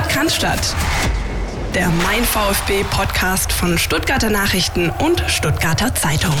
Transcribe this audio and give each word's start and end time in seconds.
Podcast 0.00 0.74
der 1.74 1.90
Mein 1.90 2.24
VfB 2.24 2.84
Podcast 2.90 3.52
von 3.52 3.76
Stuttgarter 3.76 4.30
Nachrichten 4.30 4.88
und 4.88 5.20
Stuttgarter 5.28 5.94
Zeitung. 5.94 6.34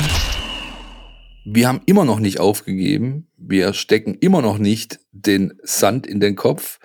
Wir 1.44 1.68
haben 1.68 1.82
immer 1.84 2.06
noch 2.06 2.20
nicht 2.20 2.40
aufgegeben. 2.40 3.28
Wir 3.36 3.74
stecken 3.74 4.14
immer 4.14 4.40
noch 4.40 4.56
nicht 4.56 5.00
den 5.12 5.52
Sand 5.62 6.06
in 6.06 6.20
den 6.20 6.36
Kopf. 6.36 6.78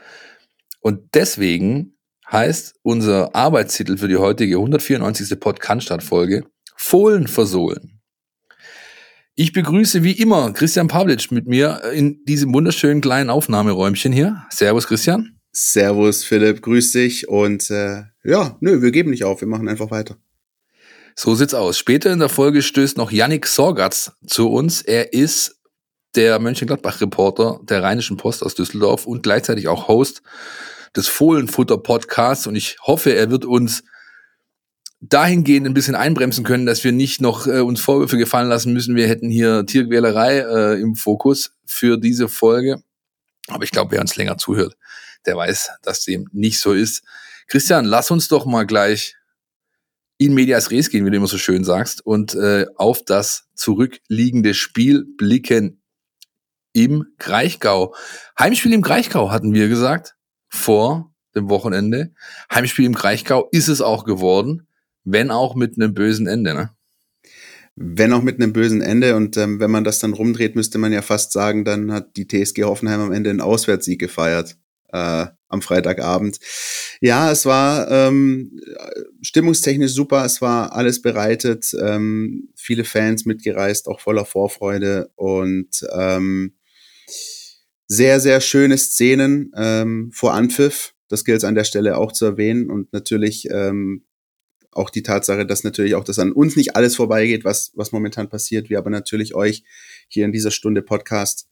Und 0.82 1.14
deswegen 1.14 1.96
heißt 2.30 2.76
unser 2.84 3.34
Arbeitstitel 3.34 3.96
für 3.98 4.10
die 4.10 4.18
heutige 4.18 4.56
194. 4.56 5.40
Podcast-Folge 5.40 6.44
Fohlen 6.76 7.28
versohlen. 7.28 8.02
Ich 9.36 9.54
begrüße 9.54 10.04
wie 10.04 10.12
immer 10.12 10.52
Christian 10.52 10.90
Pavlic 10.90 11.32
mit 11.32 11.48
mir 11.48 11.84
in 11.94 12.26
diesem 12.26 12.54
wunderschönen 12.54 13.00
kleinen 13.00 13.30
Aufnahmeräumchen 13.30 14.12
hier. 14.12 14.44
Servus 14.50 14.88
Christian. 14.88 15.40
Servus 15.58 16.26
Philipp, 16.26 16.62
grüß 16.62 16.92
dich 16.92 17.30
und 17.30 17.70
äh, 17.72 18.04
ja, 18.26 18.58
nö, 18.60 18.82
wir 18.82 18.92
geben 18.92 19.12
nicht 19.12 19.24
auf, 19.24 19.40
wir 19.40 19.48
machen 19.48 19.70
einfach 19.70 19.90
weiter. 19.90 20.18
So 21.16 21.34
sieht's 21.34 21.54
aus. 21.54 21.78
Später 21.78 22.12
in 22.12 22.20
der 22.20 22.28
Folge 22.28 22.62
stößt 22.62 22.98
noch 22.98 23.10
Yannick 23.10 23.48
Sorgatz 23.48 24.12
zu 24.28 24.52
uns. 24.52 24.82
Er 24.82 25.14
ist 25.14 25.62
der 26.16 26.40
Mönchengladbach-Reporter 26.40 27.62
der 27.64 27.84
Rheinischen 27.84 28.18
Post 28.18 28.44
aus 28.44 28.56
Düsseldorf 28.56 29.08
und 29.08 29.24
gleichzeitig 29.24 29.70
auch 29.70 29.88
Host 29.88 30.24
des 30.94 31.08
Fohlenfutter-Podcasts 31.08 32.48
und 32.48 32.56
ich 32.56 32.78
hoffe, 32.82 33.16
er 33.16 33.32
wird 33.32 33.46
uns 33.46 33.84
dahingehend 35.00 35.68
ein 35.68 35.74
bisschen 35.74 35.96
einbremsen 35.96 36.44
können, 36.44 36.66
dass 36.66 36.84
wir 36.84 36.92
nicht 36.92 37.22
noch 37.22 37.48
äh, 37.48 37.62
uns 37.62 37.80
Vorwürfe 37.80 38.18
gefallen 38.18 38.50
lassen 38.50 38.74
müssen, 38.74 38.98
wir 38.98 39.08
hätten 39.08 39.30
hier 39.30 39.66
Tierquälerei 39.66 40.40
äh, 40.40 40.82
im 40.82 40.96
Fokus 40.96 41.52
für 41.66 41.98
diese 41.98 42.28
Folge. 42.28 42.84
Aber 43.48 43.64
ich 43.64 43.72
glaube, 43.72 43.92
wer 43.92 44.02
uns 44.02 44.16
länger 44.16 44.38
zuhört, 44.38 44.76
der 45.26 45.38
weiß, 45.38 45.72
dass 45.82 46.04
dem 46.04 46.28
nicht 46.32 46.60
so 46.60 46.74
ist. 46.74 47.04
Christian, 47.48 47.86
lass 47.86 48.12
uns 48.12 48.28
doch 48.28 48.46
mal 48.46 48.66
gleich 48.66 49.16
in 50.18 50.34
medias 50.34 50.72
res 50.72 50.90
gehen, 50.90 51.06
wie 51.06 51.12
du 51.12 51.18
immer 51.18 51.28
so 51.28 51.38
schön 51.38 51.64
sagst, 51.64 52.06
und 52.06 52.36
äh, 52.36 52.66
auf 52.76 53.04
das 53.04 53.48
zurückliegende 53.56 54.54
Spiel 54.54 55.06
blicken 55.18 55.82
im 56.74 57.06
Kraichgau. 57.18 57.96
Heimspiel 58.40 58.74
im 58.74 58.82
Kraichgau 58.82 59.32
hatten 59.32 59.54
wir 59.54 59.70
gesagt 59.70 60.16
vor 60.50 61.14
dem 61.36 61.50
Wochenende. 61.50 62.14
Heimspiel 62.54 62.86
im 62.86 62.96
Kraichgau 62.96 63.48
ist 63.52 63.68
es 63.68 63.82
auch 63.82 64.06
geworden, 64.06 64.68
wenn 65.04 65.32
auch 65.32 65.56
mit 65.56 65.78
einem 65.78 65.94
bösen 65.94 66.28
Ende, 66.28 66.54
ne? 66.54 66.70
Wenn 67.78 68.14
auch 68.14 68.22
mit 68.22 68.40
einem 68.40 68.54
bösen 68.54 68.82
Ende 68.82 69.18
und 69.18 69.36
ähm, 69.36 69.60
wenn 69.60 69.70
man 69.70 69.84
das 69.84 70.00
dann 70.00 70.14
rumdreht, 70.14 70.56
müsste 70.56 70.78
man 70.78 70.94
ja 70.94 71.02
fast 71.02 71.34
sagen, 71.34 71.66
dann 71.66 71.92
hat 71.92 72.16
die 72.16 72.26
TSG 72.26 72.64
Hoffenheim 72.64 73.02
am 73.02 73.12
Ende 73.12 73.30
einen 73.30 73.42
Auswärtssieg 73.42 74.00
gefeiert 74.00 74.56
äh, 74.92 75.26
am 75.48 75.62
Freitagabend. 75.62 76.40
Ja, 77.02 77.32
es 77.32 77.46
war 77.46 77.90
ähm, 77.90 78.60
stimmungstechnisch 79.22 79.94
super, 79.94 80.26
es 80.26 80.42
war 80.42 80.74
alles 80.74 81.02
bereitet, 81.02 81.72
ähm, 81.80 82.50
viele 82.56 82.84
Fans 82.84 83.26
mitgereist, 83.26 83.88
auch 83.88 84.00
voller 84.00 84.26
Vorfreude 84.26 85.12
und 85.16 85.86
ähm, 85.94 86.56
sehr, 87.88 88.20
sehr 88.20 88.42
schöne 88.42 88.78
Szenen 88.78 89.52
ähm, 89.56 90.12
vor 90.14 90.34
Anpfiff. 90.34 90.94
Das 91.08 91.24
gilt 91.24 91.38
es 91.38 91.44
an 91.44 91.56
der 91.56 91.66
Stelle 91.66 91.98
auch 91.98 92.12
zu 92.12 92.26
erwähnen. 92.26 92.70
Und 92.70 92.92
natürlich 92.94 93.48
ähm, 93.52 94.06
auch 94.72 94.90
die 94.90 95.04
Tatsache, 95.04 95.46
dass 95.46 95.64
natürlich 95.64 95.96
auch 95.96 96.04
das 96.04 96.20
an 96.20 96.32
uns 96.32 96.56
nicht 96.56 96.76
alles 96.76 96.96
vorbeigeht, 96.96 97.46
was, 97.46 97.72
was 97.76 97.92
momentan 97.92 98.30
passiert, 98.30 98.70
wir 98.70 98.78
aber 98.78 98.90
natürlich 98.90 99.36
euch 99.36 99.64
hier 100.08 100.26
in 100.26 100.32
dieser 100.32 100.52
Stunde 100.52 100.82
Podcast 100.82 101.48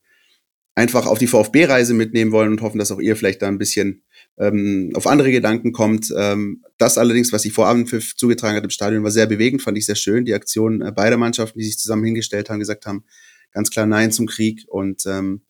einfach 0.76 1.06
auf 1.06 1.20
die 1.20 1.28
VfB-Reise 1.28 1.94
mitnehmen 1.94 2.32
wollen 2.32 2.52
und 2.52 2.62
hoffen, 2.62 2.80
dass 2.80 2.92
auch 2.92 3.00
ihr 3.00 3.16
vielleicht 3.16 3.42
da 3.42 3.48
ein 3.48 3.60
bisschen 3.60 4.04
ähm, 4.38 4.92
auf 4.96 5.06
andere 5.08 5.32
Gedanken 5.32 5.72
kommt. 5.72 6.12
Ähm, 6.18 6.64
das 6.78 6.98
allerdings, 6.98 7.32
was 7.32 7.44
sich 7.44 7.54
vor 7.54 7.68
Abendpfiff 7.68 8.16
zugetragen 8.16 8.58
hat 8.58 8.64
im 8.64 8.70
Stadion, 8.70 9.04
war 9.04 9.12
sehr 9.12 9.28
bewegend, 9.28 9.62
fand 9.62 9.78
ich 9.78 9.86
sehr 9.86 9.96
schön. 9.96 10.26
Die 10.26 10.34
Aktion 10.34 10.82
äh, 10.82 10.92
beider 10.92 11.18
Mannschaften, 11.18 11.60
die 11.60 11.66
sich 11.66 11.78
zusammen 11.78 12.04
hingestellt 12.04 12.50
haben, 12.50 12.60
gesagt 12.60 12.86
haben, 12.86 13.04
ganz 13.52 13.70
klar 13.70 13.86
Nein 13.86 14.12
zum 14.12 14.26
Krieg 14.26 14.66
und 14.68 15.06
ähm, 15.06 15.42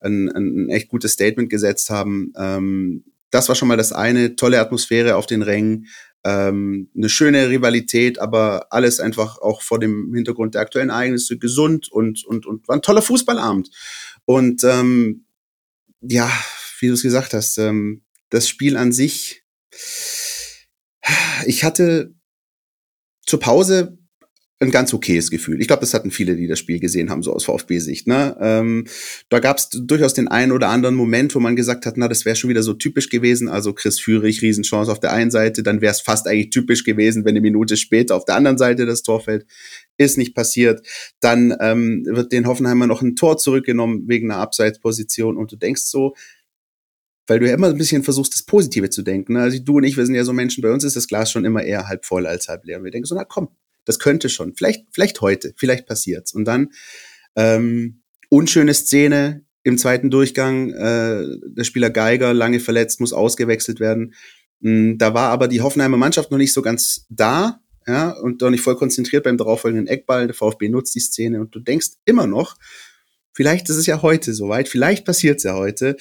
ein, 0.00 0.28
ein 0.28 0.68
echt 0.68 0.88
gutes 0.88 1.12
Statement 1.12 1.48
gesetzt 1.48 1.88
haben. 1.88 2.32
Ähm, 2.36 3.04
das 3.30 3.48
war 3.48 3.56
schon 3.56 3.68
mal 3.68 3.76
das 3.76 3.92
eine. 3.92 4.36
Tolle 4.36 4.60
Atmosphäre 4.60 5.16
auf 5.16 5.26
den 5.26 5.42
Rängen, 5.42 5.86
ähm, 6.26 6.90
eine 6.96 7.08
schöne 7.08 7.48
Rivalität, 7.48 8.18
aber 8.18 8.66
alles 8.70 8.98
einfach 8.98 9.38
auch 9.38 9.62
vor 9.62 9.78
dem 9.78 10.12
Hintergrund 10.12 10.54
der 10.54 10.62
aktuellen 10.62 10.90
Ereignisse 10.90 11.38
gesund 11.38 11.88
und, 11.88 12.24
und, 12.26 12.46
und 12.46 12.66
war 12.66 12.74
ein 12.74 12.82
toller 12.82 13.02
Fußballabend. 13.02 13.70
Und 14.24 14.64
ähm, 14.64 15.24
ja, 16.00 16.28
wie 16.80 16.88
du 16.88 16.94
es 16.94 17.02
gesagt 17.02 17.32
hast, 17.32 17.58
ähm, 17.58 18.02
das 18.30 18.48
Spiel 18.48 18.76
an 18.76 18.90
sich, 18.90 19.44
ich 21.44 21.62
hatte 21.62 22.12
zur 23.24 23.38
Pause 23.38 23.96
ein 24.58 24.70
ganz 24.70 24.94
okayes 24.94 25.30
Gefühl. 25.30 25.60
Ich 25.60 25.66
glaube, 25.66 25.80
das 25.80 25.92
hatten 25.92 26.10
viele, 26.10 26.34
die 26.34 26.46
das 26.46 26.58
Spiel 26.58 26.80
gesehen 26.80 27.10
haben, 27.10 27.22
so 27.22 27.32
aus 27.34 27.44
VfB-Sicht. 27.44 28.06
Ne? 28.06 28.36
Ähm, 28.40 28.86
da 29.28 29.38
gab 29.38 29.58
es 29.58 29.68
durchaus 29.70 30.14
den 30.14 30.28
einen 30.28 30.50
oder 30.50 30.68
anderen 30.68 30.94
Moment, 30.94 31.34
wo 31.34 31.40
man 31.40 31.56
gesagt 31.56 31.84
hat, 31.84 31.98
na, 31.98 32.08
das 32.08 32.24
wäre 32.24 32.36
schon 32.36 32.48
wieder 32.48 32.62
so 32.62 32.72
typisch 32.72 33.10
gewesen. 33.10 33.48
Also 33.48 33.74
Chris 33.74 34.00
Führig, 34.00 34.40
Riesenchance 34.40 34.90
auf 34.90 35.00
der 35.00 35.12
einen 35.12 35.30
Seite, 35.30 35.62
dann 35.62 35.82
wäre 35.82 35.92
es 35.92 36.00
fast 36.00 36.26
eigentlich 36.26 36.50
typisch 36.50 36.84
gewesen, 36.84 37.24
wenn 37.26 37.32
eine 37.32 37.42
Minute 37.42 37.76
später 37.76 38.16
auf 38.16 38.24
der 38.24 38.36
anderen 38.36 38.56
Seite 38.56 38.86
das 38.86 39.02
Tor 39.02 39.20
fällt. 39.20 39.46
Ist 39.98 40.16
nicht 40.16 40.34
passiert. 40.34 40.86
Dann 41.20 41.54
ähm, 41.60 42.06
wird 42.06 42.32
den 42.32 42.46
Hoffenheimer 42.46 42.86
noch 42.86 43.02
ein 43.02 43.14
Tor 43.14 43.36
zurückgenommen 43.36 44.04
wegen 44.06 44.30
einer 44.30 44.40
Abseitsposition 44.40 45.36
und 45.36 45.52
du 45.52 45.56
denkst 45.56 45.82
so, 45.82 46.14
weil 47.26 47.40
du 47.40 47.48
ja 47.48 47.54
immer 47.54 47.68
ein 47.68 47.76
bisschen 47.76 48.04
versuchst, 48.04 48.32
das 48.32 48.44
Positive 48.44 48.88
zu 48.88 49.02
denken. 49.02 49.34
Ne? 49.34 49.42
Also 49.42 49.58
du 49.58 49.76
und 49.78 49.84
ich, 49.84 49.98
wir 49.98 50.06
sind 50.06 50.14
ja 50.14 50.24
so 50.24 50.32
Menschen, 50.32 50.62
bei 50.62 50.72
uns 50.72 50.84
ist 50.84 50.96
das 50.96 51.08
Glas 51.08 51.30
schon 51.30 51.44
immer 51.44 51.62
eher 51.62 51.88
halb 51.88 52.06
voll 52.06 52.26
als 52.26 52.48
halb 52.48 52.64
leer. 52.64 52.78
Und 52.78 52.84
wir 52.84 52.90
denken 52.90 53.06
so, 53.06 53.14
na 53.14 53.24
komm, 53.24 53.48
das 53.86 53.98
könnte 53.98 54.28
schon. 54.28 54.54
Vielleicht, 54.54 54.84
vielleicht 54.92 55.22
heute, 55.22 55.54
vielleicht 55.56 55.86
passiert's. 55.86 56.34
Und 56.34 56.44
dann 56.44 56.72
ähm, 57.36 58.02
unschöne 58.28 58.74
Szene 58.74 59.46
im 59.62 59.78
zweiten 59.78 60.10
Durchgang. 60.10 60.70
Äh, 60.72 61.24
der 61.46 61.64
Spieler 61.64 61.90
Geiger, 61.90 62.34
lange 62.34 62.60
verletzt, 62.60 63.00
muss 63.00 63.14
ausgewechselt 63.14 63.80
werden. 63.80 64.14
Mhm, 64.60 64.98
da 64.98 65.14
war 65.14 65.30
aber 65.30 65.48
die 65.48 65.60
Hoffenheimer 65.60 65.96
Mannschaft 65.96 66.30
noch 66.30 66.38
nicht 66.38 66.52
so 66.52 66.62
ganz 66.62 67.06
da, 67.08 67.60
ja, 67.86 68.10
und 68.10 68.40
noch 68.40 68.50
nicht 68.50 68.62
voll 68.62 68.76
konzentriert 68.76 69.24
beim 69.24 69.36
darauffolgenden 69.36 69.86
Eckball. 69.86 70.26
Der 70.26 70.34
VfB 70.34 70.68
nutzt 70.68 70.94
die 70.94 71.00
Szene 71.00 71.40
und 71.40 71.54
du 71.54 71.60
denkst 71.60 71.90
immer 72.04 72.26
noch, 72.26 72.56
vielleicht 73.32 73.68
ist 73.68 73.76
es 73.76 73.86
ja 73.86 74.02
heute 74.02 74.34
soweit, 74.34 74.68
vielleicht 74.68 75.04
passiert's 75.04 75.44
ja 75.44 75.54
heute. 75.54 75.96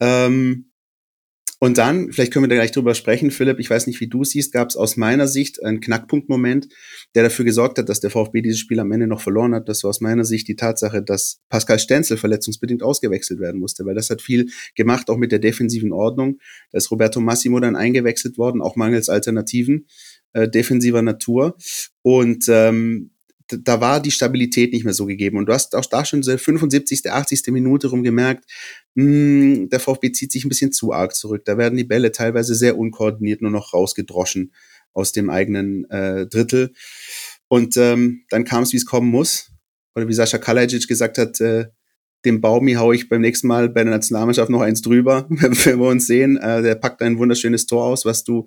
Ähm, 0.00 0.71
und 1.62 1.78
dann, 1.78 2.10
vielleicht 2.10 2.32
können 2.32 2.42
wir 2.42 2.48
da 2.48 2.56
gleich 2.56 2.72
drüber 2.72 2.92
sprechen, 2.92 3.30
Philipp, 3.30 3.60
ich 3.60 3.70
weiß 3.70 3.86
nicht, 3.86 4.00
wie 4.00 4.08
du 4.08 4.24
siehst, 4.24 4.52
gab 4.52 4.70
es 4.70 4.74
aus 4.74 4.96
meiner 4.96 5.28
Sicht 5.28 5.62
einen 5.62 5.78
Knackpunktmoment, 5.78 6.66
der 7.14 7.22
dafür 7.22 7.44
gesorgt 7.44 7.78
hat, 7.78 7.88
dass 7.88 8.00
der 8.00 8.10
VfB 8.10 8.42
dieses 8.42 8.58
Spiel 8.58 8.80
am 8.80 8.90
Ende 8.90 9.06
noch 9.06 9.20
verloren 9.20 9.54
hat. 9.54 9.68
Das 9.68 9.84
war 9.84 9.90
aus 9.90 10.00
meiner 10.00 10.24
Sicht 10.24 10.48
die 10.48 10.56
Tatsache, 10.56 11.04
dass 11.04 11.40
Pascal 11.50 11.78
Stenzel 11.78 12.16
verletzungsbedingt 12.16 12.82
ausgewechselt 12.82 13.38
werden 13.38 13.60
musste, 13.60 13.86
weil 13.86 13.94
das 13.94 14.10
hat 14.10 14.22
viel 14.22 14.50
gemacht, 14.74 15.08
auch 15.08 15.16
mit 15.16 15.30
der 15.30 15.38
defensiven 15.38 15.92
Ordnung. 15.92 16.40
Da 16.72 16.78
ist 16.78 16.90
Roberto 16.90 17.20
Massimo 17.20 17.60
dann 17.60 17.76
eingewechselt 17.76 18.38
worden, 18.38 18.60
auch 18.60 18.74
mangels 18.74 19.08
Alternativen 19.08 19.86
äh, 20.32 20.48
defensiver 20.48 21.02
Natur. 21.02 21.56
Und 22.02 22.46
ähm, 22.48 23.11
da 23.48 23.80
war 23.80 24.00
die 24.00 24.10
Stabilität 24.10 24.72
nicht 24.72 24.84
mehr 24.84 24.94
so 24.94 25.06
gegeben. 25.06 25.38
Und 25.38 25.46
du 25.46 25.52
hast 25.52 25.74
auch 25.74 25.84
da 25.86 26.04
schon 26.04 26.22
so 26.22 26.36
75., 26.36 27.10
80. 27.10 27.48
Minute 27.48 27.88
rum 27.88 28.02
gemerkt, 28.02 28.44
mh, 28.94 29.04
hm, 29.04 29.68
der 29.70 29.80
VfB 29.80 30.12
zieht 30.12 30.32
sich 30.32 30.44
ein 30.44 30.48
bisschen 30.48 30.72
zu 30.72 30.92
arg 30.92 31.14
zurück. 31.14 31.44
Da 31.44 31.58
werden 31.58 31.76
die 31.76 31.84
Bälle 31.84 32.12
teilweise 32.12 32.54
sehr 32.54 32.78
unkoordiniert 32.78 33.42
nur 33.42 33.50
noch 33.50 33.72
rausgedroschen 33.72 34.52
aus 34.92 35.12
dem 35.12 35.30
eigenen 35.30 35.88
äh, 35.90 36.26
Drittel. 36.26 36.72
Und 37.48 37.76
ähm, 37.76 38.24
dann 38.30 38.44
kam 38.44 38.62
es, 38.62 38.72
wie 38.72 38.78
es 38.78 38.86
kommen 38.86 39.10
muss. 39.10 39.50
Oder 39.94 40.08
wie 40.08 40.14
Sascha 40.14 40.38
Kalajic 40.38 40.88
gesagt 40.88 41.18
hat, 41.18 41.40
äh, 41.40 41.66
dem 42.24 42.40
Baumi 42.40 42.74
hau 42.74 42.92
ich 42.92 43.08
beim 43.08 43.20
nächsten 43.20 43.48
Mal 43.48 43.68
bei 43.68 43.82
der 43.82 43.92
Nationalmannschaft 43.92 44.50
noch 44.50 44.60
eins 44.60 44.80
drüber, 44.80 45.26
wenn 45.28 45.78
wir 45.78 45.88
uns 45.88 46.06
sehen. 46.06 46.36
Äh, 46.36 46.62
der 46.62 46.76
packt 46.76 47.02
ein 47.02 47.18
wunderschönes 47.18 47.66
Tor 47.66 47.84
aus, 47.84 48.04
was 48.04 48.24
du 48.24 48.46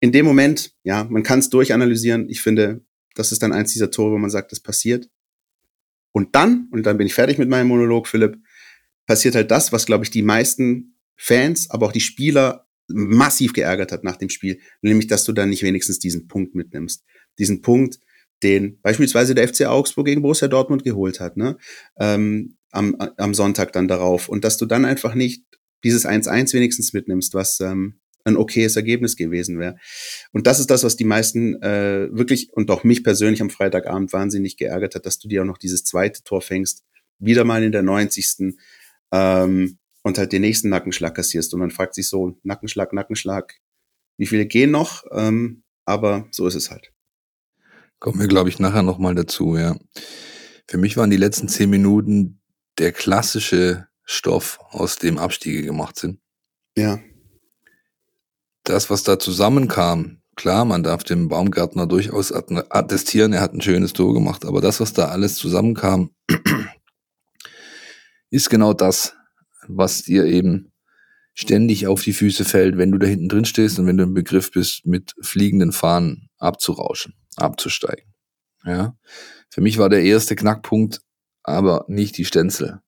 in 0.00 0.12
dem 0.12 0.24
Moment, 0.24 0.72
ja, 0.84 1.04
man 1.04 1.22
kann 1.22 1.40
es 1.40 1.50
durchanalysieren. 1.50 2.28
Ich 2.28 2.40
finde, 2.40 2.82
das 3.18 3.32
ist 3.32 3.42
dann 3.42 3.52
eins 3.52 3.72
dieser 3.72 3.90
Tore, 3.90 4.12
wo 4.12 4.18
man 4.18 4.30
sagt, 4.30 4.52
das 4.52 4.60
passiert. 4.60 5.08
Und 6.12 6.34
dann, 6.34 6.68
und 6.70 6.84
dann 6.84 6.98
bin 6.98 7.06
ich 7.06 7.14
fertig 7.14 7.38
mit 7.38 7.48
meinem 7.48 7.68
Monolog, 7.68 8.06
Philipp, 8.06 8.38
passiert 9.06 9.34
halt 9.34 9.50
das, 9.50 9.72
was, 9.72 9.86
glaube 9.86 10.04
ich, 10.04 10.10
die 10.10 10.22
meisten 10.22 10.98
Fans, 11.16 11.70
aber 11.70 11.86
auch 11.86 11.92
die 11.92 12.00
Spieler 12.00 12.68
massiv 12.88 13.52
geärgert 13.52 13.92
hat 13.92 14.04
nach 14.04 14.16
dem 14.16 14.30
Spiel, 14.30 14.60
nämlich, 14.82 15.08
dass 15.08 15.24
du 15.24 15.32
dann 15.32 15.50
nicht 15.50 15.62
wenigstens 15.62 15.98
diesen 15.98 16.28
Punkt 16.28 16.54
mitnimmst. 16.54 17.04
Diesen 17.38 17.60
Punkt, 17.60 17.98
den 18.42 18.80
beispielsweise 18.80 19.34
der 19.34 19.48
FC 19.48 19.66
Augsburg 19.66 20.06
gegen 20.06 20.22
Borussia 20.22 20.48
Dortmund 20.48 20.84
geholt 20.84 21.20
hat, 21.20 21.36
ne? 21.36 21.58
Ähm, 21.98 22.56
am, 22.70 22.94
am 22.94 23.34
Sonntag 23.34 23.72
dann 23.72 23.88
darauf. 23.88 24.28
Und 24.28 24.44
dass 24.44 24.58
du 24.58 24.66
dann 24.66 24.84
einfach 24.84 25.14
nicht 25.14 25.44
dieses 25.84 26.06
1-1 26.06 26.52
wenigstens 26.52 26.92
mitnimmst, 26.92 27.34
was, 27.34 27.60
ähm, 27.60 28.00
ein 28.24 28.36
okayes 28.36 28.76
Ergebnis 28.76 29.16
gewesen 29.16 29.58
wäre. 29.58 29.76
Und 30.32 30.46
das 30.46 30.60
ist 30.60 30.70
das, 30.70 30.84
was 30.84 30.96
die 30.96 31.04
meisten 31.04 31.60
äh, 31.62 32.08
wirklich 32.10 32.52
und 32.52 32.70
auch 32.70 32.84
mich 32.84 33.04
persönlich 33.04 33.40
am 33.40 33.50
Freitagabend 33.50 34.12
wahnsinnig 34.12 34.56
geärgert 34.56 34.94
hat, 34.94 35.06
dass 35.06 35.18
du 35.18 35.28
dir 35.28 35.42
auch 35.42 35.46
noch 35.46 35.58
dieses 35.58 35.84
zweite 35.84 36.22
Tor 36.22 36.42
fängst, 36.42 36.84
wieder 37.18 37.44
mal 37.44 37.62
in 37.62 37.72
der 37.72 37.82
90. 37.82 38.54
Ähm, 39.12 39.78
und 40.02 40.18
halt 40.18 40.32
den 40.32 40.42
nächsten 40.42 40.68
Nackenschlag 40.68 41.14
kassierst. 41.14 41.52
Und 41.52 41.60
man 41.60 41.70
fragt 41.70 41.94
sich 41.94 42.08
so, 42.08 42.38
Nackenschlag, 42.42 42.92
Nackenschlag, 42.92 43.54
wie 44.16 44.26
viele 44.26 44.46
gehen 44.46 44.70
noch? 44.70 45.04
Ähm, 45.12 45.64
aber 45.84 46.28
so 46.30 46.46
ist 46.46 46.54
es 46.54 46.70
halt. 46.70 46.92
Kommen 47.98 48.20
wir, 48.20 48.28
glaube 48.28 48.48
ich, 48.48 48.58
nachher 48.58 48.82
nochmal 48.82 49.14
dazu, 49.14 49.56
ja. 49.56 49.76
Für 50.66 50.78
mich 50.78 50.96
waren 50.96 51.10
die 51.10 51.16
letzten 51.16 51.48
zehn 51.48 51.70
Minuten 51.70 52.40
der 52.78 52.92
klassische 52.92 53.88
Stoff, 54.04 54.58
aus 54.70 54.96
dem 54.96 55.18
Abstiege 55.18 55.62
gemacht 55.62 55.98
sind. 55.98 56.20
Ja. 56.76 57.00
Das, 58.68 58.90
was 58.90 59.02
da 59.02 59.18
zusammenkam, 59.18 60.20
klar, 60.36 60.66
man 60.66 60.82
darf 60.82 61.02
dem 61.02 61.28
Baumgärtner 61.28 61.86
durchaus 61.86 62.32
attestieren, 62.32 63.32
er 63.32 63.40
hat 63.40 63.54
ein 63.54 63.62
schönes 63.62 63.94
Tor 63.94 64.12
gemacht, 64.12 64.44
aber 64.44 64.60
das, 64.60 64.78
was 64.78 64.92
da 64.92 65.06
alles 65.06 65.36
zusammenkam, 65.36 66.10
ist 68.30 68.50
genau 68.50 68.74
das, 68.74 69.14
was 69.68 70.02
dir 70.02 70.26
eben 70.26 70.70
ständig 71.32 71.86
auf 71.86 72.02
die 72.02 72.12
Füße 72.12 72.44
fällt, 72.44 72.76
wenn 72.76 72.92
du 72.92 72.98
da 72.98 73.06
hinten 73.06 73.30
drin 73.30 73.46
stehst 73.46 73.78
und 73.78 73.86
wenn 73.86 73.96
du 73.96 74.04
im 74.04 74.12
Begriff 74.12 74.50
bist, 74.50 74.84
mit 74.84 75.14
fliegenden 75.22 75.72
Fahnen 75.72 76.28
abzurauschen, 76.36 77.14
abzusteigen. 77.36 78.12
Ja. 78.66 78.98
Für 79.48 79.62
mich 79.62 79.78
war 79.78 79.88
der 79.88 80.02
erste 80.02 80.36
Knackpunkt 80.36 81.00
aber 81.42 81.86
nicht 81.88 82.18
die 82.18 82.26
Stenzel. 82.26 82.82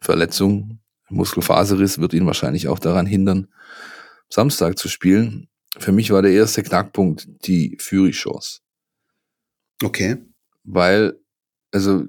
Verletzung, 0.00 0.80
Muskelfaserriss 1.10 2.00
wird 2.00 2.12
ihn 2.12 2.26
wahrscheinlich 2.26 2.66
auch 2.66 2.80
daran 2.80 3.06
hindern, 3.06 3.46
Samstag 4.32 4.78
zu 4.78 4.88
spielen. 4.88 5.48
Für 5.78 5.92
mich 5.92 6.10
war 6.10 6.22
der 6.22 6.32
erste 6.32 6.62
Knackpunkt 6.62 7.28
die 7.46 7.76
Fury-Chance. 7.78 8.60
Okay. 9.82 10.16
Weil, 10.64 11.18
also 11.70 12.04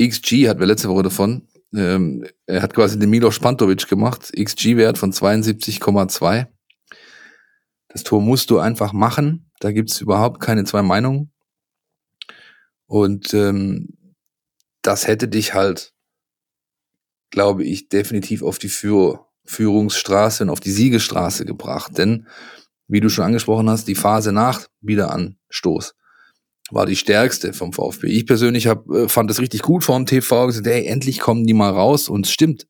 XG 0.00 0.48
hatten 0.48 0.60
wir 0.60 0.66
letzte 0.66 0.88
Woche 0.88 1.04
davon, 1.04 1.48
ähm, 1.74 2.26
er 2.46 2.60
hat 2.60 2.74
quasi 2.74 2.98
den 2.98 3.08
Milos 3.08 3.38
Pantovic 3.38 3.88
gemacht, 3.88 4.30
XG-Wert 4.36 4.98
von 4.98 5.12
72,2. 5.12 6.46
Das 7.88 8.02
Tor 8.02 8.20
musst 8.20 8.50
du 8.50 8.58
einfach 8.58 8.92
machen, 8.92 9.50
da 9.60 9.72
gibt's 9.72 10.00
überhaupt 10.00 10.40
keine 10.40 10.64
zwei 10.64 10.82
Meinungen. 10.82 11.32
Und 12.86 13.32
ähm, 13.32 14.16
das 14.82 15.06
hätte 15.06 15.28
dich 15.28 15.54
halt, 15.54 15.94
glaube 17.30 17.64
ich, 17.64 17.88
definitiv 17.88 18.42
auf 18.42 18.58
die 18.58 18.68
Führ 18.68 19.23
Führungsstraße 19.44 20.44
und 20.44 20.50
auf 20.50 20.60
die 20.60 20.70
Siegestraße 20.72 21.44
gebracht. 21.44 21.98
Denn, 21.98 22.26
wie 22.88 23.00
du 23.00 23.08
schon 23.08 23.24
angesprochen 23.24 23.68
hast, 23.68 23.88
die 23.88 23.94
Phase 23.94 24.32
nach 24.32 24.68
Wiederanstoß 24.80 25.94
war 26.70 26.86
die 26.86 26.96
stärkste 26.96 27.52
vom 27.52 27.72
VfB. 27.72 28.06
Ich 28.08 28.26
persönlich 28.26 28.66
hab, 28.66 28.88
äh, 28.90 29.08
fand 29.08 29.30
das 29.30 29.40
richtig 29.40 29.62
gut 29.62 29.84
vor 29.84 29.96
dem 29.96 30.06
TV, 30.06 30.46
gesagt, 30.46 30.66
ey, 30.66 30.86
endlich 30.86 31.20
kommen 31.20 31.46
die 31.46 31.54
mal 31.54 31.70
raus 31.70 32.08
und 32.08 32.26
es 32.26 32.32
stimmt. 32.32 32.66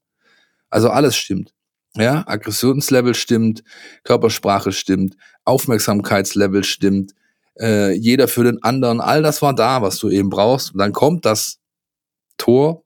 Also 0.69 0.91
alles 0.91 1.17
stimmt. 1.17 1.53
Ja, 1.97 2.25
Aggressionslevel 2.26 3.15
stimmt, 3.15 3.62
Körpersprache 4.03 4.73
stimmt, 4.73 5.17
Aufmerksamkeitslevel 5.44 6.65
stimmt, 6.65 7.12
äh, 7.61 7.93
jeder 7.93 8.27
für 8.27 8.43
den 8.43 8.61
anderen, 8.65 9.00
all 9.00 9.23
das 9.23 9.43
war 9.43 9.55
da, 9.55 9.81
was 9.81 9.99
du 9.99 10.11
eben 10.11 10.29
brauchst. 10.29 10.73
Und 10.73 10.79
dann 10.79 10.93
kommt 10.93 11.25
das 11.25 11.61
Tor, 12.37 12.85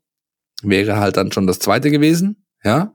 wäre 0.63 0.99
halt 0.99 1.17
dann 1.17 1.33
schon 1.33 1.47
das 1.47 1.59
zweite 1.59 1.91
gewesen, 1.91 2.45
ja. 2.63 2.93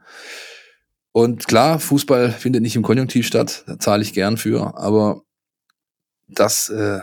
Und 1.13 1.47
klar, 1.47 1.79
Fußball 1.79 2.31
findet 2.31 2.63
nicht 2.63 2.75
im 2.75 2.81
Konjunktiv 2.81 3.25
statt, 3.25 3.63
da 3.67 3.79
zahle 3.79 4.01
ich 4.01 4.13
gern 4.13 4.35
für, 4.35 4.75
aber 4.77 5.21
das 6.27 6.69
äh, 6.69 7.01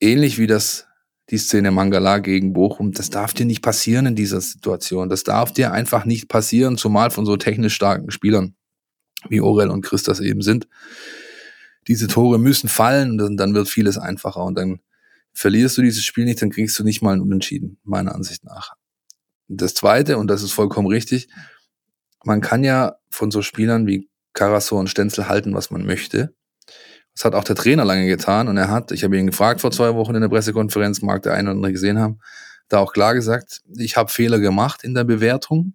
ähnlich 0.00 0.38
wie 0.38 0.46
das 0.46 0.86
die 1.30 1.38
Szene 1.38 1.70
Mangala 1.72 2.18
gegen 2.18 2.52
Bochum, 2.52 2.92
das 2.92 3.10
darf 3.10 3.34
dir 3.34 3.44
nicht 3.44 3.62
passieren 3.62 4.06
in 4.06 4.16
dieser 4.16 4.40
Situation. 4.40 5.10
Das 5.10 5.24
darf 5.24 5.52
dir 5.52 5.72
einfach 5.72 6.06
nicht 6.06 6.28
passieren, 6.28 6.78
zumal 6.78 7.10
von 7.10 7.26
so 7.26 7.36
technisch 7.36 7.74
starken 7.74 8.10
Spielern 8.10 8.54
wie 9.28 9.40
Orel 9.40 9.68
und 9.68 9.82
Chris 9.82 10.04
das 10.04 10.20
eben 10.20 10.40
sind. 10.40 10.68
Diese 11.86 12.06
Tore 12.06 12.38
müssen 12.38 12.68
fallen 12.68 13.20
und 13.20 13.36
dann 13.36 13.54
wird 13.54 13.68
vieles 13.68 13.98
einfacher 13.98 14.44
und 14.44 14.54
dann 14.54 14.80
verlierst 15.34 15.76
du 15.76 15.82
dieses 15.82 16.04
Spiel 16.04 16.24
nicht, 16.24 16.40
dann 16.40 16.50
kriegst 16.50 16.78
du 16.78 16.84
nicht 16.84 17.02
mal 17.02 17.12
einen 17.12 17.22
Unentschieden, 17.22 17.78
meiner 17.82 18.14
Ansicht 18.14 18.44
nach. 18.44 18.74
Das 19.48 19.74
zweite, 19.74 20.16
und 20.16 20.28
das 20.28 20.42
ist 20.42 20.52
vollkommen 20.52 20.88
richtig, 20.88 21.28
man 22.28 22.40
kann 22.40 22.62
ja 22.62 22.96
von 23.10 23.30
so 23.30 23.42
Spielern 23.42 23.86
wie 23.86 24.08
Karasor 24.34 24.78
und 24.78 24.88
Stenzel 24.88 25.28
halten, 25.28 25.54
was 25.54 25.70
man 25.70 25.84
möchte. 25.84 26.34
Das 27.14 27.24
hat 27.24 27.34
auch 27.34 27.42
der 27.42 27.56
Trainer 27.56 27.84
lange 27.84 28.06
getan 28.06 28.46
und 28.46 28.56
er 28.56 28.70
hat, 28.70 28.92
ich 28.92 29.02
habe 29.02 29.18
ihn 29.18 29.26
gefragt 29.26 29.60
vor 29.60 29.72
zwei 29.72 29.96
Wochen 29.96 30.14
in 30.14 30.20
der 30.20 30.28
Pressekonferenz, 30.28 31.02
mag 31.02 31.22
der 31.22 31.34
eine 31.34 31.48
oder 31.48 31.56
andere 31.56 31.72
gesehen 31.72 31.98
haben, 31.98 32.20
da 32.68 32.78
auch 32.78 32.92
klar 32.92 33.14
gesagt, 33.14 33.62
ich 33.76 33.96
habe 33.96 34.12
Fehler 34.12 34.38
gemacht 34.38 34.84
in 34.84 34.94
der 34.94 35.02
Bewertung 35.02 35.74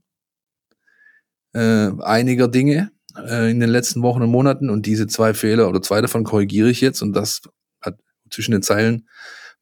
äh, 1.54 1.90
einiger 2.02 2.48
Dinge 2.48 2.92
äh, 3.18 3.52
in 3.52 3.60
den 3.60 3.70
letzten 3.70 4.02
Wochen 4.04 4.22
und 4.22 4.30
Monaten 4.30 4.70
und 4.70 4.86
diese 4.86 5.08
zwei 5.08 5.34
Fehler 5.34 5.68
oder 5.68 5.82
zwei 5.82 6.00
davon 6.00 6.24
korrigiere 6.24 6.70
ich 6.70 6.80
jetzt 6.80 7.02
und 7.02 7.14
das 7.14 7.42
hat 7.82 8.00
zwischen 8.30 8.52
den 8.54 8.62
Zeilen 8.62 9.10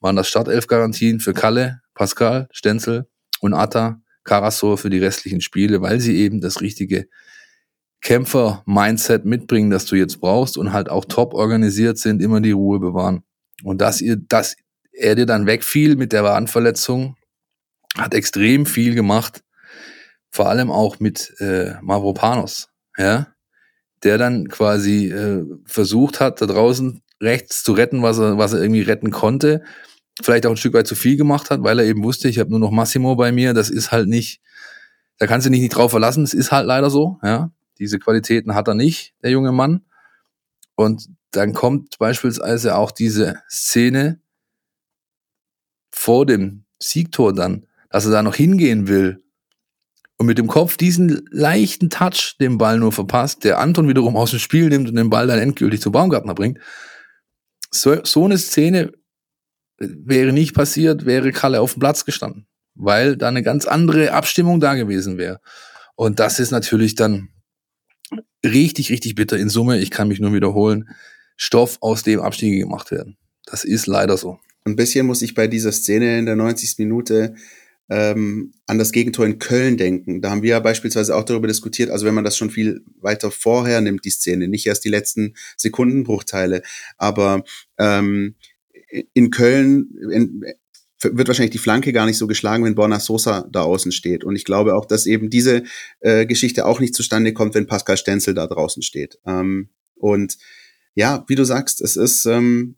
waren 0.01 0.15
das 0.15 0.27
Startelf-Garantien 0.27 1.19
für 1.19 1.33
Kalle, 1.33 1.81
Pascal, 1.95 2.47
Stenzel 2.51 3.07
und 3.39 3.53
Atta, 3.53 4.01
Karasor 4.23 4.77
für 4.77 4.89
die 4.89 4.99
restlichen 4.99 5.41
Spiele, 5.41 5.81
weil 5.81 5.99
sie 5.99 6.17
eben 6.17 6.41
das 6.41 6.61
richtige 6.61 7.07
Kämpfer-Mindset 8.01 9.25
mitbringen, 9.25 9.69
das 9.69 9.85
du 9.85 9.95
jetzt 9.95 10.19
brauchst 10.19 10.57
und 10.57 10.73
halt 10.73 10.89
auch 10.89 11.05
top 11.05 11.33
organisiert 11.33 11.97
sind, 11.97 12.21
immer 12.21 12.41
die 12.41 12.51
Ruhe 12.51 12.79
bewahren. 12.79 13.23
Und 13.63 13.81
dass 13.81 14.01
ihr, 14.01 14.17
dass 14.17 14.55
er 14.91 15.15
dir 15.15 15.25
dann 15.25 15.45
wegfiel 15.45 15.95
mit 15.95 16.11
der 16.11 16.23
Wadenverletzung, 16.23 17.15
hat 17.97 18.13
extrem 18.13 18.65
viel 18.65 18.95
gemacht. 18.95 19.43
Vor 20.29 20.49
allem 20.49 20.71
auch 20.71 20.99
mit 20.99 21.33
äh, 21.39 21.73
Mavropanos, 21.81 22.69
ja, 22.97 23.27
der 24.03 24.17
dann 24.17 24.47
quasi 24.47 25.11
äh, 25.11 25.45
versucht 25.65 26.19
hat, 26.19 26.41
da 26.41 26.45
draußen 26.47 27.01
rechts 27.21 27.63
zu 27.63 27.73
retten, 27.73 28.01
was 28.01 28.17
er, 28.17 28.37
was 28.37 28.53
er 28.53 28.61
irgendwie 28.61 28.81
retten 28.81 29.11
konnte. 29.11 29.63
Vielleicht 30.21 30.45
auch 30.45 30.51
ein 30.51 30.57
Stück 30.57 30.73
weit 30.73 30.87
zu 30.87 30.95
viel 30.95 31.17
gemacht 31.17 31.49
hat, 31.49 31.63
weil 31.63 31.79
er 31.79 31.85
eben 31.85 32.03
wusste, 32.03 32.27
ich 32.27 32.39
habe 32.39 32.49
nur 32.49 32.59
noch 32.59 32.71
Massimo 32.71 33.15
bei 33.15 33.31
mir. 33.31 33.53
Das 33.53 33.69
ist 33.69 33.91
halt 33.91 34.07
nicht, 34.07 34.41
da 35.17 35.27
kannst 35.27 35.47
du 35.47 35.51
dich 35.51 35.61
nicht 35.61 35.75
drauf 35.75 35.91
verlassen. 35.91 36.23
Es 36.23 36.33
ist 36.33 36.51
halt 36.51 36.67
leider 36.67 36.89
so, 36.89 37.19
ja. 37.23 37.51
Diese 37.79 37.97
Qualitäten 37.97 38.53
hat 38.53 38.67
er 38.67 38.75
nicht, 38.75 39.15
der 39.23 39.31
junge 39.31 39.51
Mann. 39.51 39.85
Und 40.75 41.09
dann 41.31 41.53
kommt 41.53 41.97
beispielsweise 41.97 42.75
auch 42.75 42.91
diese 42.91 43.41
Szene 43.49 44.19
vor 45.91 46.25
dem 46.25 46.65
Siegtor 46.79 47.33
dann, 47.33 47.65
dass 47.89 48.05
er 48.05 48.11
da 48.11 48.23
noch 48.23 48.35
hingehen 48.35 48.87
will 48.87 49.23
und 50.21 50.27
mit 50.27 50.37
dem 50.37 50.47
Kopf 50.47 50.77
diesen 50.77 51.25
leichten 51.31 51.89
Touch 51.89 52.35
den 52.39 52.59
Ball 52.59 52.77
nur 52.77 52.91
verpasst, 52.91 53.43
der 53.43 53.57
Anton 53.57 53.87
wiederum 53.87 54.15
aus 54.15 54.29
dem 54.29 54.37
Spiel 54.37 54.69
nimmt 54.69 54.87
und 54.87 54.95
den 54.95 55.09
Ball 55.09 55.25
dann 55.25 55.39
endgültig 55.39 55.81
zu 55.81 55.91
Baumgartner 55.91 56.35
bringt. 56.35 56.59
So, 57.71 58.03
so 58.03 58.25
eine 58.25 58.37
Szene 58.37 58.91
wäre 59.81 60.33
nicht 60.33 60.53
passiert, 60.53 61.05
wäre 61.05 61.31
Kalle 61.31 61.61
auf 61.61 61.73
dem 61.73 61.79
Platz 61.79 62.05
gestanden, 62.05 62.45
weil 62.75 63.17
da 63.17 63.27
eine 63.27 63.43
ganz 63.43 63.65
andere 63.65 64.13
Abstimmung 64.13 64.59
da 64.59 64.75
gewesen 64.75 65.17
wäre. 65.17 65.39
Und 65.95 66.19
das 66.19 66.39
ist 66.39 66.51
natürlich 66.51 66.95
dann 66.95 67.29
richtig, 68.45 68.91
richtig 68.91 69.15
bitter 69.15 69.37
in 69.37 69.49
Summe, 69.49 69.79
ich 69.79 69.91
kann 69.91 70.07
mich 70.07 70.19
nur 70.19 70.33
wiederholen, 70.33 70.89
Stoff, 71.35 71.77
aus 71.81 72.03
dem 72.03 72.19
Abstiege 72.19 72.59
gemacht 72.59 72.91
werden. 72.91 73.17
Das 73.45 73.63
ist 73.63 73.87
leider 73.87 74.17
so. 74.17 74.39
Ein 74.63 74.75
bisschen 74.75 75.07
muss 75.07 75.21
ich 75.21 75.33
bei 75.33 75.47
dieser 75.47 75.71
Szene 75.71 76.19
in 76.19 76.25
der 76.25 76.35
90. 76.35 76.75
Minute 76.77 77.35
ähm, 77.89 78.53
an 78.67 78.77
das 78.77 78.91
Gegentor 78.91 79.25
in 79.25 79.39
Köln 79.39 79.75
denken. 79.75 80.21
Da 80.21 80.29
haben 80.29 80.43
wir 80.43 80.51
ja 80.51 80.59
beispielsweise 80.59 81.15
auch 81.15 81.23
darüber 81.23 81.47
diskutiert, 81.47 81.89
also 81.89 82.05
wenn 82.05 82.13
man 82.13 82.23
das 82.23 82.37
schon 82.37 82.49
viel 82.49 82.85
weiter 83.01 83.31
vorher 83.31 83.81
nimmt, 83.81 84.05
die 84.05 84.11
Szene, 84.11 84.47
nicht 84.47 84.65
erst 84.65 84.85
die 84.85 84.89
letzten 84.89 85.33
Sekundenbruchteile, 85.57 86.61
aber 86.97 87.43
ähm, 87.77 88.35
in 89.13 89.31
Köln 89.31 89.89
in, 90.11 90.43
wird 91.03 91.27
wahrscheinlich 91.27 91.51
die 91.51 91.57
Flanke 91.57 91.93
gar 91.93 92.05
nicht 92.05 92.17
so 92.17 92.27
geschlagen, 92.27 92.63
wenn 92.63 92.75
Borna 92.75 92.99
Sosa 92.99 93.47
da 93.51 93.63
außen 93.63 93.91
steht. 93.91 94.23
Und 94.23 94.35
ich 94.35 94.45
glaube 94.45 94.75
auch, 94.75 94.85
dass 94.85 95.05
eben 95.05 95.29
diese 95.29 95.63
äh, 95.99 96.25
Geschichte 96.25 96.65
auch 96.65 96.79
nicht 96.79 96.93
zustande 96.93 97.33
kommt, 97.33 97.55
wenn 97.55 97.67
Pascal 97.67 97.97
Stenzel 97.97 98.33
da 98.33 98.47
draußen 98.47 98.83
steht. 98.83 99.19
Ähm, 99.25 99.69
und 99.95 100.37
ja, 100.93 101.23
wie 101.27 101.35
du 101.35 101.43
sagst, 101.43 101.81
es 101.81 101.95
ist, 101.95 102.25
ähm, 102.25 102.75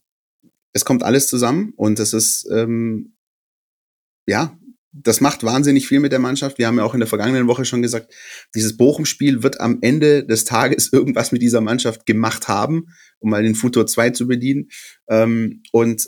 es 0.71 0.85
kommt 0.85 1.03
alles 1.03 1.27
zusammen 1.27 1.73
und 1.75 1.99
es 1.99 2.13
ist, 2.13 2.47
ähm, 2.51 3.13
ja, 4.25 4.57
das 4.93 5.21
macht 5.21 5.43
wahnsinnig 5.43 5.87
viel 5.87 5.99
mit 5.99 6.11
der 6.11 6.19
Mannschaft. 6.19 6.59
Wir 6.59 6.67
haben 6.67 6.77
ja 6.77 6.83
auch 6.83 6.93
in 6.93 6.99
der 6.99 7.07
vergangenen 7.07 7.47
Woche 7.47 7.65
schon 7.65 7.81
gesagt, 7.81 8.13
dieses 8.53 8.77
Bochum-Spiel 8.77 9.41
wird 9.41 9.59
am 9.59 9.79
Ende 9.81 10.25
des 10.25 10.45
Tages 10.45 10.89
irgendwas 10.93 11.31
mit 11.31 11.41
dieser 11.41 11.61
Mannschaft 11.61 12.05
gemacht 12.05 12.47
haben, 12.47 12.87
um 13.19 13.31
mal 13.31 13.43
den 13.43 13.55
Futur 13.55 13.87
2 13.87 14.11
zu 14.11 14.27
bedienen. 14.27 14.69
Ähm, 15.09 15.63
und 15.71 16.07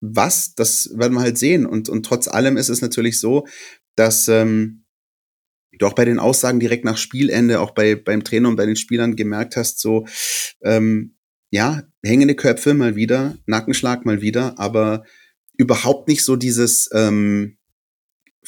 was, 0.00 0.54
das 0.54 0.90
werden 0.94 1.14
wir 1.14 1.20
halt 1.20 1.38
sehen. 1.38 1.66
Und, 1.66 1.88
und 1.88 2.06
trotz 2.06 2.28
allem 2.28 2.56
ist 2.56 2.70
es 2.70 2.80
natürlich 2.80 3.20
so, 3.20 3.46
dass 3.94 4.28
ähm, 4.28 4.84
du 5.78 5.86
auch 5.86 5.94
bei 5.94 6.04
den 6.04 6.18
Aussagen 6.18 6.60
direkt 6.60 6.84
nach 6.84 6.96
Spielende, 6.96 7.60
auch 7.60 7.72
bei, 7.72 7.94
beim 7.94 8.24
Trainer 8.24 8.48
und 8.48 8.56
bei 8.56 8.66
den 8.66 8.76
Spielern 8.76 9.16
gemerkt 9.16 9.56
hast, 9.56 9.80
so, 9.80 10.06
ähm, 10.62 11.16
ja, 11.50 11.82
hängende 12.02 12.34
Köpfe 12.34 12.74
mal 12.74 12.96
wieder, 12.96 13.36
Nackenschlag 13.46 14.04
mal 14.06 14.20
wieder, 14.20 14.58
aber 14.58 15.04
überhaupt 15.56 16.08
nicht 16.08 16.24
so 16.24 16.36
dieses 16.36 16.88
ähm, 16.92 17.57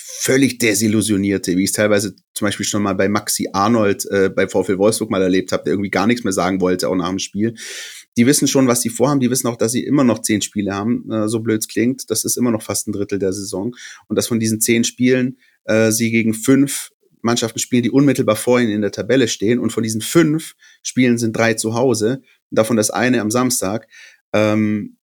völlig 0.02 0.58
desillusionierte, 0.58 1.56
wie 1.56 1.64
ich 1.64 1.70
es 1.70 1.76
teilweise 1.76 2.14
zum 2.34 2.46
Beispiel 2.46 2.66
schon 2.66 2.82
mal 2.82 2.94
bei 2.94 3.08
Maxi 3.08 3.48
Arnold 3.52 4.06
äh, 4.10 4.28
bei 4.28 4.48
VfL 4.48 4.78
Wolfsburg 4.78 5.10
mal 5.10 5.22
erlebt 5.22 5.52
habe, 5.52 5.64
der 5.64 5.72
irgendwie 5.74 5.90
gar 5.90 6.06
nichts 6.06 6.24
mehr 6.24 6.32
sagen 6.32 6.60
wollte, 6.60 6.88
auch 6.88 6.94
nach 6.94 7.08
dem 7.08 7.18
Spiel. 7.18 7.54
Die 8.16 8.26
wissen 8.26 8.48
schon, 8.48 8.66
was 8.66 8.80
sie 8.80 8.88
vorhaben. 8.88 9.20
Die 9.20 9.30
wissen 9.30 9.46
auch, 9.46 9.56
dass 9.56 9.72
sie 9.72 9.84
immer 9.84 10.04
noch 10.04 10.20
zehn 10.20 10.42
Spiele 10.42 10.74
haben. 10.74 11.10
Äh, 11.10 11.28
so 11.28 11.40
blöd 11.40 11.68
klingt. 11.68 12.10
Das 12.10 12.24
ist 12.24 12.36
immer 12.36 12.50
noch 12.50 12.62
fast 12.62 12.88
ein 12.88 12.92
Drittel 12.92 13.18
der 13.18 13.32
Saison. 13.32 13.74
Und 14.08 14.16
dass 14.16 14.26
von 14.26 14.40
diesen 14.40 14.60
zehn 14.60 14.84
Spielen 14.84 15.38
äh, 15.64 15.90
sie 15.90 16.10
gegen 16.10 16.34
fünf 16.34 16.90
Mannschaften 17.22 17.58
spielen, 17.58 17.82
die 17.82 17.90
unmittelbar 17.90 18.36
vor 18.36 18.60
ihnen 18.60 18.72
in 18.72 18.82
der 18.82 18.92
Tabelle 18.92 19.28
stehen. 19.28 19.58
Und 19.58 19.70
von 19.70 19.82
diesen 19.82 20.00
fünf 20.00 20.54
Spielen 20.82 21.18
sind 21.18 21.36
drei 21.36 21.54
zu 21.54 21.74
Hause. 21.74 22.22
Davon 22.50 22.76
das 22.76 22.90
eine 22.90 23.20
am 23.20 23.30
Samstag. 23.30 23.86
Ähm, 24.32 24.96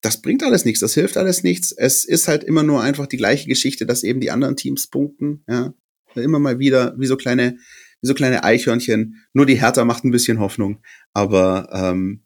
das 0.00 0.22
bringt 0.22 0.42
alles 0.42 0.64
nichts, 0.64 0.80
das 0.80 0.94
hilft 0.94 1.16
alles 1.16 1.42
nichts. 1.42 1.72
Es 1.72 2.04
ist 2.04 2.28
halt 2.28 2.44
immer 2.44 2.62
nur 2.62 2.82
einfach 2.82 3.06
die 3.06 3.16
gleiche 3.16 3.48
Geschichte, 3.48 3.86
dass 3.86 4.04
eben 4.04 4.20
die 4.20 4.30
anderen 4.30 4.56
Teams 4.56 4.86
punkten, 4.86 5.44
ja. 5.48 5.74
Immer 6.14 6.38
mal 6.38 6.58
wieder, 6.58 6.94
wie 6.98 7.06
so 7.06 7.16
kleine, 7.16 7.58
wie 8.00 8.06
so 8.06 8.14
kleine 8.14 8.42
Eichhörnchen. 8.42 9.22
Nur 9.34 9.46
die 9.46 9.60
Hertha 9.60 9.84
macht 9.84 10.04
ein 10.04 10.10
bisschen 10.10 10.40
Hoffnung. 10.40 10.82
Aber 11.12 11.68
ähm, 11.72 12.24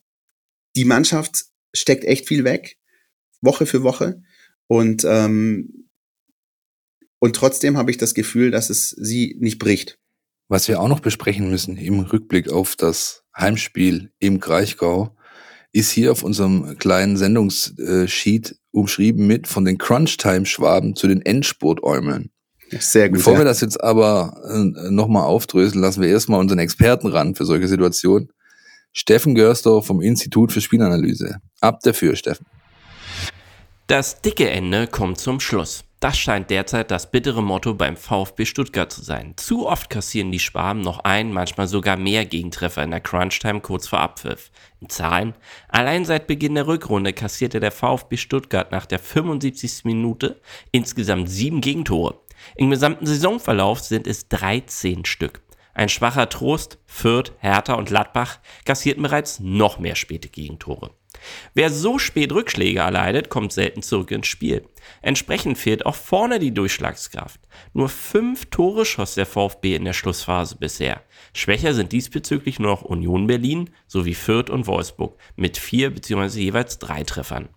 die 0.77 0.87
Mannschaft 0.87 1.45
steckt 1.75 2.05
echt 2.05 2.27
viel 2.27 2.45
weg, 2.45 2.79
Woche 3.43 3.67
für 3.67 3.83
Woche. 3.83 4.23
Und, 4.67 5.05
ähm, 5.05 5.89
und 7.19 7.37
trotzdem 7.37 7.77
habe 7.77 7.91
ich 7.91 7.99
das 7.99 8.15
Gefühl, 8.15 8.51
dass 8.51 8.71
es 8.71 8.91
sie 8.91 9.37
nicht 9.41 9.59
bricht. 9.59 9.99
Was 10.49 10.69
wir 10.69 10.81
auch 10.81 10.89
noch 10.89 11.01
besprechen 11.01 11.51
müssen 11.51 11.77
im 11.77 12.01
Rückblick 12.01 12.51
auf 12.51 12.77
das 12.77 13.25
Heimspiel 13.37 14.13
im 14.21 14.41
Kraichgau, 14.41 15.17
ist 15.73 15.91
hier 15.91 16.13
auf 16.13 16.23
unserem 16.23 16.79
kleinen 16.79 17.17
Sendungssheet 17.17 18.57
umschrieben 18.73 19.27
mit 19.27 19.47
von 19.47 19.65
den 19.65 19.79
Crunch-Time-Schwaben 19.79 20.95
zu 20.97 21.09
den 21.09 21.23
Endspurt-Äumeln. 21.23 22.31
Sehr 22.79 23.09
gut. 23.09 23.19
Bevor 23.19 23.35
ja. 23.35 23.41
wir 23.41 23.45
das 23.45 23.61
jetzt 23.61 23.83
aber 23.83 24.35
äh, 24.49 24.91
nochmal 24.91 25.25
aufdröseln, 25.25 25.83
lassen 25.83 26.01
wir 26.03 26.09
erstmal 26.09 26.41
unseren 26.41 26.59
Experten 26.59 27.07
ran 27.07 27.35
für 27.35 27.45
solche 27.45 27.69
Situationen. 27.69 28.31
Steffen 28.93 29.35
Görsdorf 29.35 29.87
vom 29.87 30.01
Institut 30.01 30.53
für 30.53 30.61
Spielanalyse. 30.61 31.39
Ab 31.61 31.81
dafür, 31.83 32.17
Steffen. 32.17 32.47
Das 33.87 34.21
dicke 34.21 34.49
Ende 34.49 34.87
kommt 34.87 35.19
zum 35.19 35.41
Schluss. 35.41 35.85
Das 36.03 36.19
scheint 36.19 36.51
derzeit 36.51 36.91
das 36.91 37.13
bittere 37.13 37.45
Motto 37.45 37.75
beim 37.75 37.97
VfB 37.97 38.45
Stuttgart 38.45 38.91
zu 38.91 39.05
sein. 39.05 39.35
Zu 39.37 39.69
oft 39.69 39.89
kassieren 39.89 40.33
die 40.33 40.41
Schwaben 40.41 40.81
noch 40.81 40.99
ein, 41.05 41.33
manchmal 41.33 41.69
sogar 41.69 41.97
mehr 41.97 42.27
Gegentreffer 42.27 42.83
in 42.83 42.91
der 42.91 42.99
Crunchtime 42.99 43.61
kurz 43.61 43.87
vor 43.87 44.01
Abpfiff. 44.01 44.51
In 44.81 44.89
Zahlen, 44.89 45.33
allein 45.69 46.05
seit 46.05 46.27
Beginn 46.27 46.57
der 46.57 46.67
Rückrunde 46.67 47.13
kassierte 47.13 47.61
der 47.61 47.71
VfB 47.71 48.17
Stuttgart 48.17 48.73
nach 48.73 48.85
der 48.85 48.99
75. 48.99 49.85
Minute 49.85 50.41
insgesamt 50.73 51.31
sieben 51.31 51.61
Gegentore. 51.61 52.19
Im 52.57 52.71
gesamten 52.71 53.07
Saisonverlauf 53.07 53.79
sind 53.79 54.09
es 54.09 54.27
13 54.27 55.05
Stück. 55.05 55.41
Ein 55.73 55.89
schwacher 55.89 56.29
Trost, 56.29 56.79
Fürth, 56.85 57.33
Hertha 57.39 57.75
und 57.75 57.87
Gladbach 57.87 58.41
kassierten 58.65 59.05
bereits 59.05 59.39
noch 59.39 59.79
mehr 59.79 59.95
späte 59.95 60.29
Gegentore. 60.29 60.91
Wer 61.55 61.71
so 61.71 61.99
spät 61.99 62.33
Rückschläge 62.33 62.81
erleidet, 62.81 63.29
kommt 63.29 63.53
selten 63.53 63.83
zurück 63.83 64.11
ins 64.11 64.27
Spiel. 64.27 64.67
Entsprechend 65.03 65.59
fehlt 65.59 65.87
auch 65.87 65.95
vorne 65.95 66.39
die 66.39 66.55
Durchschlagskraft. 66.55 67.41
Nur 67.73 67.89
fünf 67.89 68.47
Tore 68.47 68.85
schoss 68.85 69.15
der 69.15 69.27
VfB 69.27 69.77
in 69.77 69.85
der 69.85 69.93
Schlussphase 69.93 70.57
bisher. 70.57 71.03
Schwächer 71.35 71.75
sind 71.75 71.93
diesbezüglich 71.93 72.59
nur 72.59 72.71
noch 72.71 72.83
Union 72.83 73.27
Berlin 73.27 73.71
sowie 73.87 74.15
Fürth 74.15 74.51
und 74.51 74.67
Wolfsburg 74.67 75.19
mit 75.37 75.59
vier 75.59 75.91
bzw. 75.91 76.41
jeweils 76.41 76.79
drei 76.79 77.05
Treffern. 77.05 77.49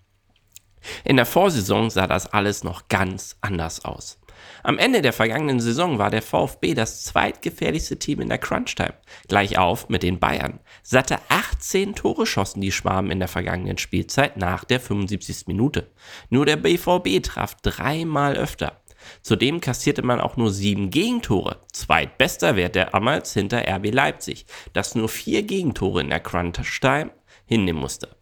In 1.03 1.15
der 1.15 1.25
Vorsaison 1.25 1.89
sah 1.89 2.07
das 2.07 2.27
alles 2.27 2.63
noch 2.63 2.87
ganz 2.89 3.37
anders 3.41 3.83
aus. 3.85 4.19
Am 4.65 4.79
Ende 4.79 5.03
der 5.03 5.13
vergangenen 5.13 5.59
Saison 5.59 5.99
war 5.99 6.09
der 6.09 6.23
VfB 6.23 6.73
das 6.73 7.03
zweitgefährlichste 7.03 7.99
Team 7.99 8.19
in 8.19 8.29
der 8.29 8.39
Crunchtime, 8.39 8.95
gleich 9.27 9.59
auf 9.59 9.89
mit 9.89 10.01
den 10.01 10.19
Bayern. 10.19 10.59
Satte 10.81 11.19
18 11.29 11.93
Tore 11.93 12.25
schossen 12.25 12.61
die 12.61 12.71
Schwaben 12.71 13.11
in 13.11 13.19
der 13.19 13.27
vergangenen 13.27 13.77
Spielzeit 13.77 14.37
nach 14.37 14.63
der 14.63 14.79
75. 14.79 15.45
Minute. 15.45 15.91
Nur 16.31 16.47
der 16.47 16.55
BVB 16.55 17.21
traf 17.21 17.53
dreimal 17.61 18.37
öfter. 18.37 18.81
Zudem 19.21 19.61
kassierte 19.61 20.01
man 20.01 20.19
auch 20.19 20.35
nur 20.35 20.49
sieben 20.49 20.89
Gegentore, 20.89 21.59
zweitbester 21.71 22.55
Wert 22.55 22.73
der 22.73 22.95
Amals 22.95 23.33
hinter 23.33 23.71
RB 23.71 23.93
Leipzig, 23.93 24.47
das 24.73 24.95
nur 24.95 25.09
vier 25.09 25.43
Gegentore 25.43 26.01
in 26.01 26.09
der 26.09 26.21
Crunchtime 26.21 27.11
hinnehmen 27.45 27.81
musste. 27.81 28.15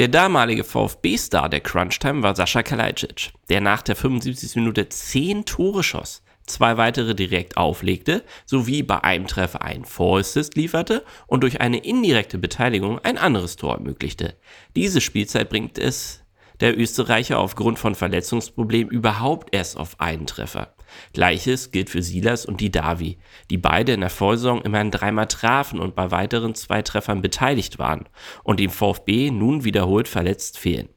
Der 0.00 0.08
damalige 0.08 0.64
VfB-Star 0.64 1.50
der 1.50 1.60
Crunchtime 1.60 2.22
war 2.22 2.34
Sascha 2.34 2.62
Kalajdzic, 2.62 3.32
der 3.50 3.60
nach 3.60 3.82
der 3.82 3.94
75. 3.94 4.56
Minute 4.56 4.88
10 4.88 5.44
Tore 5.44 5.82
schoss, 5.82 6.22
zwei 6.46 6.78
weitere 6.78 7.14
direkt 7.14 7.58
auflegte, 7.58 8.24
sowie 8.46 8.82
bei 8.82 9.04
einem 9.04 9.26
Treffer 9.26 9.60
einen 9.60 9.84
Vorassist 9.84 10.56
lieferte 10.56 11.04
und 11.26 11.42
durch 11.42 11.60
eine 11.60 11.84
indirekte 11.84 12.38
Beteiligung 12.38 12.98
ein 13.00 13.18
anderes 13.18 13.56
Tor 13.56 13.74
ermöglichte. 13.74 14.38
Diese 14.74 15.02
Spielzeit 15.02 15.50
bringt 15.50 15.76
es 15.76 16.24
der 16.60 16.78
Österreicher 16.78 17.38
aufgrund 17.38 17.78
von 17.78 17.94
Verletzungsproblemen 17.94 18.90
überhaupt 18.90 19.54
erst 19.54 19.76
auf 19.76 20.00
einen 20.00 20.26
Treffer. 20.26 20.74
Gleiches 21.12 21.70
gilt 21.70 21.90
für 21.90 22.02
Silas 22.02 22.46
und 22.46 22.60
die 22.60 22.70
Davi, 22.70 23.18
die 23.50 23.58
beide 23.58 23.92
in 23.92 24.00
der 24.00 24.10
Vorsaison 24.10 24.62
immerhin 24.62 24.90
dreimal 24.90 25.26
trafen 25.26 25.80
und 25.80 25.94
bei 25.94 26.10
weiteren 26.10 26.54
zwei 26.54 26.82
Treffern 26.82 27.22
beteiligt 27.22 27.78
waren 27.78 28.08
und 28.44 28.60
dem 28.60 28.70
VfB 28.70 29.30
nun 29.30 29.64
wiederholt 29.64 30.08
verletzt 30.08 30.58
fehlen. 30.58 30.88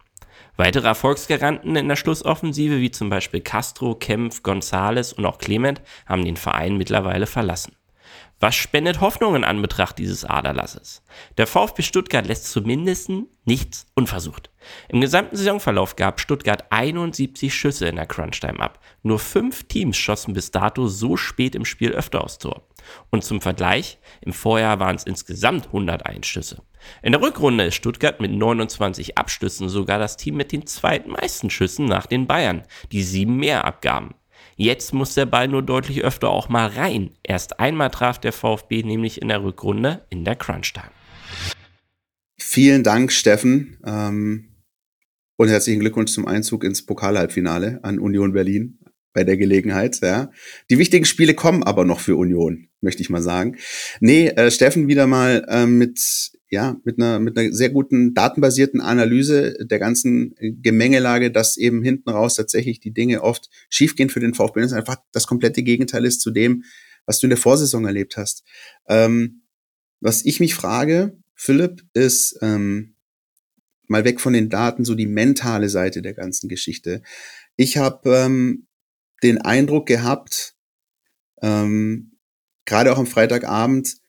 Weitere 0.55 0.87
Erfolgsgaranten 0.87 1.75
in 1.75 1.87
der 1.87 1.95
Schlussoffensive, 1.95 2.79
wie 2.79 2.91
zum 2.91 3.09
Beispiel 3.09 3.41
Castro, 3.41 3.95
Kempf, 3.95 4.43
Gonzales 4.43 5.11
und 5.11 5.25
auch 5.25 5.39
Clement, 5.39 5.81
haben 6.05 6.25
den 6.25 6.37
Verein 6.37 6.77
mittlerweile 6.77 7.25
verlassen. 7.25 7.75
Was 8.43 8.55
spendet 8.55 8.99
Hoffnung 8.99 9.37
in 9.37 9.45
Anbetracht 9.45 9.97
dieses 9.97 10.25
Aderlasses? 10.25 11.01
Der 11.37 11.47
VfB 11.47 11.81
Stuttgart 11.81 12.27
lässt 12.27 12.51
zumindest 12.51 13.09
nichts 13.45 13.85
unversucht. 13.95 14.49
Im 14.89 14.99
gesamten 14.99 15.37
Saisonverlauf 15.37 15.95
gab 15.95 16.19
Stuttgart 16.19 16.65
71 16.69 17.55
Schüsse 17.55 17.87
in 17.87 17.95
der 17.95 18.05
Crunchtime 18.05 18.59
ab. 18.59 18.79
Nur 19.01 19.19
fünf 19.19 19.63
Teams 19.69 19.95
schossen 19.95 20.33
bis 20.33 20.51
dato 20.51 20.89
so 20.89 21.15
spät 21.15 21.55
im 21.55 21.63
Spiel 21.63 21.91
öfter 21.91 22.21
aufs 22.21 22.37
Tor. 22.37 22.67
Und 23.11 23.23
zum 23.23 23.39
Vergleich, 23.39 23.97
im 24.19 24.33
Vorjahr 24.33 24.77
waren 24.77 24.97
es 24.97 25.05
insgesamt 25.05 25.67
101 25.67 26.27
Schüsse. 26.27 26.63
In 27.01 27.13
der 27.13 27.21
Rückrunde 27.21 27.63
ist 27.63 27.75
Stuttgart 27.75 28.19
mit 28.19 28.33
29 28.33 29.17
Abschlüssen 29.17 29.69
sogar 29.69 29.99
das 29.99 30.17
Team 30.17 30.35
mit 30.35 30.51
den 30.51 30.67
zweitmeisten 30.67 31.49
Schüssen 31.49 31.85
nach 31.85 32.07
den 32.07 32.27
Bayern, 32.27 32.63
die 32.91 33.03
sieben 33.03 33.37
mehr 33.37 33.63
abgaben. 33.63 34.15
Jetzt 34.63 34.93
muss 34.93 35.13
der 35.13 35.25
Ball 35.25 35.49
nur 35.49 35.61
deutlich 35.61 36.05
öfter 36.05 36.29
auch 36.29 36.47
mal 36.47 36.67
rein. 36.67 37.09
Erst 37.21 37.59
einmal 37.59 37.89
traf 37.89 38.17
der 38.17 38.31
VfB 38.31 38.83
nämlich 38.83 39.21
in 39.21 39.27
der 39.27 39.43
Rückrunde 39.43 40.05
in 40.09 40.23
der 40.23 40.37
Crunch-Time. 40.37 40.89
Vielen 42.39 42.81
Dank, 42.81 43.11
Steffen. 43.11 43.77
Ähm, 43.85 44.55
und 45.35 45.49
herzlichen 45.49 45.81
Glückwunsch 45.81 46.13
zum 46.13 46.25
Einzug 46.25 46.63
ins 46.63 46.85
Pokalhalbfinale 46.85 47.81
an 47.83 47.99
Union 47.99 48.31
Berlin 48.31 48.79
bei 49.11 49.25
der 49.25 49.35
Gelegenheit. 49.35 49.99
Ja. 50.01 50.31
Die 50.69 50.77
wichtigen 50.77 51.03
Spiele 51.03 51.33
kommen 51.33 51.63
aber 51.63 51.83
noch 51.83 51.99
für 51.99 52.15
Union, 52.15 52.69
möchte 52.79 53.01
ich 53.01 53.09
mal 53.09 53.21
sagen. 53.21 53.57
Nee, 53.99 54.29
äh, 54.29 54.49
Steffen 54.49 54.87
wieder 54.87 55.07
mal 55.07 55.45
äh, 55.49 55.65
mit 55.65 56.31
ja, 56.53 56.79
mit 56.83 56.99
einer, 56.99 57.19
mit 57.19 57.35
einer 57.35 57.51
sehr 57.51 57.69
guten 57.69 58.13
datenbasierten 58.13 58.79
Analyse 58.79 59.57
der 59.59 59.79
ganzen 59.79 60.35
Gemengelage, 60.39 61.31
dass 61.31 61.57
eben 61.57 61.81
hinten 61.81 62.11
raus 62.11 62.35
tatsächlich 62.35 62.79
die 62.79 62.93
Dinge 62.93 63.23
oft 63.23 63.49
schiefgehen 63.69 64.11
für 64.11 64.19
den 64.19 64.35
VfB. 64.35 64.61
Das 64.61 64.71
ist 64.71 64.77
einfach 64.77 64.97
das 65.11 65.25
komplette 65.25 65.63
Gegenteil 65.63 66.05
ist 66.05 66.21
zu 66.21 66.29
dem, 66.29 66.63
was 67.07 67.19
du 67.19 67.25
in 67.25 67.31
der 67.31 67.39
Vorsaison 67.39 67.85
erlebt 67.85 68.17
hast. 68.17 68.43
Ähm, 68.87 69.41
was 69.99 70.23
ich 70.25 70.39
mich 70.39 70.53
frage, 70.53 71.17
Philipp, 71.33 71.83
ist 71.93 72.37
ähm, 72.43 72.95
mal 73.87 74.05
weg 74.05 74.21
von 74.21 74.33
den 74.33 74.49
Daten, 74.49 74.85
so 74.85 74.93
die 74.93 75.07
mentale 75.07 75.69
Seite 75.69 76.03
der 76.03 76.13
ganzen 76.13 76.49
Geschichte. 76.49 77.01
Ich 77.55 77.77
habe 77.77 78.15
ähm, 78.15 78.67
den 79.23 79.39
Eindruck 79.39 79.87
gehabt, 79.87 80.55
ähm, 81.41 82.11
gerade 82.65 82.93
auch 82.93 82.99
am 82.99 83.07
Freitagabend, 83.07 84.02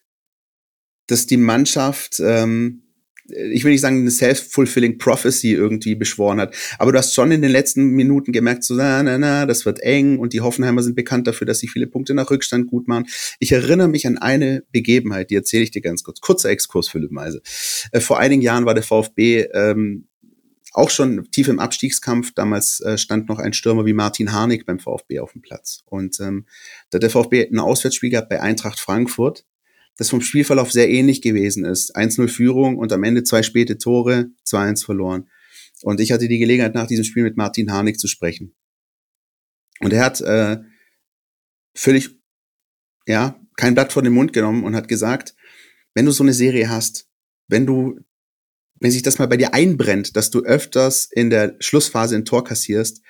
dass 1.06 1.26
die 1.26 1.36
Mannschaft, 1.36 2.20
ähm, 2.20 2.82
ich 3.26 3.64
will 3.64 3.72
nicht 3.72 3.80
sagen, 3.80 4.00
eine 4.00 4.10
self-fulfilling 4.10 4.98
prophecy 4.98 5.52
irgendwie 5.52 5.94
beschworen 5.94 6.40
hat, 6.40 6.54
aber 6.78 6.92
du 6.92 6.98
hast 6.98 7.14
schon 7.14 7.30
in 7.30 7.40
den 7.40 7.50
letzten 7.50 7.86
Minuten 7.90 8.32
gemerkt, 8.32 8.64
so, 8.64 8.74
na, 8.74 9.02
na, 9.02 9.16
na, 9.16 9.46
das 9.46 9.64
wird 9.64 9.80
eng 9.80 10.18
und 10.18 10.34
die 10.34 10.42
Hoffenheimer 10.42 10.82
sind 10.82 10.94
bekannt 10.94 11.26
dafür, 11.26 11.46
dass 11.46 11.58
sie 11.58 11.68
viele 11.68 11.86
Punkte 11.86 12.14
nach 12.14 12.30
Rückstand 12.30 12.66
gut 12.66 12.86
machen. 12.86 13.06
Ich 13.38 13.52
erinnere 13.52 13.88
mich 13.88 14.06
an 14.06 14.18
eine 14.18 14.64
Begebenheit, 14.72 15.30
die 15.30 15.36
erzähle 15.36 15.64
ich 15.64 15.70
dir 15.70 15.80
ganz 15.80 16.02
kurz. 16.02 16.20
Kurzer 16.20 16.50
Exkurs, 16.50 16.88
Philipp 16.88 17.12
Meise. 17.12 17.40
Äh, 17.92 18.00
vor 18.00 18.18
einigen 18.18 18.42
Jahren 18.42 18.66
war 18.66 18.74
der 18.74 18.82
VfB 18.82 19.46
ähm, 19.54 20.06
auch 20.74 20.90
schon 20.90 21.30
tief 21.30 21.48
im 21.48 21.60
Abstiegskampf. 21.60 22.34
Damals 22.34 22.80
äh, 22.80 22.98
stand 22.98 23.28
noch 23.28 23.38
ein 23.38 23.52
Stürmer 23.52 23.86
wie 23.86 23.92
Martin 23.92 24.32
Harnik 24.32 24.66
beim 24.66 24.80
VfB 24.80 25.20
auf 25.20 25.32
dem 25.32 25.40
Platz. 25.40 25.82
Und 25.86 26.18
ähm, 26.20 26.46
da 26.90 26.98
der 26.98 27.10
VfB 27.10 27.48
ein 27.48 27.60
Auswärtsspiel 27.60 28.10
gehabt 28.10 28.28
bei 28.28 28.42
Eintracht 28.42 28.80
Frankfurt 28.80 29.46
das 29.96 30.10
vom 30.10 30.20
Spielverlauf 30.20 30.72
sehr 30.72 30.88
ähnlich 30.88 31.22
gewesen 31.22 31.64
ist. 31.64 31.96
1-0 31.96 32.28
Führung 32.28 32.76
und 32.76 32.92
am 32.92 33.04
Ende 33.04 33.22
zwei 33.22 33.42
späte 33.42 33.78
Tore, 33.78 34.30
2-1 34.46 34.84
verloren. 34.84 35.28
Und 35.82 36.00
ich 36.00 36.12
hatte 36.12 36.28
die 36.28 36.38
Gelegenheit, 36.38 36.74
nach 36.74 36.86
diesem 36.86 37.04
Spiel 37.04 37.22
mit 37.22 37.36
Martin 37.36 37.70
Harnik 37.70 37.98
zu 37.98 38.08
sprechen. 38.08 38.54
Und 39.80 39.92
er 39.92 40.04
hat 40.04 40.20
äh, 40.20 40.58
völlig, 41.74 42.10
ja, 43.06 43.40
kein 43.56 43.74
Blatt 43.74 43.92
vor 43.92 44.02
den 44.02 44.12
Mund 44.12 44.32
genommen 44.32 44.64
und 44.64 44.74
hat 44.74 44.88
gesagt, 44.88 45.34
wenn 45.94 46.06
du 46.06 46.12
so 46.12 46.24
eine 46.24 46.32
Serie 46.32 46.68
hast, 46.68 47.08
wenn 47.48 47.66
du, 47.66 48.00
wenn 48.80 48.90
sich 48.90 49.02
das 49.02 49.18
mal 49.18 49.26
bei 49.26 49.36
dir 49.36 49.54
einbrennt, 49.54 50.16
dass 50.16 50.30
du 50.30 50.40
öfters 50.40 51.08
in 51.10 51.30
der 51.30 51.56
Schlussphase 51.60 52.16
ein 52.16 52.24
Tor 52.24 52.44
kassierst, 52.44 53.02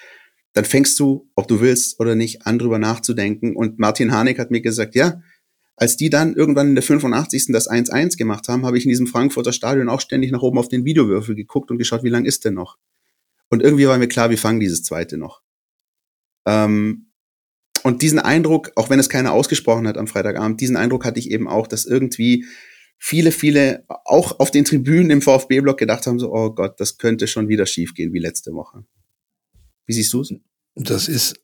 dann 0.52 0.64
fängst 0.64 0.98
du, 1.00 1.30
ob 1.34 1.48
du 1.48 1.60
willst 1.60 1.98
oder 1.98 2.14
nicht, 2.14 2.46
an 2.46 2.58
drüber 2.58 2.78
nachzudenken. 2.78 3.56
Und 3.56 3.78
Martin 3.78 4.12
Harnik 4.12 4.38
hat 4.38 4.50
mir 4.50 4.60
gesagt, 4.60 4.94
ja, 4.94 5.20
als 5.76 5.96
die 5.96 6.10
dann 6.10 6.34
irgendwann 6.34 6.68
in 6.68 6.74
der 6.74 6.84
85. 6.84 7.46
das 7.48 7.68
1-1 7.68 8.16
gemacht 8.16 8.48
haben, 8.48 8.64
habe 8.64 8.78
ich 8.78 8.84
in 8.84 8.90
diesem 8.90 9.06
Frankfurter 9.06 9.52
Stadion 9.52 9.88
auch 9.88 10.00
ständig 10.00 10.30
nach 10.30 10.42
oben 10.42 10.58
auf 10.58 10.68
den 10.68 10.84
Videowürfel 10.84 11.34
geguckt 11.34 11.70
und 11.70 11.78
geschaut, 11.78 12.04
wie 12.04 12.10
lang 12.10 12.24
ist 12.24 12.44
denn 12.44 12.54
noch? 12.54 12.78
Und 13.50 13.62
irgendwie 13.62 13.86
war 13.86 13.98
mir 13.98 14.08
klar, 14.08 14.30
wir 14.30 14.38
fangen 14.38 14.60
dieses 14.60 14.82
zweite 14.82 15.16
noch. 15.16 15.42
Ähm, 16.46 17.10
und 17.82 18.02
diesen 18.02 18.18
Eindruck, 18.18 18.72
auch 18.76 18.88
wenn 18.88 18.98
es 18.98 19.08
keiner 19.08 19.32
ausgesprochen 19.32 19.86
hat 19.86 19.98
am 19.98 20.06
Freitagabend, 20.06 20.60
diesen 20.60 20.76
Eindruck 20.76 21.04
hatte 21.04 21.18
ich 21.18 21.30
eben 21.30 21.48
auch, 21.48 21.66
dass 21.66 21.84
irgendwie 21.84 22.46
viele, 22.98 23.32
viele 23.32 23.84
auch 23.88 24.38
auf 24.40 24.50
den 24.50 24.64
Tribünen 24.64 25.10
im 25.10 25.22
VfB-Block 25.22 25.76
gedacht 25.76 26.06
haben, 26.06 26.18
so, 26.18 26.32
oh 26.32 26.54
Gott, 26.54 26.80
das 26.80 26.96
könnte 26.96 27.26
schon 27.26 27.48
wieder 27.48 27.66
schiefgehen 27.66 28.12
wie 28.12 28.20
letzte 28.20 28.52
Woche. 28.52 28.86
Wie 29.86 29.92
siehst 29.92 30.12
du 30.14 30.22
es? 30.22 30.34
Das 30.74 31.08
ist, 31.08 31.34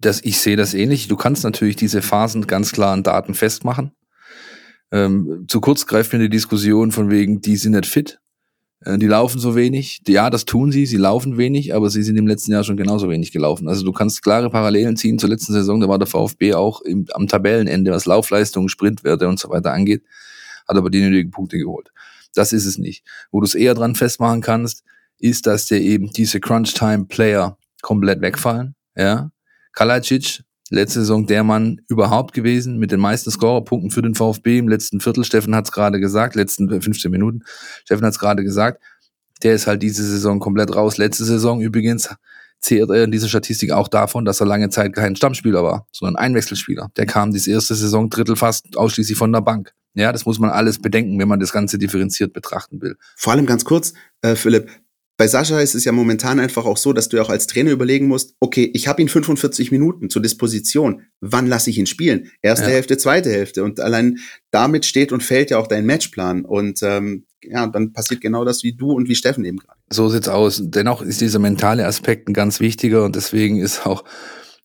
das, 0.00 0.20
ich 0.24 0.38
sehe 0.38 0.56
das 0.56 0.74
ähnlich. 0.74 1.08
Du 1.08 1.16
kannst 1.16 1.44
natürlich 1.44 1.76
diese 1.76 2.02
Phasen 2.02 2.46
ganz 2.46 2.72
klar 2.72 2.92
an 2.92 3.02
Daten 3.02 3.34
festmachen. 3.34 3.92
Ähm, 4.92 5.46
zu 5.48 5.60
kurz 5.60 5.86
greift 5.86 6.12
mir 6.12 6.18
die 6.18 6.28
Diskussion 6.28 6.92
von 6.92 7.10
wegen, 7.10 7.40
die 7.40 7.56
sind 7.56 7.72
nicht 7.72 7.86
fit. 7.86 8.20
Äh, 8.84 8.98
die 8.98 9.06
laufen 9.06 9.38
so 9.38 9.56
wenig. 9.56 10.02
Ja, 10.06 10.30
das 10.30 10.44
tun 10.44 10.70
sie, 10.70 10.86
sie 10.86 10.96
laufen 10.96 11.36
wenig, 11.36 11.74
aber 11.74 11.90
sie 11.90 12.02
sind 12.02 12.16
im 12.16 12.26
letzten 12.26 12.52
Jahr 12.52 12.64
schon 12.64 12.76
genauso 12.76 13.08
wenig 13.08 13.32
gelaufen. 13.32 13.68
Also 13.68 13.84
du 13.84 13.92
kannst 13.92 14.22
klare 14.22 14.50
Parallelen 14.50 14.96
ziehen 14.96 15.18
zur 15.18 15.30
letzten 15.30 15.52
Saison, 15.52 15.80
da 15.80 15.88
war 15.88 15.98
der 15.98 16.06
VfB 16.06 16.54
auch 16.54 16.80
im, 16.82 17.06
am 17.12 17.26
Tabellenende, 17.26 17.90
was 17.90 18.06
Laufleistungen, 18.06 18.68
Sprintwerte 18.68 19.28
und 19.28 19.38
so 19.38 19.48
weiter 19.48 19.72
angeht, 19.72 20.02
hat 20.68 20.76
aber 20.76 20.90
die 20.90 21.00
nötigen 21.00 21.30
Punkte 21.30 21.58
geholt. 21.58 21.90
Das 22.34 22.52
ist 22.52 22.66
es 22.66 22.78
nicht. 22.78 23.04
Wo 23.30 23.40
du 23.40 23.46
es 23.46 23.54
eher 23.54 23.74
dran 23.74 23.94
festmachen 23.94 24.40
kannst, 24.40 24.84
ist, 25.18 25.46
dass 25.46 25.66
dir 25.66 25.80
eben 25.80 26.10
diese 26.10 26.40
Crunch-Time-Player 26.40 27.56
komplett 27.80 28.20
wegfallen. 28.20 28.74
Ja, 28.96 29.30
Kalajic, 29.74 30.42
letzte 30.70 31.00
Saison 31.00 31.26
der 31.26 31.44
Mann 31.44 31.80
überhaupt 31.88 32.32
gewesen, 32.32 32.78
mit 32.78 32.90
den 32.90 33.00
meisten 33.00 33.30
Scorerpunkten 33.30 33.90
für 33.90 34.02
den 34.02 34.14
VfB 34.14 34.58
im 34.58 34.68
letzten 34.68 35.00
Viertel. 35.00 35.24
Steffen 35.24 35.54
hat 35.54 35.66
es 35.66 35.72
gerade 35.72 36.00
gesagt, 36.00 36.34
letzten 36.34 36.68
15 36.68 37.10
Minuten. 37.10 37.42
Steffen 37.84 38.04
hat 38.04 38.12
es 38.12 38.18
gerade 38.18 38.42
gesagt, 38.42 38.82
der 39.42 39.54
ist 39.54 39.66
halt 39.66 39.82
diese 39.82 40.04
Saison 40.04 40.40
komplett 40.40 40.74
raus. 40.74 40.96
Letzte 40.96 41.24
Saison 41.24 41.60
übrigens 41.60 42.08
zehrt 42.60 42.90
er 42.90 43.04
in 43.04 43.10
dieser 43.10 43.28
Statistik 43.28 43.72
auch 43.72 43.88
davon, 43.88 44.24
dass 44.24 44.40
er 44.40 44.46
lange 44.46 44.70
Zeit 44.70 44.94
kein 44.94 45.16
Stammspieler 45.16 45.62
war, 45.62 45.86
sondern 45.92 46.16
Einwechselspieler. 46.16 46.90
Der 46.96 47.04
kam 47.04 47.30
diese 47.30 47.50
erste 47.50 47.74
Saison 47.74 48.08
Drittel 48.08 48.36
fast 48.36 48.76
ausschließlich 48.76 49.18
von 49.18 49.32
der 49.32 49.42
Bank. 49.42 49.74
Ja, 49.92 50.12
das 50.12 50.24
muss 50.24 50.38
man 50.38 50.50
alles 50.50 50.80
bedenken, 50.80 51.18
wenn 51.20 51.28
man 51.28 51.40
das 51.40 51.52
Ganze 51.52 51.78
differenziert 51.78 52.32
betrachten 52.32 52.80
will. 52.80 52.96
Vor 53.16 53.32
allem 53.32 53.46
ganz 53.46 53.64
kurz, 53.64 53.92
äh, 54.22 54.34
Philipp, 54.34 54.70
bei 55.16 55.28
Sascha 55.28 55.60
ist 55.60 55.74
es 55.74 55.84
ja 55.84 55.92
momentan 55.92 56.40
einfach 56.40 56.64
auch 56.64 56.76
so, 56.76 56.92
dass 56.92 57.08
du 57.08 57.20
auch 57.22 57.30
als 57.30 57.46
Trainer 57.46 57.70
überlegen 57.70 58.08
musst, 58.08 58.34
okay, 58.40 58.70
ich 58.74 58.88
habe 58.88 59.00
ihn 59.00 59.08
45 59.08 59.70
Minuten 59.70 60.10
zur 60.10 60.20
Disposition. 60.22 61.02
Wann 61.20 61.46
lasse 61.46 61.70
ich 61.70 61.78
ihn 61.78 61.86
spielen? 61.86 62.30
Erste 62.42 62.66
ja. 62.66 62.72
Hälfte, 62.72 62.96
zweite 62.96 63.30
Hälfte. 63.30 63.62
Und 63.62 63.78
allein 63.78 64.18
damit 64.50 64.84
steht 64.86 65.12
und 65.12 65.22
fällt 65.22 65.50
ja 65.50 65.58
auch 65.58 65.68
dein 65.68 65.86
Matchplan. 65.86 66.44
Und 66.44 66.82
ähm, 66.82 67.26
ja, 67.44 67.66
dann 67.68 67.92
passiert 67.92 68.22
genau 68.22 68.44
das 68.44 68.64
wie 68.64 68.72
du 68.72 68.90
und 68.92 69.08
wie 69.08 69.14
Steffen 69.14 69.44
eben 69.44 69.58
gerade. 69.58 69.78
So 69.92 70.08
sieht's 70.08 70.28
aus. 70.28 70.60
Dennoch 70.64 71.00
ist 71.00 71.20
dieser 71.20 71.38
mentale 71.38 71.86
Aspekt 71.86 72.28
ein 72.28 72.34
ganz 72.34 72.58
wichtiger 72.58 73.04
und 73.04 73.14
deswegen 73.14 73.60
ist 73.60 73.86
auch 73.86 74.04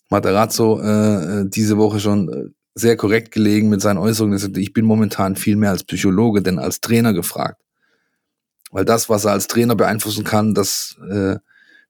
Materazzo 0.09 0.81
äh, 0.81 1.45
diese 1.47 1.77
Woche 1.77 1.99
schon 1.99 2.29
äh, 2.29 2.45
sehr 2.73 2.97
korrekt 2.97 3.31
gelegen 3.31 3.69
mit 3.69 3.81
seinen 3.81 3.97
Äußerungen. 3.97 4.35
Er 4.35 4.39
sagte, 4.39 4.61
ich 4.61 4.73
bin 4.73 4.85
momentan 4.85 5.35
viel 5.35 5.57
mehr 5.57 5.69
als 5.69 5.83
Psychologe 5.83 6.41
denn 6.41 6.57
als 6.57 6.81
Trainer 6.81 7.13
gefragt. 7.13 7.61
Weil 8.71 8.85
das, 8.85 9.09
was 9.09 9.25
er 9.25 9.31
als 9.31 9.47
Trainer 9.47 9.75
beeinflussen 9.75 10.23
kann, 10.23 10.53
das, 10.53 10.97
äh, 11.09 11.37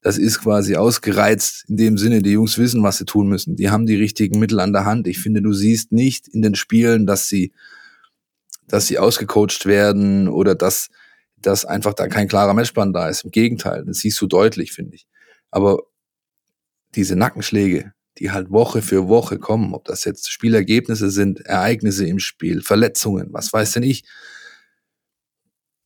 das 0.02 0.18
ist 0.18 0.39
quasi 0.39 0.76
ausgereizt 0.76 1.65
in 1.68 1.78
dem 1.78 1.98
Sinne, 1.98 2.22
die 2.22 2.32
Jungs 2.32 2.58
wissen, 2.58 2.84
was 2.84 2.98
sie 2.98 3.06
tun 3.06 3.28
müssen. 3.28 3.56
Die 3.56 3.70
haben 3.70 3.86
die 3.86 3.98
richtigen 3.98 4.39
Mittel 4.39 4.60
an 4.60 4.72
der 4.72 4.86
Hand. 4.86 5.08
Ich 5.08 5.20
finde, 5.20 5.42
du 5.42 5.52
siehst 5.52 5.92
nicht 5.92 6.28
in 6.28 6.42
den 6.42 6.56
Spielen, 6.56 7.06
dass 7.06 7.28
sie, 7.28 7.52
dass 8.68 8.88
sie 8.88 8.98
ausgecoacht 8.98 9.65
werden 9.65 10.30
oder 10.30 10.56
dass, 10.56 10.89
dass 11.42 11.65
einfach 11.65 11.94
da 11.94 12.08
kein 12.08 12.30
klarer 12.30 12.54
Matchplan 12.54 12.94
da 12.94 13.10
ist. 13.10 13.26
Im 13.26 13.32
Gegenteil, 13.32 13.84
das 13.86 13.98
siehst 14.00 14.22
du 14.22 14.28
deutlich, 14.28 14.72
finde 14.72 14.96
ich. 14.96 15.06
Aber 15.52 15.80
diese 16.96 17.15
Nackenschläge, 17.18 17.94
die 18.20 18.32
halt 18.32 18.52
Woche 18.52 18.82
für 18.82 19.08
Woche 19.08 19.38
kommen, 19.38 19.74
ob 19.74 19.86
das 19.86 20.06
jetzt 20.06 20.32
Spielergebnisse 20.32 21.10
sind, 21.10 21.42
Ereignisse 21.42 22.06
im 22.06 22.20
Spiel, 22.20 22.62
Verletzungen, 22.62 23.30
was 23.32 23.52
weiß 23.52 23.74
denn 23.74 23.84
ich, 23.84 24.04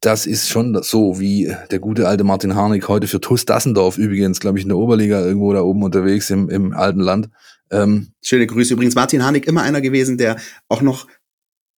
das 0.05 0.25
ist 0.25 0.49
schon 0.49 0.77
so, 0.83 1.19
wie 1.19 1.55
der 1.71 1.79
gute 1.79 2.07
alte 2.07 2.25
Martin 2.25 2.55
Harnik 2.55 2.89
heute 2.89 3.07
für 3.07 3.21
TuS 3.21 3.45
Dassendorf 3.45 3.97
übrigens, 3.97 4.41
glaube 4.41 4.57
ich, 4.57 4.63
in 4.63 4.69
der 4.69 4.77
Oberliga 4.77 5.21
irgendwo 5.25 5.53
da 5.53 5.61
oben 5.61 5.81
unterwegs 5.83 6.29
im, 6.29 6.49
im 6.49 6.73
alten 6.73 6.99
Land. 6.99 7.29
Ähm, 7.71 8.09
Schöne 8.21 8.45
Grüße 8.45 8.73
übrigens. 8.73 8.95
Martin 8.95 9.23
Harnik 9.23 9.47
immer 9.47 9.61
einer 9.61 9.79
gewesen, 9.79 10.17
der 10.17 10.35
auch 10.67 10.81
noch 10.81 11.07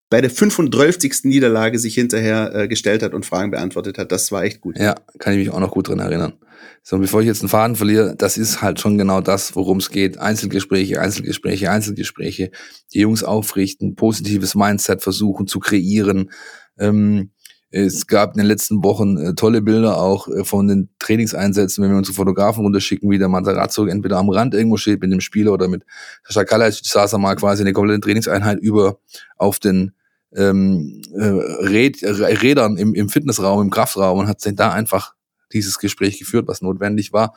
bei 0.10 0.22
der 0.22 0.32
35. 0.32 1.24
Niederlage 1.24 1.78
sich 1.78 1.94
hinterher 1.94 2.54
äh, 2.56 2.68
gestellt 2.68 3.04
hat 3.04 3.14
und 3.14 3.28
Fragen 3.28 3.52
beantwortet 3.52 4.00
hat. 4.00 4.12
Das 4.12 4.32
war 4.32 4.44
echt 4.44 4.60
gut. 4.60 4.78
Ja, 4.80 4.96
kann 5.20 5.34
ich 5.34 5.40
mich 5.40 5.52
auch 5.52 5.60
noch 5.60 5.72
gut 5.72 5.88
dran 5.88 6.00
erinnern. 6.00 6.34
So, 6.82 6.96
und 6.96 7.04
bevor 7.04 7.22
ich 7.22 7.28
jetzt 7.28 7.42
einen 7.42 7.50
Faden 7.50 7.76
verliere, 7.76 8.16
das 8.16 8.38
ist 8.38 8.62
halt 8.62 8.80
schon 8.80 8.98
genau 8.98 9.22
das, 9.22 9.56
worum 9.56 9.78
es 9.78 9.90
geht. 9.90 10.18
Einzelgespräche, 10.18 11.00
Einzelgespräche, 11.00 11.70
Einzelgespräche. 11.70 12.50
Die 12.94 13.00
Jungs 13.00 13.24
aufrichten, 13.24 13.96
positives 13.96 14.56
Mindset 14.56 15.04
versuchen 15.04 15.48
zu 15.48 15.60
kreieren. 15.60 16.32
Ähm, 16.78 17.32
es 17.78 18.08
gab 18.08 18.32
in 18.32 18.38
den 18.38 18.48
letzten 18.48 18.86
Wochen 18.86 19.18
äh, 19.18 19.36
tolle 19.36 19.62
Bilder 19.62 19.98
auch 19.98 20.30
äh, 20.30 20.46
von 20.46 20.68
den 20.68 20.90
Trainingseinsätzen, 21.00 21.84
wenn 21.84 21.92
wir 21.92 21.98
unsere 21.98 22.16
Fotografen 22.16 22.64
runterschicken, 22.64 23.10
wie 23.10 23.18
der 23.18 23.28
Matarazzo 23.28 23.86
entweder 23.86 24.18
am 24.18 24.30
Rand 24.30 24.54
irgendwo 24.54 24.78
steht 24.78 25.02
mit 25.02 25.12
dem 25.12 25.20
Spieler 25.20 25.52
oder 25.52 25.68
mit 25.68 25.84
Sascha 26.24 26.46
Kalac 26.46 26.74
saß 26.74 27.12
er 27.12 27.20
mal 27.20 27.36
quasi 27.36 27.64
eine 27.64 27.74
komplette 27.74 28.00
Trainingseinheit 28.00 28.60
über 28.60 29.00
auf 29.36 29.60
den 29.60 29.92
ähm, 30.34 31.02
äh, 31.18 31.26
Räd, 31.26 32.02
Rädern 32.02 32.78
im, 32.78 32.94
im 32.94 33.10
Fitnessraum, 33.10 33.62
im 33.62 33.72
Kraftraum 33.72 34.20
und 34.20 34.28
hat 34.30 34.40
sich 34.40 34.56
da 34.56 34.72
einfach 34.72 35.14
dieses 35.52 35.78
Gespräch 35.78 36.18
geführt, 36.18 36.48
was 36.48 36.62
notwendig 36.62 37.12
war. 37.12 37.36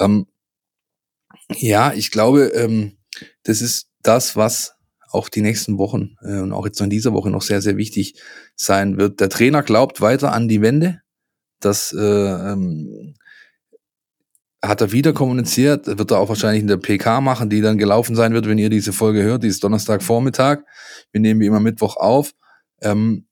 Ähm, 0.00 0.26
ja, 1.54 1.92
ich 1.92 2.10
glaube, 2.10 2.46
ähm, 2.46 2.96
das 3.44 3.62
ist 3.62 3.90
das, 4.02 4.34
was 4.34 4.74
auch 5.10 5.28
die 5.28 5.42
nächsten 5.42 5.78
Wochen 5.78 6.16
äh, 6.22 6.38
und 6.40 6.52
auch 6.52 6.66
jetzt 6.66 6.78
noch 6.78 6.84
in 6.84 6.90
dieser 6.90 7.12
Woche 7.12 7.30
noch 7.30 7.42
sehr, 7.42 7.60
sehr 7.60 7.76
wichtig 7.76 8.14
sein 8.56 8.98
wird. 8.98 9.20
Der 9.20 9.28
Trainer 9.28 9.62
glaubt 9.62 10.00
weiter 10.00 10.32
an 10.32 10.48
die 10.48 10.60
Wende. 10.60 11.00
Das 11.60 11.92
äh, 11.92 12.00
ähm, 12.00 13.14
hat 14.62 14.80
er 14.80 14.92
wieder 14.92 15.12
kommuniziert, 15.12 15.86
wird 15.86 16.10
er 16.10 16.18
auch 16.18 16.28
wahrscheinlich 16.28 16.62
in 16.62 16.68
der 16.68 16.76
PK 16.76 17.20
machen, 17.20 17.48
die 17.48 17.60
dann 17.60 17.78
gelaufen 17.78 18.16
sein 18.16 18.34
wird, 18.34 18.48
wenn 18.48 18.58
ihr 18.58 18.70
diese 18.70 18.92
Folge 18.92 19.22
hört, 19.22 19.44
die 19.44 19.48
ist 19.48 19.62
Donnerstagvormittag. 19.62 20.58
Wir 21.12 21.20
nehmen 21.20 21.40
wie 21.40 21.46
immer 21.46 21.60
Mittwoch 21.60 21.96
auf. 21.96 22.32
Ähm, 22.82 23.24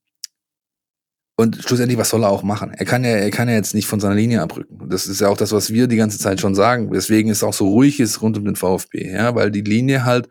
und 1.38 1.56
schlussendlich, 1.56 1.98
was 1.98 2.08
soll 2.08 2.24
er 2.24 2.30
auch 2.30 2.42
machen? 2.42 2.72
Er 2.72 2.86
kann 2.86 3.04
ja, 3.04 3.10
er 3.10 3.30
kann 3.30 3.48
ja 3.48 3.54
jetzt 3.54 3.74
nicht 3.74 3.86
von 3.86 4.00
seiner 4.00 4.14
Linie 4.14 4.40
abrücken. 4.40 4.88
Das 4.88 5.06
ist 5.06 5.20
ja 5.20 5.28
auch 5.28 5.36
das, 5.36 5.52
was 5.52 5.70
wir 5.70 5.86
die 5.86 5.96
ganze 5.96 6.18
Zeit 6.18 6.40
schon 6.40 6.54
sagen. 6.54 6.90
Deswegen 6.90 7.28
ist 7.28 7.44
auch 7.44 7.52
so 7.52 7.68
ruhig 7.68 8.00
ist 8.00 8.22
rund 8.22 8.38
um 8.38 8.46
den 8.46 8.56
VfB, 8.56 9.12
ja, 9.12 9.34
weil 9.34 9.50
die 9.50 9.60
Linie 9.60 10.06
halt 10.06 10.28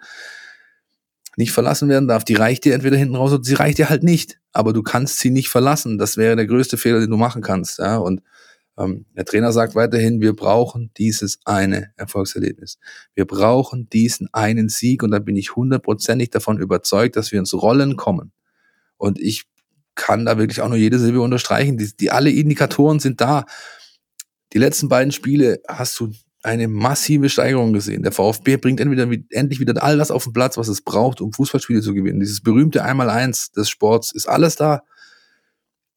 nicht 1.37 1.51
verlassen 1.51 1.89
werden 1.89 2.07
darf. 2.07 2.23
Die 2.23 2.35
reicht 2.35 2.65
dir 2.65 2.73
entweder 2.73 2.97
hinten 2.97 3.15
raus 3.15 3.33
oder 3.33 3.43
sie 3.43 3.55
reicht 3.55 3.77
dir 3.77 3.89
halt 3.89 4.03
nicht. 4.03 4.39
Aber 4.51 4.73
du 4.73 4.83
kannst 4.83 5.19
sie 5.19 5.29
nicht 5.29 5.49
verlassen. 5.49 5.97
Das 5.97 6.17
wäre 6.17 6.35
der 6.35 6.47
größte 6.47 6.77
Fehler, 6.77 6.99
den 6.99 7.11
du 7.11 7.17
machen 7.17 7.41
kannst. 7.41 7.79
Ja? 7.79 7.97
Und 7.97 8.21
ähm, 8.77 9.05
der 9.15 9.25
Trainer 9.25 9.51
sagt 9.51 9.75
weiterhin, 9.75 10.21
wir 10.21 10.35
brauchen 10.35 10.91
dieses 10.97 11.39
eine 11.45 11.91
Erfolgserlebnis. 11.95 12.77
Wir 13.13 13.25
brauchen 13.25 13.89
diesen 13.89 14.27
einen 14.33 14.69
Sieg 14.69 15.03
und 15.03 15.11
da 15.11 15.19
bin 15.19 15.35
ich 15.35 15.55
hundertprozentig 15.55 16.29
davon 16.29 16.59
überzeugt, 16.59 17.15
dass 17.15 17.31
wir 17.31 17.39
ins 17.39 17.53
Rollen 17.53 17.95
kommen. 17.95 18.31
Und 18.97 19.19
ich 19.19 19.45
kann 19.95 20.25
da 20.25 20.37
wirklich 20.37 20.61
auch 20.61 20.67
nur 20.67 20.77
jede 20.77 20.99
Silbe 20.99 21.21
unterstreichen. 21.21 21.77
Die, 21.77 21.95
die 21.95 22.11
alle 22.11 22.29
Indikatoren 22.29 22.99
sind 22.99 23.21
da. 23.21 23.45
Die 24.53 24.57
letzten 24.57 24.89
beiden 24.89 25.11
Spiele 25.11 25.61
hast 25.67 25.99
du 25.99 26.11
eine 26.45 26.67
massive 26.67 27.29
Steigerung 27.29 27.73
gesehen. 27.73 28.03
Der 28.03 28.11
VfB 28.11 28.57
bringt 28.57 28.79
entweder 28.79 29.09
endlich 29.31 29.59
wieder 29.59 29.81
all 29.83 29.97
das 29.97 30.11
auf 30.11 30.25
den 30.25 30.33
Platz, 30.33 30.57
was 30.57 30.67
es 30.67 30.81
braucht, 30.81 31.19
um 31.19 31.33
Fußballspiele 31.33 31.81
zu 31.81 31.93
gewinnen. 31.93 32.19
Dieses 32.19 32.41
berühmte 32.41 32.83
Einmaleins 32.83 33.51
des 33.51 33.69
Sports 33.69 34.11
ist 34.11 34.27
alles 34.27 34.55
da. 34.55 34.83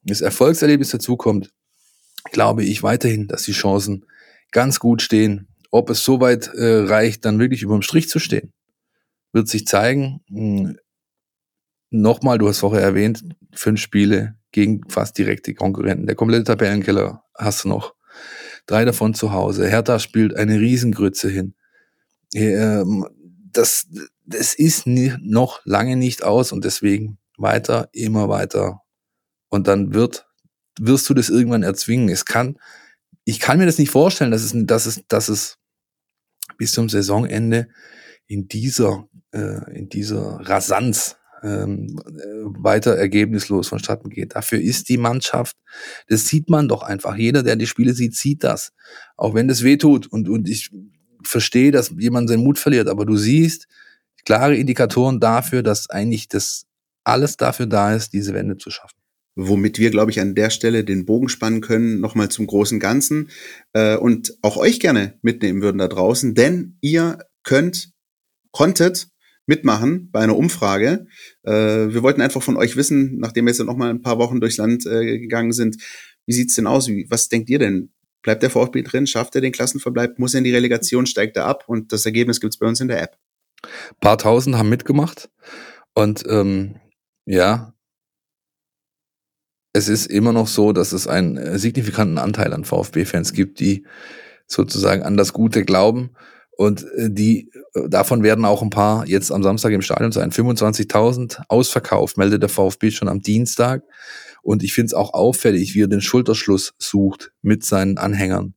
Das 0.02 0.20
Erfolgserlebnis 0.20 0.90
dazukommt, 0.90 1.52
glaube 2.32 2.64
ich 2.64 2.82
weiterhin, 2.82 3.28
dass 3.28 3.42
die 3.42 3.52
Chancen 3.52 4.06
ganz 4.50 4.80
gut 4.80 5.02
stehen. 5.02 5.48
Ob 5.70 5.90
es 5.90 6.02
so 6.02 6.20
weit 6.20 6.48
äh, 6.54 6.84
reicht, 6.86 7.26
dann 7.26 7.38
wirklich 7.38 7.62
über 7.62 7.74
dem 7.74 7.82
Strich 7.82 8.08
zu 8.08 8.18
stehen, 8.18 8.52
wird 9.32 9.48
sich 9.48 9.66
zeigen. 9.66 10.20
Hm. 10.28 10.78
Nochmal, 11.90 12.38
du 12.38 12.48
hast 12.48 12.60
vorher 12.60 12.82
erwähnt, 12.82 13.22
fünf 13.52 13.80
Spiele 13.80 14.36
gegen 14.50 14.82
fast 14.88 15.18
direkte 15.18 15.54
Konkurrenten. 15.54 16.06
Der 16.06 16.16
komplette 16.16 16.44
Tabellenkeller 16.44 17.22
hast 17.34 17.64
du 17.64 17.68
noch 17.68 17.97
drei 18.68 18.84
davon 18.84 19.14
zu 19.14 19.32
Hause. 19.32 19.66
Hertha 19.66 19.98
spielt 19.98 20.36
eine 20.36 20.60
Riesengrütze 20.60 21.28
hin. 21.28 21.54
ähm, 22.34 23.08
das, 23.50 23.88
das 24.24 24.54
ist 24.54 24.86
noch 24.86 25.60
lange 25.64 25.96
nicht 25.96 26.22
aus 26.22 26.52
und 26.52 26.64
deswegen 26.64 27.18
weiter, 27.38 27.88
immer 27.92 28.28
weiter. 28.28 28.82
Und 29.48 29.66
dann 29.66 29.94
wird, 29.94 30.26
wirst 30.78 31.08
du 31.08 31.14
das 31.14 31.30
irgendwann 31.30 31.62
erzwingen. 31.62 32.10
Es 32.10 32.26
kann, 32.26 32.58
ich 33.24 33.40
kann 33.40 33.58
mir 33.58 33.66
das 33.66 33.78
nicht 33.78 33.90
vorstellen, 33.90 34.30
dass 34.30 34.42
es, 34.42 34.52
dass 34.54 34.86
es, 34.86 35.02
dass 35.08 35.28
es 35.28 35.58
bis 36.58 36.72
zum 36.72 36.88
Saisonende 36.88 37.68
in 38.26 38.48
dieser, 38.48 39.08
äh, 39.32 39.74
in 39.74 39.88
dieser 39.88 40.40
Rasanz 40.40 41.16
ähm, 41.42 42.00
weiter 42.58 42.96
ergebnislos 42.96 43.68
vonstatten 43.68 44.10
geht. 44.10 44.34
Dafür 44.34 44.60
ist 44.60 44.88
die 44.88 44.98
Mannschaft, 44.98 45.56
das 46.08 46.26
sieht 46.26 46.48
man 46.50 46.68
doch 46.68 46.82
einfach. 46.82 47.16
Jeder, 47.16 47.42
der 47.42 47.56
die 47.56 47.66
Spiele 47.66 47.94
sieht, 47.94 48.14
sieht 48.14 48.44
das. 48.44 48.72
Auch 49.16 49.34
wenn 49.34 49.48
das 49.48 49.62
wehtut. 49.62 50.06
Und, 50.06 50.28
und 50.28 50.48
ich 50.48 50.70
verstehe, 51.22 51.70
dass 51.70 51.94
jemand 51.98 52.28
seinen 52.28 52.44
Mut 52.44 52.58
verliert, 52.58 52.88
aber 52.88 53.04
du 53.04 53.16
siehst 53.16 53.66
klare 54.24 54.56
Indikatoren 54.56 55.20
dafür, 55.20 55.62
dass 55.62 55.90
eigentlich 55.90 56.28
das 56.28 56.66
alles 57.04 57.36
dafür 57.36 57.66
da 57.66 57.94
ist, 57.94 58.12
diese 58.12 58.34
Wende 58.34 58.56
zu 58.58 58.70
schaffen 58.70 58.98
womit 59.38 59.78
wir, 59.78 59.90
glaube 59.90 60.10
ich, 60.10 60.20
an 60.20 60.34
der 60.34 60.50
Stelle 60.50 60.84
den 60.84 61.06
Bogen 61.06 61.28
spannen 61.28 61.60
können, 61.60 62.00
nochmal 62.00 62.28
zum 62.28 62.46
großen 62.48 62.80
Ganzen 62.80 63.30
äh, 63.72 63.96
und 63.96 64.36
auch 64.42 64.56
euch 64.56 64.80
gerne 64.80 65.14
mitnehmen 65.22 65.62
würden 65.62 65.78
da 65.78 65.86
draußen, 65.86 66.34
denn 66.34 66.76
ihr 66.80 67.18
könnt, 67.44 67.92
konntet 68.50 69.08
mitmachen 69.48 70.10
bei 70.10 70.20
einer 70.20 70.36
Umfrage. 70.36 71.06
Äh, 71.42 71.52
wir 71.52 72.02
wollten 72.02 72.20
einfach 72.20 72.42
von 72.42 72.56
euch 72.56 72.76
wissen, 72.76 73.18
nachdem 73.18 73.46
wir 73.46 73.52
jetzt 73.52 73.64
noch 73.64 73.76
mal 73.76 73.90
ein 73.90 74.02
paar 74.02 74.18
Wochen 74.18 74.40
durchs 74.40 74.58
Land 74.58 74.86
äh, 74.86 75.18
gegangen 75.18 75.52
sind, 75.52 75.76
wie 76.26 76.32
sieht's 76.32 76.54
denn 76.54 76.66
aus? 76.66 76.88
Wie, 76.88 77.06
was 77.08 77.28
denkt 77.28 77.48
ihr 77.50 77.58
denn? 77.58 77.90
Bleibt 78.22 78.42
der 78.42 78.50
VfB 78.50 78.82
drin? 78.82 79.06
Schafft 79.06 79.34
er 79.34 79.40
den 79.40 79.52
Klassenverbleib? 79.52 80.18
Muss 80.18 80.34
er 80.34 80.38
in 80.38 80.44
die 80.44 80.54
Relegation? 80.54 81.06
Steigt 81.06 81.36
er 81.36 81.46
ab? 81.46 81.64
Und 81.66 81.92
das 81.92 82.04
Ergebnis 82.04 82.40
gibt's 82.40 82.58
bei 82.58 82.66
uns 82.66 82.80
in 82.80 82.88
der 82.88 83.02
App. 83.02 83.16
Ein 83.64 84.00
paar 84.00 84.18
Tausend 84.18 84.56
haben 84.56 84.68
mitgemacht 84.68 85.30
und 85.94 86.24
ähm, 86.28 86.76
ja, 87.26 87.74
es 89.72 89.88
ist 89.88 90.06
immer 90.06 90.32
noch 90.32 90.46
so, 90.46 90.72
dass 90.72 90.92
es 90.92 91.06
einen 91.06 91.36
äh, 91.36 91.58
signifikanten 91.58 92.18
Anteil 92.18 92.52
an 92.52 92.64
VfB-Fans 92.64 93.32
gibt, 93.32 93.60
die 93.60 93.86
sozusagen 94.46 95.02
an 95.02 95.16
das 95.16 95.32
Gute 95.32 95.64
glauben. 95.64 96.10
Und 96.58 96.82
äh, 96.96 97.08
die, 97.08 97.52
äh, 97.74 97.88
davon 97.88 98.24
werden 98.24 98.44
auch 98.44 98.62
ein 98.62 98.70
paar 98.70 99.06
jetzt 99.06 99.30
am 99.30 99.44
Samstag 99.44 99.70
im 99.70 99.80
Stadion 99.80 100.10
sein. 100.10 100.32
25.000 100.32 101.42
ausverkauft, 101.48 102.18
meldet 102.18 102.42
der 102.42 102.48
VfB 102.48 102.90
schon 102.90 103.06
am 103.06 103.22
Dienstag. 103.22 103.84
Und 104.42 104.64
ich 104.64 104.74
finde 104.74 104.86
es 104.86 104.94
auch 104.94 105.14
auffällig, 105.14 105.76
wie 105.76 105.84
er 105.84 105.88
den 105.88 106.00
Schulterschluss 106.00 106.74
sucht 106.76 107.30
mit 107.42 107.64
seinen 107.64 107.96
Anhängern. 107.96 108.54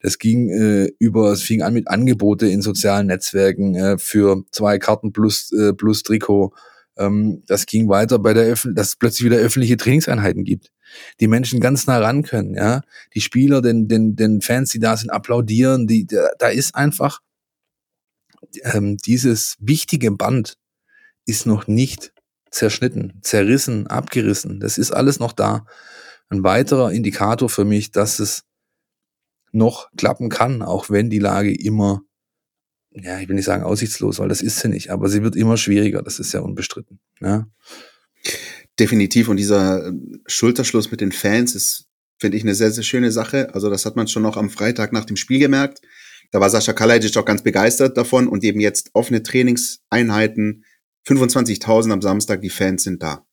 Das 0.00 0.18
ging 0.18 0.50
äh, 0.50 0.90
über, 0.98 1.30
es 1.30 1.42
fing 1.42 1.62
an 1.62 1.72
mit 1.72 1.86
Angebote 1.86 2.48
in 2.48 2.62
sozialen 2.62 3.06
Netzwerken 3.06 3.76
äh, 3.76 3.96
für 3.96 4.42
zwei 4.50 4.80
Karten 4.80 5.12
plus, 5.12 5.52
äh, 5.52 5.72
plus 5.72 6.02
Trikot 6.02 6.52
ähm, 6.98 7.42
das 7.46 7.66
ging 7.66 7.88
weiter 7.88 8.18
bei 8.18 8.32
der 8.32 8.44
Öffn 8.44 8.74
dass 8.74 8.88
es 8.88 8.96
plötzlich 8.96 9.26
wieder 9.26 9.36
öffentliche 9.36 9.76
Trainingseinheiten 9.76 10.44
gibt. 10.44 10.72
Die 11.20 11.28
Menschen 11.28 11.60
ganz 11.60 11.86
nah 11.86 11.98
ran 11.98 12.22
können, 12.22 12.54
ja. 12.54 12.80
Die 13.14 13.20
Spieler, 13.20 13.60
den, 13.60 13.86
den, 13.86 14.16
den 14.16 14.40
Fans, 14.40 14.70
die 14.70 14.78
da 14.78 14.96
sind, 14.96 15.10
applaudieren. 15.10 15.86
Die, 15.86 16.06
da, 16.06 16.28
da 16.38 16.48
ist 16.48 16.74
einfach 16.74 17.20
ähm, 18.64 18.96
dieses 18.96 19.56
wichtige 19.58 20.10
Band 20.10 20.58
ist 21.24 21.46
noch 21.46 21.66
nicht 21.66 22.12
zerschnitten, 22.50 23.18
zerrissen, 23.22 23.86
abgerissen. 23.86 24.60
Das 24.60 24.78
ist 24.78 24.92
alles 24.92 25.18
noch 25.18 25.32
da. 25.32 25.66
Ein 26.28 26.42
weiterer 26.42 26.92
Indikator 26.92 27.48
für 27.48 27.64
mich, 27.64 27.90
dass 27.90 28.18
es 28.18 28.44
noch 29.52 29.90
klappen 29.96 30.28
kann, 30.28 30.62
auch 30.62 30.90
wenn 30.90 31.10
die 31.10 31.18
Lage 31.18 31.54
immer 31.54 32.02
ja, 33.02 33.20
ich 33.20 33.28
will 33.28 33.36
nicht 33.36 33.44
sagen 33.44 33.62
aussichtslos, 33.62 34.18
weil 34.18 34.28
das 34.28 34.40
ist 34.40 34.60
sie 34.60 34.68
nicht, 34.68 34.90
aber 34.90 35.08
sie 35.08 35.22
wird 35.22 35.36
immer 35.36 35.56
schwieriger, 35.56 36.02
das 36.02 36.18
ist 36.18 36.32
ja 36.32 36.40
unbestritten. 36.40 36.98
Ja. 37.20 37.46
Definitiv. 38.78 39.28
Und 39.28 39.36
dieser 39.36 39.88
äh, 39.88 39.92
Schulterschluss 40.26 40.90
mit 40.90 41.00
den 41.00 41.12
Fans 41.12 41.54
ist, 41.54 41.86
finde 42.18 42.36
ich, 42.36 42.42
eine 42.42 42.54
sehr, 42.54 42.70
sehr 42.70 42.82
schöne 42.82 43.12
Sache. 43.12 43.54
Also 43.54 43.70
das 43.70 43.84
hat 43.84 43.96
man 43.96 44.08
schon 44.08 44.22
noch 44.22 44.36
am 44.36 44.50
Freitag 44.50 44.92
nach 44.92 45.04
dem 45.04 45.16
Spiel 45.16 45.38
gemerkt. 45.38 45.80
Da 46.30 46.40
war 46.40 46.50
Sascha 46.50 46.72
Kalajdzic 46.72 47.16
auch 47.16 47.24
ganz 47.24 47.42
begeistert 47.42 47.96
davon 47.96 48.28
und 48.28 48.44
eben 48.44 48.60
jetzt 48.60 48.90
offene 48.92 49.22
Trainingseinheiten, 49.22 50.64
25.000 51.06 51.92
am 51.92 52.02
Samstag, 52.02 52.40
die 52.40 52.50
Fans 52.50 52.82
sind 52.82 53.02
da. 53.02 53.24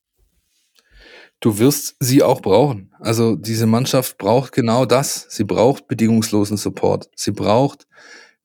Du 1.40 1.58
wirst 1.58 1.96
sie 2.00 2.22
auch 2.22 2.40
brauchen. 2.40 2.92
Also 3.00 3.36
diese 3.36 3.66
Mannschaft 3.66 4.16
braucht 4.16 4.52
genau 4.52 4.86
das. 4.86 5.26
Sie 5.28 5.44
braucht 5.44 5.88
bedingungslosen 5.88 6.56
Support. 6.56 7.10
Sie 7.16 7.32
braucht 7.32 7.86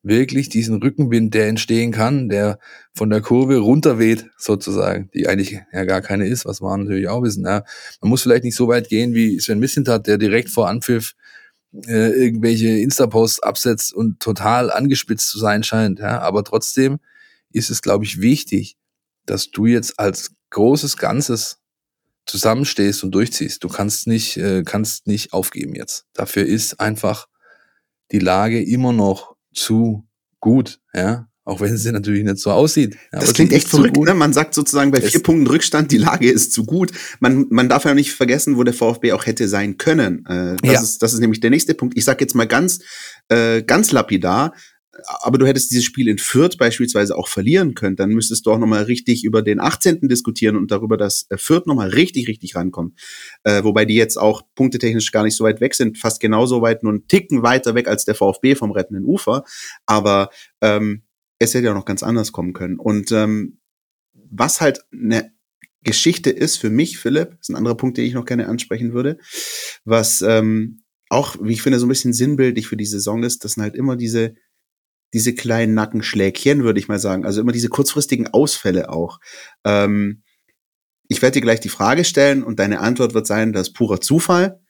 wirklich 0.01 0.49
diesen 0.49 0.81
Rückenwind, 0.81 1.33
der 1.33 1.47
entstehen 1.47 1.91
kann, 1.91 2.29
der 2.29 2.59
von 2.93 3.09
der 3.09 3.21
Kurve 3.21 3.57
runterweht, 3.57 4.25
sozusagen, 4.37 5.09
die 5.13 5.27
eigentlich 5.27 5.59
ja 5.71 5.83
gar 5.83 6.01
keine 6.01 6.27
ist, 6.27 6.45
was 6.45 6.61
wir 6.61 6.75
natürlich 6.75 7.07
auch 7.07 7.21
wissen. 7.21 7.45
Ja. 7.45 7.63
Man 8.01 8.09
muss 8.09 8.23
vielleicht 8.23 8.43
nicht 8.43 8.55
so 8.55 8.67
weit 8.67 8.89
gehen 8.89 9.13
wie 9.13 9.39
Sven 9.39 9.59
Missintat, 9.59 10.07
der 10.07 10.17
direkt 10.17 10.49
vor 10.49 10.67
Anpfiff 10.67 11.15
äh, 11.73 12.09
irgendwelche 12.09 12.69
Insta-Posts 12.69 13.43
absetzt 13.43 13.93
und 13.93 14.19
total 14.19 14.71
angespitzt 14.71 15.29
zu 15.29 15.39
sein 15.39 15.63
scheint. 15.63 15.99
Ja. 15.99 16.19
Aber 16.21 16.43
trotzdem 16.43 16.99
ist 17.51 17.69
es, 17.69 17.81
glaube 17.81 18.05
ich, 18.05 18.21
wichtig, 18.21 18.77
dass 19.25 19.51
du 19.51 19.65
jetzt 19.65 19.99
als 19.99 20.31
großes 20.49 20.97
Ganzes 20.97 21.59
zusammenstehst 22.25 23.03
und 23.03 23.11
durchziehst. 23.11 23.63
Du 23.63 23.67
kannst 23.69 24.07
nicht, 24.07 24.37
äh, 24.37 24.63
kannst 24.63 25.07
nicht 25.07 25.33
aufgeben 25.33 25.75
jetzt. 25.75 26.05
Dafür 26.13 26.45
ist 26.45 26.79
einfach 26.79 27.27
die 28.11 28.19
Lage 28.19 28.63
immer 28.63 28.93
noch 28.93 29.35
zu 29.53 30.07
gut, 30.39 30.79
ja. 30.93 31.27
Auch 31.45 31.61
wenn 31.61 31.77
sie 31.77 31.91
natürlich 31.91 32.23
nicht 32.23 32.37
so 32.37 32.51
aussieht. 32.51 32.95
Ja, 33.11 33.19
das 33.19 33.33
klingt 33.33 33.51
echt 33.53 33.67
verrückt, 33.67 33.97
ne? 33.97 34.13
Man 34.13 34.33
sagt 34.33 34.53
sozusagen 34.53 34.91
bei 34.91 35.01
vier 35.01 35.23
Punkten 35.23 35.47
Rückstand, 35.47 35.91
die 35.91 35.97
Lage 35.97 36.29
ist 36.29 36.53
zu 36.53 36.65
gut. 36.65 36.91
Man, 37.19 37.47
man 37.49 37.69
darf 37.69 37.85
ja 37.85 37.93
nicht 37.93 38.11
vergessen, 38.11 38.57
wo 38.57 38.63
der 38.63 38.73
VfB 38.73 39.13
auch 39.13 39.25
hätte 39.25 39.47
sein 39.47 39.77
können. 39.77 40.25
Äh, 40.27 40.57
das, 40.61 40.73
ja. 40.73 40.81
ist, 40.81 40.99
das 40.99 41.13
ist 41.13 41.19
nämlich 41.19 41.39
der 41.39 41.49
nächste 41.49 41.73
Punkt. 41.73 41.97
Ich 41.97 42.05
sag 42.05 42.21
jetzt 42.21 42.35
mal 42.35 42.45
ganz, 42.45 42.79
äh, 43.29 43.63
ganz 43.63 43.91
lapidar, 43.91 44.53
aber 45.21 45.37
du 45.37 45.45
hättest 45.45 45.71
dieses 45.71 45.85
Spiel 45.85 46.07
in 46.07 46.17
Fürth 46.17 46.57
beispielsweise 46.57 47.15
auch 47.15 47.27
verlieren 47.27 47.73
können, 47.73 47.95
dann 47.95 48.09
müsstest 48.09 48.45
du 48.45 48.51
auch 48.51 48.57
nochmal 48.57 48.83
richtig 48.83 49.23
über 49.23 49.41
den 49.41 49.59
18. 49.59 50.07
diskutieren 50.07 50.55
und 50.55 50.71
darüber, 50.71 50.97
dass 50.97 51.25
äh, 51.29 51.37
Fürth 51.37 51.67
nochmal 51.67 51.89
richtig, 51.89 52.27
richtig 52.27 52.55
rankommt. 52.55 52.99
Äh, 53.43 53.63
wobei 53.63 53.85
die 53.85 53.95
jetzt 53.95 54.17
auch 54.17 54.41
punktetechnisch 54.55 55.11
gar 55.11 55.23
nicht 55.23 55.35
so 55.35 55.43
weit 55.43 55.61
weg 55.61 55.75
sind, 55.75 55.97
fast 55.97 56.19
genauso 56.19 56.61
weit, 56.61 56.83
nur 56.83 56.93
einen 56.93 57.07
Ticken 57.07 57.43
weiter 57.43 57.75
weg 57.75 57.87
als 57.87 58.05
der 58.05 58.15
VfB 58.15 58.55
vom 58.55 58.71
rettenden 58.71 59.05
Ufer. 59.05 59.43
Aber 59.85 60.29
ähm, 60.61 61.03
es 61.39 61.53
hätte 61.53 61.65
ja 61.65 61.73
noch 61.73 61.85
ganz 61.85 62.03
anders 62.03 62.31
kommen 62.31 62.53
können. 62.53 62.77
Und 62.77 63.11
ähm, 63.11 63.59
was 64.13 64.61
halt 64.61 64.81
eine 64.91 65.31
Geschichte 65.83 66.29
ist 66.29 66.57
für 66.57 66.69
mich, 66.69 66.97
Philipp, 66.97 67.37
ist 67.39 67.49
ein 67.49 67.55
anderer 67.55 67.77
Punkt, 67.77 67.97
den 67.97 68.05
ich 68.05 68.13
noch 68.13 68.25
gerne 68.25 68.47
ansprechen 68.47 68.93
würde, 68.93 69.17
was 69.85 70.21
ähm, 70.21 70.83
auch, 71.09 71.37
wie 71.41 71.53
ich 71.53 71.61
finde, 71.61 71.79
so 71.79 71.85
ein 71.85 71.89
bisschen 71.89 72.13
sinnbildlich 72.13 72.67
für 72.67 72.77
die 72.77 72.85
Saison 72.85 73.23
ist, 73.23 73.43
das 73.43 73.53
sind 73.53 73.63
halt 73.63 73.75
immer 73.75 73.95
diese 73.95 74.35
diese 75.13 75.33
kleinen 75.33 75.73
Nackenschlägchen, 75.73 76.63
würde 76.63 76.79
ich 76.79 76.87
mal 76.87 76.99
sagen. 76.99 77.25
Also 77.25 77.41
immer 77.41 77.51
diese 77.51 77.69
kurzfristigen 77.69 78.27
Ausfälle 78.27 78.89
auch. 78.89 79.19
Ähm, 79.65 80.23
ich 81.07 81.21
werde 81.21 81.33
dir 81.33 81.41
gleich 81.41 81.59
die 81.59 81.69
Frage 81.69 82.03
stellen 82.03 82.43
und 82.43 82.59
deine 82.59 82.79
Antwort 82.79 83.13
wird 83.13 83.25
sein, 83.25 83.53
das 83.53 83.69
ist 83.69 83.73
purer 83.73 83.99
Zufall. 84.01 84.61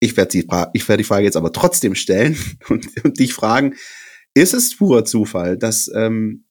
Ich 0.00 0.16
werde 0.16 0.30
die, 0.30 0.48
ich 0.72 0.88
werde 0.88 1.02
die 1.02 1.06
Frage 1.06 1.24
jetzt 1.24 1.36
aber 1.36 1.52
trotzdem 1.52 1.94
stellen 1.94 2.36
und, 2.68 2.88
und 3.04 3.18
dich 3.18 3.34
fragen, 3.34 3.74
ist 4.36 4.54
es 4.54 4.76
purer 4.76 5.04
Zufall, 5.04 5.56
dass, 5.56 5.90
ähm, 5.94 6.44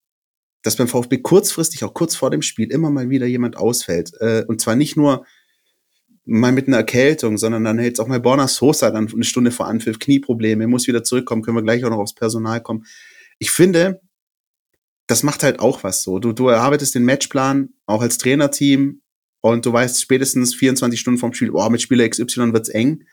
dass 0.62 0.76
beim 0.76 0.88
VfB 0.88 1.20
kurzfristig, 1.20 1.84
auch 1.84 1.94
kurz 1.94 2.16
vor 2.16 2.32
dem 2.32 2.42
Spiel, 2.42 2.72
immer 2.72 2.90
mal 2.90 3.10
wieder 3.10 3.26
jemand 3.26 3.58
ausfällt? 3.58 4.12
Äh, 4.20 4.44
und 4.48 4.62
zwar 4.62 4.76
nicht 4.76 4.98
nur 4.98 5.26
mal 6.26 6.52
mit 6.52 6.68
einer 6.68 6.78
Erkältung, 6.78 7.38
sondern 7.38 7.64
dann 7.64 7.80
jetzt 7.80 8.00
auch 8.00 8.08
mal 8.08 8.20
Borna 8.20 8.48
Sosa 8.48 8.90
dann 8.90 9.12
eine 9.12 9.24
Stunde 9.24 9.52
vor 9.52 9.68
Anpfiff, 9.68 10.00
Knieprobleme, 10.00 10.68
muss 10.68 10.88
wieder 10.88 11.04
zurückkommen, 11.04 11.44
können 11.44 11.58
wir 11.58 11.64
gleich 11.64 11.86
auch 11.86 11.92
noch 11.92 12.00
aufs 12.00 12.16
Personal 12.16 12.62
kommen 12.62 12.86
ich 13.40 13.52
finde, 13.52 14.02
das 15.08 15.24
macht 15.24 15.44
halt 15.44 15.60
auch 15.60 15.84
was 15.84 16.04
so. 16.04 16.20
Du, 16.20 16.34
du 16.34 16.48
erarbeitest 16.48 16.96
den 16.96 17.06
Matchplan 17.06 17.70
auch 17.86 18.02
als 18.02 18.18
Trainerteam 18.18 19.02
und 19.42 19.66
du 19.66 19.74
weißt 19.74 20.02
spätestens 20.02 20.56
24 20.56 21.00
Stunden 21.00 21.20
vom 21.20 21.34
Spiel, 21.34 21.52
oh, 21.52 21.70
mit 21.70 21.82
Spieler 21.82 22.08
XY 22.08 22.54
wird's 22.54 22.70
eng 22.70 23.04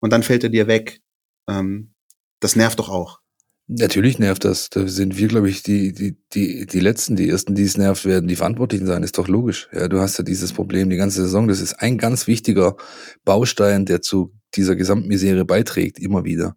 und 0.00 0.12
dann 0.12 0.22
fällt 0.22 0.44
er 0.44 0.50
dir 0.50 0.66
weg. 0.66 1.00
Ähm, 1.48 1.94
das 2.40 2.56
nervt 2.56 2.78
doch 2.78 2.88
auch. 2.88 3.20
Natürlich 3.68 4.20
nervt 4.20 4.44
das. 4.44 4.70
Da 4.70 4.86
sind 4.86 5.18
wir, 5.18 5.26
glaube 5.26 5.48
ich, 5.48 5.62
die, 5.62 5.92
die, 5.92 6.16
die, 6.32 6.66
die 6.66 6.80
Letzten, 6.80 7.16
die 7.16 7.28
Ersten, 7.28 7.56
die 7.56 7.64
es 7.64 7.76
nervt, 7.76 8.04
werden 8.04 8.28
die 8.28 8.36
Verantwortlichen 8.36 8.86
sein. 8.86 9.02
Ist 9.02 9.18
doch 9.18 9.26
logisch. 9.26 9.68
Ja, 9.72 9.88
du 9.88 9.98
hast 9.98 10.18
ja 10.18 10.24
dieses 10.24 10.52
Problem 10.52 10.88
die 10.88 10.96
ganze 10.96 11.22
Saison. 11.22 11.48
Das 11.48 11.60
ist 11.60 11.74
ein 11.74 11.98
ganz 11.98 12.28
wichtiger 12.28 12.76
Baustein, 13.24 13.84
der 13.84 14.02
zu 14.02 14.32
dieser 14.54 14.76
Gesamtmisere 14.76 15.44
beiträgt, 15.44 15.98
immer 15.98 16.24
wieder. 16.24 16.56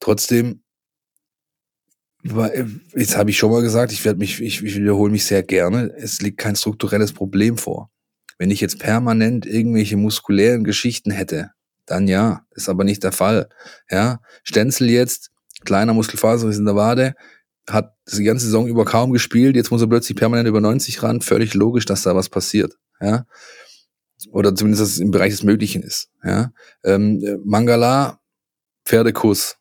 Trotzdem 0.00 0.64
äh, 2.24 2.64
jetzt 2.94 3.16
habe 3.16 3.30
ich 3.30 3.36
schon 3.38 3.50
mal 3.50 3.62
gesagt, 3.62 3.92
ich 3.92 4.04
werde 4.04 4.18
mich, 4.18 4.40
ich, 4.40 4.62
ich 4.62 4.76
wiederhole 4.76 5.12
mich 5.12 5.26
sehr 5.26 5.42
gerne. 5.42 5.92
Es 5.96 6.20
liegt 6.22 6.38
kein 6.38 6.56
strukturelles 6.56 7.12
Problem 7.12 7.58
vor. 7.58 7.90
Wenn 8.38 8.50
ich 8.50 8.60
jetzt 8.60 8.78
permanent 8.78 9.46
irgendwelche 9.46 9.96
muskulären 9.96 10.64
Geschichten 10.64 11.10
hätte, 11.10 11.50
dann 11.86 12.08
ja, 12.08 12.46
ist 12.52 12.68
aber 12.68 12.84
nicht 12.84 13.04
der 13.04 13.12
Fall. 13.12 13.48
Ja, 13.90 14.20
Stenzel 14.42 14.88
jetzt, 14.88 15.30
kleiner 15.64 15.94
Muskelfaser 15.94 16.48
ist 16.48 16.58
in 16.58 16.64
der 16.64 16.76
Wade, 16.76 17.14
hat 17.68 17.94
die 18.12 18.24
ganze 18.24 18.46
Saison 18.46 18.66
über 18.66 18.84
kaum 18.84 19.12
gespielt, 19.12 19.56
jetzt 19.56 19.70
muss 19.70 19.80
er 19.80 19.88
plötzlich 19.88 20.16
permanent 20.16 20.48
über 20.48 20.60
90 20.60 21.02
ran, 21.02 21.20
völlig 21.20 21.54
logisch, 21.54 21.86
dass 21.86 22.02
da 22.02 22.14
was 22.14 22.28
passiert, 22.28 22.76
ja. 23.00 23.26
Oder 24.30 24.54
zumindest, 24.54 24.82
dass 24.82 24.90
es 24.90 24.98
im 24.98 25.10
Bereich 25.10 25.32
des 25.32 25.42
Möglichen 25.42 25.82
ist, 25.82 26.10
ja. 26.22 26.50
Ähm, 26.84 27.40
Mangala, 27.44 28.20
Pferdekuss. 28.84 29.56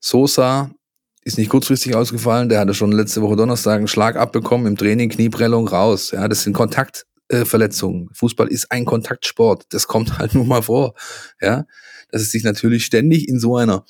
Sosa 0.00 0.70
ist 1.22 1.38
nicht 1.38 1.50
kurzfristig 1.50 1.94
ausgefallen, 1.94 2.48
der 2.48 2.60
hatte 2.60 2.74
schon 2.74 2.92
letzte 2.92 3.20
Woche 3.20 3.36
Donnerstag 3.36 3.78
einen 3.78 3.88
Schlag 3.88 4.16
abbekommen 4.16 4.66
im 4.66 4.76
Training, 4.76 5.10
Knieprellung 5.10 5.68
raus, 5.68 6.10
ja. 6.12 6.26
Das 6.26 6.42
sind 6.42 6.54
Kontaktverletzungen. 6.54 8.08
Fußball 8.14 8.48
ist 8.48 8.72
ein 8.72 8.86
Kontaktsport, 8.86 9.66
das 9.70 9.86
kommt 9.86 10.18
halt 10.18 10.34
nur 10.34 10.46
mal 10.46 10.62
vor, 10.62 10.94
ja. 11.40 11.66
Dass 12.10 12.22
es 12.22 12.30
sich 12.30 12.44
natürlich 12.44 12.86
ständig 12.86 13.28
in 13.28 13.38
so 13.38 13.56
einer 13.56 13.84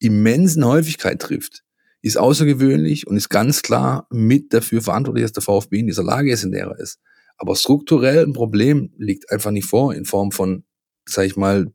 immensen 0.00 0.64
Häufigkeit 0.64 1.20
trifft, 1.20 1.62
ist 2.02 2.18
außergewöhnlich 2.18 3.06
und 3.06 3.16
ist 3.16 3.28
ganz 3.28 3.62
klar 3.62 4.06
mit 4.10 4.52
dafür 4.52 4.82
verantwortlich, 4.82 5.24
dass 5.24 5.32
der 5.32 5.42
VfB 5.42 5.78
in 5.78 5.86
dieser 5.86 6.02
Lage 6.02 6.32
ist, 6.32 6.42
in 6.42 6.52
der 6.52 6.66
er 6.66 6.78
ist. 6.78 6.98
Aber 7.36 7.54
strukturell 7.56 8.24
ein 8.24 8.32
Problem 8.32 8.92
liegt 8.98 9.30
einfach 9.30 9.50
nicht 9.50 9.66
vor 9.66 9.94
in 9.94 10.04
Form 10.04 10.32
von, 10.32 10.64
sag 11.06 11.26
ich 11.26 11.36
mal, 11.36 11.72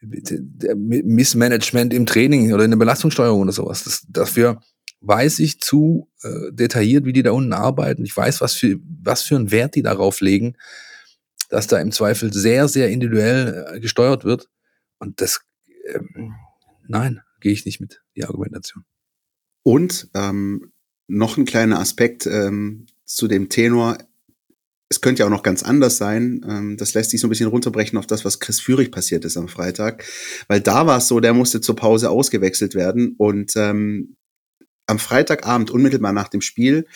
Missmanagement 0.00 1.94
im 1.94 2.06
Training 2.06 2.52
oder 2.52 2.64
in 2.64 2.70
der 2.70 2.78
Belastungssteuerung 2.78 3.42
oder 3.42 3.52
sowas. 3.52 3.84
Das, 3.84 4.04
dafür 4.08 4.60
weiß 5.00 5.38
ich 5.38 5.60
zu 5.60 6.10
äh, 6.22 6.52
detailliert, 6.52 7.04
wie 7.04 7.12
die 7.12 7.22
da 7.22 7.32
unten 7.32 7.52
arbeiten. 7.52 8.04
Ich 8.04 8.16
weiß, 8.16 8.40
was 8.40 8.54
für, 8.54 8.78
was 9.02 9.22
für 9.22 9.36
einen 9.36 9.50
Wert 9.50 9.74
die 9.74 9.82
darauf 9.82 10.20
legen, 10.20 10.56
dass 11.50 11.66
da 11.66 11.78
im 11.78 11.92
Zweifel 11.92 12.32
sehr, 12.32 12.68
sehr 12.68 12.88
individuell 12.90 13.66
äh, 13.74 13.80
gesteuert 13.80 14.24
wird. 14.24 14.48
Und 14.98 15.20
das, 15.20 15.40
ähm, 15.86 16.34
nein, 16.88 17.20
gehe 17.40 17.52
ich 17.52 17.64
nicht 17.64 17.80
mit, 17.80 18.02
die 18.16 18.24
Argumentation. 18.24 18.84
Und 19.62 20.08
ähm, 20.14 20.72
noch 21.06 21.36
ein 21.36 21.44
kleiner 21.44 21.80
Aspekt 21.80 22.26
ähm, 22.26 22.86
zu 23.04 23.28
dem 23.28 23.48
Tenor. 23.48 23.98
Es 24.88 25.00
könnte 25.00 25.20
ja 25.20 25.26
auch 25.26 25.30
noch 25.30 25.42
ganz 25.42 25.62
anders 25.62 25.96
sein. 25.96 26.44
Ähm, 26.48 26.76
das 26.76 26.94
lässt 26.94 27.10
sich 27.10 27.20
so 27.20 27.26
ein 27.26 27.30
bisschen 27.30 27.48
runterbrechen 27.48 27.98
auf 27.98 28.06
das, 28.06 28.24
was 28.24 28.40
Chris 28.40 28.60
Führig 28.60 28.92
passiert 28.92 29.24
ist 29.24 29.36
am 29.36 29.48
Freitag. 29.48 30.04
Weil 30.48 30.60
da 30.60 30.86
war 30.86 30.98
es 30.98 31.08
so, 31.08 31.20
der 31.20 31.34
musste 31.34 31.60
zur 31.60 31.76
Pause 31.76 32.10
ausgewechselt 32.10 32.74
werden. 32.74 33.14
Und 33.16 33.56
ähm, 33.56 34.16
am 34.86 34.98
Freitagabend, 34.98 35.70
unmittelbar 35.70 36.12
nach 36.12 36.28
dem 36.28 36.42
Spiel, 36.42 36.86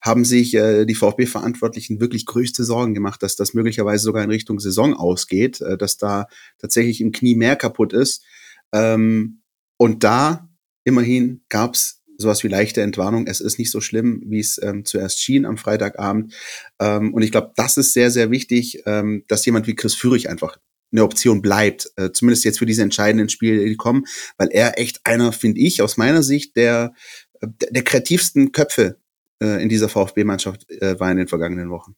haben 0.00 0.24
sich 0.24 0.54
äh, 0.54 0.84
die 0.84 0.94
VfB-Verantwortlichen 0.94 2.00
wirklich 2.00 2.26
größte 2.26 2.64
Sorgen 2.64 2.94
gemacht, 2.94 3.22
dass 3.22 3.36
das 3.36 3.54
möglicherweise 3.54 4.02
sogar 4.02 4.24
in 4.24 4.30
Richtung 4.30 4.58
Saison 4.58 4.94
ausgeht, 4.94 5.60
äh, 5.60 5.78
dass 5.78 5.96
da 5.96 6.26
tatsächlich 6.58 7.00
im 7.00 7.12
Knie 7.12 7.36
mehr 7.36 7.56
kaputt 7.56 7.92
ist. 7.92 8.24
Ähm, 8.72 9.42
und 9.78 10.04
da 10.04 10.48
immerhin 10.84 11.42
gab's 11.48 12.02
sowas 12.18 12.42
wie 12.44 12.48
leichte 12.48 12.82
Entwarnung. 12.82 13.26
Es 13.26 13.40
ist 13.40 13.58
nicht 13.58 13.70
so 13.70 13.80
schlimm, 13.80 14.22
wie 14.26 14.40
es 14.40 14.60
ähm, 14.62 14.84
zuerst 14.84 15.20
schien 15.20 15.44
am 15.44 15.58
Freitagabend. 15.58 16.34
Ähm, 16.80 17.12
und 17.12 17.22
ich 17.22 17.30
glaube, 17.30 17.52
das 17.56 17.76
ist 17.76 17.92
sehr, 17.92 18.10
sehr 18.10 18.30
wichtig, 18.30 18.82
ähm, 18.86 19.24
dass 19.28 19.44
jemand 19.44 19.66
wie 19.66 19.74
Chris 19.74 19.94
Führig 19.94 20.30
einfach 20.30 20.58
eine 20.92 21.04
Option 21.04 21.42
bleibt, 21.42 21.90
äh, 21.96 22.10
zumindest 22.12 22.44
jetzt 22.44 22.58
für 22.58 22.66
diese 22.66 22.82
entscheidenden 22.82 23.28
Spiele, 23.28 23.64
die 23.64 23.76
kommen, 23.76 24.04
weil 24.38 24.48
er 24.50 24.78
echt 24.78 25.00
einer, 25.04 25.32
finde 25.32 25.60
ich, 25.60 25.82
aus 25.82 25.96
meiner 25.96 26.22
Sicht, 26.22 26.56
der, 26.56 26.94
der, 27.42 27.70
der 27.70 27.84
kreativsten 27.84 28.52
Köpfe 28.52 28.98
äh, 29.42 29.62
in 29.62 29.68
dieser 29.68 29.88
VfB-Mannschaft 29.88 30.70
äh, 30.70 30.98
war 30.98 31.10
in 31.10 31.18
den 31.18 31.28
vergangenen 31.28 31.70
Wochen. 31.70 31.96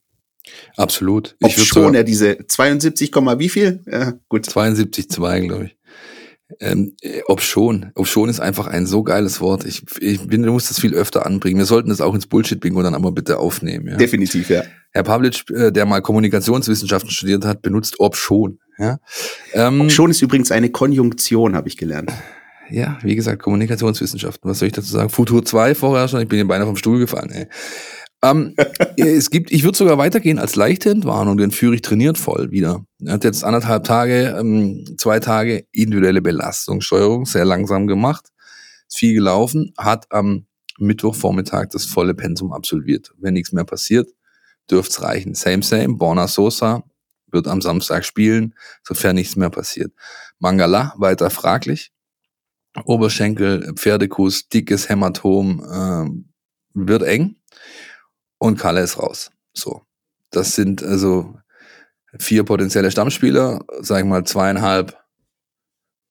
Absolut. 0.77 1.37
Ob 1.43 1.51
ich 1.51 1.65
schon 1.65 1.95
er 1.95 2.05
diese 2.05 2.39
72, 2.47 3.15
wie 3.15 3.49
viel? 3.49 3.83
Ja, 3.87 4.15
gut. 4.29 4.49
72,2, 4.49 5.47
glaube 5.47 5.67
ich. 5.67 5.78
Ähm, 6.61 6.97
ob 7.27 7.41
schon, 7.41 7.93
ob 7.95 8.09
schon 8.09 8.29
ist 8.29 8.41
einfach 8.41 8.67
ein 8.67 8.87
so 8.87 9.05
geiles 9.05 9.41
Wort. 9.41 9.65
Ich, 9.65 9.85
ich 10.01 10.27
bin, 10.27 10.43
du 10.43 10.53
musst 10.53 10.71
das 10.71 10.81
viel 10.81 10.95
öfter 10.95 11.25
anbringen. 11.25 11.59
Wir 11.59 11.67
sollten 11.67 11.89
das 11.89 12.01
auch 12.01 12.15
ins 12.15 12.27
Bullshit-Bingo 12.27 12.83
dann 12.83 12.95
aber 12.95 13.13
bitte 13.13 13.39
aufnehmen. 13.39 13.87
Ja? 13.89 13.97
Definitiv, 13.97 14.51
ja. 14.51 14.63
Herr 14.91 15.05
Pavlic, 15.05 15.49
äh, 15.51 15.71
der 15.71 15.87
mal 15.87 16.03
Kommunikationswissenschaften 16.03 17.11
studiert 17.11 17.45
hat, 17.45 17.63
benutzt 17.63 18.01
ob 18.01 18.17
schon. 18.17 18.59
Ja? 18.79 18.99
Ähm, 19.53 19.83
ob 19.83 19.93
schon 19.93 20.11
ist 20.11 20.21
übrigens 20.21 20.51
eine 20.51 20.71
Konjunktion, 20.71 21.55
habe 21.55 21.69
ich 21.69 21.77
gelernt. 21.77 22.13
Ja, 22.71 22.99
wie 23.03 23.15
gesagt, 23.15 23.43
Kommunikationswissenschaften. 23.43 24.51
Was 24.51 24.59
soll 24.59 24.67
ich 24.69 24.75
dazu 24.75 24.91
sagen? 24.91 25.09
Futur 25.11 25.45
2 25.45 25.75
vorher 25.75 26.09
schon, 26.09 26.21
ich 26.21 26.29
bin 26.29 26.37
hier 26.37 26.49
beinahe 26.49 26.67
vom 26.67 26.77
Stuhl 26.77 26.99
gefallen. 26.99 27.31
Ey. 27.31 27.47
Ähm, 28.23 28.55
es 28.97 29.31
gibt, 29.31 29.51
ich 29.53 29.65
würde 29.65 29.79
sogar 29.79 29.99
weitergehen 29.99 30.39
als 30.39 30.57
leichte 30.57 30.91
Entwarnung, 30.91 31.37
denn 31.37 31.51
Führig 31.51 31.83
trainiert 31.83 32.19
voll 32.19 32.51
wieder. 32.51 32.85
Er 33.05 33.15
hat 33.15 33.25
jetzt 33.25 33.45
anderthalb 33.45 33.85
Tage, 33.85 34.37
ähm, 34.39 34.85
zwei 34.99 35.21
Tage 35.21 35.67
individuelle 35.73 36.23
Belastungssteuerung, 36.23 37.27
sehr 37.27 37.45
langsam 37.45 37.87
gemacht, 37.87 38.29
ist 38.89 38.99
viel 38.99 39.15
gelaufen, 39.15 39.73
hat 39.77 40.07
am 40.11 40.47
Mittwochvormittag 40.79 41.69
das 41.71 41.87
volle 41.87 42.15
Pensum 42.15 42.53
absolviert. 42.53 43.13
Wenn 43.19 43.35
nichts 43.35 43.53
mehr 43.53 43.65
passiert, 43.65 44.09
dürft's 44.71 45.03
reichen. 45.03 45.35
Same, 45.35 45.63
same. 45.63 45.95
Borna 45.95 46.29
Sosa 46.29 46.85
wird 47.31 47.49
am 47.49 47.61
Samstag 47.61 48.05
spielen, 48.05 48.55
sofern 48.83 49.17
nichts 49.17 49.37
mehr 49.37 49.51
passiert. 49.51 49.93
Mangala 50.39 50.95
weiter 50.97 51.31
fraglich. 51.31 51.93
Oberschenkel, 52.85 53.73
Pferdekuss, 53.75 54.49
dickes 54.49 54.89
Hämatom, 54.89 55.65
äh, 55.65 56.09
wird 56.75 57.03
eng 57.03 57.37
und 58.39 58.59
Kalle 58.59 58.81
ist 58.81 58.99
raus. 58.99 59.31
So. 59.53 59.83
Das 60.31 60.55
sind 60.55 60.83
also 60.83 61.35
vier 62.19 62.45
potenzielle 62.45 62.91
Stammspieler, 62.91 63.65
sag 63.81 64.01
ich 64.01 64.05
mal 64.05 64.25
zweieinhalb 64.25 64.97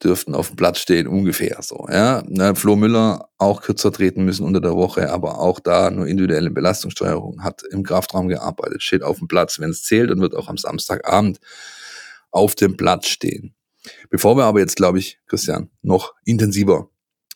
dürften 0.03 0.35
auf 0.35 0.49
dem 0.49 0.57
Platz 0.57 0.79
stehen, 0.79 1.07
ungefähr 1.07 1.57
so. 1.61 1.87
Ja, 1.89 2.23
ne, 2.27 2.55
Flo 2.55 2.75
Müller 2.75 3.29
auch 3.37 3.61
kürzer 3.61 3.91
treten 3.91 4.25
müssen 4.25 4.45
unter 4.45 4.61
der 4.61 4.75
Woche, 4.75 5.11
aber 5.11 5.39
auch 5.39 5.59
da 5.59 5.89
nur 5.89 6.07
individuelle 6.07 6.51
Belastungssteuerung, 6.51 7.43
hat 7.43 7.63
im 7.71 7.83
Kraftraum 7.83 8.27
gearbeitet, 8.27 8.83
steht 8.83 9.01
auf 9.01 9.17
dem 9.17 9.27
Platz, 9.27 9.59
wenn 9.59 9.71
es 9.71 9.83
zählt 9.83 10.11
und 10.11 10.21
wird 10.21 10.35
auch 10.35 10.49
am 10.49 10.57
Samstagabend 10.57 11.39
auf 12.29 12.53
dem 12.53 12.77
Platz 12.77 13.07
stehen. 13.07 13.55
Bevor 14.09 14.37
wir 14.37 14.43
aber 14.43 14.59
jetzt, 14.59 14.75
glaube 14.75 14.99
ich, 14.99 15.19
Christian, 15.25 15.71
noch 15.81 16.13
intensiver 16.25 16.89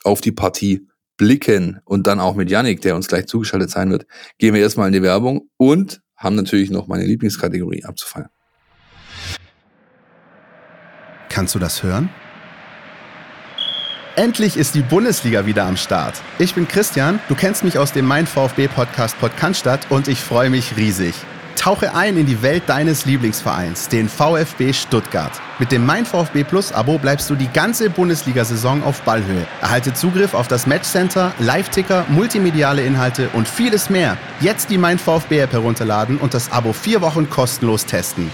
auf 0.03 0.21
die 0.21 0.31
Partie 0.31 0.87
blicken 1.21 1.79
und 1.85 2.07
dann 2.07 2.19
auch 2.19 2.33
mit 2.33 2.49
Yannick, 2.49 2.81
der 2.81 2.95
uns 2.95 3.07
gleich 3.07 3.27
zugeschaltet 3.27 3.69
sein 3.69 3.91
wird, 3.91 4.07
gehen 4.39 4.55
wir 4.55 4.61
erstmal 4.61 4.87
in 4.87 4.93
die 4.93 5.03
Werbung 5.03 5.49
und 5.55 6.01
haben 6.17 6.35
natürlich 6.35 6.71
noch 6.71 6.87
meine 6.87 7.05
Lieblingskategorie 7.05 7.85
abzufeiern. 7.85 8.29
Kannst 11.29 11.53
du 11.53 11.59
das 11.59 11.83
hören? 11.83 12.09
Endlich 14.15 14.57
ist 14.57 14.73
die 14.73 14.81
Bundesliga 14.81 15.45
wieder 15.45 15.65
am 15.65 15.77
Start. 15.77 16.19
Ich 16.39 16.55
bin 16.55 16.67
Christian, 16.67 17.19
du 17.29 17.35
kennst 17.35 17.63
mich 17.63 17.77
aus 17.77 17.93
dem 17.93 18.05
Mein 18.05 18.25
VfB 18.25 18.67
Podcast 18.67 19.15
Podcast 19.19 19.67
und 19.91 20.07
ich 20.07 20.21
freue 20.21 20.49
mich 20.49 20.75
riesig. 20.75 21.13
Tauche 21.61 21.93
ein 21.93 22.17
in 22.17 22.25
die 22.25 22.41
Welt 22.41 22.63
deines 22.65 23.05
Lieblingsvereins, 23.05 23.87
den 23.87 24.09
VfB 24.09 24.73
Stuttgart. 24.73 25.39
Mit 25.59 25.71
dem 25.71 25.85
Mein 25.85 26.07
VfB 26.07 26.43
Plus 26.43 26.71
Abo 26.71 26.97
bleibst 26.97 27.29
du 27.29 27.35
die 27.35 27.49
ganze 27.49 27.91
Bundesliga-Saison 27.91 28.81
auf 28.81 29.03
Ballhöhe. 29.03 29.45
Erhalte 29.61 29.93
Zugriff 29.93 30.33
auf 30.33 30.47
das 30.47 30.65
Matchcenter, 30.65 31.35
Live-Ticker, 31.37 32.07
multimediale 32.09 32.83
Inhalte 32.83 33.29
und 33.33 33.47
vieles 33.47 33.91
mehr. 33.91 34.17
Jetzt 34.39 34.71
die 34.71 34.79
Mein 34.79 34.97
VfB 34.97 35.37
App 35.37 35.53
herunterladen 35.53 36.17
und 36.17 36.33
das 36.33 36.51
Abo 36.51 36.73
vier 36.73 36.99
Wochen 37.01 37.29
kostenlos 37.29 37.85
testen. 37.85 38.31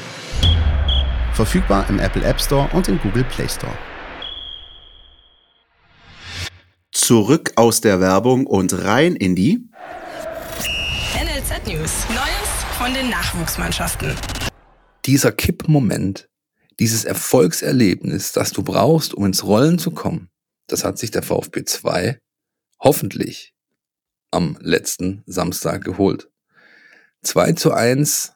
Verfügbar 1.34 1.86
im 1.90 2.00
Apple 2.00 2.24
App 2.24 2.40
Store 2.40 2.70
und 2.72 2.88
im 2.88 2.98
Google 2.98 3.26
Play 3.26 3.50
Store. 3.50 3.78
Zurück 6.94 7.52
aus 7.58 7.82
der 7.82 8.00
Werbung 8.00 8.48
und 8.48 8.86
rein 8.86 9.18
in 9.18 9.36
die 9.36 9.68
NLZ 11.14 11.68
News. 11.68 12.06
Neues 12.08 12.37
von 12.78 12.94
den 12.94 13.10
Nachwuchsmannschaften. 13.10 14.14
Dieser 15.08 15.32
Kippmoment, 15.32 16.30
dieses 16.80 17.06
Erfolgserlebnis, 17.06 18.34
das 18.34 18.52
du 18.52 18.62
brauchst, 18.62 19.16
um 19.16 19.26
ins 19.26 19.44
Rollen 19.44 19.80
zu 19.80 19.90
kommen, 19.90 20.30
das 20.68 20.84
hat 20.84 21.00
sich 21.00 21.10
der 21.10 21.24
VfB 21.24 21.64
2 21.66 22.20
hoffentlich 22.80 23.56
am 24.30 24.60
letzten 24.62 25.24
Samstag 25.26 25.84
geholt. 25.84 26.30
2 27.24 27.54
zu 27.54 27.74
1 27.74 28.34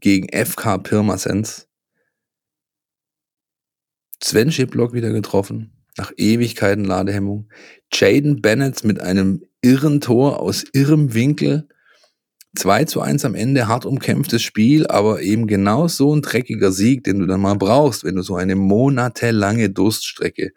gegen 0.00 0.28
FK 0.28 0.76
Pirmasens. 0.76 1.66
Sven 4.22 4.52
Schiplock 4.52 4.92
wieder 4.92 5.12
getroffen, 5.12 5.82
nach 5.96 6.12
Ewigkeiten 6.18 6.84
Ladehemmung. 6.84 7.48
Jaden 7.90 8.42
Bennett 8.42 8.84
mit 8.84 9.00
einem 9.00 9.46
irren 9.62 10.02
Tor 10.02 10.40
aus 10.40 10.62
irrem 10.74 11.14
Winkel 11.14 11.68
2 12.56 12.84
zu 12.84 13.00
1 13.00 13.24
am 13.24 13.34
Ende, 13.34 13.66
hart 13.66 13.86
umkämpftes 13.86 14.42
Spiel, 14.42 14.86
aber 14.86 15.22
eben 15.22 15.46
genau 15.46 15.88
so 15.88 16.14
ein 16.14 16.22
dreckiger 16.22 16.70
Sieg, 16.70 17.04
den 17.04 17.18
du 17.18 17.26
dann 17.26 17.40
mal 17.40 17.54
brauchst, 17.54 18.04
wenn 18.04 18.16
du 18.16 18.22
so 18.22 18.36
eine 18.36 18.56
monatelange 18.56 19.70
Durststrecke 19.70 20.52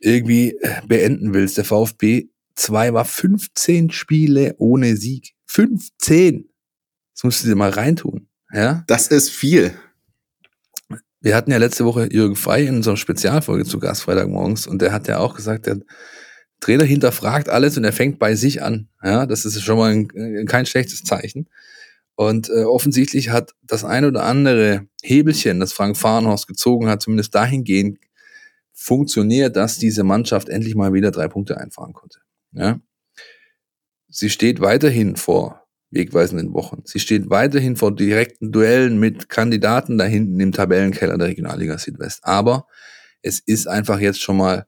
irgendwie 0.00 0.56
äh, 0.60 0.82
beenden 0.86 1.32
willst. 1.32 1.56
Der 1.56 1.64
VfB 1.64 2.28
2 2.54 2.92
war 2.92 3.04
15 3.04 3.90
Spiele 3.90 4.54
ohne 4.58 4.96
Sieg. 4.96 5.34
15! 5.46 6.48
Das 7.14 7.24
musst 7.24 7.44
du 7.44 7.48
dir 7.48 7.56
mal 7.56 7.70
reintun. 7.70 8.28
Ja? 8.52 8.84
Das 8.86 9.08
ist 9.08 9.30
viel. 9.30 9.74
Wir 11.20 11.36
hatten 11.36 11.52
ja 11.52 11.58
letzte 11.58 11.84
Woche 11.84 12.08
Jürgen 12.12 12.36
Frey 12.36 12.66
in 12.66 12.76
unserer 12.76 12.96
Spezialfolge 12.96 13.64
zu 13.64 13.78
Gast 13.78 14.02
Freitagmorgens 14.02 14.66
und 14.66 14.82
der 14.82 14.92
hat 14.92 15.06
ja 15.08 15.18
auch 15.18 15.34
gesagt, 15.34 15.66
der 15.66 15.78
Trainer 16.62 16.84
hinterfragt 16.84 17.48
alles 17.48 17.76
und 17.76 17.84
er 17.84 17.92
fängt 17.92 18.18
bei 18.20 18.36
sich 18.36 18.62
an. 18.62 18.88
Ja, 19.02 19.26
das 19.26 19.44
ist 19.44 19.60
schon 19.62 19.76
mal 19.76 19.92
ein, 19.92 20.46
kein 20.46 20.64
schlechtes 20.64 21.02
Zeichen. 21.02 21.48
Und 22.14 22.50
äh, 22.50 22.62
offensichtlich 22.62 23.30
hat 23.30 23.52
das 23.62 23.84
ein 23.84 24.04
oder 24.04 24.22
andere 24.22 24.86
Hebelchen, 25.02 25.58
das 25.58 25.72
Frank 25.72 25.96
Fahrenhorst 25.96 26.46
gezogen 26.46 26.88
hat, 26.88 27.02
zumindest 27.02 27.34
dahingehend 27.34 27.98
funktioniert, 28.72 29.56
dass 29.56 29.78
diese 29.78 30.04
Mannschaft 30.04 30.48
endlich 30.48 30.76
mal 30.76 30.92
wieder 30.92 31.10
drei 31.10 31.26
Punkte 31.26 31.58
einfahren 31.58 31.94
konnte. 31.94 32.20
Ja? 32.52 32.78
Sie 34.08 34.30
steht 34.30 34.60
weiterhin 34.60 35.16
vor 35.16 35.66
wegweisenden 35.90 36.54
Wochen. 36.54 36.82
Sie 36.84 37.00
steht 37.00 37.28
weiterhin 37.28 37.76
vor 37.76 37.94
direkten 37.94 38.52
Duellen 38.52 39.00
mit 39.00 39.28
Kandidaten 39.28 39.98
da 39.98 40.04
hinten 40.04 40.38
im 40.38 40.52
Tabellenkeller 40.52 41.18
der 41.18 41.26
Regionalliga 41.26 41.76
Südwest. 41.76 42.20
Aber 42.22 42.68
es 43.20 43.40
ist 43.40 43.66
einfach 43.66 43.98
jetzt 43.98 44.20
schon 44.20 44.36
mal 44.36 44.66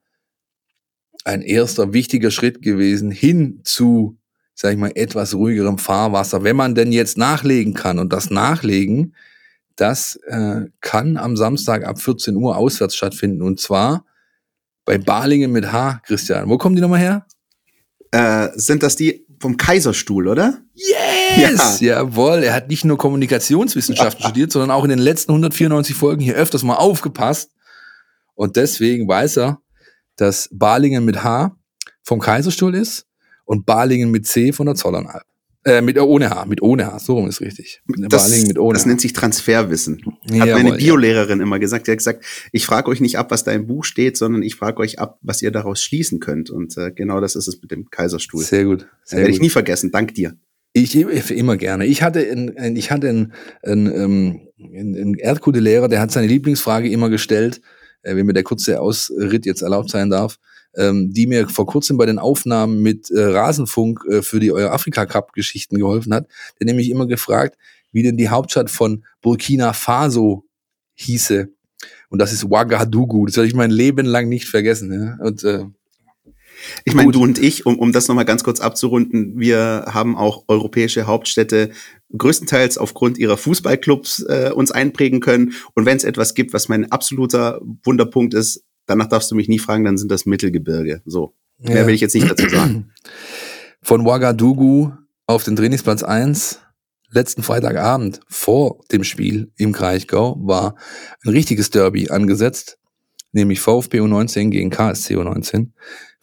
ein 1.24 1.42
erster 1.42 1.92
wichtiger 1.92 2.30
Schritt 2.30 2.62
gewesen 2.62 3.10
hin 3.10 3.60
zu, 3.64 4.18
sag 4.54 4.72
ich 4.72 4.78
mal, 4.78 4.92
etwas 4.94 5.34
ruhigerem 5.34 5.78
Fahrwasser, 5.78 6.44
wenn 6.44 6.56
man 6.56 6.74
denn 6.74 6.92
jetzt 6.92 7.18
nachlegen 7.18 7.74
kann. 7.74 7.98
Und 7.98 8.12
das 8.12 8.30
Nachlegen, 8.30 9.14
das 9.76 10.16
äh, 10.26 10.66
kann 10.80 11.16
am 11.16 11.36
Samstag 11.36 11.84
ab 11.84 12.00
14 12.00 12.36
Uhr 12.36 12.56
auswärts 12.56 12.94
stattfinden. 12.94 13.42
Und 13.42 13.58
zwar 13.58 14.04
bei 14.84 14.98
Balingen 14.98 15.50
mit 15.50 15.72
H, 15.72 16.00
Christian. 16.04 16.48
Wo 16.48 16.58
kommen 16.58 16.76
die 16.76 16.82
nochmal 16.82 17.00
her? 17.00 17.26
Äh, 18.10 18.50
sind 18.54 18.82
das 18.82 18.96
die 18.96 19.26
vom 19.40 19.56
Kaiserstuhl, 19.56 20.28
oder? 20.28 20.60
Yes! 20.74 21.80
Ja. 21.80 22.00
Jawohl, 22.00 22.44
er 22.44 22.54
hat 22.54 22.68
nicht 22.68 22.84
nur 22.84 22.98
Kommunikationswissenschaften 22.98 24.24
studiert, 24.24 24.52
sondern 24.52 24.70
auch 24.70 24.84
in 24.84 24.90
den 24.90 24.98
letzten 24.98 25.32
194 25.32 25.96
Folgen 25.96 26.22
hier 26.22 26.34
öfters 26.34 26.62
mal 26.62 26.76
aufgepasst. 26.76 27.50
Und 28.34 28.56
deswegen 28.56 29.08
weiß 29.08 29.38
er, 29.38 29.60
dass 30.16 30.48
Balingen 30.52 31.04
mit 31.04 31.22
H 31.22 31.56
vom 32.02 32.20
Kaiserstuhl 32.20 32.74
ist 32.74 33.06
und 33.44 33.66
Balingen 33.66 34.10
mit 34.10 34.26
C 34.26 34.52
von 34.52 34.66
der 34.66 34.74
Zollernalb. 34.74 35.24
Äh, 35.66 35.80
mit 35.80 35.96
äh, 35.96 36.00
ohne 36.00 36.28
H, 36.28 36.44
mit 36.44 36.60
ohne 36.60 36.86
H, 36.86 36.98
so 36.98 37.14
rum 37.14 37.26
ist 37.26 37.40
richtig. 37.40 37.82
Das, 37.86 38.46
mit 38.46 38.58
ohne 38.58 38.74
das 38.74 38.84
nennt 38.84 39.00
sich 39.00 39.14
Transferwissen. 39.14 40.02
Hat 40.04 40.34
Jawohl, 40.34 40.62
meine 40.62 40.72
Biolehrerin 40.76 41.38
ja. 41.38 41.42
immer 41.42 41.58
gesagt. 41.58 41.86
Sie 41.86 41.92
hat 41.92 41.98
gesagt, 41.98 42.24
ich 42.52 42.66
frage 42.66 42.90
euch 42.90 43.00
nicht 43.00 43.16
ab, 43.16 43.30
was 43.30 43.44
da 43.44 43.52
im 43.52 43.66
Buch 43.66 43.84
steht, 43.84 44.18
sondern 44.18 44.42
ich 44.42 44.56
frage 44.56 44.80
euch 44.80 44.98
ab, 44.98 45.18
was 45.22 45.40
ihr 45.40 45.50
daraus 45.50 45.82
schließen 45.82 46.20
könnt. 46.20 46.50
Und 46.50 46.76
äh, 46.76 46.90
genau 46.90 47.18
das 47.20 47.34
ist 47.34 47.48
es 47.48 47.62
mit 47.62 47.70
dem 47.70 47.88
Kaiserstuhl. 47.88 48.42
Sehr 48.42 48.64
gut. 48.64 48.86
Sehr 49.04 49.20
werde 49.20 49.30
ich 49.30 49.40
nie 49.40 49.48
vergessen. 49.48 49.90
Dank 49.90 50.14
dir. 50.14 50.36
Ich 50.74 50.94
immer 50.96 51.56
gerne. 51.56 51.86
Ich 51.86 52.02
hatte 52.02 52.20
einen, 52.30 52.76
ich 52.76 52.90
hatte 52.90 53.08
einen, 53.08 53.32
einen, 53.62 53.86
ähm, 53.86 54.40
einen 54.58 55.14
Erdkundelehrer, 55.14 55.88
der 55.88 56.00
hat 56.00 56.10
seine 56.10 56.26
Lieblingsfrage 56.26 56.90
immer 56.90 57.08
gestellt, 57.08 57.62
äh, 58.04 58.14
wenn 58.16 58.26
mir 58.26 58.32
der 58.32 58.42
kurze 58.42 58.80
Ausritt 58.80 59.46
jetzt 59.46 59.62
erlaubt 59.62 59.90
sein 59.90 60.10
darf, 60.10 60.38
ähm, 60.76 61.12
die 61.12 61.26
mir 61.26 61.48
vor 61.48 61.66
kurzem 61.66 61.96
bei 61.96 62.06
den 62.06 62.18
Aufnahmen 62.18 62.82
mit 62.82 63.10
äh, 63.10 63.24
Rasenfunk 63.24 64.04
äh, 64.08 64.22
für 64.22 64.40
die 64.40 64.52
Euer 64.52 64.72
Afrika 64.72 65.06
Cup 65.06 65.32
Geschichten 65.32 65.78
geholfen 65.78 66.14
hat. 66.14 66.26
Der 66.58 66.66
nämlich 66.66 66.90
immer 66.90 67.06
gefragt, 67.06 67.56
wie 67.92 68.02
denn 68.02 68.16
die 68.16 68.28
Hauptstadt 68.28 68.70
von 68.70 69.04
Burkina 69.22 69.72
Faso 69.72 70.44
hieße. 70.94 71.48
Und 72.08 72.18
das 72.18 72.32
ist 72.32 72.44
Ouagadougou. 72.44 73.26
Das 73.26 73.36
werde 73.36 73.48
ich 73.48 73.54
mein 73.54 73.70
Leben 73.70 74.06
lang 74.06 74.28
nicht 74.28 74.48
vergessen. 74.48 74.92
Ja? 74.92 75.24
Und 75.24 75.44
äh, 75.44 75.64
ich 76.84 76.94
meine, 76.94 77.12
du 77.12 77.22
und 77.22 77.38
ich, 77.38 77.66
um, 77.66 77.78
um 77.78 77.92
das 77.92 78.08
nochmal 78.08 78.24
ganz 78.24 78.44
kurz 78.44 78.60
abzurunden, 78.60 79.38
wir 79.38 79.86
haben 79.88 80.16
auch 80.16 80.44
europäische 80.48 81.06
Hauptstädte 81.06 81.70
größtenteils 82.16 82.78
aufgrund 82.78 83.18
ihrer 83.18 83.36
Fußballclubs 83.36 84.20
äh, 84.28 84.50
uns 84.54 84.70
einprägen 84.70 85.20
können. 85.20 85.54
Und 85.74 85.86
wenn 85.86 85.96
es 85.96 86.04
etwas 86.04 86.34
gibt, 86.34 86.52
was 86.52 86.68
mein 86.68 86.90
absoluter 86.92 87.60
Wunderpunkt 87.82 88.34
ist, 88.34 88.64
danach 88.86 89.06
darfst 89.06 89.30
du 89.30 89.34
mich 89.34 89.48
nie 89.48 89.58
fragen, 89.58 89.84
dann 89.84 89.98
sind 89.98 90.10
das 90.10 90.26
Mittelgebirge. 90.26 91.02
So. 91.04 91.34
Mehr 91.58 91.80
ja. 91.80 91.86
will 91.86 91.94
ich 91.94 92.00
jetzt 92.00 92.14
nicht 92.14 92.30
dazu 92.30 92.48
sagen. 92.48 92.92
Von 93.82 94.02
Ouagadougou 94.02 94.92
auf 95.26 95.44
den 95.44 95.56
Trainingsplatz 95.56 96.02
1 96.02 96.60
letzten 97.14 97.42
Freitagabend 97.42 98.20
vor 98.28 98.80
dem 98.90 99.04
Spiel 99.04 99.52
im 99.56 99.72
Kraichgau 99.72 100.36
war 100.40 100.74
ein 101.24 101.30
richtiges 101.30 101.70
Derby 101.70 102.10
angesetzt, 102.10 102.78
nämlich 103.32 103.60
VfB 103.60 104.00
U19 104.00 104.50
gegen 104.50 104.70
KSC 104.70 105.16
U19. 105.16 105.70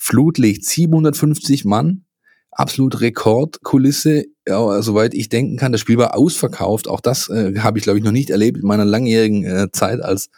Flutlicht 0.03 0.65
750 0.65 1.63
Mann, 1.63 2.05
absolut 2.49 3.01
Rekordkulisse, 3.01 4.25
ja, 4.47 4.81
soweit 4.81 5.13
ich 5.13 5.29
denken 5.29 5.57
kann. 5.57 5.71
Das 5.71 5.79
Spiel 5.79 5.99
war 5.99 6.17
ausverkauft. 6.17 6.87
Auch 6.87 7.01
das 7.01 7.29
äh, 7.29 7.59
habe 7.59 7.77
ich, 7.77 7.83
glaube 7.83 7.99
ich, 7.99 8.03
noch 8.03 8.11
nicht 8.11 8.31
erlebt 8.31 8.57
in 8.57 8.65
meiner 8.65 8.83
langjährigen 8.83 9.45
äh, 9.45 9.71
Zeit 9.71 10.01
als 10.01 10.31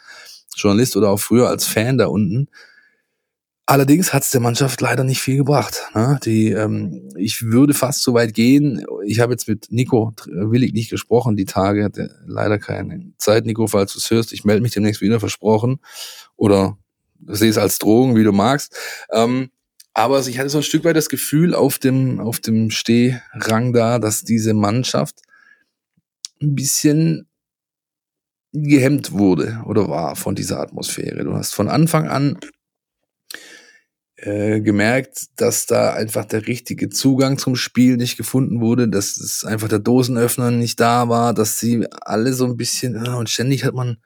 Journalist 0.53 0.97
oder 0.97 1.11
auch 1.11 1.19
früher 1.19 1.47
als 1.47 1.65
Fan 1.65 1.97
da 1.97 2.07
unten. 2.07 2.49
Allerdings 3.65 4.13
hat 4.13 4.23
es 4.23 4.31
der 4.31 4.41
Mannschaft 4.41 4.81
leider 4.81 5.05
nicht 5.05 5.21
viel 5.21 5.37
gebracht. 5.37 5.81
Ne? 5.95 6.19
Die, 6.25 6.49
ähm, 6.49 7.07
ich 7.15 7.43
würde 7.43 7.73
fast 7.73 8.03
so 8.03 8.13
weit 8.13 8.33
gehen. 8.33 8.85
Ich 9.05 9.21
habe 9.21 9.31
jetzt 9.31 9.47
mit 9.47 9.67
Nico 9.69 10.11
Willig 10.25 10.73
nicht 10.73 10.89
gesprochen, 10.89 11.37
die 11.37 11.45
Tage 11.45 11.85
hatte 11.85 12.13
leider 12.25 12.59
keine 12.59 13.13
Zeit. 13.17 13.45
Nico, 13.45 13.67
falls 13.67 13.93
du 13.93 13.99
es 13.99 14.11
hörst, 14.11 14.33
ich 14.33 14.43
melde 14.43 14.61
mich 14.61 14.73
demnächst 14.73 14.99
wieder, 14.99 15.21
versprochen. 15.21 15.79
Oder 16.35 16.77
sehe 17.27 17.49
es 17.49 17.57
als 17.57 17.79
Drogen, 17.79 18.17
wie 18.17 18.25
du 18.25 18.33
magst. 18.33 18.75
Ähm, 19.13 19.49
aber 19.93 20.19
ich 20.27 20.39
hatte 20.39 20.49
so 20.49 20.57
ein 20.59 20.63
Stück 20.63 20.83
weit 20.83 20.95
das 20.95 21.09
Gefühl 21.09 21.53
auf 21.53 21.79
dem, 21.79 22.19
auf 22.19 22.39
dem 22.39 22.71
Stehrang 22.71 23.73
da, 23.73 23.99
dass 23.99 24.23
diese 24.23 24.53
Mannschaft 24.53 25.21
ein 26.41 26.55
bisschen 26.55 27.27
gehemmt 28.51 29.11
wurde 29.11 29.61
oder 29.65 29.89
war 29.89 30.15
von 30.15 30.35
dieser 30.35 30.59
Atmosphäre. 30.59 31.23
Du 31.23 31.33
hast 31.33 31.55
von 31.55 31.69
Anfang 31.69 32.07
an 32.07 32.39
äh, 34.15 34.61
gemerkt, 34.61 35.25
dass 35.35 35.65
da 35.65 35.93
einfach 35.93 36.25
der 36.25 36.47
richtige 36.47 36.89
Zugang 36.89 37.37
zum 37.37 37.55
Spiel 37.55 37.97
nicht 37.97 38.15
gefunden 38.15 38.61
wurde, 38.61 38.87
dass 38.87 39.17
es 39.17 39.43
einfach 39.43 39.67
der 39.67 39.79
Dosenöffner 39.79 40.51
nicht 40.51 40.79
da 40.79 41.09
war, 41.09 41.33
dass 41.33 41.59
sie 41.59 41.87
alle 41.91 42.33
so 42.33 42.45
ein 42.45 42.55
bisschen, 42.57 42.95
äh, 42.95 43.09
und 43.09 43.29
ständig 43.29 43.65
hat 43.65 43.73
man 43.73 43.97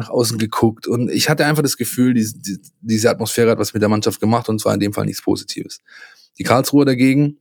nach 0.00 0.10
außen 0.10 0.38
geguckt. 0.38 0.86
Und 0.86 1.10
ich 1.10 1.28
hatte 1.28 1.46
einfach 1.46 1.62
das 1.62 1.76
Gefühl, 1.76 2.14
diese, 2.14 2.36
diese 2.80 3.10
Atmosphäre 3.10 3.50
hat 3.50 3.58
was 3.58 3.74
mit 3.74 3.82
der 3.82 3.88
Mannschaft 3.88 4.20
gemacht 4.20 4.48
und 4.48 4.60
zwar 4.60 4.74
in 4.74 4.80
dem 4.80 4.92
Fall 4.92 5.04
nichts 5.04 5.22
Positives. 5.22 5.80
Die 6.38 6.42
Karlsruher 6.42 6.84
dagegen, 6.84 7.38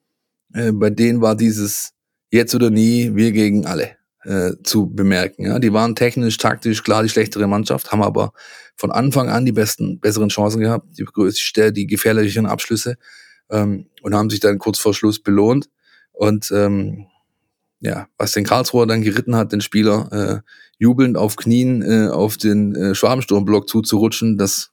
äh, 0.54 0.72
bei 0.72 0.90
denen 0.90 1.22
war 1.22 1.36
dieses 1.36 1.94
jetzt 2.32 2.54
oder 2.54 2.70
nie, 2.70 3.16
wir 3.16 3.32
gegen 3.32 3.66
alle 3.66 3.96
äh, 4.24 4.52
zu 4.64 4.94
bemerken. 4.94 5.46
Ja, 5.46 5.60
die 5.60 5.74
waren 5.74 5.96
technisch, 5.96 6.38
taktisch 6.38 6.84
klar 6.84 7.02
die 7.04 7.10
schlechtere 7.10 7.48
Mannschaft, 7.48 7.92
haben 7.92 8.04
aber 8.04 8.34
von 8.76 8.92
Anfang 8.92 9.30
an 9.30 9.46
die 9.46 9.52
besten, 9.52 10.00
besseren 10.00 10.30
Chancen 10.30 10.60
gehabt, 10.60 10.98
die 10.98 11.06
größte, 11.06 11.72
die 11.72 11.88
gefährlicheren 11.88 12.46
Abschlüsse 12.46 12.98
ähm, 13.50 13.88
und 14.02 14.14
haben 14.14 14.30
sich 14.30 14.42
dann 14.42 14.60
kurz 14.60 14.80
vor 14.80 14.94
Schluss 14.94 15.20
belohnt. 15.20 15.70
Und 16.12 16.52
ähm, 16.52 17.08
ja, 17.80 18.08
was 18.18 18.34
den 18.34 18.44
Karlsruher 18.44 18.86
dann 18.86 19.02
geritten 19.02 19.36
hat, 19.36 19.54
den 19.54 19.62
Spieler 19.62 20.12
äh, 20.12 20.50
jubelnd 20.80 21.18
auf 21.18 21.36
Knien 21.36 21.84
äh, 21.84 22.08
auf 22.08 22.38
den 22.38 22.76
äh, 22.76 22.96
Schwabensturmblock 22.96 23.70
zuzurutschen, 23.70 24.38
das 24.38 24.72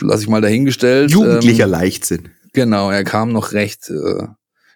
lasse 0.00 0.24
ich 0.24 0.28
mal 0.28 0.40
dahingestellt. 0.40 1.10
Jugendlicher 1.10 1.64
ähm, 1.64 1.70
Leichtsinn. 1.70 2.30
Genau, 2.52 2.90
er 2.90 3.04
kam 3.04 3.32
noch 3.32 3.52
recht 3.52 3.88
äh, 3.88 4.26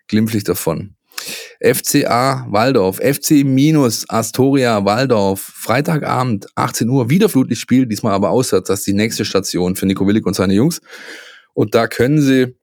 glimpflich 0.07 0.45
davon. 0.45 0.95
FCA 1.63 2.47
Waldorf, 2.49 2.97
FC 2.99 3.45
minus 3.45 4.09
Astoria 4.09 4.85
Waldorf, 4.85 5.41
Freitagabend, 5.41 6.47
18 6.55 6.89
Uhr, 6.89 7.11
wieder 7.11 7.29
Flutlichtspiel, 7.29 7.87
diesmal 7.87 8.15
aber 8.15 8.31
auswärts, 8.31 8.69
das 8.69 8.81
ist 8.81 8.87
die 8.87 8.95
nächste 8.95 9.27
Station 9.27 9.77
für 9.77 9.85
Nico 9.85 10.07
Willig 10.07 10.25
und 10.25 10.35
seine 10.35 10.55
Jungs. 10.55 10.81
Und 11.53 11.75
da 11.75 11.89
können 11.89 12.23
sie 12.23 12.57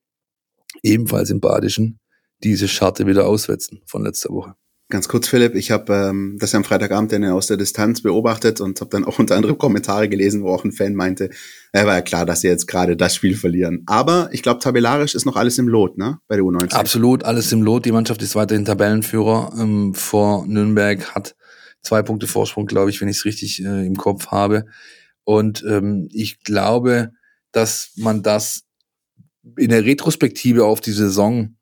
ebenfalls 0.82 1.30
im 1.30 1.40
Badischen 1.40 2.00
diese 2.44 2.68
Scharte 2.68 3.06
wieder 3.06 3.28
auswetzen 3.28 3.82
von 3.86 4.04
letzter 4.04 4.30
Woche. 4.30 4.56
Ganz 4.90 5.10
kurz, 5.10 5.28
Philipp, 5.28 5.54
ich 5.56 5.70
habe 5.72 5.94
ähm, 5.94 6.38
das 6.40 6.56
am 6.56 6.64
Freitagabend 6.64 7.12
dann 7.12 7.26
aus 7.26 7.48
der 7.48 7.58
Distanz 7.58 8.02
beobachtet 8.02 8.62
und 8.62 8.80
habe 8.80 8.90
dann 8.90 9.04
auch 9.04 9.20
unter 9.20 9.36
anderem 9.36 9.58
Kommentare 9.58 10.08
gelesen, 10.08 10.44
wo 10.44 10.50
auch 10.50 10.64
ein 10.64 10.72
Fan 10.72 10.96
meinte, 10.96 11.30
er 11.74 11.86
war 11.86 11.96
ja 11.96 12.02
klar, 12.02 12.26
dass 12.26 12.40
sie 12.40 12.48
jetzt 12.48 12.68
gerade 12.68 12.96
das 12.96 13.14
Spiel 13.14 13.36
verlieren. 13.36 13.84
Aber 13.86 14.30
ich 14.32 14.42
glaube, 14.44 14.62
tabellarisch 14.62 15.14
ist 15.14 15.26
noch 15.26 15.36
alles 15.36 15.58
im 15.58 15.68
Lot, 15.68 15.98
ne? 15.98 16.20
Bei 16.30 16.38
der 16.38 16.46
U19. 16.46 16.74
Absolut, 16.74 17.26
alles 17.26 17.52
im 17.52 17.64
Lot. 17.64 17.84
Die 17.84 17.92
Mannschaft 17.92 18.22
ist 18.22 18.38
weiterhin 18.38 18.64
Tabellenführer 18.64 19.52
ähm, 19.60 19.94
vor 19.94 20.48
Nürnberg, 20.48 21.14
hat 21.14 21.36
zwei 21.82 22.02
Punkte 22.02 22.28
Vorsprung, 22.28 22.66
glaube 22.66 22.90
ich, 22.90 23.02
wenn 23.02 23.10
ich 23.10 23.18
es 23.18 23.26
richtig 23.26 23.62
äh, 23.66 23.86
im 23.86 23.98
Kopf 23.98 24.28
habe. 24.28 24.68
Und 25.26 25.66
ähm, 25.68 26.08
ich 26.14 26.44
glaube, 26.44 27.12
dass 27.52 27.92
man 27.98 28.24
das 28.24 28.64
in 29.58 29.70
der 29.70 29.84
Retrospektive 29.84 30.64
auf 30.64 30.80
die 30.80 30.94
Saison 30.94 31.57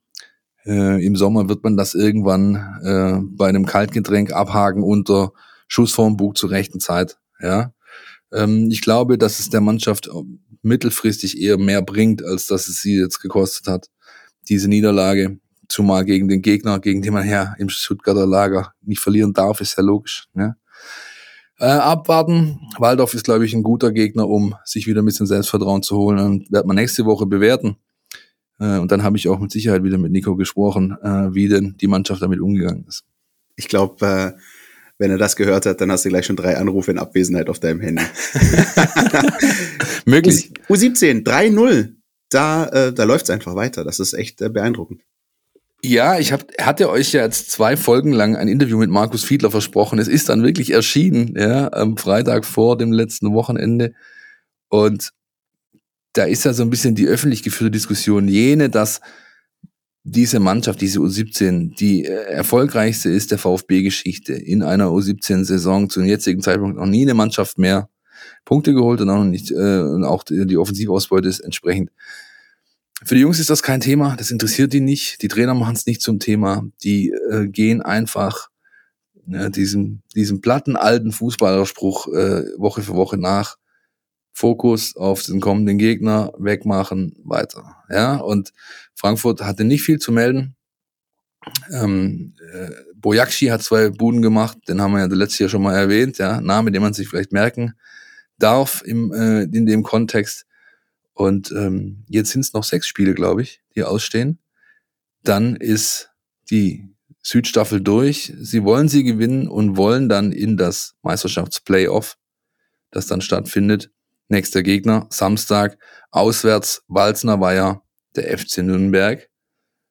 äh, 0.66 1.05
Im 1.05 1.16
Sommer 1.16 1.47
wird 1.49 1.63
man 1.63 1.78
das 1.78 1.93
irgendwann 1.93 2.55
äh, 2.84 3.20
bei 3.22 3.47
einem 3.47 3.66
Kaltgetränk 3.66 4.32
abhaken 4.32 4.84
unter 4.84 5.32
Schuss 5.68 5.91
vorm 5.91 6.18
Bug 6.18 6.38
zur 6.38 6.51
rechten 6.51 6.80
Zeit. 6.80 7.18
Ja, 7.39 7.74
ähm, 8.32 8.70
ich 8.72 8.82
glaube, 8.82 9.18
dass 9.18 9.39
es 9.39 9.49
der 9.49 9.61
Mannschaft 9.61 10.09
mittelfristig 10.61 11.39
eher 11.39 11.57
mehr 11.57 11.82
bringt, 11.82 12.24
als 12.24 12.47
dass 12.47 12.68
es 12.68 12.82
sie 12.82 12.97
jetzt 12.97 13.20
gekostet 13.20 13.68
hat. 13.68 13.88
Diese 14.49 14.68
Niederlage, 14.68 15.39
zumal 15.70 16.05
gegen 16.05 16.28
den 16.28 16.41
Gegner, 16.41 16.80
gegen 16.80 17.01
den 17.01 17.13
man 17.13 17.28
ja 17.28 17.55
im 17.59 17.70
Stuttgarter 17.70 18.26
Lager 18.26 18.74
nicht 18.82 18.99
verlieren 18.99 19.34
darf, 19.34 19.61
ist 19.61 19.78
ja 19.78 19.84
logisch. 19.84 20.28
Ja? 20.36 20.55
Äh, 21.57 21.66
abwarten. 21.66 22.59
Waldorf 22.78 23.13
ist, 23.13 23.24
glaube 23.24 23.45
ich, 23.45 23.53
ein 23.53 23.63
guter 23.63 23.91
Gegner, 23.91 24.28
um 24.28 24.55
sich 24.66 24.88
wieder 24.88 25.01
ein 25.01 25.05
bisschen 25.05 25.26
Selbstvertrauen 25.26 25.84
zu 25.84 25.95
holen. 25.95 26.20
Und 26.20 26.51
wird 26.51 26.66
man 26.66 26.76
nächste 26.76 27.05
Woche 27.05 27.26
bewerten. 27.26 27.78
Äh, 28.60 28.78
und 28.78 28.91
dann 28.91 29.03
habe 29.03 29.18
ich 29.18 29.28
auch 29.28 29.39
mit 29.39 29.51
Sicherheit 29.51 29.84
wieder 29.84 29.97
mit 29.97 30.12
Nico 30.12 30.36
gesprochen, 30.36 30.97
äh, 31.01 31.34
wie 31.34 31.47
denn 31.47 31.76
die 31.80 31.88
Mannschaft 31.88 32.22
damit 32.22 32.39
umgegangen 32.39 32.86
ist. 32.88 33.03
Ich 33.56 33.68
glaube, 33.68 34.06
äh, 34.06 34.39
wenn 34.97 35.12
er 35.12 35.18
das 35.18 35.36
gehört 35.36 35.66
hat, 35.66 35.82
dann 35.82 35.91
hast 35.91 36.06
du 36.06 36.10
gleich 36.10 36.26
schon 36.26 36.38
drei 36.38 36.58
Anrufe 36.58 36.91
in 36.91 36.99
Abwesenheit 36.99 37.49
auf 37.49 37.60
deinem 37.60 37.82
Handy. 37.82 38.03
Möglich. 40.06 40.51
U17, 40.70 41.26
3-0. 41.26 41.95
Da, 42.30 42.66
äh, 42.68 42.93
da 42.93 43.03
läuft 43.03 43.26
es 43.26 43.30
einfach 43.30 43.56
weiter. 43.56 43.84
Das 43.84 43.99
ist 43.99 44.14
echt 44.14 44.41
äh, 44.41 44.49
beeindruckend. 44.49 45.01
Ja, 45.84 46.18
ich 46.18 46.32
hab, 46.32 46.45
hatte 46.60 46.89
euch 46.89 47.12
ja 47.12 47.24
jetzt 47.24 47.51
zwei 47.51 47.78
Folgen 47.78 48.12
lang 48.12 48.36
ein 48.36 48.47
Interview 48.47 48.78
mit 48.78 48.89
Markus 48.89 49.24
Fiedler 49.24 49.51
versprochen. 49.51 49.99
Es 49.99 50.08
ist 50.08 50.30
dann 50.30 50.43
wirklich 50.43 50.72
erschienen, 50.72 51.36
ja, 51.38 51.72
am 51.74 51.97
Freitag 51.97 52.45
vor 52.45 52.78
dem 52.78 52.91
letzten 52.91 53.34
Wochenende. 53.34 53.93
Und 54.70 55.12
da 56.16 56.24
ist 56.24 56.45
ja 56.45 56.53
so 56.53 56.63
ein 56.63 56.70
bisschen 56.70 56.95
die 56.95 57.07
öffentlich 57.07 57.43
geführte 57.43 57.72
Diskussion 57.72 58.28
jene, 58.28 58.70
dass 58.70 59.01
diese 60.03 60.39
Mannschaft, 60.39 60.82
diese 60.82 60.99
U17, 60.99 61.76
die 61.76 62.05
äh, 62.05 62.11
erfolgreichste 62.11 63.09
ist 63.09 63.32
der 63.32 63.38
VfB-Geschichte 63.38 64.34
in 64.34 64.63
einer 64.63 64.88
U17-Saison 64.88 65.89
zum 65.89 66.05
jetzigen 66.05 66.41
Zeitpunkt 66.41 66.78
noch 66.78 66.86
nie 66.86 67.01
eine 67.01 67.16
Mannschaft 67.16 67.57
mehr 67.57 67.89
Punkte 68.45 68.74
geholt 68.74 69.01
und 69.01 69.09
auch 69.09 69.18
noch 69.18 69.26
nicht 69.26 69.51
äh, 69.51 69.82
und 69.82 70.05
auch 70.05 70.24
die, 70.24 70.57
Offensivausbeute 70.57 71.28
ist 71.28 71.41
entsprechend. 71.41 71.91
Für 73.03 73.16
die 73.16 73.22
Jungs 73.22 73.39
ist 73.39 73.49
das 73.49 73.61
kein 73.61 73.82
Thema, 73.82 74.16
das 74.16 74.32
interessiert 74.32 74.72
die 74.72 74.80
nicht. 74.80 75.22
Die 75.22 75.28
Trainer 75.28 75.53
machen 75.53 75.76
es 75.76 75.86
nicht 75.86 76.01
zum 76.01 76.20
Thema. 76.20 76.63
Die 76.84 77.11
äh, 77.30 77.47
gehen 77.47 77.82
einfach 77.82 78.49
äh, 79.30 79.49
diesem 79.49 80.01
diesem 80.16 80.39
platten 80.39 80.78
alten 80.78 81.11
Fußballerspruch 81.11 82.07
äh, 82.13 82.43
Woche 82.57 82.84
für 82.84 82.93
Woche 82.93 83.18
nach. 83.18 83.57
Fokus 84.38 84.98
auf 84.98 85.24
den 85.24 85.40
kommenden 85.40 85.78
Gegner, 85.78 86.34
wegmachen, 86.38 87.16
weiter. 87.24 87.78
Ja, 87.90 88.18
und 88.18 88.52
Frankfurt 88.94 89.42
hatte 89.42 89.64
nicht 89.64 89.84
viel 89.84 89.98
zu 89.98 90.12
melden. 90.12 90.58
Ähm, 91.72 92.34
äh, 92.52 92.70
Bojakci 92.96 93.46
hat 93.46 93.64
zwei 93.64 93.90
Buden 93.90 94.22
gemacht, 94.22 94.58
den 94.68 94.82
haben 94.82 94.92
wir 94.92 95.00
ja 95.00 95.06
letztes 95.06 95.40
Jahr 95.40 95.50
schon 95.50 95.62
mal 95.62 95.76
erwähnt, 95.76 96.18
ja, 96.18 96.42
Name, 96.42 96.72
den 96.72 96.82
man 96.82 96.94
sich 96.94 97.08
vielleicht 97.08 97.32
merken 97.32 97.76
darf 98.38 98.82
im, 98.86 99.14
äh, 99.14 99.44
in 99.44 99.66
dem 99.66 99.84
Kontext. 99.84 100.46
Und 101.14 101.52
ähm, 101.52 102.04
jetzt 102.10 102.32
sind 102.32 102.42
es 102.42 102.52
noch 102.52 102.66
sechs 102.66 102.88
Spiele, 102.88 103.14
glaube 103.14 103.42
ich, 103.42 103.62
die 103.74 103.84
ausstehen. 103.84 104.40
Dann 105.24 105.56
ist 105.56 106.10
die 106.52 106.90
Südstaffel 107.22 107.80
durch. 107.80 108.34
Sie 108.38 108.66
wollen 108.66 108.90
sie 108.90 109.06
gewinnen 109.06 109.48
und 109.48 109.78
wollen 109.78 110.10
dann 110.10 110.34
in 110.34 110.58
das 110.58 110.96
Meisterschaftsplayoff, 111.04 112.18
das 112.92 113.08
dann 113.08 113.22
stattfindet, 113.22 113.92
Nächster 114.28 114.64
Gegner, 114.64 115.08
Samstag, 115.10 115.78
auswärts, 116.12 116.84
Walzner 116.88 117.40
Weiher, 117.40 117.84
der 118.16 118.38
FC 118.38 118.60
Nürnberg. 118.60 119.30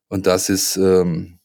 Und 0.08 0.26
das 0.26 0.48
ist 0.48 0.76
ähm, 0.76 1.38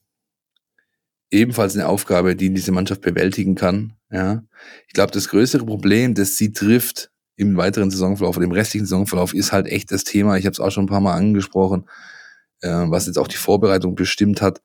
ebenfalls 1.32 1.76
eine 1.76 1.88
Aufgabe, 1.88 2.36
die 2.36 2.54
diese 2.54 2.72
Mannschaft 2.72 3.02
bewältigen 3.02 3.56
kann. 3.56 3.94
Ja. 4.12 4.44
Ich 4.88 4.94
glaube, 4.94 5.12
das 5.12 5.30
größere 5.30 5.66
Problem, 5.66 6.16
das 6.16 6.38
sie 6.38 6.52
trifft 6.52 7.12
im 7.36 7.56
weiteren 7.58 7.92
Saisonverlauf 7.92 8.38
oder 8.38 8.46
im 8.46 8.52
restlichen 8.52 8.86
Saisonverlauf, 8.86 9.34
ist 9.34 9.52
halt 9.52 9.68
echt 9.68 9.92
das 9.92 10.04
Thema, 10.04 10.38
ich 10.38 10.46
habe 10.46 10.54
es 10.54 10.60
auch 10.60 10.72
schon 10.72 10.86
ein 10.86 10.90
paar 10.90 11.00
Mal 11.00 11.16
angesprochen, 11.16 11.86
äh, 12.62 12.70
was 12.70 13.06
jetzt 13.06 13.18
auch 13.18 13.28
die 13.28 13.38
Vorbereitung 13.38 13.96
bestimmt 13.96 14.42
hat 14.42 14.62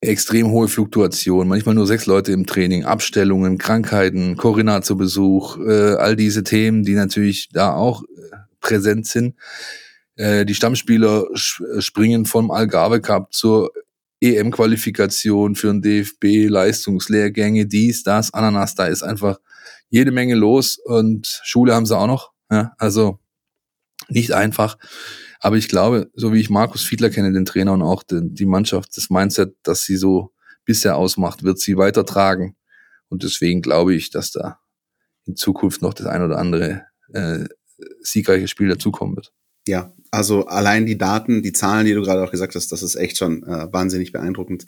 extrem 0.00 0.50
hohe 0.50 0.68
Fluktuation, 0.68 1.48
manchmal 1.48 1.74
nur 1.74 1.86
sechs 1.86 2.06
Leute 2.06 2.32
im 2.32 2.46
Training, 2.46 2.84
Abstellungen, 2.84 3.58
Krankheiten, 3.58 4.36
Corinna 4.36 4.80
zu 4.82 4.96
Besuch, 4.96 5.58
äh, 5.58 5.94
all 5.94 6.16
diese 6.16 6.42
Themen, 6.42 6.84
die 6.84 6.94
natürlich 6.94 7.50
da 7.50 7.74
auch 7.74 8.02
äh, 8.04 8.36
präsent 8.60 9.06
sind. 9.06 9.34
Äh, 10.16 10.46
die 10.46 10.54
Stammspieler 10.54 11.26
äh, 11.30 11.80
springen 11.80 12.24
vom 12.24 12.50
Algarve 12.50 13.00
Cup 13.00 13.34
zur 13.34 13.72
EM-Qualifikation 14.22 15.54
für 15.54 15.70
ein 15.70 15.82
DFB, 15.82 16.48
Leistungslehrgänge, 16.48 17.66
dies, 17.66 18.02
das, 18.02 18.32
Ananas, 18.32 18.74
da 18.74 18.86
ist 18.86 19.02
einfach 19.02 19.38
jede 19.90 20.12
Menge 20.12 20.34
los 20.34 20.78
und 20.78 21.40
Schule 21.44 21.74
haben 21.74 21.86
sie 21.86 21.96
auch 21.96 22.06
noch. 22.06 22.32
Ja, 22.50 22.72
also 22.78 23.18
nicht 24.08 24.32
einfach. 24.32 24.78
Aber 25.40 25.56
ich 25.56 25.68
glaube, 25.68 26.10
so 26.14 26.32
wie 26.32 26.40
ich 26.40 26.50
Markus 26.50 26.82
Fiedler 26.82 27.10
kenne, 27.10 27.32
den 27.32 27.46
Trainer 27.46 27.72
und 27.72 27.82
auch 27.82 28.02
den, 28.02 28.34
die 28.34 28.46
Mannschaft, 28.46 28.96
das 28.96 29.10
Mindset, 29.10 29.56
das 29.62 29.84
sie 29.84 29.96
so 29.96 30.32
bisher 30.64 30.96
ausmacht, 30.96 31.42
wird 31.42 31.58
sie 31.58 31.76
weitertragen. 31.76 32.56
Und 33.08 33.22
deswegen 33.22 33.62
glaube 33.62 33.94
ich, 33.94 34.10
dass 34.10 34.30
da 34.30 34.60
in 35.26 35.36
Zukunft 35.36 35.82
noch 35.82 35.94
das 35.94 36.06
ein 36.06 36.22
oder 36.22 36.38
andere 36.38 36.82
äh, 37.12 37.46
siegreiche 38.02 38.48
Spiel 38.48 38.68
dazukommen 38.68 39.16
wird. 39.16 39.32
Ja, 39.66 39.92
also 40.10 40.46
allein 40.46 40.86
die 40.86 40.96
Daten, 40.96 41.42
die 41.42 41.52
Zahlen, 41.52 41.86
die 41.86 41.92
du 41.92 42.00
gerade 42.02 42.24
auch 42.24 42.30
gesagt 42.30 42.54
hast, 42.54 42.72
das 42.72 42.82
ist 42.82 42.96
echt 42.96 43.18
schon 43.18 43.42
äh, 43.44 43.72
wahnsinnig 43.72 44.10
beeindruckend, 44.10 44.64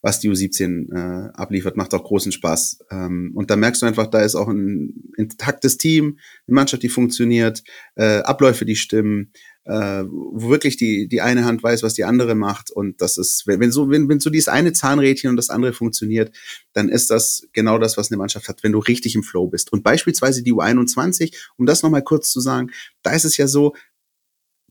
was 0.00 0.20
die 0.20 0.30
U17 0.30 0.92
äh, 0.92 1.30
abliefert, 1.34 1.76
macht 1.76 1.92
auch 1.92 2.04
großen 2.04 2.32
Spaß. 2.32 2.78
Ähm, 2.90 3.32
und 3.34 3.50
da 3.50 3.56
merkst 3.56 3.82
du 3.82 3.86
einfach, 3.86 4.06
da 4.06 4.20
ist 4.20 4.36
auch 4.36 4.48
ein 4.48 5.12
intaktes 5.16 5.76
Team, 5.76 6.18
eine 6.46 6.54
Mannschaft, 6.54 6.82
die 6.82 6.88
funktioniert, 6.88 7.64
äh, 7.96 8.20
Abläufe, 8.20 8.64
die 8.64 8.76
stimmen, 8.76 9.32
äh, 9.64 10.04
wo 10.08 10.48
wirklich 10.48 10.76
die, 10.76 11.08
die 11.08 11.20
eine 11.20 11.44
Hand 11.44 11.62
weiß, 11.62 11.82
was 11.82 11.94
die 11.94 12.04
andere 12.04 12.34
macht. 12.34 12.70
Und 12.70 13.00
das 13.00 13.18
ist, 13.18 13.46
wenn, 13.46 13.70
so, 13.70 13.90
wenn, 13.90 14.08
wenn 14.08 14.20
so 14.20 14.30
dieses 14.30 14.48
eine 14.48 14.72
Zahnrädchen 14.72 15.30
und 15.30 15.36
das 15.36 15.50
andere 15.50 15.72
funktioniert, 15.72 16.34
dann 16.72 16.88
ist 16.88 17.10
das 17.10 17.46
genau 17.52 17.78
das, 17.78 17.96
was 17.96 18.10
eine 18.10 18.16
Mannschaft 18.16 18.48
hat, 18.48 18.62
wenn 18.62 18.72
du 18.72 18.78
richtig 18.78 19.14
im 19.14 19.22
Flow 19.22 19.46
bist. 19.46 19.72
Und 19.72 19.82
beispielsweise 19.82 20.42
die 20.42 20.54
U21, 20.54 21.34
um 21.56 21.66
das 21.66 21.82
nochmal 21.82 22.02
kurz 22.02 22.30
zu 22.30 22.40
sagen, 22.40 22.70
da 23.02 23.12
ist 23.12 23.24
es 23.24 23.36
ja 23.36 23.46
so, 23.46 23.74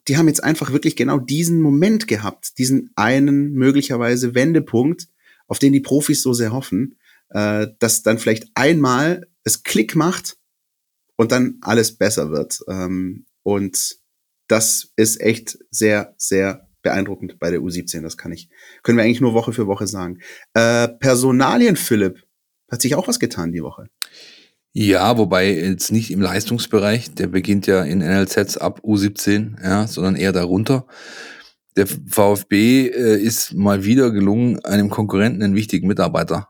die 0.08 0.18
haben 0.18 0.28
jetzt 0.28 0.44
einfach 0.44 0.72
wirklich 0.72 0.96
genau 0.96 1.20
diesen 1.20 1.62
Moment 1.62 2.08
gehabt, 2.08 2.58
diesen 2.58 2.92
einen 2.96 3.52
möglicherweise 3.54 4.36
Wendepunkt, 4.36 5.10
auf 5.48 5.60
den 5.60 5.74
die 5.74 5.80
Profis 5.80 6.22
so 6.22 6.34
sehr 6.34 6.52
hoffen, 6.52 6.98
äh, 7.30 7.68
dass 7.80 8.04
dann 8.04 8.18
vielleicht 8.18 8.48
einmal 8.56 9.28
es 9.44 9.64
Klick 9.64 9.96
macht 9.96 10.38
und 11.18 11.32
dann 11.32 11.58
alles 11.62 11.98
besser 11.98 12.32
wird. 12.32 12.62
Ähm, 12.68 13.26
und 13.44 13.98
das 14.48 14.92
ist 14.96 15.22
echt 15.22 15.58
sehr, 15.72 16.14
sehr 16.18 16.68
beeindruckend 16.82 17.40
bei 17.40 17.52
der 17.52 17.60
U17. 17.60 18.02
Das 18.02 18.18
kann 18.18 18.32
ich, 18.32 18.50
können 18.84 18.98
wir 18.98 19.04
eigentlich 19.04 19.22
nur 19.22 19.34
Woche 19.34 19.54
für 19.54 19.68
Woche 19.68 19.88
sagen. 19.88 20.20
Äh, 20.54 20.88
Personalien, 20.88 21.76
Philipp, 21.76 22.24
hat 22.70 22.82
sich 22.82 22.96
auch 22.96 23.08
was 23.08 23.20
getan 23.20 23.52
die 23.52 23.64
Woche. 23.64 23.88
Ja, 24.74 25.18
wobei 25.18 25.52
jetzt 25.52 25.92
nicht 25.92 26.12
im 26.12 26.22
Leistungsbereich, 26.22 27.14
der 27.16 27.28
beginnt 27.28 27.66
ja 27.66 27.84
in 27.84 28.00
NLZs 28.00 28.58
ab 28.58 28.82
U17, 28.84 29.64
ja, 29.64 29.88
sondern 29.88 30.16
eher 30.16 30.34
darunter. 30.34 30.86
Der 31.76 31.88
VfB 31.88 32.88
äh, 32.88 33.18
ist 33.20 33.54
mal 33.54 33.86
wieder 33.86 34.12
gelungen, 34.12 34.64
einem 34.64 34.90
Konkurrenten 34.90 35.42
einen 35.42 35.56
wichtigen 35.56 35.88
Mitarbeiter 35.88 36.50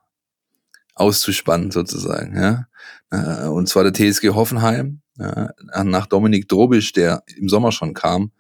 auszuspannen, 0.96 1.72
sozusagen, 1.72 2.36
ja. 2.36 2.68
Äh, 3.12 3.48
und 3.48 3.70
zwar 3.70 3.90
der 3.90 3.94
TSG 3.94 4.30
Hoffenheim, 4.30 5.02
ja, 5.18 5.84
nach 5.84 6.08
Dominik 6.08 6.48
Drobisch, 6.48 6.94
der 6.94 7.24
im 7.36 7.50
Sommer 7.50 7.72
schon 7.72 7.94
kam 7.94 8.32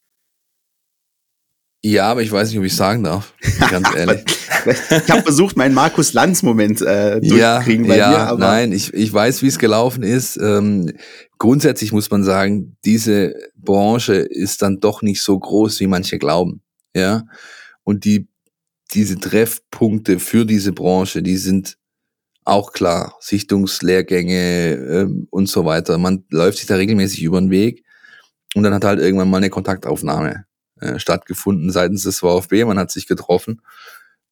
Ja, 1.82 2.10
aber 2.10 2.22
ich 2.22 2.30
weiß 2.30 2.50
nicht, 2.50 2.58
ob 2.58 2.64
ich 2.64 2.76
sagen 2.76 3.04
darf. 3.04 3.34
Ganz 3.70 3.88
ehrlich. 3.94 4.24
Ich 4.66 5.10
habe 5.10 5.22
versucht, 5.22 5.56
meinen 5.56 5.74
Markus 5.74 6.12
Lanz-Moment 6.12 6.82
äh, 6.82 7.20
durchzukriegen 7.20 7.84
ja, 7.84 7.88
bei 7.88 7.96
ja, 7.96 8.10
dir. 8.10 8.18
Aber 8.28 8.40
nein, 8.40 8.72
ich, 8.72 8.92
ich 8.94 9.12
weiß, 9.12 9.42
wie 9.42 9.48
es 9.48 9.58
gelaufen 9.58 10.02
ist. 10.02 10.36
Ähm, 10.36 10.92
grundsätzlich 11.38 11.92
muss 11.92 12.10
man 12.10 12.24
sagen, 12.24 12.76
diese 12.84 13.34
Branche 13.56 14.14
ist 14.14 14.62
dann 14.62 14.80
doch 14.80 15.02
nicht 15.02 15.22
so 15.22 15.38
groß, 15.38 15.80
wie 15.80 15.86
manche 15.86 16.18
glauben. 16.18 16.62
Ja. 16.94 17.24
Und 17.84 18.04
die, 18.04 18.28
diese 18.92 19.18
Treffpunkte 19.18 20.18
für 20.18 20.44
diese 20.44 20.72
Branche, 20.72 21.22
die 21.22 21.36
sind 21.36 21.76
auch 22.44 22.72
klar. 22.72 23.16
Sichtungslehrgänge 23.20 24.72
ähm, 24.74 25.28
und 25.30 25.48
so 25.48 25.64
weiter. 25.64 25.98
Man 25.98 26.24
läuft 26.30 26.58
sich 26.58 26.66
da 26.66 26.76
regelmäßig 26.76 27.22
über 27.22 27.40
den 27.40 27.50
Weg. 27.50 27.84
Und 28.54 28.64
dann 28.64 28.74
hat 28.74 28.84
halt 28.84 28.98
irgendwann 29.00 29.30
mal 29.30 29.36
eine 29.36 29.50
Kontaktaufnahme 29.50 30.44
äh, 30.80 30.98
stattgefunden 30.98 31.70
seitens 31.70 32.02
des 32.02 32.18
VfB. 32.18 32.64
Man 32.64 32.78
hat 32.78 32.90
sich 32.90 33.06
getroffen 33.06 33.60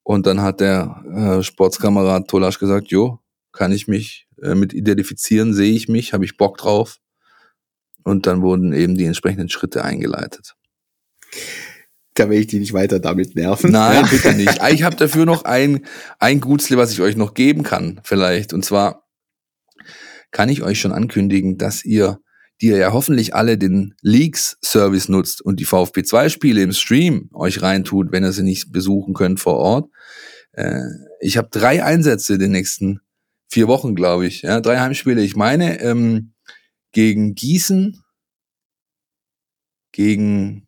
und 0.09 0.27
dann 0.27 0.41
hat 0.41 0.61
der 0.61 1.05
äh, 1.15 1.43
Sportskamerad 1.43 2.29
Tolasch 2.29 2.59
gesagt, 2.59 2.89
jo, 2.89 3.19
kann 3.53 3.73
ich 3.73 3.89
mich 3.89 4.27
äh, 4.43 4.55
mit 4.55 4.73
identifizieren, 4.73 5.53
sehe 5.53 5.75
ich 5.75 5.87
mich, 5.87 6.15
habe 6.15 6.25
ich 6.25 6.39
Bock 6.39 6.57
drauf. 6.57 6.97
Und 8.05 8.27
dann 8.27 8.41
wurden 8.41 8.73
eben 8.73 8.97
die 8.97 9.05
entsprechenden 9.05 9.51
Schritte 9.51 9.85
eingeleitet. 9.85 10.57
Da 12.15 12.31
will 12.31 12.41
ich 12.41 12.47
die 12.47 12.59
nicht 12.59 12.73
weiter 12.73 13.01
damit 13.01 13.37
nerven. 13.37 13.71
Nein, 13.71 14.07
bitte 14.11 14.33
nicht. 14.33 14.59
Ich 14.73 14.83
habe 14.83 14.97
dafür 14.97 15.27
noch 15.27 15.45
ein, 15.45 15.85
ein 16.19 16.41
Gutsle, 16.41 16.79
was 16.79 16.91
ich 16.91 17.03
euch 17.03 17.17
noch 17.17 17.35
geben 17.35 17.63
kann, 17.63 18.01
vielleicht. 18.03 18.55
Und 18.55 18.65
zwar 18.65 19.07
kann 20.31 20.49
ich 20.49 20.63
euch 20.63 20.81
schon 20.81 20.93
ankündigen, 20.93 21.59
dass 21.59 21.85
ihr 21.85 22.19
die 22.61 22.69
ihr 22.69 22.79
ja 22.79 22.93
hoffentlich 22.93 23.35
alle 23.35 23.57
den 23.57 23.95
Leaks-Service 24.03 25.09
nutzt 25.09 25.41
und 25.41 25.61
die 25.61 25.67
VfB2-Spiele 25.67 26.63
im 26.63 26.73
Stream 26.73 27.31
euch 27.33 27.63
reintut, 27.63 28.11
wenn 28.11 28.25
ihr 28.25 28.33
sie 28.33 28.43
nicht 28.43 28.73
besuchen 28.73 29.15
könnt 29.15 29.41
vor 29.41 29.57
Ort. 29.57 29.91
Äh, 30.53 30.83
ich 31.21 31.37
habe 31.37 31.49
drei 31.51 31.85
Einsätze 31.85 32.35
in 32.35 32.41
den 32.41 32.53
nächsten 32.53 33.01
vier 33.49 33.69
Wochen, 33.69 33.95
glaube 33.95 34.27
ich. 34.27 34.43
Ja, 34.43 34.61
drei 34.61 34.79
Heimspiele. 34.79 35.23
Ich 35.23 35.37
meine, 35.37 35.81
ähm, 35.81 36.33
gegen 36.93 37.35
Gießen, 37.35 38.03
gegen, 39.93 40.67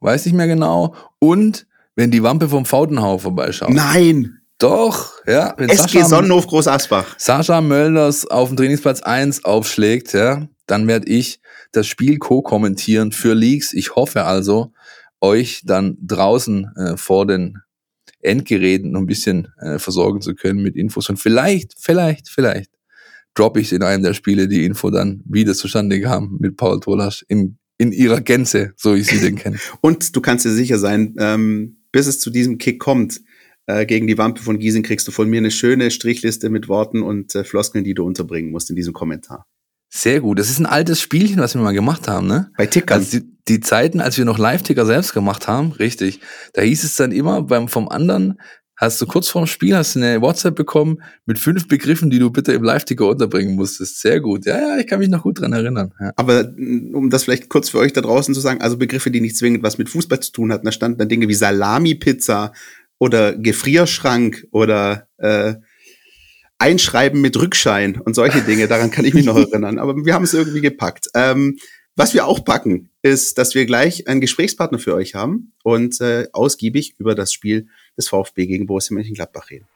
weiß 0.00 0.26
nicht 0.26 0.34
mehr 0.34 0.48
genau, 0.48 0.94
und 1.18 1.66
wenn 1.94 2.10
die 2.10 2.22
Wampe 2.22 2.48
vom 2.48 2.64
Fautenhau 2.64 3.18
vorbeischaut. 3.18 3.70
Nein! 3.70 4.38
Doch, 4.58 5.14
ja. 5.26 5.54
Wenn 5.56 5.68
SG 5.68 5.98
Sascha, 5.98 6.04
Sonnenhof 6.04 6.46
Groß 6.46 6.68
Asbach. 6.68 7.16
Sascha 7.18 7.60
Mölders 7.60 8.26
auf 8.28 8.48
dem 8.48 8.56
Trainingsplatz 8.56 9.02
1 9.02 9.44
aufschlägt, 9.44 10.12
ja, 10.12 10.46
dann 10.72 10.88
werde 10.88 11.06
ich 11.06 11.38
das 11.72 11.86
Spiel 11.86 12.16
co-kommentieren 12.16 13.12
für 13.12 13.34
Leaks. 13.34 13.74
Ich 13.74 13.94
hoffe 13.94 14.24
also, 14.24 14.72
euch 15.20 15.60
dann 15.66 15.98
draußen 16.00 16.70
äh, 16.76 16.96
vor 16.96 17.26
den 17.26 17.58
Endgeräten 18.20 18.92
noch 18.92 19.00
ein 19.00 19.06
bisschen 19.06 19.48
äh, 19.60 19.78
versorgen 19.78 20.22
zu 20.22 20.34
können 20.34 20.62
mit 20.62 20.74
Infos. 20.74 21.10
Und 21.10 21.18
vielleicht, 21.18 21.74
vielleicht, 21.78 22.30
vielleicht 22.30 22.70
droppe 23.34 23.60
ich 23.60 23.70
in 23.74 23.82
einem 23.82 24.02
der 24.02 24.14
Spiele 24.14 24.48
die 24.48 24.64
Info 24.64 24.90
dann, 24.90 25.22
wie 25.26 25.44
das 25.44 25.58
zustande 25.58 26.00
kam 26.00 26.38
mit 26.40 26.56
Paul 26.56 26.80
Tolasch 26.80 27.22
in, 27.28 27.58
in 27.76 27.92
ihrer 27.92 28.22
Gänze, 28.22 28.72
so 28.76 28.94
ich 28.94 29.08
sie 29.08 29.20
denn 29.20 29.36
kenne. 29.36 29.58
Und 29.82 30.16
du 30.16 30.22
kannst 30.22 30.46
dir 30.46 30.52
sicher 30.52 30.78
sein, 30.78 31.14
ähm, 31.18 31.82
bis 31.92 32.06
es 32.06 32.18
zu 32.18 32.30
diesem 32.30 32.56
Kick 32.56 32.80
kommt, 32.80 33.20
äh, 33.66 33.84
gegen 33.84 34.06
die 34.06 34.16
Wampe 34.16 34.42
von 34.42 34.58
Giesing 34.58 34.84
kriegst 34.84 35.06
du 35.06 35.12
von 35.12 35.28
mir 35.28 35.36
eine 35.36 35.50
schöne 35.50 35.90
Strichliste 35.90 36.48
mit 36.48 36.68
Worten 36.68 37.02
und 37.02 37.34
äh, 37.34 37.44
Floskeln, 37.44 37.84
die 37.84 37.92
du 37.92 38.06
unterbringen 38.06 38.50
musst 38.50 38.70
in 38.70 38.76
diesem 38.76 38.94
Kommentar. 38.94 39.46
Sehr 39.94 40.20
gut. 40.20 40.38
Das 40.38 40.48
ist 40.48 40.58
ein 40.58 40.64
altes 40.64 41.02
Spielchen, 41.02 41.38
was 41.38 41.54
wir 41.54 41.60
mal 41.60 41.74
gemacht 41.74 42.08
haben, 42.08 42.26
ne? 42.26 42.50
Bei 42.56 42.64
Tickern. 42.64 43.00
Also 43.00 43.18
die, 43.18 43.36
die 43.46 43.60
Zeiten, 43.60 44.00
als 44.00 44.16
wir 44.16 44.24
noch 44.24 44.38
Live-Ticker 44.38 44.86
selbst 44.86 45.12
gemacht 45.12 45.48
haben, 45.48 45.72
richtig. 45.72 46.20
Da 46.54 46.62
hieß 46.62 46.82
es 46.82 46.96
dann 46.96 47.12
immer 47.12 47.42
beim 47.42 47.68
vom 47.68 47.90
anderen, 47.90 48.40
hast 48.74 49.02
du 49.02 49.06
kurz 49.06 49.28
vorm 49.28 49.46
Spiel 49.46 49.76
hast 49.76 49.94
du 49.94 49.98
eine 49.98 50.22
WhatsApp 50.22 50.54
bekommen 50.54 51.02
mit 51.26 51.38
fünf 51.38 51.68
Begriffen, 51.68 52.08
die 52.08 52.18
du 52.18 52.30
bitte 52.30 52.54
im 52.54 52.62
Live-Ticker 52.62 53.06
unterbringen 53.06 53.54
musstest. 53.54 54.00
Sehr 54.00 54.20
gut. 54.20 54.46
Ja, 54.46 54.58
ja, 54.58 54.78
ich 54.78 54.86
kann 54.86 54.98
mich 54.98 55.10
noch 55.10 55.24
gut 55.24 55.42
dran 55.42 55.52
erinnern. 55.52 55.92
Ja. 56.00 56.12
Aber 56.16 56.44
mm, 56.44 56.94
um 56.94 57.10
das 57.10 57.24
vielleicht 57.24 57.50
kurz 57.50 57.68
für 57.68 57.78
euch 57.78 57.92
da 57.92 58.00
draußen 58.00 58.32
zu 58.32 58.40
sagen, 58.40 58.62
also 58.62 58.78
Begriffe, 58.78 59.10
die 59.10 59.20
nicht 59.20 59.36
zwingend 59.36 59.62
was 59.62 59.76
mit 59.76 59.90
Fußball 59.90 60.20
zu 60.20 60.32
tun 60.32 60.54
hatten, 60.54 60.64
da 60.64 60.72
standen 60.72 60.96
dann 60.96 61.10
Dinge 61.10 61.28
wie 61.28 61.34
Salami-Pizza 61.34 62.52
oder 62.98 63.36
Gefrierschrank 63.36 64.46
oder 64.52 65.06
äh, 65.18 65.56
Einschreiben 66.62 67.20
mit 67.20 67.36
Rückschein 67.36 68.00
und 68.00 68.14
solche 68.14 68.40
Dinge, 68.40 68.68
daran 68.68 68.92
kann 68.92 69.04
ich 69.04 69.14
mich 69.14 69.26
noch 69.26 69.36
erinnern. 69.52 69.80
Aber 69.80 69.96
wir 69.96 70.14
haben 70.14 70.22
es 70.22 70.32
irgendwie 70.32 70.60
gepackt. 70.60 71.08
Ähm, 71.12 71.58
was 71.96 72.14
wir 72.14 72.24
auch 72.24 72.44
packen, 72.44 72.90
ist, 73.02 73.36
dass 73.36 73.56
wir 73.56 73.66
gleich 73.66 74.06
einen 74.06 74.20
Gesprächspartner 74.20 74.78
für 74.78 74.94
euch 74.94 75.16
haben 75.16 75.54
und 75.64 76.00
äh, 76.00 76.28
ausgiebig 76.32 76.94
über 76.98 77.16
das 77.16 77.32
Spiel 77.32 77.66
des 77.98 78.08
VfB 78.08 78.46
gegen 78.46 78.66
Borussia 78.66 78.94
Mönchengladbach 78.94 79.50
reden. 79.50 79.66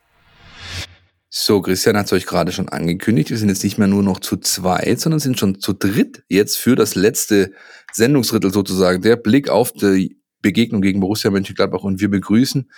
So, 1.29 1.61
Christian 1.61 1.97
hat 1.99 2.07
es 2.07 2.13
euch 2.13 2.25
gerade 2.25 2.53
schon 2.53 2.69
angekündigt. 2.69 3.31
Wir 3.31 3.37
sind 3.37 3.49
jetzt 3.49 3.65
nicht 3.65 3.79
mehr 3.79 3.89
nur 3.89 4.05
noch 4.05 4.21
zu 4.21 4.37
zweit, 4.37 5.01
sondern 5.01 5.19
sind 5.19 5.41
schon 5.41 5.61
zu 5.61 5.73
dritt 5.73 6.23
jetzt 6.29 6.57
für 6.57 6.77
das 6.77 6.95
letzte 6.95 7.53
Sendungsdrittel 7.93 8.53
sozusagen. 8.53 9.03
Der 9.03 9.17
Blick 9.17 9.49
auf 9.49 9.73
die 9.73 10.21
Begegnung 10.41 10.83
gegen 10.83 11.01
Borussia 11.01 11.33
Mönchengladbach 11.33 11.83
und 11.83 12.01
wir 12.01 12.11
begrüßen 12.11 12.71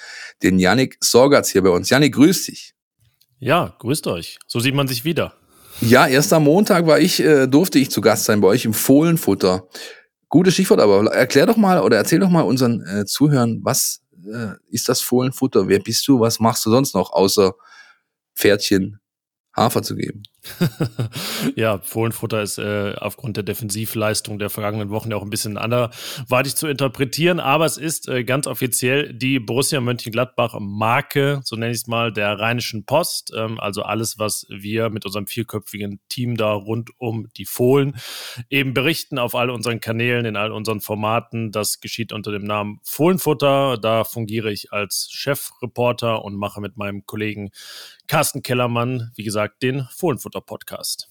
den 0.43 0.59
Yannick 0.59 0.97
Sorgatz 1.03 1.51
hier 1.51 1.63
bei 1.63 1.69
uns. 1.69 1.91
Yannick, 1.91 2.15
grüß 2.15 2.47
dich. 2.47 2.75
Ja, 3.39 3.75
grüßt 3.79 4.07
euch. 4.09 4.39
So 4.47 4.61
sieht 4.61 4.75
man 4.75 4.89
sich 4.89 5.05
wieder. 5.05 5.35
Ja, 5.81 6.07
erst 6.07 6.33
am 6.33 6.45
Montag 6.45 6.87
war 6.87 6.99
ich, 6.99 7.21
äh, 7.21 7.47
durfte 7.47 7.79
ich 7.79 7.91
zu 7.91 8.01
Gast 8.01 8.25
sein 8.25 8.41
bei 8.41 8.49
euch 8.49 8.65
im 8.65 8.75
Fohlenfutter. 8.75 9.69
Gutes 10.29 10.55
Stichwort, 10.55 10.81
aber 10.81 11.13
erklär 11.13 11.47
doch 11.47 11.57
mal 11.57 11.81
oder 11.81 11.97
erzähl 11.97 12.19
doch 12.19 12.29
mal 12.29 12.43
unseren 12.43 12.85
äh, 12.85 13.05
Zuhörern, 13.07 13.61
was 13.63 14.03
äh, 14.27 14.55
ist 14.71 14.89
das 14.89 15.01
Fohlenfutter? 15.01 15.69
Wer 15.69 15.79
bist 15.79 16.07
du? 16.09 16.19
Was 16.21 16.41
machst 16.41 16.67
du 16.67 16.71
sonst 16.71 16.95
noch 16.95 17.13
außer 17.13 17.55
Pferdchen 18.35 18.99
Hafer 19.57 19.83
zu 19.83 19.95
geben? 19.95 20.23
ja, 21.57 21.79
Fohlenfutter 21.79 22.43
ist 22.43 22.59
äh, 22.59 22.95
aufgrund 22.99 23.37
der 23.37 23.45
Defensivleistung 23.45 24.39
der 24.39 24.51
vergangenen 24.51 24.91
Wochen 24.91 25.11
ja 25.11 25.17
auch 25.17 25.23
ein 25.23 25.31
bisschen 25.31 25.57
anderweitig 25.57 26.57
zu 26.57 26.67
interpretieren, 26.67 27.41
aber 27.41 27.65
es 27.65 27.77
ist 27.77 28.09
äh, 28.09 28.25
ganz 28.25 28.47
offiziell 28.47 29.13
die 29.13 29.39
Borussia 29.39 29.81
Mönchengladbach-Marke, 29.81 31.41
so 31.45 31.57
nenne 31.57 31.73
ich 31.73 31.79
es 31.79 31.87
mal, 31.87 32.13
der 32.13 32.39
Rheinischen 32.39 32.85
Post. 32.85 33.33
Ähm, 33.37 33.59
also 33.61 33.83
alles, 33.83 34.19
was 34.19 34.47
wir 34.49 34.91
mit 34.91 35.05
unserem 35.05 35.27
vierköpfigen 35.27 36.01
Team 36.09 36.37
da 36.37 36.53
rund 36.53 36.91
um 36.99 37.29
die 37.37 37.45
Fohlen 37.45 37.97
eben 38.51 38.75
berichten 38.75 39.19
auf 39.19 39.35
all 39.35 39.51
unseren 39.51 39.81
Kanälen, 39.81 40.25
in 40.25 40.37
all 40.37 40.53
unseren 40.53 40.81
Formaten. 40.81 41.53
Das 41.53 41.81
geschieht 41.81 42.13
unter 42.13 42.33
dem 42.33 42.45
Namen 42.45 42.81
Fohlenfutter. 42.83 43.79
Da 43.79 44.05
fungiere 44.05 44.51
ich 44.51 44.73
als 44.73 45.09
Chefreporter 45.11 46.25
und 46.25 46.37
mache 46.37 46.61
mit 46.61 46.77
meinem 46.77 47.07
Kollegen 47.07 47.51
Carsten 48.09 48.43
Kellermann, 48.43 49.13
wie 49.17 49.23
gesagt, 49.23 49.63
den 49.63 49.87
Fohlenfutter-Podcast. 50.39 51.09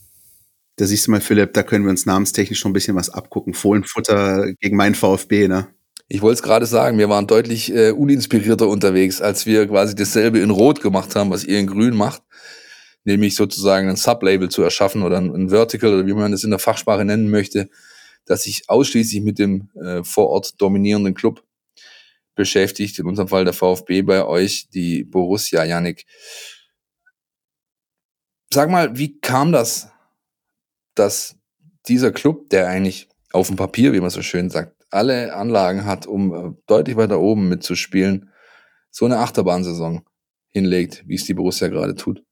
Da 0.78 0.86
siehst 0.86 1.07
du 1.07 1.11
mal, 1.11 1.21
Philipp, 1.21 1.53
da 1.53 1.63
können 1.63 1.86
wir 1.86 1.89
uns 1.89 2.05
namenstechnisch 2.05 2.59
schon 2.59 2.71
ein 2.71 2.73
bisschen 2.73 2.95
was 2.95 3.09
abgucken. 3.09 3.53
Fohlenfutter 3.53 4.53
gegen 4.59 4.78
meinen 4.78 4.95
VfB, 4.95 5.47
ne? 5.47 5.67
Ich 6.07 6.21
wollte 6.21 6.36
es 6.36 6.43
gerade 6.43 6.65
sagen, 6.65 6.97
wir 6.99 7.09
waren 7.09 7.28
deutlich 7.28 7.73
äh, 7.73 7.91
uninspirierter 7.91 8.67
unterwegs, 8.67 9.19
als 9.19 9.45
wir 9.45 9.67
quasi 9.67 9.93
dasselbe 9.95 10.39
in 10.39 10.51
Rot 10.51 10.82
gemacht 10.82 11.15
haben, 11.15 11.32
was 11.32 11.43
ihr 11.43 11.59
in 11.59 11.67
Grün 11.67 11.95
macht. 11.95 12.21
Nämlich 13.03 13.36
sozusagen 13.36 13.89
ein 13.89 13.95
Sublabel 13.95 14.49
zu 14.49 14.61
erschaffen 14.61 15.01
oder 15.03 15.17
ein, 15.17 15.34
ein 15.34 15.49
Vertical 15.49 15.93
oder 15.93 16.07
wie 16.07 16.13
man 16.13 16.32
es 16.32 16.43
in 16.43 16.51
der 16.51 16.59
Fachsprache 16.59 17.03
nennen 17.03 17.30
möchte, 17.30 17.69
das 18.25 18.43
sich 18.43 18.69
ausschließlich 18.69 19.21
mit 19.21 19.39
dem 19.39 19.69
äh, 19.82 20.03
vor 20.03 20.30
Ort 20.30 20.61
dominierenden 20.61 21.13
Club 21.13 21.43
beschäftigt. 22.36 22.99
In 22.99 23.05
unserem 23.07 23.28
Fall 23.28 23.43
der 23.43 23.53
VfB 23.53 24.03
bei 24.03 24.23
euch, 24.23 24.69
die 24.69 25.03
Borussia, 25.03 25.65
Janik. 25.65 26.05
Sag 28.49 28.69
mal, 28.69 28.97
wie 28.97 29.19
kam 29.19 29.51
das, 29.51 29.89
dass 30.95 31.35
dieser 31.87 32.11
Club, 32.11 32.49
der 32.49 32.67
eigentlich 32.67 33.09
auf 33.33 33.47
dem 33.47 33.55
Papier, 33.55 33.93
wie 33.93 33.99
man 33.99 34.09
so 34.09 34.21
schön 34.21 34.49
sagt, 34.49 34.73
alle 34.89 35.33
Anlagen 35.35 35.85
hat, 35.85 36.07
um 36.07 36.33
äh, 36.33 36.53
deutlich 36.65 36.95
weiter 36.95 37.19
oben 37.19 37.49
mitzuspielen, 37.49 38.31
so 38.89 39.05
eine 39.05 39.19
Achterbahnsaison 39.19 40.03
hinlegt, 40.49 41.03
wie 41.07 41.15
es 41.15 41.25
die 41.25 41.33
Borussia 41.33 41.67
gerade 41.67 41.95
tut? 41.95 42.23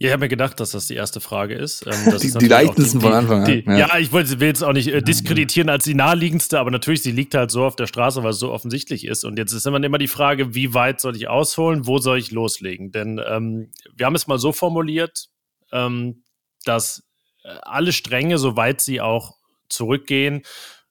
Ja, 0.00 0.08
ich 0.08 0.12
habe 0.12 0.20
mir 0.20 0.28
gedacht, 0.28 0.60
dass 0.60 0.70
das 0.70 0.86
die 0.86 0.94
erste 0.94 1.20
Frage 1.20 1.54
ist. 1.54 1.84
Ähm, 1.86 1.92
die, 2.20 2.26
ist 2.26 2.40
die 2.40 2.46
leichtesten 2.46 3.00
von 3.00 3.12
Anfang 3.12 3.42
an. 3.42 3.62
Ja. 3.66 3.76
ja. 3.76 3.98
ich 3.98 4.12
wollte, 4.12 4.38
will 4.38 4.46
jetzt 4.46 4.62
auch 4.62 4.72
nicht 4.72 4.88
äh, 4.88 5.02
diskreditieren 5.02 5.68
als 5.68 5.84
die 5.84 5.94
naheliegendste, 5.94 6.60
aber 6.60 6.70
natürlich, 6.70 7.02
sie 7.02 7.10
liegt 7.10 7.34
halt 7.34 7.50
so 7.50 7.64
auf 7.64 7.74
der 7.74 7.88
Straße, 7.88 8.22
weil 8.22 8.30
es 8.30 8.38
so 8.38 8.52
offensichtlich 8.52 9.04
ist. 9.04 9.24
Und 9.24 9.38
jetzt 9.38 9.52
ist 9.52 9.66
immer, 9.66 9.82
immer 9.82 9.98
die 9.98 10.06
Frage, 10.06 10.54
wie 10.54 10.72
weit 10.72 11.00
soll 11.00 11.16
ich 11.16 11.28
ausholen, 11.28 11.86
wo 11.86 11.98
soll 11.98 12.18
ich 12.18 12.30
loslegen? 12.30 12.92
Denn 12.92 13.20
ähm, 13.28 13.72
wir 13.96 14.06
haben 14.06 14.14
es 14.14 14.28
mal 14.28 14.38
so 14.38 14.52
formuliert, 14.52 15.26
ähm, 15.72 16.22
dass 16.64 17.02
äh, 17.42 17.48
alle 17.62 17.92
Stränge, 17.92 18.38
soweit 18.38 18.80
sie 18.80 19.00
auch 19.00 19.34
zurückgehen, 19.68 20.42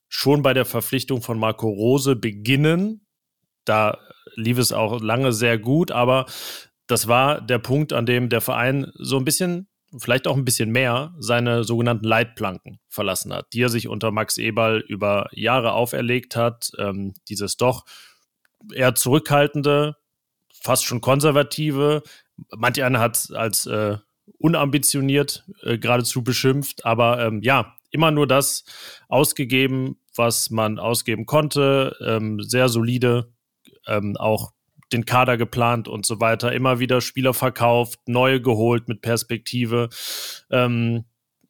schon 0.10 0.42
bei 0.42 0.54
der 0.54 0.66
Verpflichtung 0.66 1.22
von 1.22 1.40
Marco 1.40 1.70
Rose 1.70 2.18
beginnen. 2.18 3.06
Da 3.64 3.98
lief 4.36 4.58
es 4.58 4.74
auch 4.74 5.02
lange 5.02 5.32
sehr 5.32 5.58
gut, 5.58 5.92
aber 5.92 6.26
das 6.88 7.08
war 7.08 7.42
der 7.42 7.60
Punkt, 7.60 7.94
an 7.94 8.06
dem 8.06 8.30
der 8.30 8.42
Verein 8.42 8.92
so 8.96 9.18
ein 9.18 9.26
bisschen, 9.26 9.68
vielleicht 9.98 10.28
auch 10.28 10.36
ein 10.36 10.46
bisschen 10.46 10.72
mehr, 10.72 11.14
seine 11.20 11.64
sogenannten 11.64 12.06
Leitplanken 12.06 12.80
verlassen 12.90 13.34
hat, 13.34 13.48
die 13.54 13.62
er 13.62 13.70
sich 13.70 13.88
unter 13.88 14.12
Max 14.12 14.38
Eberl 14.38 14.84
über 14.88 15.28
Jahre 15.32 15.74
auferlegt 15.74 16.36
hat. 16.36 16.72
Ähm, 16.78 17.14
dieses 17.30 17.58
doch 17.58 17.86
eher 18.74 18.96
zurückhaltende, 18.96 19.96
fast 20.54 20.86
schon 20.86 21.02
konservative. 21.02 22.04
Manch 22.56 22.82
einer 22.84 23.00
hat 23.00 23.18
es 23.18 23.32
als 23.32 23.66
äh, 23.66 23.98
unambitioniert 24.40 25.46
äh, 25.64 25.78
geradezu 25.78 26.24
beschimpft, 26.24 26.86
aber 26.86 27.26
ähm, 27.26 27.42
ja, 27.42 27.76
immer 27.92 28.12
nur 28.12 28.28
das 28.28 28.66
ausgegeben, 29.08 30.00
was 30.16 30.50
man 30.50 30.80
ausgeben 30.80 31.26
konnte, 31.26 31.96
ähm, 32.06 32.42
sehr 32.42 32.70
solide, 32.70 33.34
ähm, 33.88 34.18
auch 34.18 34.52
den 34.94 35.06
Kader 35.06 35.38
geplant 35.38 35.88
und 35.88 36.06
so 36.06 36.20
weiter, 36.20 36.54
immer 36.54 36.80
wieder 36.80 37.02
Spieler 37.02 37.34
verkauft, 37.34 38.00
neue 38.08 38.42
geholt 38.42 38.88
mit 38.88 39.02
Perspektive. 39.02 39.90
Ähm, 40.50 41.06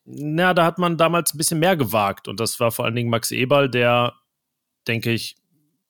na, 0.06 0.54
da 0.54 0.66
hat 0.66 0.78
man 0.78 0.98
damals 0.98 1.34
ein 1.34 1.38
bisschen 1.38 1.60
mehr 1.60 1.76
gewagt 1.76 2.28
und 2.28 2.40
das 2.40 2.60
war 2.60 2.72
vor 2.72 2.86
allen 2.86 2.96
Dingen 2.96 3.10
Max 3.10 3.32
Eberl, 3.32 3.70
der, 3.70 4.14
denke 4.88 5.12
ich, 5.12 5.36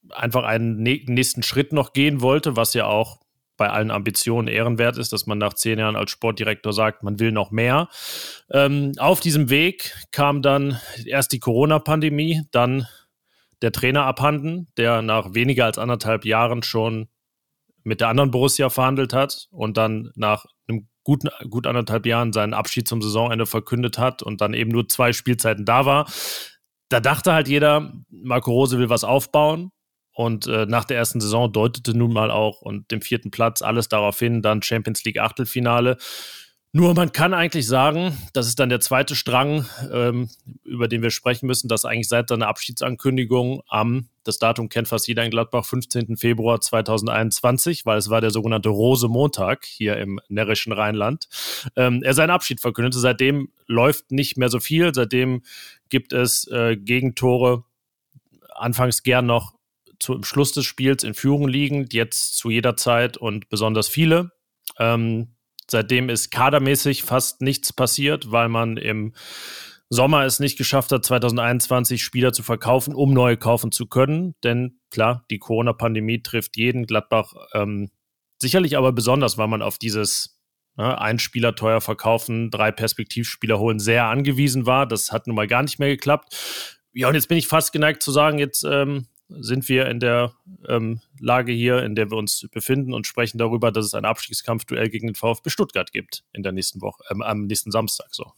einfach 0.09 0.43
einen 0.43 0.81
nächsten 0.81 1.43
Schritt 1.43 1.73
noch 1.73 1.93
gehen 1.93 2.21
wollte, 2.21 2.55
was 2.55 2.73
ja 2.73 2.85
auch 2.85 3.19
bei 3.57 3.69
allen 3.69 3.91
Ambitionen 3.91 4.47
ehrenwert 4.47 4.97
ist, 4.97 5.11
dass 5.11 5.25
man 5.25 5.39
nach 5.39 5.53
zehn 5.53 5.79
Jahren 5.79 5.95
als 5.95 6.11
Sportdirektor 6.11 6.71
sagt, 6.73 7.03
man 7.03 7.19
will 7.19 7.31
noch 7.31 7.51
mehr. 7.51 7.89
Ähm, 8.51 8.93
auf 8.97 9.19
diesem 9.19 9.49
Weg 9.49 9.95
kam 10.11 10.41
dann 10.41 10.79
erst 11.05 11.31
die 11.31 11.39
Corona-Pandemie, 11.39 12.43
dann 12.51 12.87
der 13.61 13.71
Trainer 13.71 14.05
abhanden, 14.05 14.67
der 14.77 15.01
nach 15.01 15.33
weniger 15.33 15.65
als 15.65 15.79
anderthalb 15.79 16.23
Jahren 16.23 16.61
schon 16.61 17.09
mit 17.87 18.01
der 18.01 18.09
anderen 18.09 18.31
Borussia 18.31 18.69
verhandelt 18.69 19.13
hat 19.13 19.47
und 19.49 19.77
dann 19.77 20.11
nach 20.15 20.45
einem 20.67 20.89
guten, 21.03 21.29
gut 21.49 21.65
anderthalb 21.65 22.05
Jahren 22.05 22.33
seinen 22.33 22.53
Abschied 22.53 22.85
zum 22.85 23.01
Saisonende 23.01 23.45
verkündet 23.45 23.97
hat 23.97 24.21
und 24.21 24.41
dann 24.41 24.53
eben 24.53 24.71
nur 24.71 24.89
zwei 24.89 25.13
Spielzeiten 25.13 25.63
da 25.63 25.85
war. 25.85 26.05
Da 26.89 26.99
dachte 26.99 27.31
halt 27.31 27.47
jeder, 27.47 27.93
Marco 28.09 28.51
Rose 28.51 28.77
will 28.77 28.89
was 28.89 29.05
aufbauen. 29.05 29.71
Und 30.13 30.47
äh, 30.47 30.65
nach 30.65 30.83
der 30.83 30.97
ersten 30.97 31.21
Saison 31.21 31.51
deutete 31.51 31.95
nun 31.95 32.11
mal 32.11 32.31
auch 32.31 32.61
und 32.61 32.91
dem 32.91 33.01
vierten 33.01 33.31
Platz 33.31 33.61
alles 33.61 33.87
darauf 33.87 34.17
hin, 34.19 34.41
dann 34.41 34.63
Champions 34.63 35.05
League 35.05 35.19
Achtelfinale. 35.19 35.97
Nur 36.73 36.93
man 36.93 37.13
kann 37.13 37.33
eigentlich 37.33 37.65
sagen, 37.65 38.17
das 38.33 38.47
ist 38.47 38.59
dann 38.59 38.69
der 38.69 38.81
zweite 38.81 39.15
Strang, 39.15 39.65
ähm, 39.91 40.29
über 40.63 40.87
den 40.87 41.01
wir 41.01 41.11
sprechen 41.11 41.47
müssen, 41.47 41.69
dass 41.69 41.85
eigentlich 41.85 42.09
seit 42.09 42.27
seiner 42.27 42.47
Abschiedsankündigung 42.47 43.61
am, 43.67 44.09
das 44.25 44.37
Datum 44.37 44.67
kennt 44.67 44.89
fast 44.89 45.07
jeder 45.07 45.23
in 45.23 45.31
Gladbach, 45.31 45.65
15. 45.65 46.17
Februar 46.17 46.59
2021, 46.59 47.85
weil 47.85 47.97
es 47.97 48.09
war 48.09 48.19
der 48.19 48.31
sogenannte 48.31 48.69
Rose 48.69 49.07
Montag 49.07 49.65
hier 49.65 49.97
im 49.97 50.19
närrischen 50.27 50.73
Rheinland, 50.73 51.29
ähm, 51.77 52.03
er 52.03 52.13
seinen 52.13 52.31
Abschied 52.31 52.59
verkündete. 52.59 52.99
Seitdem 52.99 53.49
läuft 53.65 54.11
nicht 54.11 54.37
mehr 54.37 54.49
so 54.49 54.59
viel, 54.59 54.93
seitdem 54.93 55.43
gibt 55.89 56.11
es 56.11 56.47
äh, 56.49 56.75
Gegentore, 56.75 57.63
anfangs 58.53 59.03
gern 59.03 59.25
noch 59.25 59.53
zum 59.99 60.23
Schluss 60.23 60.51
des 60.51 60.65
Spiels 60.65 61.03
in 61.03 61.13
Führung 61.13 61.47
liegend, 61.47 61.93
jetzt 61.93 62.37
zu 62.37 62.49
jeder 62.49 62.75
Zeit 62.75 63.17
und 63.17 63.49
besonders 63.49 63.87
viele. 63.87 64.31
Ähm, 64.77 65.29
Seitdem 65.69 66.09
ist 66.09 66.31
kadermäßig 66.31 67.03
fast 67.03 67.41
nichts 67.41 67.73
passiert, 67.73 68.31
weil 68.31 68.49
man 68.49 68.77
im 68.77 69.13
Sommer 69.89 70.25
es 70.25 70.39
nicht 70.39 70.57
geschafft 70.57 70.91
hat, 70.91 71.05
2021 71.05 72.03
Spieler 72.03 72.33
zu 72.33 72.43
verkaufen, 72.43 72.93
um 72.93 73.13
neue 73.13 73.37
kaufen 73.37 73.71
zu 73.71 73.85
können. 73.85 74.35
Denn 74.43 74.79
klar, 74.91 75.25
die 75.31 75.39
Corona-Pandemie 75.39 76.21
trifft 76.21 76.57
jeden 76.57 76.85
Gladbach 76.85 77.33
ähm, 77.53 77.89
sicherlich 78.37 78.77
aber 78.77 78.91
besonders, 78.91 79.37
weil 79.37 79.47
man 79.47 79.61
auf 79.61 79.77
dieses 79.77 80.41
ne, 80.75 80.99
ein 80.99 81.19
Spieler 81.19 81.55
teuer 81.55 81.79
verkaufen, 81.79 82.51
drei 82.51 82.71
Perspektivspieler 82.71 83.59
holen 83.59 83.79
sehr 83.79 84.05
angewiesen 84.05 84.65
war. 84.65 84.87
Das 84.87 85.11
hat 85.11 85.27
nun 85.27 85.35
mal 85.35 85.47
gar 85.47 85.63
nicht 85.63 85.79
mehr 85.79 85.89
geklappt. 85.89 86.35
Ja, 86.93 87.07
und 87.07 87.15
jetzt 87.15 87.29
bin 87.29 87.37
ich 87.37 87.47
fast 87.47 87.71
geneigt 87.71 88.03
zu 88.03 88.11
sagen, 88.11 88.39
jetzt 88.39 88.63
ähm, 88.63 89.07
sind 89.29 89.67
wir 89.69 89.87
in 89.87 89.99
der 89.99 90.33
ähm, 90.67 91.01
Lage 91.19 91.51
hier, 91.51 91.83
in 91.83 91.95
der 91.95 92.09
wir 92.09 92.17
uns 92.17 92.47
befinden 92.51 92.93
und 92.93 93.07
sprechen 93.07 93.37
darüber, 93.37 93.71
dass 93.71 93.85
es 93.85 93.93
ein 93.93 94.05
Abstiegskampfduell 94.05 94.89
gegen 94.89 95.07
den 95.07 95.15
VfB 95.15 95.49
Stuttgart 95.49 95.91
gibt 95.91 96.23
in 96.33 96.43
der 96.43 96.51
nächsten 96.51 96.81
Woche, 96.81 97.03
ähm, 97.11 97.21
am 97.21 97.45
nächsten 97.45 97.71
Samstag 97.71 98.07
so 98.11 98.31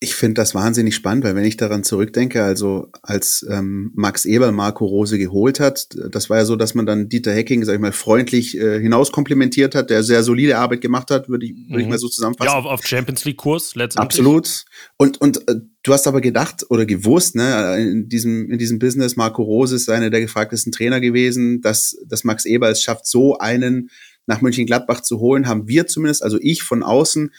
ich 0.00 0.14
finde 0.14 0.34
das 0.34 0.54
wahnsinnig 0.54 0.94
spannend, 0.94 1.24
weil 1.24 1.34
wenn 1.34 1.44
ich 1.44 1.56
daran 1.56 1.82
zurückdenke, 1.82 2.44
also 2.44 2.88
als 3.02 3.44
ähm, 3.50 3.90
Max 3.96 4.26
Eber 4.26 4.52
Marco 4.52 4.86
Rose 4.86 5.18
geholt 5.18 5.58
hat, 5.58 5.88
das 6.10 6.30
war 6.30 6.38
ja 6.38 6.44
so, 6.44 6.54
dass 6.54 6.74
man 6.74 6.86
dann 6.86 7.08
Dieter 7.08 7.32
Hecking, 7.32 7.64
sag 7.64 7.74
ich 7.74 7.80
mal, 7.80 7.90
freundlich 7.90 8.56
äh, 8.56 8.80
hinauskomplimentiert 8.80 9.74
hat, 9.74 9.90
der 9.90 10.04
sehr 10.04 10.22
solide 10.22 10.58
Arbeit 10.58 10.82
gemacht 10.82 11.10
hat, 11.10 11.28
würde 11.28 11.46
ich, 11.46 11.52
würd 11.52 11.70
mhm. 11.70 11.78
ich 11.80 11.88
mal 11.88 11.98
so 11.98 12.08
zusammenfassen. 12.08 12.48
Ja, 12.48 12.58
auf, 12.58 12.66
auf 12.66 12.86
Champions 12.86 13.24
League 13.24 13.38
Kurs 13.38 13.74
letztendlich. 13.74 14.20
Absolut. 14.20 14.64
Und 14.98 15.20
und 15.20 15.48
äh, 15.48 15.56
du 15.82 15.92
hast 15.92 16.06
aber 16.06 16.20
gedacht 16.20 16.64
oder 16.70 16.86
gewusst, 16.86 17.34
ne, 17.34 17.76
in 17.78 18.08
diesem 18.08 18.52
in 18.52 18.58
diesem 18.58 18.78
Business 18.78 19.16
Marco 19.16 19.42
Rose 19.42 19.74
ist 19.74 19.90
einer 19.90 20.10
der 20.10 20.20
gefragtesten 20.20 20.70
Trainer 20.70 21.00
gewesen, 21.00 21.60
dass 21.60 21.96
dass 22.06 22.22
Max 22.22 22.44
Eber 22.44 22.70
es 22.70 22.82
schafft, 22.82 23.06
so 23.08 23.38
einen 23.38 23.90
nach 24.26 24.42
Mönchengladbach 24.42 25.00
zu 25.00 25.18
holen, 25.18 25.48
haben 25.48 25.66
wir 25.66 25.88
zumindest, 25.88 26.22
also 26.22 26.38
ich 26.40 26.62
von 26.62 26.84
außen 26.84 27.32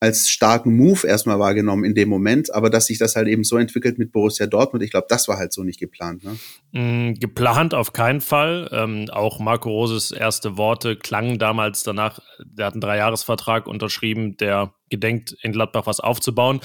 als 0.00 0.30
starken 0.30 0.74
Move 0.74 1.06
erstmal 1.06 1.38
wahrgenommen 1.38 1.84
in 1.84 1.94
dem 1.94 2.08
Moment, 2.08 2.52
aber 2.54 2.70
dass 2.70 2.86
sich 2.86 2.96
das 2.96 3.16
halt 3.16 3.28
eben 3.28 3.44
so 3.44 3.58
entwickelt 3.58 3.98
mit 3.98 4.12
Borussia 4.12 4.46
Dortmund, 4.46 4.82
ich 4.82 4.90
glaube, 4.90 5.06
das 5.10 5.28
war 5.28 5.36
halt 5.36 5.52
so 5.52 5.62
nicht 5.62 5.78
geplant. 5.78 6.24
Ne? 6.24 6.38
Mm, 6.72 7.14
geplant 7.20 7.74
auf 7.74 7.92
keinen 7.92 8.22
Fall. 8.22 8.70
Ähm, 8.72 9.10
auch 9.10 9.40
Marco 9.40 9.68
Roses 9.68 10.10
erste 10.10 10.56
Worte 10.56 10.96
klangen 10.96 11.38
damals 11.38 11.82
danach, 11.82 12.18
der 12.42 12.66
hat 12.66 12.74
einen 12.74 12.80
Dreijahresvertrag 12.80 13.66
unterschrieben, 13.66 14.38
der 14.38 14.72
gedenkt, 14.88 15.36
in 15.42 15.52
Gladbach 15.52 15.86
was 15.86 16.00
aufzubauen. 16.00 16.60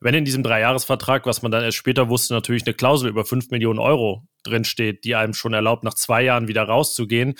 Wenn 0.00 0.14
in 0.14 0.24
diesem 0.24 0.44
Dreijahresvertrag, 0.44 1.26
was 1.26 1.42
man 1.42 1.50
dann 1.50 1.64
erst 1.64 1.76
später 1.76 2.08
wusste, 2.08 2.34
natürlich 2.34 2.66
eine 2.66 2.74
Klausel 2.74 3.08
über 3.08 3.24
5 3.24 3.50
Millionen 3.50 3.80
Euro 3.80 4.28
drinsteht, 4.44 5.04
die 5.04 5.16
einem 5.16 5.34
schon 5.34 5.54
erlaubt, 5.54 5.82
nach 5.82 5.94
zwei 5.94 6.22
Jahren 6.22 6.48
wieder 6.48 6.62
rauszugehen, 6.62 7.34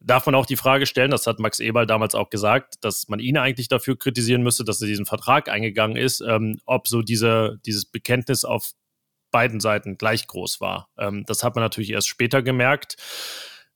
darf 0.00 0.26
man 0.26 0.34
auch 0.34 0.46
die 0.46 0.56
Frage 0.56 0.86
stellen, 0.86 1.10
das 1.10 1.26
hat 1.26 1.38
Max 1.38 1.58
Eberl 1.58 1.86
damals 1.86 2.14
auch 2.14 2.30
gesagt, 2.30 2.74
dass 2.82 3.08
man 3.08 3.18
ihn 3.18 3.36
eigentlich 3.36 3.68
dafür 3.68 3.98
kritisieren 3.98 4.42
müsste, 4.42 4.64
dass 4.64 4.80
er 4.80 4.88
diesen 4.88 5.06
Vertrag 5.06 5.48
eingegangen 5.48 5.96
ist, 5.96 6.20
ähm, 6.20 6.58
ob 6.66 6.88
so 6.88 7.02
diese, 7.02 7.58
dieses 7.64 7.86
Bekenntnis 7.86 8.44
auf 8.44 8.72
beiden 9.30 9.60
Seiten 9.60 9.98
gleich 9.98 10.26
groß 10.26 10.60
war. 10.60 10.88
Ähm, 10.98 11.24
das 11.26 11.42
hat 11.42 11.54
man 11.54 11.64
natürlich 11.64 11.90
erst 11.90 12.08
später 12.08 12.42
gemerkt. 12.42 12.96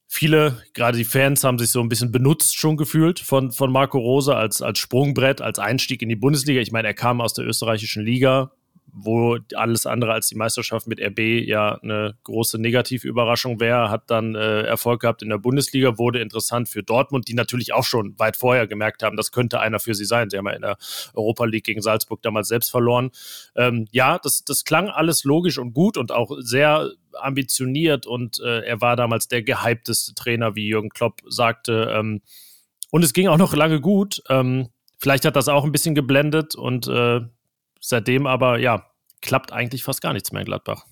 Viele, 0.06 0.62
gerade 0.74 0.98
die 0.98 1.04
Fans, 1.04 1.44
haben 1.44 1.58
sich 1.58 1.70
so 1.70 1.80
ein 1.80 1.88
bisschen 1.88 2.10
benutzt 2.10 2.58
schon 2.58 2.76
gefühlt 2.76 3.20
von, 3.20 3.52
von 3.52 3.70
Marco 3.70 3.98
Rose 3.98 4.34
als, 4.34 4.60
als 4.60 4.78
Sprungbrett, 4.78 5.40
als 5.40 5.58
Einstieg 5.58 6.02
in 6.02 6.08
die 6.08 6.16
Bundesliga. 6.16 6.60
Ich 6.60 6.72
meine, 6.72 6.88
er 6.88 6.94
kam 6.94 7.20
aus 7.20 7.32
der 7.32 7.46
österreichischen 7.46 8.04
Liga, 8.04 8.52
wo 8.92 9.38
alles 9.54 9.86
andere 9.86 10.12
als 10.12 10.28
die 10.28 10.34
Meisterschaft 10.34 10.86
mit 10.86 11.00
RB 11.00 11.18
ja 11.46 11.74
eine 11.82 12.14
große 12.24 12.58
Negativüberraschung 12.58 13.60
wäre, 13.60 13.90
hat 13.90 14.10
dann 14.10 14.34
äh, 14.34 14.62
Erfolg 14.62 15.00
gehabt 15.00 15.22
in 15.22 15.28
der 15.28 15.38
Bundesliga, 15.38 15.98
wurde 15.98 16.20
interessant 16.20 16.68
für 16.68 16.82
Dortmund, 16.82 17.28
die 17.28 17.34
natürlich 17.34 17.72
auch 17.72 17.84
schon 17.84 18.18
weit 18.18 18.36
vorher 18.36 18.66
gemerkt 18.66 19.02
haben, 19.02 19.16
das 19.16 19.32
könnte 19.32 19.60
einer 19.60 19.80
für 19.80 19.94
sie 19.94 20.04
sein. 20.04 20.30
Sie 20.30 20.38
haben 20.38 20.46
ja 20.46 20.52
in 20.52 20.62
der 20.62 20.76
Europa 21.14 21.44
League 21.44 21.64
gegen 21.64 21.82
Salzburg 21.82 22.22
damals 22.22 22.48
selbst 22.48 22.70
verloren. 22.70 23.10
Ähm, 23.56 23.86
ja, 23.90 24.18
das, 24.18 24.44
das 24.44 24.64
klang 24.64 24.88
alles 24.88 25.24
logisch 25.24 25.58
und 25.58 25.72
gut 25.72 25.96
und 25.96 26.12
auch 26.12 26.30
sehr 26.38 26.90
ambitioniert 27.12 28.06
und 28.06 28.40
äh, 28.40 28.60
er 28.60 28.80
war 28.80 28.96
damals 28.96 29.28
der 29.28 29.42
gehypteste 29.42 30.14
Trainer, 30.14 30.54
wie 30.54 30.66
Jürgen 30.66 30.90
Klopp 30.90 31.20
sagte. 31.28 31.92
Ähm, 31.94 32.22
und 32.90 33.04
es 33.04 33.12
ging 33.12 33.28
auch 33.28 33.38
noch 33.38 33.54
lange 33.54 33.80
gut. 33.80 34.22
Ähm, 34.28 34.68
vielleicht 34.98 35.24
hat 35.24 35.36
das 35.36 35.48
auch 35.48 35.64
ein 35.64 35.72
bisschen 35.72 35.94
geblendet 35.94 36.54
und 36.54 36.86
äh, 36.88 37.20
seitdem 37.80 38.26
aber, 38.26 38.58
ja, 38.58 38.86
klappt 39.22 39.52
eigentlich 39.52 39.82
fast 39.82 40.00
gar 40.02 40.12
nichts 40.12 40.32
mehr 40.32 40.40
in 40.40 40.46
Gladbach. 40.46 40.86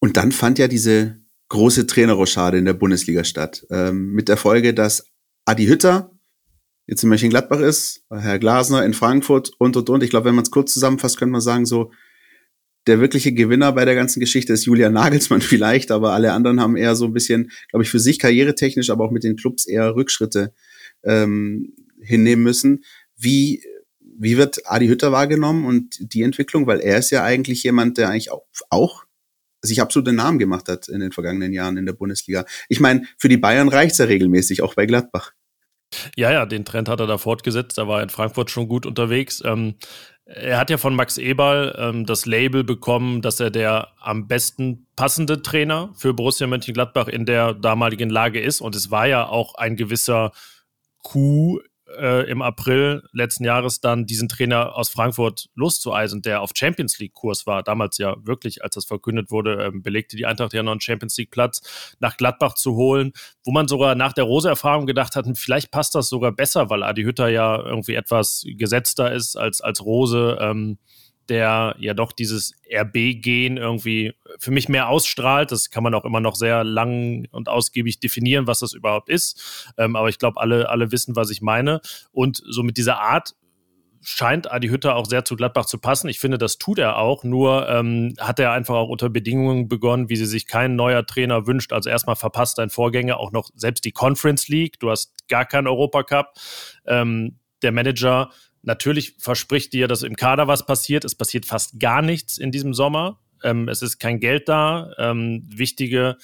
Und 0.00 0.16
dann 0.16 0.32
fand 0.32 0.58
ja 0.58 0.68
diese 0.68 1.20
große 1.48 1.86
Trainerrochade 1.86 2.58
in 2.58 2.64
der 2.64 2.74
Bundesliga 2.74 3.24
statt. 3.24 3.66
Ähm, 3.70 4.12
mit 4.12 4.28
der 4.28 4.36
Folge, 4.36 4.72
dass 4.72 5.06
Adi 5.44 5.66
Hütter 5.66 6.12
jetzt 6.86 7.02
in 7.02 7.08
Mönchengladbach 7.08 7.60
ist, 7.60 8.04
Herr 8.10 8.38
Glasner 8.38 8.84
in 8.84 8.94
Frankfurt 8.94 9.52
und 9.58 9.76
und 9.76 9.90
und. 9.90 10.02
Ich 10.02 10.10
glaube, 10.10 10.26
wenn 10.26 10.34
man 10.34 10.44
es 10.44 10.50
kurz 10.50 10.72
zusammenfasst, 10.72 11.18
könnte 11.18 11.32
man 11.32 11.40
sagen, 11.40 11.66
so 11.66 11.92
der 12.86 13.00
wirkliche 13.00 13.32
Gewinner 13.32 13.72
bei 13.72 13.84
der 13.84 13.94
ganzen 13.94 14.20
Geschichte 14.20 14.52
ist 14.52 14.64
Julian 14.64 14.94
Nagelsmann 14.94 15.40
vielleicht, 15.40 15.90
aber 15.90 16.12
alle 16.12 16.32
anderen 16.32 16.60
haben 16.60 16.76
eher 16.76 16.96
so 16.96 17.04
ein 17.04 17.12
bisschen, 17.12 17.50
glaube 17.68 17.84
ich, 17.84 17.90
für 17.90 18.00
sich 18.00 18.18
karrieretechnisch, 18.18 18.90
aber 18.90 19.04
auch 19.04 19.10
mit 19.10 19.24
den 19.24 19.36
Clubs 19.36 19.66
eher 19.66 19.94
Rückschritte 19.94 20.54
ähm, 21.04 21.74
hinnehmen 22.00 22.42
müssen. 22.42 22.84
Wie 23.16 23.62
wie 24.20 24.36
wird 24.36 24.60
Adi 24.66 24.86
Hütter 24.86 25.12
wahrgenommen 25.12 25.64
und 25.64 25.96
die 26.12 26.22
Entwicklung? 26.22 26.66
Weil 26.66 26.80
er 26.80 26.98
ist 26.98 27.10
ja 27.10 27.24
eigentlich 27.24 27.62
jemand, 27.62 27.96
der 27.96 28.10
eigentlich 28.10 28.30
auch, 28.30 28.44
auch 28.68 29.04
sich 29.62 29.80
absolut 29.80 30.06
den 30.06 30.16
Namen 30.16 30.38
gemacht 30.38 30.68
hat 30.68 30.88
in 30.88 31.00
den 31.00 31.12
vergangenen 31.12 31.52
Jahren 31.52 31.78
in 31.78 31.86
der 31.86 31.94
Bundesliga. 31.94 32.44
Ich 32.68 32.80
meine, 32.80 33.06
für 33.18 33.28
die 33.28 33.38
Bayern 33.38 33.68
reicht's 33.68 33.98
ja 33.98 34.04
regelmäßig, 34.04 34.62
auch 34.62 34.74
bei 34.74 34.84
Gladbach. 34.86 35.32
Ja, 36.16 36.30
ja, 36.30 36.46
den 36.46 36.64
Trend 36.64 36.88
hat 36.88 37.00
er 37.00 37.06
da 37.06 37.18
fortgesetzt. 37.18 37.78
Er 37.78 37.88
war 37.88 38.02
in 38.02 38.10
Frankfurt 38.10 38.50
schon 38.50 38.68
gut 38.68 38.86
unterwegs. 38.86 39.42
Ähm, 39.44 39.74
er 40.24 40.58
hat 40.58 40.70
ja 40.70 40.76
von 40.76 40.94
Max 40.94 41.18
Eberl 41.18 41.74
ähm, 41.78 42.06
das 42.06 42.26
Label 42.26 42.62
bekommen, 42.62 43.22
dass 43.22 43.40
er 43.40 43.50
der 43.50 43.88
am 44.00 44.28
besten 44.28 44.86
passende 44.96 45.42
Trainer 45.42 45.92
für 45.96 46.14
Borussia 46.14 46.46
Mönchengladbach 46.46 47.08
in 47.08 47.26
der 47.26 47.54
damaligen 47.54 48.10
Lage 48.10 48.40
ist. 48.40 48.60
Und 48.60 48.76
es 48.76 48.90
war 48.90 49.08
ja 49.08 49.26
auch 49.26 49.54
ein 49.54 49.76
gewisser 49.76 50.30
Coup 51.02 51.60
äh, 51.98 52.30
im 52.30 52.42
April 52.42 53.02
letzten 53.12 53.44
Jahres 53.44 53.80
dann 53.80 54.06
diesen 54.06 54.28
Trainer 54.28 54.76
aus 54.76 54.88
Frankfurt 54.88 55.48
loszueisen, 55.54 56.22
der 56.22 56.42
auf 56.42 56.50
Champions 56.54 56.98
League-Kurs 56.98 57.46
war. 57.46 57.62
Damals 57.62 57.98
ja 57.98 58.16
wirklich, 58.24 58.62
als 58.62 58.74
das 58.74 58.84
verkündet 58.84 59.30
wurde, 59.30 59.66
äh, 59.66 59.70
belegte 59.72 60.16
die 60.16 60.26
Eintracht 60.26 60.52
ja 60.52 60.62
noch 60.62 60.72
einen 60.72 60.80
Champions 60.80 61.16
League-Platz, 61.18 61.96
nach 62.00 62.16
Gladbach 62.16 62.54
zu 62.54 62.74
holen, 62.74 63.12
wo 63.44 63.52
man 63.52 63.68
sogar 63.68 63.94
nach 63.94 64.12
der 64.12 64.24
Rose-Erfahrung 64.24 64.86
gedacht 64.86 65.16
hat, 65.16 65.26
vielleicht 65.34 65.70
passt 65.70 65.94
das 65.94 66.08
sogar 66.08 66.32
besser, 66.32 66.70
weil 66.70 66.82
Adi 66.82 67.02
Hütter 67.02 67.28
ja 67.28 67.60
irgendwie 67.60 67.94
etwas 67.94 68.44
gesetzter 68.46 69.12
ist 69.12 69.36
als, 69.36 69.60
als 69.60 69.84
Rose. 69.84 70.38
Ähm, 70.40 70.78
der 71.30 71.76
ja 71.78 71.94
doch 71.94 72.12
dieses 72.12 72.54
RB-Gen 72.70 73.56
irgendwie 73.56 74.12
für 74.38 74.50
mich 74.50 74.68
mehr 74.68 74.88
ausstrahlt. 74.88 75.52
Das 75.52 75.70
kann 75.70 75.82
man 75.82 75.94
auch 75.94 76.04
immer 76.04 76.20
noch 76.20 76.34
sehr 76.34 76.64
lang 76.64 77.26
und 77.30 77.48
ausgiebig 77.48 78.00
definieren, 78.00 78.46
was 78.46 78.58
das 78.58 78.74
überhaupt 78.74 79.08
ist. 79.08 79.72
Ähm, 79.78 79.96
aber 79.96 80.08
ich 80.08 80.18
glaube, 80.18 80.40
alle, 80.40 80.68
alle 80.68 80.92
wissen, 80.92 81.16
was 81.16 81.30
ich 81.30 81.40
meine. 81.40 81.80
Und 82.12 82.42
so 82.44 82.62
mit 82.62 82.76
dieser 82.76 83.00
Art 83.00 83.34
scheint 84.02 84.50
Adi 84.50 84.68
Hütter 84.68 84.96
auch 84.96 85.06
sehr 85.06 85.24
zu 85.24 85.36
Gladbach 85.36 85.66
zu 85.66 85.78
passen. 85.78 86.08
Ich 86.08 86.18
finde, 86.18 86.38
das 86.38 86.58
tut 86.58 86.78
er 86.78 86.98
auch. 86.98 87.22
Nur 87.22 87.68
ähm, 87.68 88.14
hat 88.18 88.40
er 88.40 88.52
einfach 88.52 88.74
auch 88.74 88.88
unter 88.88 89.08
Bedingungen 89.08 89.68
begonnen, 89.68 90.08
wie 90.08 90.16
sie 90.16 90.26
sich 90.26 90.46
kein 90.46 90.74
neuer 90.74 91.06
Trainer 91.06 91.46
wünscht. 91.46 91.72
Also 91.72 91.90
erstmal 91.90 92.16
verpasst 92.16 92.58
dein 92.58 92.70
Vorgänger 92.70 93.18
auch 93.18 93.30
noch 93.30 93.50
selbst 93.54 93.84
die 93.84 93.92
Conference 93.92 94.48
League. 94.48 94.80
Du 94.80 94.90
hast 94.90 95.28
gar 95.28 95.44
keinen 95.44 95.68
Europacup. 95.68 96.32
Ähm, 96.86 97.38
der 97.62 97.72
Manager 97.72 98.30
Natürlich 98.62 99.14
verspricht 99.18 99.72
dir, 99.72 99.88
dass 99.88 100.02
im 100.02 100.16
Kader 100.16 100.46
was 100.48 100.66
passiert. 100.66 101.04
Es 101.04 101.14
passiert 101.14 101.46
fast 101.46 101.80
gar 101.80 102.02
nichts 102.02 102.38
in 102.38 102.52
diesem 102.52 102.74
Sommer. 102.74 103.18
Ähm, 103.42 103.68
es 103.68 103.82
ist 103.82 103.98
kein 103.98 104.20
Geld 104.20 104.48
da. 104.48 104.92
Ähm, 104.98 105.46
wichtige 105.48 106.16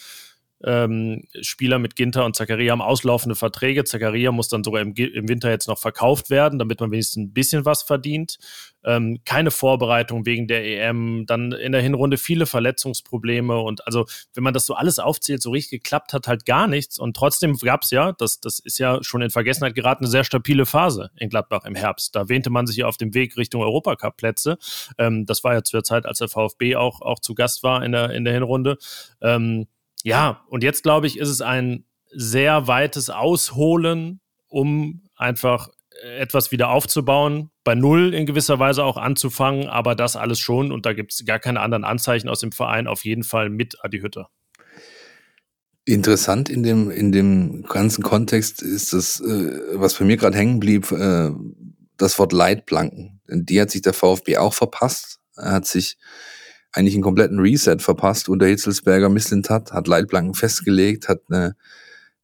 ähm, 0.65 1.25
Spieler 1.43 1.79
mit 1.79 1.97
Ginter 1.97 2.25
und 2.25 2.35
Zakaria 2.35 2.73
haben 2.73 2.81
auslaufende 2.81 3.37
Verträge. 3.37 3.85
Zakaria 3.85 4.33
muss 4.33 4.49
dann 4.49 4.65
sogar 4.65 4.81
im, 4.81 4.95
im, 4.95 5.29
Winter 5.29 5.51
jetzt 5.51 5.69
noch 5.69 5.79
verkauft 5.79 6.31
werden, 6.31 6.59
damit 6.59 6.81
man 6.81 6.91
wenigstens 6.91 7.25
ein 7.25 7.33
bisschen 7.33 7.65
was 7.65 7.83
verdient. 7.83 8.39
Ähm, 8.85 9.19
keine 9.25 9.51
Vorbereitung 9.51 10.25
wegen 10.25 10.47
der 10.47 10.65
EM, 10.65 11.25
dann 11.27 11.53
in 11.53 11.73
der 11.73 11.83
Hinrunde 11.83 12.17
viele 12.17 12.47
Verletzungsprobleme 12.47 13.59
und 13.59 13.85
also, 13.87 14.07
wenn 14.35 14.45
man 14.45 14.55
das 14.55 14.65
so 14.65 14.75
alles 14.75 14.99
aufzählt, 14.99 15.43
so 15.43 15.51
richtig 15.51 15.83
geklappt 15.83 16.13
hat 16.13 16.29
halt 16.29 16.47
gar 16.47 16.69
nichts 16.69 16.99
und 16.99 17.17
trotzdem 17.17 17.57
gab 17.57 17.83
es 17.83 17.91
ja, 17.91 18.13
das, 18.13 18.41
das 18.41 18.61
ist 18.61 18.79
ja 18.79 19.03
schon 19.03 19.23
in 19.23 19.31
Vergessenheit 19.31 19.75
geraten, 19.75 20.05
eine 20.05 20.11
sehr 20.11 20.25
stabile 20.25 20.67
Phase 20.67 21.11
in 21.17 21.29
Gladbach 21.29 21.65
im 21.65 21.75
Herbst. 21.75 22.15
Da 22.15 22.29
wähnte 22.29 22.49
man 22.51 22.67
sich 22.67 22.77
ja 22.77 22.87
auf 22.87 22.97
dem 22.97 23.13
Weg 23.13 23.37
Richtung 23.37 23.61
Europacup-Plätze. 23.61 24.57
Ähm, 24.99 25.27
das 25.27 25.43
war 25.43 25.55
ja 25.55 25.63
zur 25.65 25.83
Zeit, 25.83 26.07
als 26.07 26.19
der 26.19 26.29
VfB 26.29 26.77
auch, 26.77 27.03
auch 27.03 27.19
zu 27.19 27.35
Gast 27.35 27.63
war 27.63 27.85
in 27.85 27.93
der, 27.93 28.11
in 28.11 28.25
der 28.25 28.35
Hinrunde. 28.35 28.79
Ähm, 29.21 29.67
ja, 30.03 30.45
und 30.49 30.63
jetzt 30.63 30.83
glaube 30.83 31.07
ich, 31.07 31.19
ist 31.19 31.29
es 31.29 31.41
ein 31.41 31.85
sehr 32.11 32.67
weites 32.67 33.11
Ausholen, 33.11 34.21
um 34.49 35.03
einfach 35.17 35.69
etwas 36.19 36.53
wieder 36.53 36.71
aufzubauen, 36.71 37.51
bei 37.65 37.75
Null 37.75 38.15
in 38.15 38.27
gewisser 38.27 38.59
Weise 38.59 38.85
auch 38.85 38.97
anzufangen, 38.97 39.69
aber 39.69 39.95
das 39.95 40.17
alles 40.17 40.39
schon 40.39 40.73
und 40.73 40.87
da 40.87 40.93
gibt 40.93 41.13
es 41.13 41.25
gar 41.25 41.39
keine 41.39 41.61
anderen 41.61 41.85
Anzeichen 41.85 42.29
aus 42.29 42.41
dem 42.41 42.53
Verein, 42.53 42.87
auf 42.87 43.05
jeden 43.05 43.25
Fall 43.25 43.49
mit 43.49 43.83
Adi 43.83 44.01
Hütter. 44.01 44.29
Interessant 45.85 46.49
in 46.49 46.63
dem, 46.63 46.91
in 46.91 47.13
dem 47.13 47.63
ganzen 47.63 48.03
Kontext 48.03 48.61
ist 48.61 48.93
das, 48.93 49.21
äh, 49.21 49.51
was 49.75 49.95
bei 49.95 50.05
mir 50.05 50.17
gerade 50.17 50.37
hängen 50.37 50.59
blieb, 50.59 50.91
äh, 50.91 51.31
das 51.97 52.19
Wort 52.19 52.33
Leitplanken. 52.33 53.21
Denn 53.29 53.47
die 53.47 53.61
hat 53.61 53.71
sich 53.71 53.83
der 53.83 53.93
VfB 53.93 54.37
auch 54.37 54.53
verpasst. 54.53 55.21
Er 55.37 55.53
hat 55.53 55.67
sich 55.67 55.97
eigentlich 56.77 56.95
einen 56.95 57.03
kompletten 57.03 57.41
Reset 57.41 57.79
verpasst 57.79 58.29
unter 58.29 58.47
Hitzelsberger 58.47 59.09
Misslintat, 59.09 59.73
hat 59.73 59.89
Leitplanken 59.89 60.35
festgelegt, 60.35 61.09
hat 61.09 61.23
eine, 61.29 61.57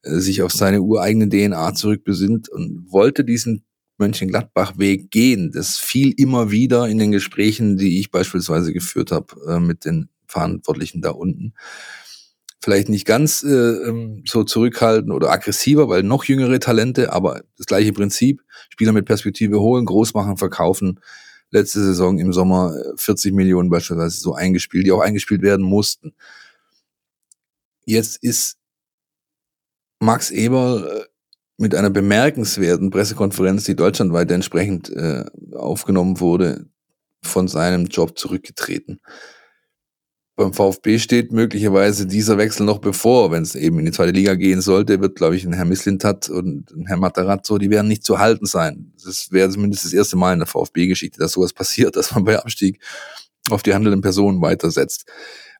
äh, 0.02 0.18
sich 0.18 0.42
auf 0.42 0.52
seine 0.52 0.82
ureigene 0.82 1.28
DNA 1.28 1.74
zurückbesinnt 1.74 2.50
und 2.50 2.86
wollte 2.90 3.24
diesen 3.24 3.64
Mönchengladbach-Weg 3.96 5.10
gehen. 5.10 5.52
Das 5.52 5.78
fiel 5.78 6.12
immer 6.18 6.50
wieder 6.50 6.86
in 6.86 6.98
den 6.98 7.12
Gesprächen, 7.12 7.78
die 7.78 7.98
ich 7.98 8.10
beispielsweise 8.10 8.74
geführt 8.74 9.10
habe 9.10 9.34
äh, 9.48 9.58
mit 9.58 9.86
den 9.86 10.10
Verantwortlichen 10.26 11.00
da 11.00 11.10
unten. 11.10 11.54
Vielleicht 12.60 12.90
nicht 12.90 13.06
ganz 13.06 13.42
äh, 13.42 13.48
ähm, 13.48 14.22
so 14.26 14.44
zurückhaltend 14.44 15.12
oder 15.12 15.30
aggressiver, 15.30 15.88
weil 15.88 16.02
noch 16.02 16.24
jüngere 16.24 16.60
Talente, 16.60 17.12
aber 17.12 17.40
das 17.56 17.66
gleiche 17.66 17.92
Prinzip. 17.92 18.42
Spieler 18.68 18.92
mit 18.92 19.06
Perspektive 19.06 19.60
holen, 19.60 19.86
groß 19.86 20.12
machen, 20.12 20.36
verkaufen 20.36 21.00
letzte 21.52 21.80
Saison 21.84 22.18
im 22.18 22.32
Sommer 22.32 22.74
40 22.96 23.30
äh, 23.30 23.34
Millionen 23.34 23.70
beispielsweise 23.70 24.18
so 24.18 24.34
eingespielt, 24.34 24.86
die 24.86 24.92
auch 24.92 25.00
eingespielt 25.00 25.42
werden 25.42 25.64
mussten. 25.64 26.14
Jetzt 27.84 28.22
ist 28.22 28.56
Max 30.00 30.30
Eber 30.30 31.02
äh, 31.02 31.04
mit 31.58 31.74
einer 31.74 31.90
bemerkenswerten 31.90 32.90
Pressekonferenz, 32.90 33.64
die 33.64 33.76
deutschlandweit 33.76 34.30
entsprechend 34.30 34.90
äh, 34.90 35.24
aufgenommen 35.54 36.18
wurde, 36.18 36.66
von 37.22 37.46
seinem 37.46 37.86
Job 37.86 38.18
zurückgetreten 38.18 39.00
beim 40.42 40.52
VfB 40.52 40.98
steht 40.98 41.32
möglicherweise 41.32 42.06
dieser 42.06 42.38
Wechsel 42.38 42.66
noch 42.66 42.78
bevor, 42.78 43.30
wenn 43.30 43.42
es 43.42 43.54
eben 43.54 43.78
in 43.78 43.86
die 43.86 43.92
zweite 43.92 44.12
Liga 44.12 44.34
gehen 44.34 44.60
sollte, 44.60 45.00
wird, 45.00 45.16
glaube 45.16 45.36
ich, 45.36 45.44
ein 45.44 45.52
Herr 45.52 45.64
Misslintat 45.64 46.28
und 46.28 46.70
ein 46.72 46.86
Herr 46.86 46.96
Matarazzo, 46.96 47.58
die 47.58 47.70
werden 47.70 47.88
nicht 47.88 48.04
zu 48.04 48.18
halten 48.18 48.46
sein. 48.46 48.92
Das 49.04 49.30
wäre 49.30 49.50
zumindest 49.50 49.84
das 49.84 49.92
erste 49.92 50.16
Mal 50.16 50.32
in 50.32 50.40
der 50.40 50.48
VfB-Geschichte, 50.48 51.18
dass 51.18 51.32
sowas 51.32 51.52
passiert, 51.52 51.96
dass 51.96 52.14
man 52.14 52.24
bei 52.24 52.38
Abstieg 52.38 52.80
auf 53.50 53.62
die 53.62 53.74
handelnden 53.74 54.02
Personen 54.02 54.40
weitersetzt. 54.42 55.06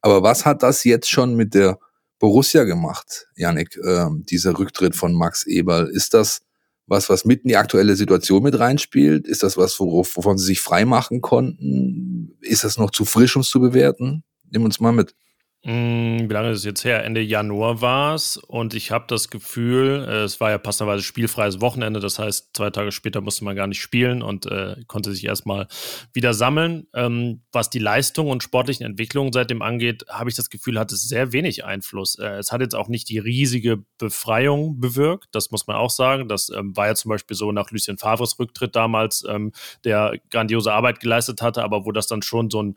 Aber 0.00 0.22
was 0.22 0.44
hat 0.44 0.62
das 0.62 0.84
jetzt 0.84 1.10
schon 1.10 1.34
mit 1.34 1.54
der 1.54 1.78
Borussia 2.18 2.64
gemacht, 2.64 3.28
Janik, 3.36 3.76
äh, 3.76 4.06
dieser 4.30 4.58
Rücktritt 4.58 4.96
von 4.96 5.14
Max 5.14 5.46
Eberl? 5.46 5.88
Ist 5.88 6.14
das 6.14 6.42
was, 6.86 7.08
was 7.08 7.24
mitten 7.24 7.48
in 7.48 7.50
die 7.50 7.56
aktuelle 7.56 7.96
Situation 7.96 8.42
mit 8.42 8.58
reinspielt? 8.58 9.26
Ist 9.26 9.42
das 9.42 9.56
was, 9.56 9.78
worauf, 9.80 10.16
wovon 10.16 10.38
sie 10.38 10.46
sich 10.46 10.60
freimachen 10.60 11.20
konnten? 11.20 12.36
Ist 12.40 12.64
das 12.64 12.76
noch 12.76 12.90
zu 12.90 13.04
frisch, 13.04 13.36
um 13.36 13.42
es 13.42 13.48
zu 13.48 13.60
bewerten? 13.60 14.24
Nimm 14.52 14.64
uns 14.64 14.80
mal 14.80 14.92
mit. 14.92 15.14
Mm, 15.64 16.28
wie 16.28 16.32
lange 16.32 16.50
ist 16.50 16.58
es 16.58 16.64
jetzt 16.64 16.84
her? 16.84 17.04
Ende 17.04 17.20
Januar 17.20 17.80
war 17.80 18.16
es 18.16 18.36
und 18.36 18.74
ich 18.74 18.90
habe 18.90 19.04
das 19.06 19.28
Gefühl, 19.30 20.04
äh, 20.08 20.24
es 20.24 20.40
war 20.40 20.50
ja 20.50 20.58
passenderweise 20.58 21.04
spielfreies 21.04 21.60
Wochenende, 21.60 22.00
das 22.00 22.18
heißt, 22.18 22.50
zwei 22.52 22.70
Tage 22.70 22.90
später 22.90 23.20
musste 23.20 23.44
man 23.44 23.54
gar 23.54 23.68
nicht 23.68 23.80
spielen 23.80 24.22
und 24.22 24.44
äh, 24.46 24.74
konnte 24.88 25.12
sich 25.12 25.24
erstmal 25.24 25.68
wieder 26.12 26.34
sammeln. 26.34 26.88
Ähm, 26.94 27.42
was 27.52 27.70
die 27.70 27.78
Leistung 27.78 28.28
und 28.28 28.42
sportlichen 28.42 28.84
Entwicklungen 28.84 29.32
seitdem 29.32 29.62
angeht, 29.62 30.04
habe 30.08 30.28
ich 30.28 30.34
das 30.34 30.50
Gefühl, 30.50 30.80
hat 30.80 30.90
es 30.90 31.08
sehr 31.08 31.32
wenig 31.32 31.64
Einfluss. 31.64 32.18
Äh, 32.18 32.38
es 32.38 32.50
hat 32.50 32.60
jetzt 32.60 32.74
auch 32.74 32.88
nicht 32.88 33.08
die 33.08 33.20
riesige 33.20 33.84
Befreiung 33.98 34.80
bewirkt, 34.80 35.28
das 35.30 35.52
muss 35.52 35.68
man 35.68 35.76
auch 35.76 35.90
sagen. 35.90 36.26
Das 36.26 36.48
ähm, 36.48 36.76
war 36.76 36.88
ja 36.88 36.96
zum 36.96 37.10
Beispiel 37.10 37.36
so 37.36 37.52
nach 37.52 37.70
Lucien 37.70 37.98
Favres 37.98 38.36
Rücktritt 38.36 38.74
damals, 38.74 39.24
ähm, 39.28 39.52
der 39.84 40.14
grandiose 40.28 40.72
Arbeit 40.72 40.98
geleistet 40.98 41.40
hatte, 41.40 41.62
aber 41.62 41.86
wo 41.86 41.92
das 41.92 42.08
dann 42.08 42.22
schon 42.22 42.50
so 42.50 42.60
ein 42.60 42.74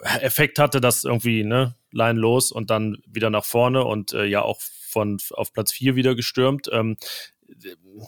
Effekt 0.00 0.58
hatte, 0.58 0.80
dass 0.80 1.04
irgendwie, 1.04 1.44
ne, 1.44 1.74
Line 1.90 2.18
los 2.18 2.52
und 2.52 2.70
dann 2.70 2.98
wieder 3.06 3.30
nach 3.30 3.44
vorne 3.44 3.84
und 3.84 4.12
äh, 4.12 4.24
ja 4.24 4.42
auch 4.42 4.60
von 4.60 5.18
auf 5.32 5.52
Platz 5.52 5.72
4 5.72 5.96
wieder 5.96 6.14
gestürmt. 6.14 6.68
Ähm, 6.72 6.96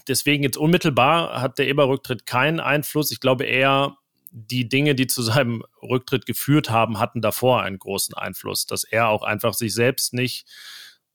deswegen 0.08 0.42
jetzt 0.42 0.56
unmittelbar 0.56 1.40
hat 1.40 1.58
der 1.58 1.68
Eber-Rücktritt 1.68 2.26
keinen 2.26 2.60
Einfluss. 2.60 3.10
Ich 3.10 3.20
glaube 3.20 3.44
eher, 3.44 3.96
die 4.30 4.68
Dinge, 4.68 4.94
die 4.94 5.06
zu 5.06 5.22
seinem 5.22 5.64
Rücktritt 5.82 6.26
geführt 6.26 6.70
haben, 6.70 6.98
hatten 6.98 7.20
davor 7.20 7.62
einen 7.62 7.78
großen 7.78 8.14
Einfluss, 8.14 8.66
dass 8.66 8.84
er 8.84 9.08
auch 9.08 9.22
einfach 9.22 9.54
sich 9.54 9.74
selbst 9.74 10.14
nicht 10.14 10.46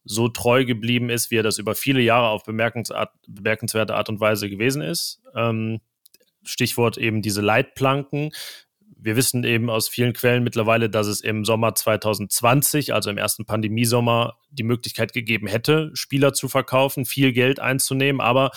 so 0.04 0.28
treu 0.28 0.66
geblieben 0.66 1.10
ist, 1.10 1.32
wie 1.32 1.38
er 1.38 1.44
das 1.44 1.58
über 1.58 1.76
viele 1.76 2.02
Jahre 2.02 2.28
auf 2.28 2.44
bemerkenswerte 2.44 3.96
Art 3.96 4.10
und 4.10 4.20
Weise 4.20 4.50
gewesen 4.50 4.82
ist. 4.82 5.22
Ähm, 5.34 5.82
Stichwort 6.44 6.98
eben 6.98 7.22
diese 7.24 7.42
Leitplanken 7.42 8.32
wir 9.06 9.16
wissen 9.16 9.44
eben 9.44 9.70
aus 9.70 9.88
vielen 9.88 10.14
Quellen 10.14 10.44
mittlerweile, 10.44 10.90
dass 10.90 11.06
es 11.06 11.22
im 11.22 11.46
Sommer 11.46 11.76
2020, 11.76 12.92
also 12.92 13.12
im 13.12 13.20
ersten 13.20 13.46
Pandemiesommer, 13.46 14.38
die 14.50 14.64
Möglichkeit 14.64 15.14
gegeben 15.14 15.46
hätte, 15.46 15.92
Spieler 15.94 16.34
zu 16.34 16.50
verkaufen, 16.50 17.06
viel 17.06 17.32
Geld 17.32 17.60
einzunehmen. 17.60 18.20
Aber 18.20 18.50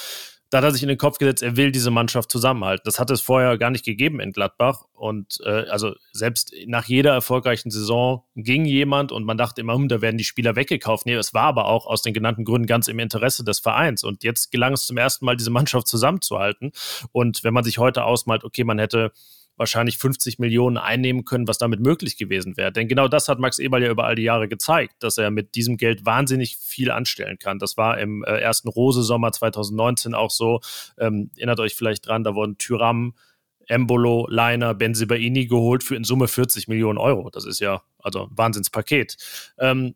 da 0.48 0.58
hat 0.58 0.64
er 0.64 0.70
sich 0.70 0.82
in 0.82 0.88
den 0.88 0.96
Kopf 0.96 1.18
gesetzt, 1.18 1.42
er 1.42 1.58
will 1.58 1.70
diese 1.70 1.90
Mannschaft 1.90 2.32
zusammenhalten. 2.32 2.80
Das 2.86 2.98
hat 2.98 3.10
es 3.10 3.20
vorher 3.20 3.58
gar 3.58 3.68
nicht 3.68 3.84
gegeben 3.84 4.20
in 4.20 4.32
Gladbach. 4.32 4.86
Und 4.94 5.38
äh, 5.44 5.66
also 5.68 5.94
selbst 6.12 6.54
nach 6.66 6.86
jeder 6.86 7.12
erfolgreichen 7.12 7.70
Saison 7.70 8.24
ging 8.34 8.64
jemand 8.64 9.12
und 9.12 9.24
man 9.24 9.36
dachte 9.36 9.60
immer, 9.60 9.74
hm, 9.74 9.88
da 9.88 10.00
werden 10.00 10.16
die 10.16 10.24
Spieler 10.24 10.56
weggekauft. 10.56 11.04
Nee, 11.04 11.12
es 11.12 11.34
war 11.34 11.44
aber 11.44 11.66
auch 11.66 11.86
aus 11.86 12.00
den 12.00 12.14
genannten 12.14 12.44
Gründen 12.46 12.66
ganz 12.66 12.88
im 12.88 12.98
Interesse 12.98 13.44
des 13.44 13.60
Vereins. 13.60 14.02
Und 14.02 14.24
jetzt 14.24 14.50
gelang 14.50 14.72
es 14.72 14.86
zum 14.86 14.96
ersten 14.96 15.26
Mal, 15.26 15.36
diese 15.36 15.50
Mannschaft 15.50 15.86
zusammenzuhalten. 15.88 16.72
Und 17.12 17.44
wenn 17.44 17.52
man 17.52 17.64
sich 17.64 17.76
heute 17.76 18.04
ausmalt, 18.04 18.44
okay, 18.44 18.64
man 18.64 18.78
hätte 18.78 19.12
wahrscheinlich 19.58 19.98
50 19.98 20.38
Millionen 20.38 20.78
einnehmen 20.78 21.24
können, 21.24 21.48
was 21.48 21.58
damit 21.58 21.80
möglich 21.80 22.16
gewesen 22.16 22.56
wäre. 22.56 22.72
Denn 22.72 22.88
genau 22.88 23.08
das 23.08 23.28
hat 23.28 23.38
Max 23.38 23.58
Eberl 23.58 23.82
ja 23.82 23.90
über 23.90 24.04
all 24.04 24.14
die 24.14 24.22
Jahre 24.22 24.48
gezeigt, 24.48 24.94
dass 25.00 25.18
er 25.18 25.30
mit 25.30 25.54
diesem 25.56 25.76
Geld 25.76 26.06
wahnsinnig 26.06 26.56
viel 26.56 26.90
anstellen 26.90 27.38
kann. 27.38 27.58
Das 27.58 27.76
war 27.76 27.98
im 27.98 28.24
äh, 28.24 28.38
ersten 28.38 28.68
Rose-Sommer 28.68 29.32
2019 29.32 30.14
auch 30.14 30.30
so. 30.30 30.60
Ähm, 30.96 31.30
erinnert 31.36 31.60
euch 31.60 31.74
vielleicht 31.74 32.06
dran, 32.06 32.24
da 32.24 32.34
wurden 32.34 32.56
Tyram, 32.56 33.14
Embolo, 33.66 34.26
Leiner, 34.30 34.74
Benzibaini 34.74 35.46
geholt 35.46 35.84
für 35.84 35.96
in 35.96 36.04
Summe 36.04 36.28
40 36.28 36.68
Millionen 36.68 36.98
Euro. 36.98 37.28
Das 37.28 37.44
ist 37.44 37.60
ja 37.60 37.82
also 37.98 38.24
ein 38.24 38.30
Wahnsinnspaket. 38.30 39.16
Ähm, 39.58 39.94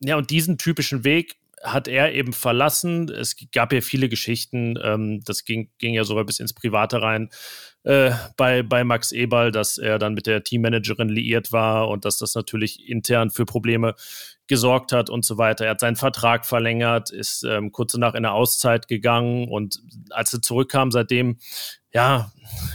ja, 0.00 0.16
und 0.16 0.30
diesen 0.30 0.58
typischen 0.58 1.04
Weg 1.04 1.36
hat 1.62 1.88
er 1.88 2.12
eben 2.12 2.32
verlassen. 2.32 3.08
Es 3.08 3.36
gab 3.52 3.72
ja 3.72 3.80
viele 3.80 4.08
Geschichten, 4.08 4.78
ähm, 4.82 5.22
das 5.24 5.44
ging, 5.44 5.70
ging 5.78 5.94
ja 5.94 6.04
sogar 6.04 6.24
bis 6.24 6.40
ins 6.40 6.52
Private 6.52 7.00
rein, 7.00 7.30
äh, 7.84 8.12
bei, 8.36 8.62
bei 8.62 8.82
Max 8.82 9.12
Eberl, 9.12 9.52
dass 9.52 9.78
er 9.78 9.98
dann 9.98 10.14
mit 10.14 10.26
der 10.26 10.42
Teammanagerin 10.42 11.08
liiert 11.08 11.52
war 11.52 11.88
und 11.88 12.04
dass 12.04 12.16
das 12.16 12.34
natürlich 12.34 12.88
intern 12.88 13.30
für 13.30 13.44
Probleme 13.44 13.94
gesorgt 14.46 14.92
hat 14.92 15.08
und 15.08 15.24
so 15.24 15.38
weiter. 15.38 15.64
Er 15.64 15.72
hat 15.72 15.80
seinen 15.80 15.96
Vertrag 15.96 16.44
verlängert, 16.44 17.10
ist 17.10 17.44
ähm, 17.44 17.72
kurz 17.72 17.92
danach 17.92 18.14
in 18.14 18.24
eine 18.24 18.32
Auszeit 18.32 18.88
gegangen 18.88 19.48
und 19.48 19.80
als 20.10 20.32
er 20.34 20.42
zurückkam, 20.42 20.90
seitdem, 20.90 21.38
ja, 21.92 22.30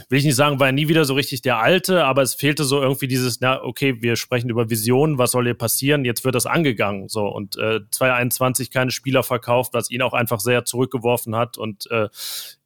will 0.10 0.18
ich 0.18 0.26
nicht 0.26 0.36
sagen, 0.36 0.60
war 0.60 0.68
er 0.68 0.74
nie 0.74 0.88
wieder 0.88 1.06
so 1.06 1.14
richtig 1.14 1.42
der 1.42 1.60
Alte, 1.60 2.06
aber 2.06 2.24
es 2.24 2.34
fehlte 2.34 2.64
so 2.64 2.82
irgendwie 2.82 3.08
dieses, 3.08 3.40
na, 3.40 3.62
okay, 3.62 4.02
wir 4.02 4.16
sprechen 4.16 4.50
über 4.50 4.70
Visionen, 4.70 5.20
was 5.20 5.32
soll 5.32 5.46
hier 5.46 5.54
passieren? 5.54 6.06
Jetzt 6.06 6.26
wird 6.26 6.34
das 6.34 6.48
angegangen, 6.48 7.08
so 7.08 7.28
und 7.28 7.58
äh, 7.58 7.82
2021 7.92 8.72
keine 8.72 8.92
Spieler 8.92 9.22
verkauft, 9.22 9.74
was 9.74 9.92
ihn 9.92 10.02
auch 10.02 10.14
einfach 10.14 10.40
sehr 10.40 10.66
zurückgeworfen 10.66 11.36
hat 11.36 11.58
und 11.58 11.90
äh, 11.92 12.10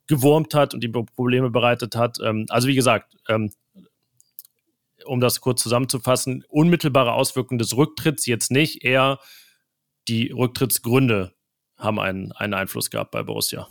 gewurmt 0.08 0.54
hat 0.54 0.74
und 0.74 0.84
ihm 0.84 0.92
Probleme 0.92 1.50
bereitet 1.50 1.96
hat. 1.96 2.18
Ähm, 2.24 2.46
also 2.50 2.68
wie 2.68 2.76
gesagt, 2.76 3.16
ähm, 3.30 3.52
um 5.06 5.20
das 5.20 5.42
kurz 5.42 5.62
zusammenzufassen, 5.62 6.46
unmittelbare 6.48 7.14
Auswirkungen 7.14 7.60
des 7.60 7.76
Rücktritts 7.76 8.26
jetzt 8.26 8.52
nicht, 8.52 8.84
eher 8.84 9.20
die 10.08 10.32
Rücktrittsgründe 10.32 11.34
haben 11.78 12.00
einen, 12.00 12.32
einen 12.34 12.54
Einfluss 12.54 12.90
gehabt 12.90 13.12
bei 13.12 13.24
Borussia. 13.24 13.68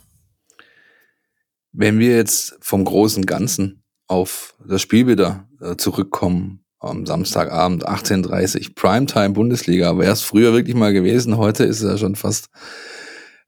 Wenn 1.71 1.99
wir 1.99 2.15
jetzt 2.15 2.57
vom 2.61 2.85
großen 2.85 3.25
Ganzen 3.25 3.83
auf 4.07 4.55
das 4.65 4.81
Spiel 4.81 5.07
wieder 5.07 5.47
äh, 5.59 5.75
zurückkommen, 5.75 6.63
am 6.79 7.05
Samstagabend 7.05 7.87
18.30 7.87 8.75
Primetime 8.75 9.31
Bundesliga, 9.31 9.97
wäre 9.97 10.11
es 10.11 10.21
früher 10.21 10.53
wirklich 10.53 10.75
mal 10.75 10.93
gewesen, 10.93 11.37
heute 11.37 11.63
ist 11.63 11.81
es 11.81 11.89
ja 11.89 11.97
schon 11.97 12.15
fast 12.15 12.49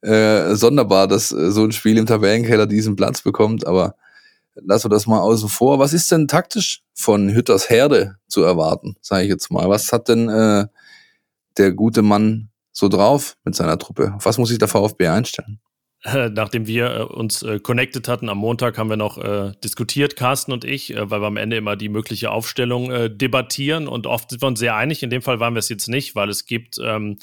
äh, 0.06 0.56
sonderbar, 0.56 1.08
dass 1.08 1.32
äh, 1.32 1.52
so 1.52 1.64
ein 1.64 1.72
Spiel 1.72 1.98
im 1.98 2.06
Tabellenkeller 2.06 2.68
diesen 2.68 2.96
Platz 2.96 3.22
bekommt, 3.22 3.66
aber 3.66 3.96
lassen 4.56 4.86
wir 4.86 4.96
das 4.96 5.08
mal 5.08 5.20
außen 5.20 5.50
vor. 5.50 5.80
Was 5.80 5.94
ist 5.94 6.12
denn 6.12 6.28
taktisch 6.28 6.84
von 6.94 7.34
Hütters 7.34 7.70
Herde 7.70 8.16
zu 8.28 8.44
erwarten, 8.44 8.96
sage 9.02 9.24
ich 9.24 9.30
jetzt 9.30 9.52
mal? 9.52 9.70
Was 9.70 9.92
hat 9.92 10.08
denn 10.08 10.30
äh, 10.30 10.68
der 11.58 11.72
gute 11.74 12.02
Mann 12.02 12.50
so 12.72 12.88
drauf 12.88 13.38
mit 13.44 13.56
seiner 13.56 13.78
Truppe? 13.78 14.14
Auf 14.16 14.26
was 14.26 14.38
muss 14.38 14.50
sich 14.50 14.60
der 14.60 14.68
VfB 14.68 15.08
einstellen? 15.08 15.60
Nachdem 16.32 16.68
wir 16.68 16.92
äh, 16.92 17.02
uns 17.02 17.42
äh, 17.42 17.60
connected 17.60 18.08
hatten 18.08 18.30
am 18.30 18.38
Montag, 18.38 18.78
haben 18.78 18.90
wir 18.90 18.98
noch 18.98 19.18
äh, 19.18 19.54
diskutiert, 19.64 20.16
Carsten 20.16 20.52
und 20.52 20.64
ich, 20.64 20.94
äh, 20.94 21.10
weil 21.10 21.20
wir 21.20 21.28
am 21.28 21.38
Ende 21.38 21.58
immer 21.58 21.76
die 21.76 21.90
mögliche 21.90 22.30
Aufstellung 22.30 22.92
äh, 22.92 23.10
debattieren 23.10 23.88
und 23.88 24.06
oft 24.06 24.30
sind 24.30 24.42
wir 24.44 24.48
uns 24.48 24.60
sehr 24.60 24.76
einig. 24.76 25.02
In 25.02 25.10
dem 25.10 25.24
Fall 25.24 25.40
waren 25.40 25.56
wir 25.56 25.60
es 25.60 25.70
jetzt 25.70 25.88
nicht, 25.88 26.16
weil 26.16 26.30
es 26.30 26.46
gibt 26.46 26.78
ähm, 26.80 27.18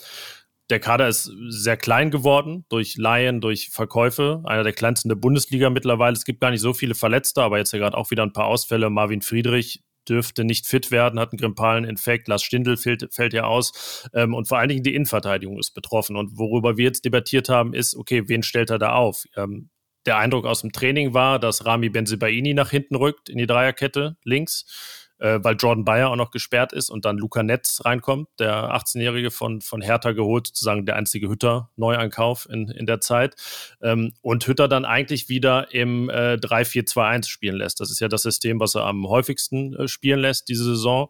der 0.70 0.80
Kader 0.80 1.08
ist 1.08 1.30
sehr 1.48 1.76
klein 1.76 2.10
geworden 2.10 2.64
durch 2.68 2.96
Laien, 2.96 3.40
durch 3.40 3.70
Verkäufe. 3.70 4.42
Einer 4.44 4.62
der 4.62 4.72
kleinsten 4.72 5.08
der 5.08 5.16
Bundesliga 5.16 5.70
mittlerweile. 5.70 6.14
Es 6.14 6.24
gibt 6.24 6.40
gar 6.40 6.50
nicht 6.50 6.60
so 6.60 6.72
viele 6.72 6.94
Verletzte, 6.94 7.42
aber 7.42 7.58
jetzt 7.58 7.72
ja 7.72 7.78
gerade 7.78 7.96
auch 7.96 8.10
wieder 8.10 8.22
ein 8.22 8.32
paar 8.32 8.46
Ausfälle. 8.46 8.88
Marvin 8.88 9.22
Friedrich 9.22 9.82
dürfte 10.08 10.44
nicht 10.44 10.66
fit 10.66 10.90
werden, 10.90 11.20
hat 11.20 11.32
einen 11.32 11.38
grippalen 11.38 11.84
Infekt. 11.84 12.28
Lars 12.28 12.42
Stindl 12.42 12.76
fällt, 12.76 13.12
fällt 13.14 13.32
ja 13.32 13.44
aus. 13.44 14.08
Ähm, 14.14 14.34
und 14.34 14.48
vor 14.48 14.58
allen 14.58 14.68
Dingen 14.68 14.82
die 14.82 14.94
Innenverteidigung 14.94 15.58
ist 15.58 15.72
betroffen. 15.72 16.16
Und 16.16 16.38
worüber 16.38 16.76
wir 16.76 16.84
jetzt 16.84 17.04
debattiert 17.04 17.48
haben, 17.48 17.74
ist, 17.74 17.94
okay, 17.94 18.28
wen 18.28 18.42
stellt 18.42 18.70
er 18.70 18.78
da 18.78 18.94
auf? 18.94 19.24
Ähm, 19.36 19.70
der 20.06 20.18
Eindruck 20.18 20.46
aus 20.46 20.62
dem 20.62 20.72
Training 20.72 21.14
war, 21.14 21.38
dass 21.38 21.64
Rami 21.64 21.88
Benzibaini 21.88 22.54
nach 22.54 22.70
hinten 22.70 22.96
rückt 22.96 23.28
in 23.28 23.38
die 23.38 23.46
Dreierkette 23.46 24.16
links 24.24 25.01
äh, 25.22 25.38
weil 25.42 25.54
Jordan 25.56 25.84
Bayer 25.84 26.10
auch 26.10 26.16
noch 26.16 26.32
gesperrt 26.32 26.72
ist 26.72 26.90
und 26.90 27.04
dann 27.04 27.16
Luca 27.16 27.44
Netz 27.44 27.82
reinkommt, 27.84 28.28
der 28.40 28.74
18-Jährige 28.74 29.30
von, 29.30 29.60
von 29.60 29.80
Hertha 29.80 30.12
geholt, 30.12 30.48
sozusagen 30.48 30.84
der 30.84 30.96
einzige 30.96 31.28
Hütter-Neuankauf 31.28 32.48
in, 32.50 32.68
in 32.68 32.86
der 32.86 33.00
Zeit. 33.00 33.36
Ähm, 33.80 34.14
und 34.20 34.46
Hütter 34.46 34.66
dann 34.66 34.84
eigentlich 34.84 35.28
wieder 35.28 35.72
im 35.72 36.10
äh, 36.10 36.34
3-4-2-1 36.34 37.28
spielen 37.28 37.56
lässt. 37.56 37.78
Das 37.78 37.90
ist 37.92 38.00
ja 38.00 38.08
das 38.08 38.22
System, 38.22 38.58
was 38.58 38.74
er 38.74 38.84
am 38.84 39.08
häufigsten 39.08 39.76
äh, 39.76 39.86
spielen 39.86 40.18
lässt 40.18 40.48
diese 40.48 40.64
Saison 40.64 41.08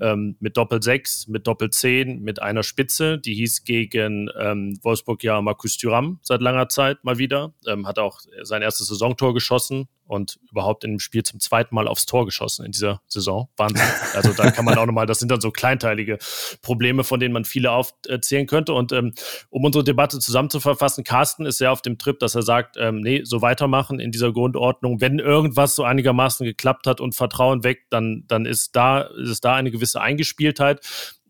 ähm, 0.00 0.36
mit 0.40 0.56
Doppel 0.56 0.82
6, 0.82 1.28
mit 1.28 1.46
Doppel 1.46 1.70
10, 1.70 2.20
mit 2.22 2.40
einer 2.42 2.62
Spitze. 2.62 3.18
Die 3.18 3.34
hieß 3.34 3.64
gegen 3.64 4.30
ähm, 4.38 4.78
Wolfsburg 4.82 5.22
ja 5.22 5.40
Marcus 5.40 5.76
Thuram 5.76 6.18
seit 6.22 6.40
langer 6.40 6.68
Zeit 6.68 7.04
mal 7.04 7.18
wieder. 7.18 7.52
Ähm, 7.66 7.86
hat 7.86 7.98
auch 7.98 8.20
sein 8.42 8.62
erstes 8.62 8.88
Saisontor 8.88 9.34
geschossen 9.34 9.88
und 10.08 10.40
überhaupt 10.50 10.84
in 10.84 10.92
dem 10.92 11.00
Spiel 11.00 11.22
zum 11.22 11.38
zweiten 11.38 11.74
Mal 11.74 11.86
aufs 11.86 12.06
Tor 12.06 12.24
geschossen 12.24 12.64
in 12.64 12.72
dieser 12.72 13.02
Saison. 13.06 13.48
Wahnsinn. 13.56 13.86
Also 14.14 14.32
da 14.32 14.50
kann 14.50 14.64
man 14.64 14.78
auch 14.78 14.86
nochmal, 14.86 15.06
das 15.06 15.18
sind 15.18 15.30
dann 15.30 15.40
so 15.40 15.50
kleinteilige 15.50 16.18
Probleme, 16.62 17.04
von 17.04 17.20
denen 17.20 17.34
man 17.34 17.44
viele 17.44 17.70
aufzählen 17.70 18.46
könnte. 18.46 18.72
Und 18.72 18.90
ähm, 18.92 19.12
um 19.50 19.64
unsere 19.64 19.84
Debatte 19.84 20.18
zusammenzuverfassen, 20.18 21.04
Carsten 21.04 21.44
ist 21.44 21.58
sehr 21.58 21.72
auf 21.72 21.82
dem 21.82 21.98
Trip, 21.98 22.18
dass 22.18 22.34
er 22.34 22.42
sagt, 22.42 22.76
ähm, 22.78 23.00
nee, 23.00 23.22
so 23.24 23.42
weitermachen 23.42 24.00
in 24.00 24.10
dieser 24.10 24.32
Grundordnung. 24.32 25.00
Wenn 25.00 25.18
irgendwas 25.18 25.74
so 25.74 25.84
einigermaßen 25.84 26.44
geklappt 26.46 26.86
hat 26.86 27.00
und 27.00 27.14
Vertrauen 27.14 27.62
weg, 27.62 27.84
dann, 27.90 28.24
dann 28.28 28.46
ist 28.46 28.74
da, 28.74 29.02
ist 29.02 29.44
da 29.44 29.54
eine 29.54 29.70
gewisse 29.70 29.87
Eingespieltheit. 29.96 30.80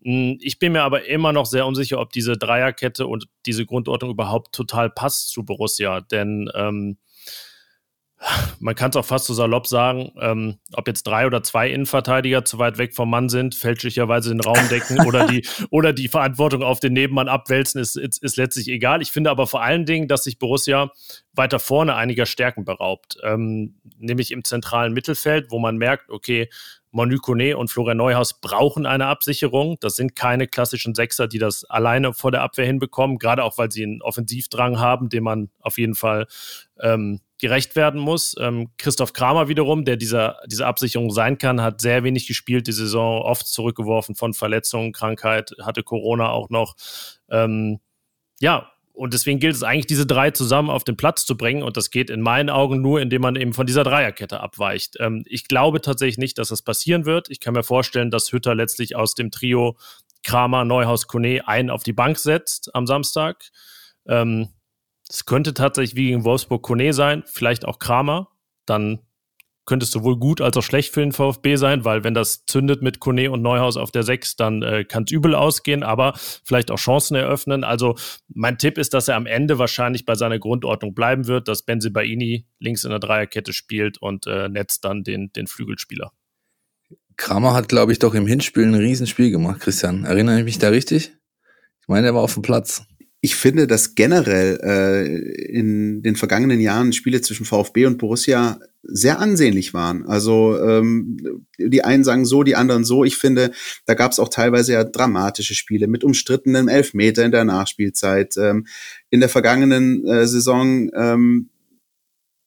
Hm, 0.03 0.37
ich 0.41 0.59
bin 0.59 0.73
mir 0.73 0.83
aber 0.83 1.05
immer 1.07 1.33
noch 1.33 1.45
sehr 1.45 1.65
unsicher, 1.65 1.99
ob 1.99 2.11
diese 2.11 2.37
Dreierkette 2.37 3.07
und 3.07 3.27
diese 3.45 3.65
Grundordnung 3.65 4.11
überhaupt 4.11 4.53
total 4.55 4.89
passt 4.89 5.31
zu 5.31 5.43
Borussia. 5.43 6.01
Denn 6.01 6.49
ähm, 6.55 6.97
man 8.59 8.75
kann 8.75 8.89
es 8.89 8.97
auch 8.97 9.05
fast 9.05 9.25
so 9.25 9.33
salopp 9.33 9.65
sagen, 9.65 10.11
ähm, 10.19 10.57
ob 10.73 10.87
jetzt 10.87 11.03
drei 11.03 11.25
oder 11.25 11.41
zwei 11.41 11.69
Innenverteidiger 11.69 12.43
zu 12.43 12.59
weit 12.59 12.77
weg 12.77 12.93
vom 12.93 13.09
Mann 13.09 13.29
sind, 13.29 13.55
fälschlicherweise 13.55 14.29
den 14.29 14.41
Raum 14.41 14.67
decken 14.69 14.99
oder 15.07 15.25
die, 15.25 15.47
oder 15.69 15.93
die 15.93 16.09
Verantwortung 16.09 16.61
auf 16.61 16.81
den 16.81 16.93
Nebenmann 16.93 17.29
abwälzen, 17.29 17.79
ist, 17.79 17.95
ist, 17.95 18.21
ist 18.21 18.35
letztlich 18.35 18.67
egal. 18.67 19.01
Ich 19.01 19.11
finde 19.11 19.29
aber 19.29 19.47
vor 19.47 19.61
allen 19.63 19.85
Dingen, 19.85 20.09
dass 20.09 20.25
sich 20.25 20.37
Borussia 20.37 20.91
weiter 21.33 21.59
vorne 21.59 21.95
einiger 21.95 22.25
Stärken 22.25 22.65
beraubt, 22.65 23.17
ähm, 23.23 23.79
nämlich 23.97 24.31
im 24.31 24.43
zentralen 24.43 24.93
Mittelfeld, 24.93 25.49
wo 25.49 25.59
man 25.59 25.77
merkt, 25.77 26.09
okay, 26.09 26.49
Manu 26.91 27.17
Kone 27.17 27.55
und 27.55 27.69
Florian 27.69 27.97
Neuhaus 27.97 28.39
brauchen 28.41 28.85
eine 28.85 29.05
Absicherung. 29.07 29.77
Das 29.79 29.95
sind 29.95 30.15
keine 30.15 30.47
klassischen 30.47 30.95
Sechser, 30.95 31.27
die 31.27 31.37
das 31.37 31.63
alleine 31.65 32.13
vor 32.13 32.31
der 32.31 32.41
Abwehr 32.41 32.65
hinbekommen, 32.65 33.19
gerade 33.19 33.43
auch, 33.43 33.57
weil 33.57 33.71
sie 33.71 33.83
einen 33.83 34.01
Offensivdrang 34.01 34.79
haben, 34.79 35.09
den 35.09 35.23
man 35.23 35.49
auf 35.59 35.77
jeden 35.77 35.95
Fall 35.95 36.27
ähm, 36.79 37.21
gerecht 37.39 37.75
werden 37.75 37.99
muss. 38.01 38.35
Ähm, 38.39 38.71
Christoph 38.77 39.13
Kramer 39.13 39.47
wiederum, 39.47 39.85
der 39.85 39.97
dieser, 39.97 40.37
diese 40.47 40.65
Absicherung 40.65 41.11
sein 41.11 41.37
kann, 41.37 41.61
hat 41.61 41.81
sehr 41.81 42.03
wenig 42.03 42.27
gespielt, 42.27 42.67
die 42.67 42.73
Saison 42.73 43.21
oft 43.21 43.47
zurückgeworfen 43.47 44.15
von 44.15 44.33
Verletzungen, 44.33 44.91
Krankheit, 44.91 45.51
hatte 45.61 45.83
Corona 45.83 46.29
auch 46.29 46.49
noch. 46.49 46.75
Ähm, 47.29 47.79
ja, 48.39 48.71
und 48.99 49.13
deswegen 49.13 49.39
gilt 49.39 49.55
es 49.55 49.63
eigentlich, 49.63 49.87
diese 49.87 50.05
drei 50.05 50.31
zusammen 50.31 50.69
auf 50.69 50.83
den 50.83 50.97
Platz 50.97 51.25
zu 51.25 51.37
bringen. 51.37 51.63
Und 51.63 51.77
das 51.77 51.89
geht 51.89 52.09
in 52.09 52.19
meinen 52.19 52.49
Augen 52.49 52.81
nur, 52.81 52.99
indem 52.99 53.21
man 53.21 53.37
eben 53.37 53.53
von 53.53 53.65
dieser 53.65 53.85
Dreierkette 53.85 54.41
abweicht. 54.41 54.97
Ähm, 54.99 55.23
ich 55.25 55.47
glaube 55.47 55.79
tatsächlich 55.79 56.17
nicht, 56.17 56.37
dass 56.37 56.49
das 56.49 56.63
passieren 56.63 57.05
wird. 57.05 57.29
Ich 57.29 57.39
kann 57.39 57.53
mir 57.53 57.63
vorstellen, 57.63 58.11
dass 58.11 58.33
Hütter 58.33 58.55
letztlich 58.55 58.97
aus 58.97 59.15
dem 59.15 59.31
Trio 59.31 59.77
Kramer, 60.23 60.65
Neuhaus, 60.65 61.07
Kone 61.07 61.47
einen 61.47 61.69
auf 61.69 61.83
die 61.83 61.93
Bank 61.93 62.19
setzt 62.19 62.75
am 62.75 62.85
Samstag. 62.85 63.45
Ähm, 64.05 64.49
es 65.07 65.25
könnte 65.25 65.53
tatsächlich 65.53 65.95
wie 65.95 66.07
gegen 66.07 66.25
Wolfsburg 66.25 66.61
Kone 66.61 66.91
sein, 66.91 67.23
vielleicht 67.25 67.63
auch 67.63 67.79
Kramer. 67.79 68.27
Dann 68.65 68.99
könnte 69.69 69.83
es 69.83 69.91
sowohl 69.91 70.17
gut 70.17 70.41
als 70.41 70.57
auch 70.57 70.63
schlecht 70.63 70.93
für 70.93 71.01
den 71.01 71.11
VfB 71.11 71.55
sein, 71.55 71.85
weil 71.85 72.03
wenn 72.03 72.15
das 72.15 72.43
zündet 72.45 72.81
mit 72.81 72.99
Kone 72.99 73.29
und 73.29 73.43
Neuhaus 73.43 73.77
auf 73.77 73.91
der 73.91 74.01
6, 74.01 74.35
dann 74.35 74.63
äh, 74.63 74.83
kann 74.83 75.03
es 75.03 75.11
übel 75.11 75.35
ausgehen, 75.35 75.83
aber 75.83 76.13
vielleicht 76.43 76.71
auch 76.71 76.79
Chancen 76.79 77.15
eröffnen. 77.15 77.63
Also 77.63 77.95
mein 78.27 78.57
Tipp 78.57 78.79
ist, 78.79 78.95
dass 78.95 79.07
er 79.07 79.15
am 79.15 79.27
Ende 79.27 79.59
wahrscheinlich 79.59 80.05
bei 80.05 80.15
seiner 80.15 80.39
Grundordnung 80.39 80.95
bleiben 80.95 81.27
wird, 81.27 81.47
dass 81.47 81.61
Benzibaini 81.61 82.47
links 82.57 82.83
in 82.83 82.89
der 82.89 82.99
Dreierkette 82.99 83.53
spielt 83.53 83.99
und 83.99 84.25
äh, 84.25 84.49
Netz 84.49 84.81
dann 84.81 85.03
den, 85.03 85.31
den 85.33 85.45
Flügelspieler. 85.45 86.11
Kramer 87.15 87.53
hat, 87.53 87.69
glaube 87.69 87.91
ich, 87.91 87.99
doch 87.99 88.15
im 88.15 88.25
Hinspiel 88.25 88.63
ein 88.63 88.73
Riesenspiel 88.73 89.29
gemacht, 89.29 89.59
Christian. 89.59 90.03
Erinnere 90.03 90.39
ich 90.39 90.45
mich 90.45 90.57
da 90.57 90.69
richtig? 90.69 91.11
Ich 91.81 91.87
meine, 91.87 92.07
er 92.07 92.15
war 92.15 92.23
auf 92.23 92.33
dem 92.33 92.41
Platz. 92.41 92.87
Ich 93.21 93.35
finde, 93.35 93.67
dass 93.67 93.95
generell 93.95 94.59
äh, 94.63 95.51
in 95.51 96.01
den 96.01 96.15
vergangenen 96.15 96.61
Jahren 96.61 96.93
Spiele 96.93 97.19
zwischen 97.21 97.45
VfB 97.45 97.85
und 97.85 97.97
Borussia 97.97 98.59
sehr 98.81 99.19
ansehnlich 99.19 99.73
waren. 99.73 100.05
Also 100.05 100.57
ähm, 100.57 101.45
die 101.57 101.83
einen 101.83 102.05
sagen 102.05 102.23
so, 102.23 102.43
die 102.43 102.55
anderen 102.55 102.85
so. 102.85 103.03
Ich 103.03 103.17
finde, 103.17 103.51
da 103.85 103.93
gab 103.93 104.13
es 104.13 104.19
auch 104.19 104.29
teilweise 104.29 104.71
ja 104.73 104.85
dramatische 104.85 105.53
Spiele 105.53 105.87
mit 105.87 106.05
umstrittenem 106.05 106.69
Elfmeter 106.69 107.25
in 107.25 107.31
der 107.31 107.43
Nachspielzeit. 107.43 108.37
Ähm, 108.37 108.67
in 109.09 109.19
der 109.19 109.29
vergangenen 109.29 110.07
äh, 110.07 110.25
Saison, 110.25 110.89
ähm, 110.95 111.49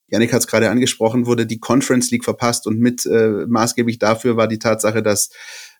Janik 0.08 0.32
hat 0.32 0.40
es 0.40 0.46
gerade 0.46 0.70
angesprochen, 0.70 1.26
wurde 1.26 1.46
die 1.46 1.60
Conference 1.60 2.10
League 2.10 2.24
verpasst 2.24 2.66
und 2.66 2.78
mit 2.78 3.04
äh, 3.04 3.46
maßgeblich 3.46 3.98
dafür 3.98 4.36
war 4.38 4.48
die 4.48 4.58
Tatsache, 4.58 5.02
dass 5.02 5.30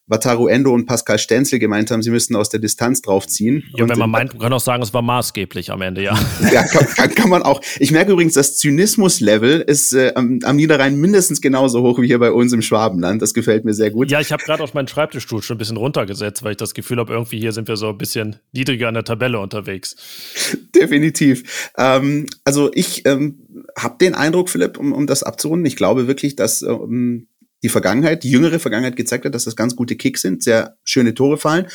Wataru 0.07 0.48
Endo 0.48 0.72
und 0.72 0.86
Pascal 0.86 1.18
Stenzel 1.18 1.59
gemeint 1.59 1.90
haben, 1.90 2.03
sie 2.03 2.11
müssten 2.11 2.34
aus 2.34 2.48
der 2.48 2.61
Distanz 2.61 3.03
draufziehen. 3.03 3.62
Ja, 3.76 3.84
und 3.84 3.90
wenn 3.90 3.98
man 3.98 4.11
meint, 4.11 4.32
man 4.32 4.42
kann 4.42 4.53
auch 4.53 4.61
sagen, 4.61 4.82
es 4.82 4.92
war 4.92 5.03
maßgeblich 5.03 5.70
am 5.70 5.80
Ende, 5.80 6.03
ja. 6.03 6.18
ja, 6.53 6.64
kann, 6.64 6.86
kann, 6.86 7.14
kann 7.14 7.28
man 7.30 7.42
auch. 7.42 7.61
Ich 7.78 7.92
merke 7.92 8.12
übrigens, 8.12 8.34
das 8.34 8.57
Zynismus-Level 8.57 9.61
ist 9.61 9.92
äh, 9.92 10.12
am, 10.16 10.40
am 10.42 10.57
Niederrhein 10.57 10.96
mindestens 10.96 11.40
genauso 11.40 11.82
hoch 11.82 12.00
wie 12.00 12.09
hier 12.09 12.18
bei 12.18 12.32
uns 12.32 12.53
im 12.53 12.62
Schwabenland. 12.62 13.22
Das 13.22 13.32
gefällt 13.32 13.64
mir 13.64 13.74
sehr 13.74 13.90
gut. 13.90 14.11
Ja, 14.11 14.20
ich 14.20 14.32
habe 14.32 14.42
gerade 14.42 14.62
auf 14.64 14.74
meinen 14.74 14.88
Schreibtischstuhl 14.88 15.40
schon 15.42 15.57
ein 15.57 15.59
bisschen 15.59 15.76
runtergesetzt, 15.76 16.42
weil 16.42 16.53
ich 16.53 16.57
das 16.57 16.74
Gefühl 16.74 16.98
habe, 16.98 17.12
irgendwie 17.12 17.38
hier 17.38 17.53
sind 17.53 17.68
wir 17.68 17.76
so 17.76 17.90
ein 17.90 17.98
bisschen 17.98 18.36
niedriger 18.53 18.88
an 18.88 18.94
der 18.94 19.05
Tabelle 19.05 19.38
unterwegs. 19.38 19.96
Definitiv. 20.74 21.70
Ähm, 21.78 22.26
also 22.44 22.70
ich 22.74 23.07
ähm, 23.07 23.46
habe 23.78 23.98
den 24.00 24.14
Eindruck, 24.14 24.50
Philipp, 24.50 24.78
um, 24.78 24.92
um 24.92 25.07
das 25.07 25.22
abzurunden, 25.22 25.64
ich 25.66 25.76
glaube 25.76 26.09
wirklich, 26.09 26.34
dass 26.34 26.62
ähm, 26.62 27.28
die 27.62 27.68
Vergangenheit, 27.68 28.24
die 28.24 28.30
jüngere 28.30 28.58
Vergangenheit 28.58 28.96
gezeigt 28.96 29.24
hat, 29.24 29.34
dass 29.34 29.44
das 29.44 29.56
ganz 29.56 29.76
gute 29.76 29.96
Kicks 29.96 30.22
sind, 30.22 30.42
sehr 30.42 30.76
schöne 30.84 31.14
Tore 31.14 31.38
fallen. 31.38 31.66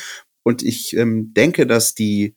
Und 0.42 0.62
ich 0.62 0.96
ähm, 0.96 1.32
denke, 1.34 1.66
dass 1.66 1.94
die, 1.94 2.34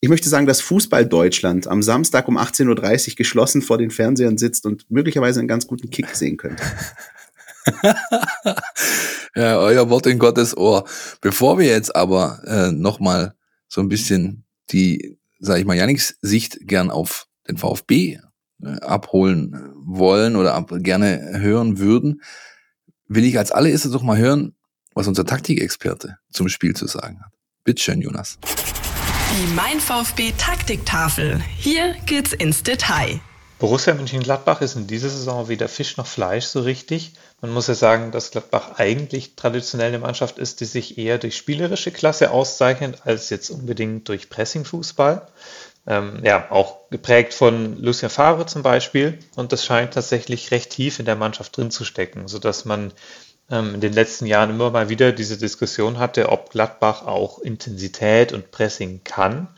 ich 0.00 0.08
möchte 0.08 0.28
sagen, 0.28 0.46
dass 0.46 0.60
Fußball 0.60 1.06
Deutschland 1.06 1.66
am 1.66 1.82
Samstag 1.82 2.28
um 2.28 2.38
18.30 2.38 3.10
Uhr 3.10 3.14
geschlossen 3.16 3.62
vor 3.62 3.78
den 3.78 3.90
Fernsehern 3.90 4.38
sitzt 4.38 4.66
und 4.66 4.90
möglicherweise 4.90 5.40
einen 5.40 5.48
ganz 5.48 5.66
guten 5.66 5.90
Kick 5.90 6.08
sehen 6.14 6.36
könnte. 6.36 6.62
ja, 9.34 9.58
euer 9.58 9.88
Wort 9.88 10.06
in 10.06 10.18
Gottes 10.18 10.56
Ohr. 10.56 10.84
Bevor 11.20 11.58
wir 11.58 11.66
jetzt 11.66 11.94
aber 11.94 12.42
äh, 12.46 12.72
nochmal 12.72 13.34
so 13.68 13.80
ein 13.80 13.88
bisschen 13.88 14.44
die, 14.70 15.18
sag 15.38 15.58
ich 15.58 15.64
mal, 15.64 15.76
Janiks 15.76 16.18
Sicht 16.22 16.58
gern 16.62 16.90
auf 16.90 17.26
den 17.48 17.56
VfB 17.56 18.18
äh, 18.62 18.68
abholen 18.80 19.72
wollen 19.74 20.36
oder 20.36 20.54
ab, 20.54 20.72
gerne 20.78 21.40
hören 21.40 21.78
würden, 21.78 22.22
will 23.14 23.24
ich 23.24 23.38
als 23.38 23.52
allererstes 23.52 23.92
doch 23.92 24.02
mal 24.02 24.18
hören, 24.18 24.54
was 24.94 25.06
unser 25.06 25.24
Taktikexperte 25.24 26.18
zum 26.32 26.48
Spiel 26.48 26.74
zu 26.74 26.86
sagen 26.86 27.20
hat. 27.24 27.32
Bitteschön, 27.64 28.00
Jonas. 28.00 28.38
Die 28.42 29.54
Mein 29.54 29.80
VfB 29.80 30.32
Taktiktafel. 30.36 31.40
Hier 31.56 31.94
geht's 32.06 32.32
ins 32.32 32.62
Detail. 32.62 33.20
Borussia 33.58 33.94
Mönchengladbach 33.94 34.60
ist 34.60 34.76
in 34.76 34.86
dieser 34.86 35.08
Saison 35.08 35.48
weder 35.48 35.68
Fisch 35.68 35.96
noch 35.96 36.06
Fleisch 36.06 36.44
so 36.44 36.60
richtig. 36.60 37.12
Man 37.40 37.52
muss 37.52 37.68
ja 37.68 37.74
sagen, 37.74 38.10
dass 38.10 38.30
Gladbach 38.30 38.78
eigentlich 38.78 39.36
traditionell 39.36 39.88
eine 39.88 40.00
Mannschaft 40.00 40.38
ist, 40.38 40.60
die 40.60 40.64
sich 40.64 40.98
eher 40.98 41.18
durch 41.18 41.36
spielerische 41.36 41.90
Klasse 41.90 42.30
auszeichnet, 42.30 43.02
als 43.04 43.30
jetzt 43.30 43.50
unbedingt 43.50 44.08
durch 44.08 44.28
Pressingfußball. 44.28 45.28
Ähm, 45.86 46.20
ja, 46.24 46.50
auch 46.50 46.88
geprägt 46.90 47.34
von 47.34 47.76
Lucien 47.82 48.10
Favre 48.10 48.46
zum 48.46 48.62
Beispiel. 48.62 49.18
Und 49.36 49.52
das 49.52 49.64
scheint 49.64 49.94
tatsächlich 49.94 50.50
recht 50.50 50.70
tief 50.70 50.98
in 50.98 51.04
der 51.04 51.16
Mannschaft 51.16 51.56
drin 51.56 51.70
zu 51.70 51.84
stecken, 51.84 52.26
sodass 52.26 52.64
man 52.64 52.92
ähm, 53.50 53.74
in 53.74 53.80
den 53.80 53.92
letzten 53.92 54.26
Jahren 54.26 54.50
immer 54.50 54.70
mal 54.70 54.88
wieder 54.88 55.12
diese 55.12 55.36
Diskussion 55.36 55.98
hatte, 55.98 56.30
ob 56.30 56.50
Gladbach 56.50 57.06
auch 57.06 57.38
Intensität 57.38 58.32
und 58.32 58.50
Pressing 58.50 59.02
kann. 59.04 59.48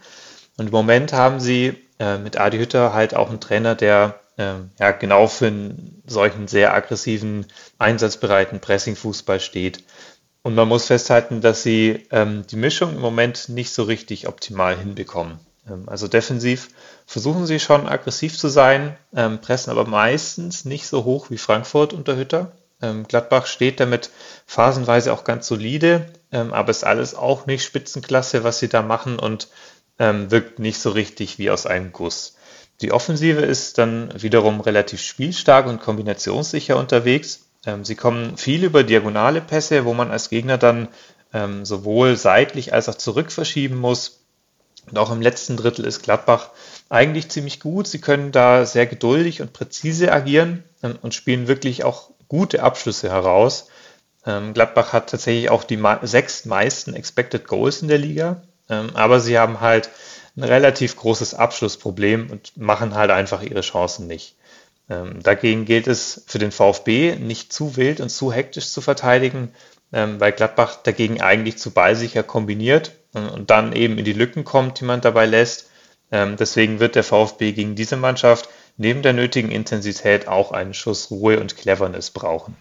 Und 0.56 0.66
im 0.66 0.72
Moment 0.72 1.12
haben 1.12 1.38
sie 1.38 1.76
äh, 1.98 2.18
mit 2.18 2.38
Adi 2.38 2.58
Hütter 2.58 2.92
halt 2.92 3.14
auch 3.14 3.28
einen 3.28 3.40
Trainer, 3.40 3.74
der 3.74 4.20
äh, 4.36 4.54
ja 4.80 4.90
genau 4.92 5.28
für 5.28 5.46
einen 5.46 6.02
solchen 6.06 6.48
sehr 6.48 6.74
aggressiven, 6.74 7.46
einsatzbereiten 7.78 8.60
Pressing-Fußball 8.60 9.40
steht. 9.40 9.84
Und 10.42 10.54
man 10.54 10.68
muss 10.68 10.86
festhalten, 10.86 11.40
dass 11.40 11.62
sie 11.62 12.06
ähm, 12.10 12.44
die 12.48 12.56
Mischung 12.56 12.94
im 12.94 13.00
Moment 13.00 13.48
nicht 13.48 13.72
so 13.72 13.82
richtig 13.82 14.28
optimal 14.28 14.76
hinbekommen. 14.76 15.40
Ähm, 15.68 15.88
also 15.88 16.08
defensiv 16.08 16.68
versuchen 17.06 17.46
sie 17.46 17.60
schon 17.60 17.86
aggressiv 17.86 18.38
zu 18.38 18.48
sein, 18.48 18.96
ähm, 19.14 19.40
pressen 19.40 19.70
aber 19.70 19.86
meistens 19.86 20.64
nicht 20.64 20.86
so 20.86 21.04
hoch 21.04 21.30
wie 21.30 21.38
Frankfurt 21.38 21.92
unter 21.92 22.16
Hütter. 22.16 22.52
Ähm, 22.82 23.04
Gladbach 23.08 23.46
steht 23.46 23.80
damit 23.80 24.10
phasenweise 24.46 25.12
auch 25.12 25.24
ganz 25.24 25.46
solide, 25.46 26.06
aber 26.32 26.70
ist 26.70 26.84
alles 26.84 27.14
auch 27.14 27.46
nicht 27.46 27.64
Spitzenklasse, 27.64 28.44
was 28.44 28.58
sie 28.58 28.68
da 28.68 28.82
machen 28.82 29.18
und 29.18 29.48
wirkt 29.98 30.58
nicht 30.58 30.78
so 30.78 30.90
richtig 30.90 31.38
wie 31.38 31.50
aus 31.50 31.64
einem 31.64 31.92
Guss. 31.92 32.36
Die 32.82 32.92
Offensive 32.92 33.40
ist 33.40 33.78
dann 33.78 34.12
wiederum 34.20 34.60
relativ 34.60 35.00
spielstark 35.00 35.66
und 35.66 35.80
kombinationssicher 35.80 36.76
unterwegs. 36.76 37.46
sie 37.82 37.94
kommen 37.94 38.36
viel 38.36 38.64
über 38.64 38.82
diagonale 38.82 39.40
Pässe, 39.40 39.86
wo 39.86 39.94
man 39.94 40.10
als 40.10 40.28
Gegner 40.28 40.58
dann 40.58 40.88
sowohl 41.62 42.16
seitlich 42.16 42.74
als 42.74 42.90
auch 42.90 42.96
zurück 42.96 43.32
verschieben 43.32 43.76
muss. 43.76 44.25
Und 44.90 44.98
auch 44.98 45.10
im 45.10 45.20
letzten 45.20 45.56
Drittel 45.56 45.84
ist 45.84 46.02
Gladbach 46.02 46.50
eigentlich 46.88 47.28
ziemlich 47.28 47.60
gut. 47.60 47.86
Sie 47.86 48.00
können 48.00 48.32
da 48.32 48.64
sehr 48.64 48.86
geduldig 48.86 49.42
und 49.42 49.52
präzise 49.52 50.12
agieren 50.12 50.64
ähm, 50.82 50.98
und 51.02 51.14
spielen 51.14 51.48
wirklich 51.48 51.84
auch 51.84 52.10
gute 52.28 52.62
Abschlüsse 52.62 53.10
heraus. 53.10 53.68
Ähm, 54.24 54.54
Gladbach 54.54 54.92
hat 54.92 55.10
tatsächlich 55.10 55.50
auch 55.50 55.64
die 55.64 55.82
sechs 56.02 56.44
meisten 56.44 56.94
Expected 56.94 57.46
Goals 57.46 57.82
in 57.82 57.88
der 57.88 57.98
Liga, 57.98 58.42
ähm, 58.68 58.90
aber 58.94 59.20
sie 59.20 59.38
haben 59.38 59.60
halt 59.60 59.90
ein 60.36 60.44
relativ 60.44 60.96
großes 60.96 61.34
Abschlussproblem 61.34 62.30
und 62.30 62.56
machen 62.56 62.94
halt 62.94 63.10
einfach 63.10 63.42
ihre 63.42 63.62
Chancen 63.62 64.06
nicht. 64.06 64.36
dagegen 64.86 65.64
gilt 65.64 65.86
es 65.86 66.24
für 66.26 66.38
den 66.38 66.52
VfB 66.52 67.16
nicht 67.16 67.54
zu 67.54 67.76
wild 67.76 68.00
und 68.00 68.10
zu 68.10 68.34
hektisch 68.34 68.68
zu 68.68 68.82
verteidigen, 68.82 69.54
weil 69.90 70.32
Gladbach 70.32 70.76
dagegen 70.82 71.22
eigentlich 71.22 71.56
zu 71.56 71.70
ballsicher 71.70 72.22
kombiniert 72.22 72.92
und 73.16 73.50
dann 73.50 73.72
eben 73.72 73.98
in 73.98 74.04
die 74.04 74.12
Lücken 74.12 74.44
kommt, 74.44 74.80
die 74.80 74.84
man 74.84 75.00
dabei 75.00 75.26
lässt. 75.26 75.70
Ähm, 76.10 76.36
deswegen 76.38 76.80
wird 76.80 76.94
der 76.94 77.04
VfB 77.04 77.52
gegen 77.52 77.74
diese 77.74 77.96
Mannschaft 77.96 78.48
neben 78.76 79.02
der 79.02 79.12
nötigen 79.12 79.50
Intensität 79.50 80.28
auch 80.28 80.52
einen 80.52 80.74
Schuss 80.74 81.10
Ruhe 81.10 81.40
und 81.40 81.56
Cleverness 81.56 82.10
brauchen. 82.10 82.56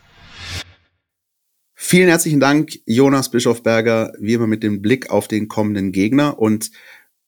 Vielen 1.73 2.07
herzlichen 2.07 2.39
Dank, 2.39 2.79
Jonas 2.85 3.29
Bischofberger, 3.29 4.13
wie 4.19 4.33
immer 4.33 4.47
mit 4.47 4.63
dem 4.63 4.81
Blick 4.81 5.09
auf 5.09 5.27
den 5.27 5.47
kommenden 5.47 5.91
Gegner. 5.91 6.39
Und 6.39 6.71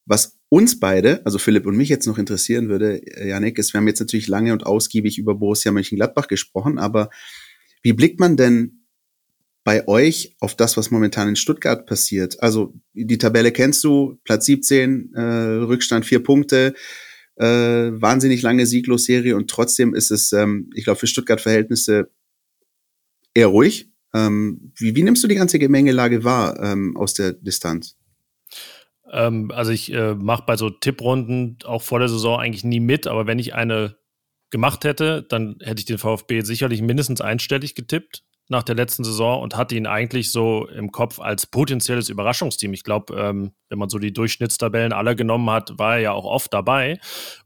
was 0.06 0.38
uns 0.48 0.80
beide, 0.80 1.20
also 1.24 1.38
Philipp 1.38 1.66
und 1.66 1.76
mich 1.76 1.90
jetzt 1.90 2.06
noch 2.06 2.18
interessieren 2.18 2.68
würde, 2.68 3.00
Janik, 3.24 3.58
ist, 3.58 3.72
wir 3.72 3.78
haben 3.78 3.86
jetzt 3.86 4.00
natürlich 4.00 4.26
lange 4.26 4.52
und 4.52 4.66
ausgiebig 4.66 5.18
über 5.18 5.34
Borussia 5.34 5.70
Mönchengladbach 5.70 6.26
gesprochen, 6.26 6.78
aber 6.78 7.10
wie 7.82 7.92
blickt 7.92 8.18
man 8.18 8.36
denn 8.36 8.77
bei 9.68 9.86
euch 9.86 10.34
auf 10.40 10.54
das, 10.54 10.78
was 10.78 10.90
momentan 10.90 11.28
in 11.28 11.36
Stuttgart 11.36 11.84
passiert? 11.84 12.42
Also 12.42 12.72
die 12.94 13.18
Tabelle 13.18 13.52
kennst 13.52 13.84
du, 13.84 14.18
Platz 14.24 14.46
17, 14.46 15.12
äh, 15.12 15.20
Rückstand 15.20 16.06
vier 16.06 16.22
Punkte, 16.22 16.72
äh, 17.36 17.44
wahnsinnig 17.44 18.40
lange 18.40 18.64
Sieglosserie 18.64 19.36
und 19.36 19.50
trotzdem 19.50 19.94
ist 19.94 20.10
es, 20.10 20.32
ähm, 20.32 20.70
ich 20.74 20.84
glaube, 20.84 20.98
für 20.98 21.06
Stuttgart-Verhältnisse 21.06 22.10
eher 23.34 23.48
ruhig. 23.48 23.90
Ähm, 24.14 24.72
wie, 24.78 24.96
wie 24.96 25.02
nimmst 25.02 25.22
du 25.22 25.28
die 25.28 25.34
ganze 25.34 25.58
Gemengelage 25.58 26.24
wahr 26.24 26.58
ähm, 26.62 26.96
aus 26.96 27.12
der 27.12 27.34
Distanz? 27.34 27.98
Ähm, 29.12 29.50
also 29.50 29.70
ich 29.70 29.92
äh, 29.92 30.14
mache 30.14 30.44
bei 30.46 30.56
so 30.56 30.70
Tipprunden 30.70 31.58
auch 31.66 31.82
vor 31.82 31.98
der 31.98 32.08
Saison 32.08 32.40
eigentlich 32.40 32.64
nie 32.64 32.80
mit, 32.80 33.06
aber 33.06 33.26
wenn 33.26 33.38
ich 33.38 33.52
eine 33.52 33.98
gemacht 34.48 34.84
hätte, 34.84 35.26
dann 35.28 35.58
hätte 35.60 35.80
ich 35.80 35.84
den 35.84 35.98
VfB 35.98 36.40
sicherlich 36.40 36.80
mindestens 36.80 37.20
einstellig 37.20 37.74
getippt 37.74 38.24
nach 38.48 38.62
der 38.62 38.74
letzten 38.74 39.04
Saison 39.04 39.42
und 39.42 39.56
hatte 39.56 39.76
ihn 39.76 39.86
eigentlich 39.86 40.32
so 40.32 40.66
im 40.68 40.90
Kopf 40.90 41.20
als 41.20 41.46
potenzielles 41.46 42.08
Überraschungsteam. 42.08 42.72
Ich 42.72 42.82
glaube, 42.82 43.14
ähm, 43.14 43.52
wenn 43.68 43.78
man 43.78 43.90
so 43.90 43.98
die 43.98 44.12
Durchschnittstabellen 44.12 44.94
aller 44.94 45.14
genommen 45.14 45.50
hat, 45.50 45.78
war 45.78 45.96
er 45.96 46.00
ja 46.00 46.12
auch 46.12 46.24
oft 46.24 46.52
dabei. 46.54 46.98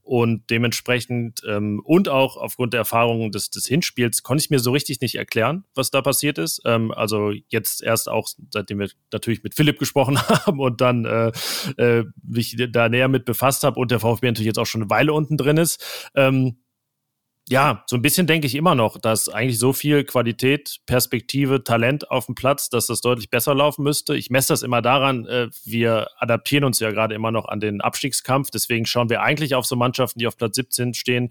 Und 0.03 0.49
dementsprechend 0.51 1.43
ähm, 1.47 1.81
und 1.85 2.09
auch 2.09 2.37
aufgrund 2.37 2.73
der 2.73 2.79
Erfahrungen 2.79 3.33
des, 3.33 3.51
des 3.51 3.67
Hinspiels 3.67 4.23
konnte 4.23 4.45
ich 4.45 4.51
mir 4.51 4.61
so 4.61 4.71
richtig 4.71 5.01
nicht 5.01 5.17
erklären, 5.17 5.65
was 5.75 5.91
da 5.91 6.03
passiert 6.03 6.39
ist. 6.39 6.63
Ähm, 6.65 6.93
also 6.93 7.33
jetzt 7.49 7.83
erst 7.83 8.09
auch, 8.09 8.29
seitdem 8.51 8.79
wir 8.79 8.91
natürlich 9.13 9.43
mit 9.43 9.55
Philipp 9.55 9.81
gesprochen 9.81 10.21
haben 10.29 10.61
und 10.61 10.81
dann 10.81 11.05
äh, 11.05 11.33
äh, 11.79 12.05
mich 12.23 12.57
da 12.71 12.89
näher 12.89 13.09
mit 13.09 13.25
befasst 13.25 13.65
habe 13.65 13.79
und 13.81 13.91
der 13.91 14.01
VfB 14.01 14.29
natürlich 14.29 14.47
jetzt 14.47 14.59
auch 14.59 14.67
schon 14.67 14.83
eine 14.83 14.91
Weile 14.91 15.13
unten 15.13 15.37
drin 15.37 15.57
ist. 15.57 16.11
Ähm, 16.15 16.62
ja, 17.49 17.83
so 17.89 17.97
ein 17.97 18.03
bisschen 18.03 18.29
denke 18.29 18.47
ich 18.47 18.55
immer 18.55 18.77
noch, 18.77 18.99
dass 18.99 19.29
eigentlich 19.29 19.59
so 19.59 19.73
viel 19.73 20.05
Qualität, 20.05 20.79
Perspektive, 20.87 21.65
Talent 21.65 22.09
auf 22.09 22.27
dem 22.27 22.37
Platz, 22.37 22.69
dass 22.69 22.87
das 22.87 23.01
deutlich 23.01 23.31
besser 23.31 23.53
laufen 23.55 23.83
müsste. 23.83 24.17
Ich 24.17 24.31
messe 24.31 24.53
das 24.53 24.63
immer 24.63 24.81
daran, 24.81 25.27
äh, 25.27 25.49
wir 25.65 26.09
adaptieren 26.19 26.65
uns 26.65 26.79
ja 26.79 26.93
gerade 26.93 27.17
immer 27.17 27.33
noch 27.33 27.47
an 27.47 27.59
den 27.59 27.81
Abstiegskampf. 27.81 28.51
Deswegen 28.51 28.87
schauen 28.87 29.11
wir 29.11 29.23
eigentlich 29.23 29.57
auf 29.57 29.67
so 29.67 29.75
Mannschaften, 29.75 30.21
die 30.21 30.29
auf 30.29 30.37
Platz 30.37 30.55
17 30.55 30.95
stehen, 30.95 31.31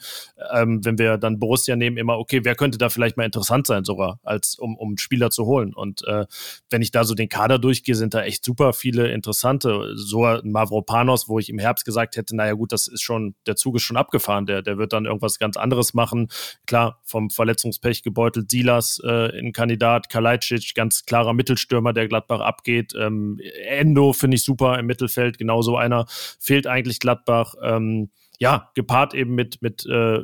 ähm, 0.54 0.84
wenn 0.84 0.98
wir 0.98 1.18
dann 1.18 1.40
Borussia 1.40 1.78
nehmen, 1.78 1.98
immer, 1.98 2.18
okay, 2.18 2.42
wer 2.44 2.56
könnte 2.56 2.78
da 2.78 2.90
vielleicht 2.90 3.16
mal 3.16 3.26
interessant 3.26 3.66
sein 3.66 3.86
sogar, 3.86 4.20
als 4.22 4.56
um, 4.60 4.76
um 4.76 4.98
Spieler 4.98 5.30
zu 5.30 5.46
holen. 5.46 5.74
Und 5.74 6.06
äh, 6.08 6.26
wenn 6.70 6.82
ich 6.82 6.92
da 6.92 7.06
so 7.06 7.16
den 7.16 7.30
Kader 7.30 7.58
durchgehe, 7.58 7.96
sind 7.96 8.14
da 8.14 8.24
echt 8.24 8.44
super 8.44 8.74
viele 8.74 9.12
interessante. 9.12 9.94
So 9.96 10.40
Mavropanos, 10.44 11.30
wo 11.30 11.40
ich 11.40 11.50
im 11.50 11.58
Herbst 11.58 11.86
gesagt 11.86 12.18
hätte, 12.18 12.36
naja 12.36 12.54
gut, 12.54 12.74
das 12.74 12.88
ist 12.88 13.02
schon, 13.02 13.34
der 13.48 13.56
Zug 13.56 13.78
ist 13.78 13.84
schon 13.84 13.98
abgefahren, 13.98 14.46
der, 14.46 14.62
der 14.62 14.78
wird 14.78 14.92
dann 14.92 15.06
irgendwas 15.06 15.40
ganz 15.40 15.56
anderes 15.56 15.94
machen 15.94 16.11
machen. 16.12 16.28
Klar, 16.66 17.00
vom 17.04 17.30
Verletzungspech 17.30 18.04
gebeutelt 18.04 18.52
Silas, 18.52 19.02
äh, 19.04 19.38
ein 19.38 19.54
Kandidat, 19.54 20.10
Kalajdzic, 20.10 20.74
ganz 20.76 21.06
klarer 21.06 21.34
Mittelstürmer, 21.34 21.94
der 21.94 22.08
Gladbach 22.08 22.42
abgeht. 22.42 22.94
Ähm, 22.98 23.40
Endo 23.68 24.14
finde 24.14 24.36
ich 24.36 24.44
super 24.44 24.78
im 24.78 24.86
Mittelfeld, 24.86 25.38
genauso 25.38 25.78
einer 25.78 26.06
fehlt 26.40 26.68
eigentlich 26.68 27.00
Gladbach. 27.00 27.56
Ähm, 27.64 28.10
ja, 28.40 28.72
gepaart 28.76 29.14
eben 29.14 29.36
mit, 29.36 29.62
mit 29.62 29.86
äh, 29.86 30.20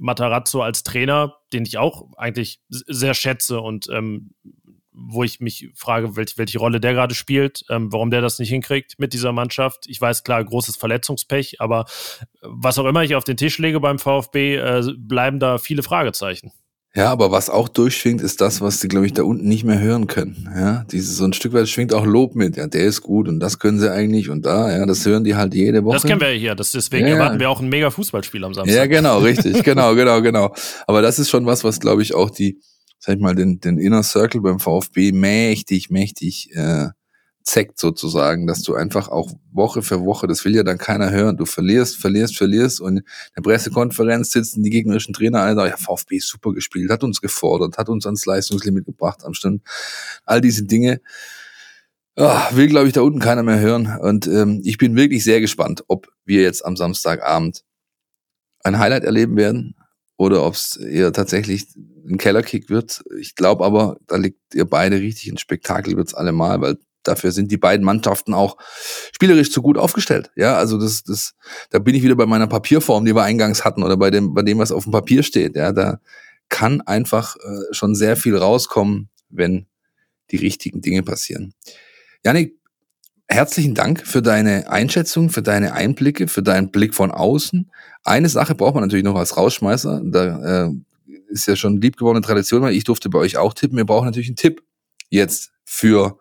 Matarazzo 0.00 0.62
als 0.62 0.82
Trainer, 0.82 1.36
den 1.52 1.64
ich 1.64 1.78
auch 1.78 2.12
eigentlich 2.16 2.60
sehr 2.68 3.14
schätze 3.14 3.60
und 3.60 3.88
ähm, 3.90 4.30
wo 4.98 5.24
ich 5.24 5.40
mich 5.40 5.70
frage, 5.74 6.16
welche, 6.16 6.38
welche 6.38 6.58
Rolle 6.58 6.80
der 6.80 6.94
gerade 6.94 7.14
spielt, 7.14 7.64
ähm, 7.70 7.92
warum 7.92 8.10
der 8.10 8.20
das 8.20 8.38
nicht 8.38 8.50
hinkriegt 8.50 8.98
mit 8.98 9.12
dieser 9.12 9.32
Mannschaft. 9.32 9.86
Ich 9.86 10.00
weiß 10.00 10.24
klar, 10.24 10.44
großes 10.44 10.76
Verletzungspech, 10.76 11.60
aber 11.60 11.86
was 12.42 12.78
auch 12.78 12.86
immer 12.86 13.02
ich 13.02 13.14
auf 13.14 13.24
den 13.24 13.36
Tisch 13.36 13.58
lege 13.58 13.80
beim 13.80 13.98
VfB, 13.98 14.56
äh, 14.56 14.82
bleiben 14.96 15.38
da 15.38 15.58
viele 15.58 15.82
Fragezeichen. 15.82 16.52
Ja, 16.94 17.12
aber 17.12 17.30
was 17.30 17.50
auch 17.50 17.68
durchschwingt, 17.68 18.22
ist 18.22 18.40
das, 18.40 18.60
was 18.60 18.80
sie, 18.80 18.88
glaube 18.88 19.06
ich, 19.06 19.12
da 19.12 19.22
unten 19.22 19.46
nicht 19.46 19.62
mehr 19.62 19.78
hören 19.78 20.06
können. 20.06 20.48
Ja, 20.52 20.84
dieses 20.90 21.16
so 21.16 21.24
ein 21.24 21.32
Stück 21.32 21.52
weit 21.52 21.68
schwingt 21.68 21.92
auch 21.92 22.04
Lob 22.04 22.34
mit. 22.34 22.56
Ja, 22.56 22.66
der 22.66 22.86
ist 22.86 23.02
gut 23.02 23.28
und 23.28 23.40
das 23.40 23.58
können 23.58 23.78
sie 23.78 23.92
eigentlich 23.92 24.30
und 24.30 24.46
da, 24.46 24.76
ja, 24.76 24.86
das 24.86 25.04
hören 25.04 25.22
die 25.22 25.36
halt 25.36 25.54
jede 25.54 25.84
Woche. 25.84 25.96
Das 25.96 26.04
kennen 26.04 26.20
wir 26.20 26.32
ja 26.32 26.38
hier. 26.38 26.54
Das, 26.54 26.72
deswegen 26.72 27.06
ja, 27.06 27.14
erwarten 27.14 27.38
wir 27.38 27.50
auch 27.50 27.60
ein 27.60 27.68
mega 27.68 27.90
Fußballspiel 27.90 28.42
am 28.42 28.54
Samstag. 28.54 28.74
Ja, 28.74 28.86
genau, 28.86 29.18
richtig, 29.18 29.62
genau, 29.62 29.94
genau, 29.94 30.22
genau. 30.22 30.54
Aber 30.86 31.02
das 31.02 31.18
ist 31.18 31.28
schon 31.28 31.44
was, 31.46 31.62
was, 31.62 31.78
glaube 31.78 32.02
ich, 32.02 32.14
auch 32.14 32.30
die, 32.30 32.58
sag 32.98 33.16
ich 33.16 33.20
mal, 33.20 33.34
den, 33.34 33.60
den 33.60 33.78
Inner 33.78 34.02
Circle 34.02 34.40
beim 34.40 34.60
VfB 34.60 35.12
mächtig, 35.12 35.90
mächtig 35.90 36.50
äh, 36.54 36.88
zeckt 37.48 37.78
sozusagen, 37.78 38.46
dass 38.46 38.62
du 38.62 38.74
einfach 38.74 39.08
auch 39.08 39.32
Woche 39.50 39.82
für 39.82 40.04
Woche, 40.04 40.26
das 40.26 40.44
will 40.44 40.54
ja 40.54 40.62
dann 40.62 40.76
keiner 40.76 41.10
hören, 41.10 41.38
du 41.38 41.46
verlierst, 41.46 41.96
verlierst, 41.96 42.36
verlierst 42.36 42.80
und 42.80 42.98
in 42.98 43.04
der 43.36 43.42
Pressekonferenz 43.42 44.30
sitzen 44.32 44.62
die 44.62 44.70
gegnerischen 44.70 45.14
Trainer 45.14 45.40
alle 45.40 45.54
da, 45.54 45.66
ja, 45.66 45.76
VfB 45.78 46.18
super 46.18 46.52
gespielt, 46.52 46.90
hat 46.90 47.04
uns 47.04 47.22
gefordert, 47.22 47.78
hat 47.78 47.88
uns 47.88 48.04
ans 48.04 48.26
Leistungslimit 48.26 48.84
gebracht 48.84 49.24
am 49.24 49.32
Stund. 49.32 49.62
All 50.26 50.42
diese 50.42 50.64
Dinge 50.64 51.00
oh, 52.16 52.38
will, 52.50 52.68
glaube 52.68 52.88
ich, 52.88 52.92
da 52.92 53.00
unten 53.00 53.18
keiner 53.18 53.42
mehr 53.42 53.60
hören 53.60 53.98
und 53.98 54.26
ähm, 54.26 54.60
ich 54.62 54.76
bin 54.76 54.94
wirklich 54.94 55.24
sehr 55.24 55.40
gespannt, 55.40 55.84
ob 55.88 56.08
wir 56.26 56.42
jetzt 56.42 56.64
am 56.66 56.76
Samstagabend 56.76 57.64
ein 58.62 58.78
Highlight 58.78 59.04
erleben 59.04 59.36
werden 59.38 59.74
oder 60.18 60.44
ob 60.44 60.52
es 60.52 60.76
eher 60.76 61.14
tatsächlich 61.14 61.66
ein 62.08 62.18
Kellerkick 62.18 62.70
wird. 62.70 63.02
Ich 63.18 63.34
glaube 63.34 63.64
aber, 63.64 63.98
da 64.06 64.16
liegt 64.16 64.54
ihr 64.54 64.64
beide 64.64 65.00
richtig 65.00 65.30
ein 65.30 65.38
Spektakel 65.38 65.96
wird's 65.96 66.14
allemal, 66.14 66.60
weil 66.60 66.78
dafür 67.02 67.32
sind 67.32 67.50
die 67.50 67.56
beiden 67.56 67.84
Mannschaften 67.84 68.34
auch 68.34 68.56
spielerisch 69.12 69.50
zu 69.50 69.62
gut 69.62 69.78
aufgestellt. 69.78 70.30
Ja, 70.36 70.56
also 70.56 70.78
das, 70.78 71.02
das, 71.02 71.34
da 71.70 71.78
bin 71.78 71.94
ich 71.94 72.02
wieder 72.02 72.16
bei 72.16 72.26
meiner 72.26 72.46
Papierform, 72.46 73.04
die 73.04 73.14
wir 73.14 73.22
eingangs 73.22 73.64
hatten 73.64 73.82
oder 73.82 73.96
bei 73.96 74.10
dem, 74.10 74.34
bei 74.34 74.42
dem, 74.42 74.58
was 74.58 74.72
auf 74.72 74.84
dem 74.84 74.92
Papier 74.92 75.22
steht. 75.22 75.56
Ja, 75.56 75.72
da 75.72 76.00
kann 76.48 76.80
einfach 76.82 77.36
äh, 77.36 77.74
schon 77.74 77.94
sehr 77.94 78.16
viel 78.16 78.36
rauskommen, 78.36 79.08
wenn 79.28 79.66
die 80.30 80.36
richtigen 80.36 80.80
Dinge 80.80 81.02
passieren. 81.02 81.54
Janik, 82.24 82.56
herzlichen 83.28 83.74
Dank 83.74 84.06
für 84.06 84.22
deine 84.22 84.70
Einschätzung, 84.70 85.30
für 85.30 85.42
deine 85.42 85.72
Einblicke, 85.72 86.28
für 86.28 86.42
deinen 86.42 86.70
Blick 86.70 86.94
von 86.94 87.10
außen. 87.10 87.70
Eine 88.04 88.28
Sache 88.28 88.54
braucht 88.54 88.74
man 88.74 88.84
natürlich 88.84 89.04
noch 89.04 89.16
als 89.16 89.36
Rausschmeißer. 89.36 90.02
Da 90.04 90.66
äh, 90.66 90.70
ist 91.28 91.46
ja 91.46 91.56
schon 91.56 91.80
liebgewordene 91.80 92.24
Tradition, 92.24 92.62
weil 92.62 92.74
ich 92.74 92.84
durfte 92.84 93.08
bei 93.08 93.18
euch 93.18 93.36
auch 93.36 93.54
tippen. 93.54 93.76
Wir 93.76 93.86
brauchen 93.86 94.06
natürlich 94.06 94.28
einen 94.28 94.36
Tipp 94.36 94.62
jetzt 95.10 95.52
für 95.64 96.18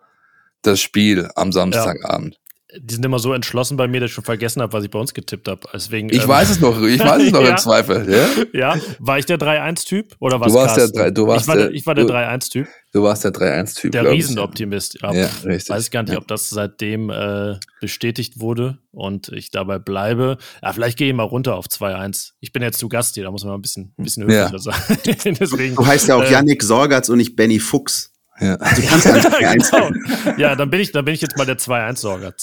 das 0.62 0.80
Spiel 0.80 1.30
am 1.36 1.52
Samstagabend. 1.52 2.36
Ja 2.36 2.47
die 2.76 2.96
sind 2.96 3.06
immer 3.06 3.20
so 3.20 3.34
entschlossen 3.34 3.78
bei 3.78 3.88
mir, 3.88 4.02
dass 4.02 4.10
ich 4.10 4.14
schon 4.14 4.26
vergessen 4.26 4.62
habe, 4.62 4.74
was 4.74 4.84
ich 4.84 4.92
bei 4.92 5.00
uns 5.00 5.14
getippt 5.14 5.48
habe. 5.48 5.62
Deswegen, 5.74 6.10
ich 6.10 6.24
ähm, 6.24 6.28
weiß 6.28 6.50
es 6.50 6.60
noch, 6.60 6.82
ich 6.82 7.00
weiß 7.00 7.24
es 7.24 7.32
noch 7.32 7.42
ja. 7.44 7.50
im 7.52 7.58
Zweifel. 7.58 8.12
Ja? 8.12 8.28
ja, 8.76 8.82
war 9.00 9.18
ich 9.18 9.26
der 9.26 9.38
3-1-Typ 9.38 10.16
oder 10.20 10.42
was? 10.42 10.52
Du 10.52 10.60
warst 10.60 10.78
der 10.78 10.90
3, 10.90 11.12
du 11.12 11.28
warst 11.28 11.44
ich 11.44 11.48
war 11.48 11.56
der, 11.56 11.72
ich 11.72 11.86
war 11.86 11.96
der 11.96 12.06
3-1-Typ. 12.06 12.68
Du 12.92 13.04
warst 13.04 13.24
der 13.24 13.32
3-1-Typ. 13.32 13.92
Der 13.94 14.10
Riesenoptimist. 14.10 15.00
Ja, 15.02 15.14
ja 15.14 15.30
richtig. 15.46 15.70
Weiß 15.70 15.92
gar 15.92 16.04
nicht, 16.04 16.18
ob 16.18 16.28
das 16.28 16.50
seitdem 16.50 17.10
äh, 17.10 17.56
bestätigt 17.80 18.40
wurde 18.40 18.80
und 18.92 19.30
ich 19.30 19.50
dabei 19.52 19.80
bleibe. 19.80 20.38
Ja, 20.62 20.74
vielleicht 20.74 20.98
gehe 20.98 21.08
ich 21.08 21.16
mal 21.16 21.24
runter 21.24 21.56
auf 21.56 21.68
2-1. 21.68 22.32
Ich 22.42 22.52
bin 22.52 22.64
jetzt 22.64 22.80
zu 22.80 22.90
Gast 22.90 23.16
hier, 23.16 23.24
da 23.24 23.32
muss 23.32 23.44
man 23.44 23.52
mal 23.52 23.58
ein 23.58 23.62
bisschen, 23.62 23.94
ein 23.98 24.04
bisschen 24.04 24.24
höflicher 24.24 24.52
ja. 24.52 24.60
sein. 24.60 24.76
Deswegen, 25.40 25.76
du 25.76 25.86
heißt 25.86 26.10
ja 26.10 26.16
auch 26.16 26.24
äh, 26.24 26.32
Yannick 26.32 26.64
Sorgatz 26.64 27.08
und 27.08 27.18
nicht 27.18 27.38
Benny 27.38 27.60
Fuchs. 27.60 28.12
Ja. 28.40 28.58
Kannst 28.58 29.06
ja, 29.42 29.54
genau. 29.54 29.92
ja, 30.38 30.56
dann 30.56 30.70
bin 30.70 30.80
ich, 30.80 30.92
dann 30.92 31.06
bin 31.06 31.14
ich 31.14 31.22
jetzt 31.22 31.38
mal 31.38 31.46
der 31.46 31.58
2-1-Sorger. 31.58 32.34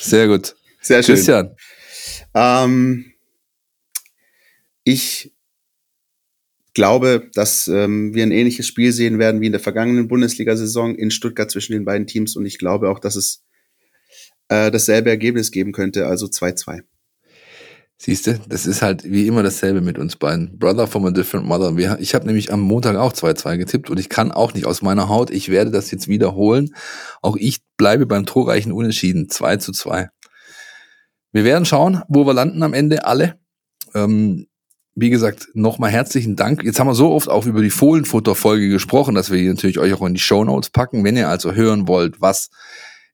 Sehr 0.00 0.28
gut. 0.28 0.54
Sehr 0.80 1.02
schön. 1.02 1.14
Christian. 1.14 1.56
Ähm, 2.34 3.12
ich 4.84 5.32
glaube, 6.74 7.28
dass 7.34 7.66
ähm, 7.68 8.14
wir 8.14 8.22
ein 8.22 8.30
ähnliches 8.30 8.66
Spiel 8.66 8.92
sehen 8.92 9.18
werden 9.18 9.40
wie 9.40 9.46
in 9.46 9.52
der 9.52 9.60
vergangenen 9.60 10.06
Bundesliga-Saison 10.08 10.94
in 10.94 11.10
Stuttgart 11.10 11.50
zwischen 11.50 11.72
den 11.72 11.84
beiden 11.84 12.06
Teams 12.06 12.36
und 12.36 12.46
ich 12.46 12.58
glaube 12.58 12.88
auch, 12.88 13.00
dass 13.00 13.16
es 13.16 13.42
äh, 14.48 14.70
dasselbe 14.70 15.10
Ergebnis 15.10 15.50
geben 15.50 15.72
könnte, 15.72 16.06
also 16.06 16.26
2-2. 16.26 16.82
Siehst 18.00 18.28
du, 18.28 18.38
das 18.48 18.64
ist 18.66 18.80
halt 18.80 19.02
wie 19.02 19.26
immer 19.26 19.42
dasselbe 19.42 19.80
mit 19.80 19.98
uns 19.98 20.14
beiden. 20.14 20.56
Brother 20.56 20.86
from 20.86 21.04
a 21.06 21.10
different 21.10 21.46
mother. 21.46 21.98
Ich 21.98 22.14
habe 22.14 22.26
nämlich 22.26 22.52
am 22.52 22.60
Montag 22.60 22.94
auch 22.94 23.12
2-2 23.12 23.58
getippt 23.58 23.90
und 23.90 23.98
ich 23.98 24.08
kann 24.08 24.30
auch 24.30 24.54
nicht 24.54 24.66
aus 24.66 24.82
meiner 24.82 25.08
Haut. 25.08 25.30
Ich 25.30 25.48
werde 25.48 25.72
das 25.72 25.90
jetzt 25.90 26.06
wiederholen. 26.06 26.74
Auch 27.22 27.36
ich 27.36 27.58
bleibe 27.76 28.06
beim 28.06 28.24
torreichen 28.24 28.70
Unentschieden. 28.70 29.28
2 29.28 29.56
zu 29.56 29.72
2. 29.72 30.10
Wir 31.32 31.44
werden 31.44 31.64
schauen, 31.64 32.02
wo 32.08 32.24
wir 32.24 32.34
landen 32.34 32.62
am 32.62 32.72
Ende, 32.72 33.04
alle. 33.04 33.40
Ähm, 33.94 34.46
wie 34.94 35.10
gesagt, 35.10 35.48
nochmal 35.54 35.90
herzlichen 35.90 36.36
Dank. 36.36 36.62
Jetzt 36.62 36.78
haben 36.78 36.86
wir 36.86 36.94
so 36.94 37.10
oft 37.10 37.28
auch 37.28 37.46
über 37.46 37.62
die 37.62 37.70
Fohlenfutter-Folge 37.70 38.68
gesprochen, 38.68 39.16
dass 39.16 39.30
wir 39.32 39.38
die 39.38 39.48
natürlich 39.48 39.80
euch 39.80 39.92
auch 39.92 40.06
in 40.06 40.14
die 40.14 40.20
Show 40.20 40.44
Notes 40.44 40.70
packen. 40.70 41.02
Wenn 41.02 41.16
ihr 41.16 41.28
also 41.28 41.52
hören 41.52 41.88
wollt, 41.88 42.20
was 42.20 42.50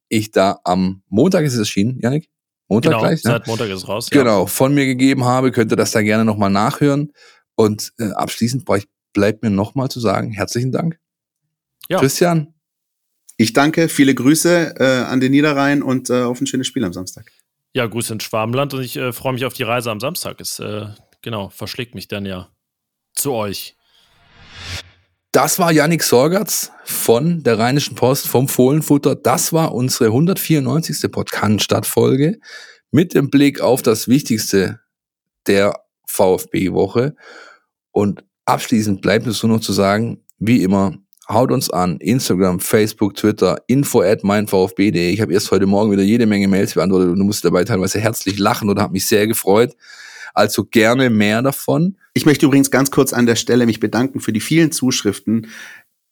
ich 0.09 0.31
da 0.31 0.61
am 0.65 1.03
Montag 1.09 1.45
ist 1.45 1.55
es 1.55 1.61
erschienen, 1.61 1.99
Janik? 2.01 2.29
Montag 2.69 2.91
genau, 2.91 3.03
gleich, 3.03 3.25
ne? 3.25 3.31
seit 3.31 3.47
Montag 3.47 3.69
ist 3.69 3.89
raus. 3.89 4.11
Genau, 4.11 4.43
ja. 4.43 4.47
von 4.47 4.75
mir 4.75 4.87
gegeben 4.87 5.25
habe, 5.25 5.53
könnt 5.53 5.73
ihr 5.73 5.77
das 5.77 5.91
da 5.93 6.03
gerne 6.03 6.25
nochmal 6.25 6.51
nachhören. 6.51 7.13
Und 7.57 7.93
äh, 7.99 8.11
abschließend 8.11 8.65
bleibt 9.13 9.43
mir 9.43 9.51
nochmal 9.51 9.91
zu 9.91 10.01
sagen, 10.01 10.33
herzlichen 10.33 10.73
Dank. 10.73 10.99
Ja. 11.89 11.99
Christian. 11.99 12.55
Ich 13.37 13.53
danke, 13.53 13.89
viele 13.89 14.15
Grüße 14.15 14.77
äh, 14.79 14.85
an 15.05 15.21
den 15.21 15.33
Niederrhein 15.33 15.83
und 15.83 16.09
äh, 16.09 16.23
auf 16.23 16.41
ein 16.41 16.47
schönes 16.47 16.67
Spiel 16.67 16.85
am 16.85 16.93
Samstag. 16.93 17.33
Ja, 17.73 17.87
Grüße 17.87 18.13
ins 18.13 18.23
Schwabenland 18.23 18.75
und 18.75 18.83
ich 18.83 18.97
äh, 18.97 19.13
freue 19.13 19.33
mich 19.33 19.45
auf 19.45 19.55
die 19.55 19.65
Reise 19.65 19.91
am 19.91 19.99
Samstag. 19.99 20.41
Es 20.41 20.61
äh, 20.61 20.87
genau, 21.23 21.49
verschlägt 21.49 21.97
mich 21.97 22.07
dann 22.07 22.27
ja 22.27 22.49
zu 23.13 23.33
euch. 23.33 23.77
Das 25.35 25.59
war 25.59 25.73
Yannick 25.73 26.05
Sorgatz 26.05 26.71
von 26.85 27.43
der 27.43 27.59
Rheinischen 27.59 27.97
Post 27.97 28.29
vom 28.29 28.47
Fohlenfutter. 28.47 29.17
Das 29.17 29.53
war 29.53 29.75
unsere 29.75 30.05
194. 30.05 31.11
Podcast-Stadtfolge 31.11 32.39
mit 32.93 33.15
dem 33.15 33.31
Blick 33.31 33.61
auf 33.61 33.83
das 33.83 34.07
Wichtigste 34.07 34.79
der 35.49 35.75
VfB-Woche. 36.07 37.17
Und 37.91 38.23
abschließend 38.45 39.03
bleibt 39.03 39.27
es 39.27 39.43
nur 39.43 39.57
noch 39.57 39.61
zu 39.61 39.73
sagen, 39.73 40.23
wie 40.39 40.63
immer, 40.63 40.95
haut 41.29 41.51
uns 41.51 41.69
an. 41.69 41.97
Instagram, 41.97 42.61
Facebook, 42.61 43.17
Twitter, 43.17 43.57
info 43.67 44.03
at 44.03 44.23
meinvfb.de. 44.23 45.11
Ich 45.11 45.21
habe 45.21 45.33
erst 45.33 45.51
heute 45.51 45.67
Morgen 45.67 45.91
wieder 45.91 46.05
jede 46.05 46.27
Menge 46.27 46.47
Mails 46.47 46.75
beantwortet 46.75 47.11
und 47.11 47.19
du 47.19 47.25
musst 47.25 47.45
dabei 47.45 47.65
teilweise 47.65 47.99
herzlich 47.99 48.39
lachen 48.39 48.71
oder 48.71 48.83
habe 48.83 48.93
mich 48.93 49.09
sehr 49.09 49.27
gefreut. 49.27 49.75
Also 50.35 50.65
gerne 50.65 51.11
mehr 51.11 51.43
davon. 51.43 51.97
Ich 52.13 52.27
möchte 52.27 52.47
übrigens 52.47 52.71
ganz 52.71 52.91
kurz 52.91 53.13
an 53.13 53.27
der 53.27 53.37
Stelle 53.37 53.67
mich 53.67 53.81
bedanken 53.81 54.21
für 54.21 54.33
die 54.33 54.41
vielen 54.41 54.73
Zuschriften. 54.73 55.49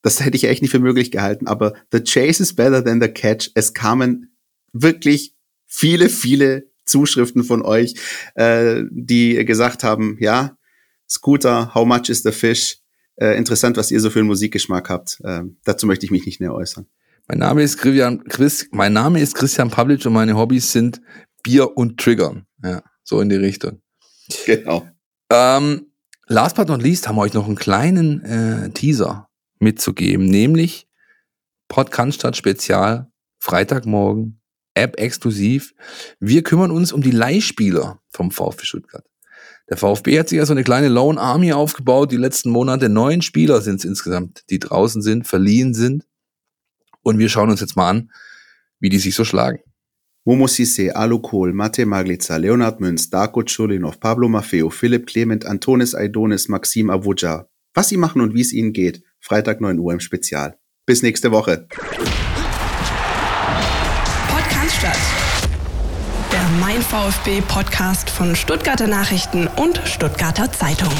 Das 0.01 0.25
hätte 0.25 0.37
ich 0.37 0.45
echt 0.45 0.63
nicht 0.63 0.71
für 0.71 0.79
möglich 0.79 1.11
gehalten, 1.11 1.47
aber 1.47 1.75
the 1.93 2.01
chase 2.01 2.43
is 2.43 2.55
better 2.55 2.85
than 2.85 3.01
the 3.01 3.09
catch. 3.09 3.51
Es 3.55 3.75
kamen 3.75 4.35
wirklich 4.73 5.37
viele, 5.67 6.09
viele 6.09 6.71
Zuschriften 6.85 7.45
von 7.45 7.63
euch, 7.63 7.95
äh, 8.35 8.83
die 8.91 9.45
gesagt 9.45 9.85
haben, 9.85 10.17
ja, 10.21 10.57
Scooter, 11.09 11.75
how 11.75 11.87
much 11.87 12.09
is 12.09 12.23
the 12.23 12.33
fish? 12.33 12.79
Äh, 13.17 13.37
interessant, 13.37 13.77
was 13.77 13.91
ihr 13.91 14.01
so 14.01 14.11
für 14.11 14.21
einen 14.21 14.29
Musikgeschmack 14.29 14.89
habt. 14.89 15.21
Äh, 15.23 15.43
dazu 15.65 15.87
möchte 15.87 16.07
ich 16.07 16.11
mich 16.11 16.27
nicht 16.27 16.41
näher 16.41 16.55
äußern. 16.55 16.87
Mein 17.29 17.39
Name 17.39 17.63
ist 17.63 17.79
Christian, 17.79 18.25
Chris, 18.25 18.69
mein 18.73 18.93
Name 18.93 19.21
ist 19.21 19.35
Christian 19.35 19.71
Pavlic 19.71 20.05
und 20.07 20.13
meine 20.13 20.37
Hobbys 20.37 20.73
sind 20.73 21.01
Bier 21.43 21.77
und 21.77 22.01
Triggern. 22.01 22.47
Ja, 22.65 22.83
so 23.05 23.21
in 23.21 23.29
die 23.29 23.37
Richtung. 23.37 23.82
Genau. 24.47 24.89
Ähm, 25.31 25.87
last 26.27 26.57
but 26.57 26.69
not 26.69 26.83
least 26.83 27.09
haben 27.09 27.17
wir 27.17 27.23
euch 27.23 27.35
noch 27.35 27.47
einen 27.47 27.57
kleinen 27.57 28.25
äh, 28.25 28.71
Teaser 28.71 29.29
mitzugeben, 29.59 30.27
nämlich 30.27 30.87
Podcast 31.69 32.37
Spezial, 32.37 33.11
Freitagmorgen, 33.39 34.41
App 34.75 34.99
exklusiv. 34.99 35.75
Wir 36.21 36.43
kümmern 36.43 36.71
uns 36.71 36.93
um 36.93 37.03
die 37.03 37.11
Leihspieler 37.11 38.01
vom 38.11 38.31
VfB 38.31 38.65
Stuttgart. 38.65 39.07
Der 39.71 39.77
VfB 39.77 40.19
hat 40.19 40.29
sich 40.29 40.39
ja 40.39 40.47
so 40.47 40.53
eine 40.53 40.65
kleine 40.65 40.89
Lone 40.89 41.21
Army 41.21 41.53
aufgebaut, 41.53 42.13
die 42.13 42.17
letzten 42.17 42.51
Monate. 42.51 42.89
Neun 42.89 43.23
Spieler 43.23 43.63
sind 43.63 43.77
es 43.77 43.85
insgesamt, 43.85 44.45
die 44.51 44.59
draußen 44.59 45.03
sind, 45.03 45.27
verliehen 45.27 45.73
sind. 45.73 46.05
Und 47.03 47.19
wir 47.19 47.29
schauen 47.29 47.51
uns 47.51 47.61
jetzt 47.61 47.77
mal 47.77 47.89
an, 47.89 48.11
wie 48.81 48.89
die 48.89 48.99
sich 48.99 49.15
so 49.15 49.25
schlagen. 49.25 49.61
Momo 50.25 50.47
Sisse, 50.47 50.95
Alu 50.95 51.19
Kohl, 51.19 51.53
Mate 51.53 51.85
Maglica, 51.85 52.37
Leonhard 52.37 52.79
Münz, 52.79 53.11
Darko 53.11 53.43
Chulinov, 53.43 53.99
Pablo 53.99 54.29
Maffeo, 54.29 54.71
Philipp 54.71 55.09
Clement, 55.09 55.45
Antonis 55.45 55.97
Aidonis, 55.97 56.49
Maxim 56.49 56.91
Avuja. 56.91 57.49
Was 57.75 57.89
sie 57.89 57.97
machen 57.97 58.21
und 58.21 58.33
wie 58.33 58.41
es 58.41 58.53
ihnen 58.53 58.73
geht. 58.73 59.03
Freitag 59.19 59.61
9 59.61 59.81
Uhr 59.81 59.93
im 59.93 59.99
Spezial. 59.99 60.57
Bis 60.87 61.03
nächste 61.03 61.33
Woche. 61.33 61.67
Podcast 64.29 64.77
statt. 64.79 64.99
Der 66.31 66.49
Mein 66.61 66.81
VfB 66.81 67.41
Podcast 67.49 68.09
von 68.09 68.37
Stuttgarter 68.37 68.87
Nachrichten 68.87 69.49
und 69.57 69.83
Stuttgarter 69.87 70.53
Zeitung. 70.53 70.93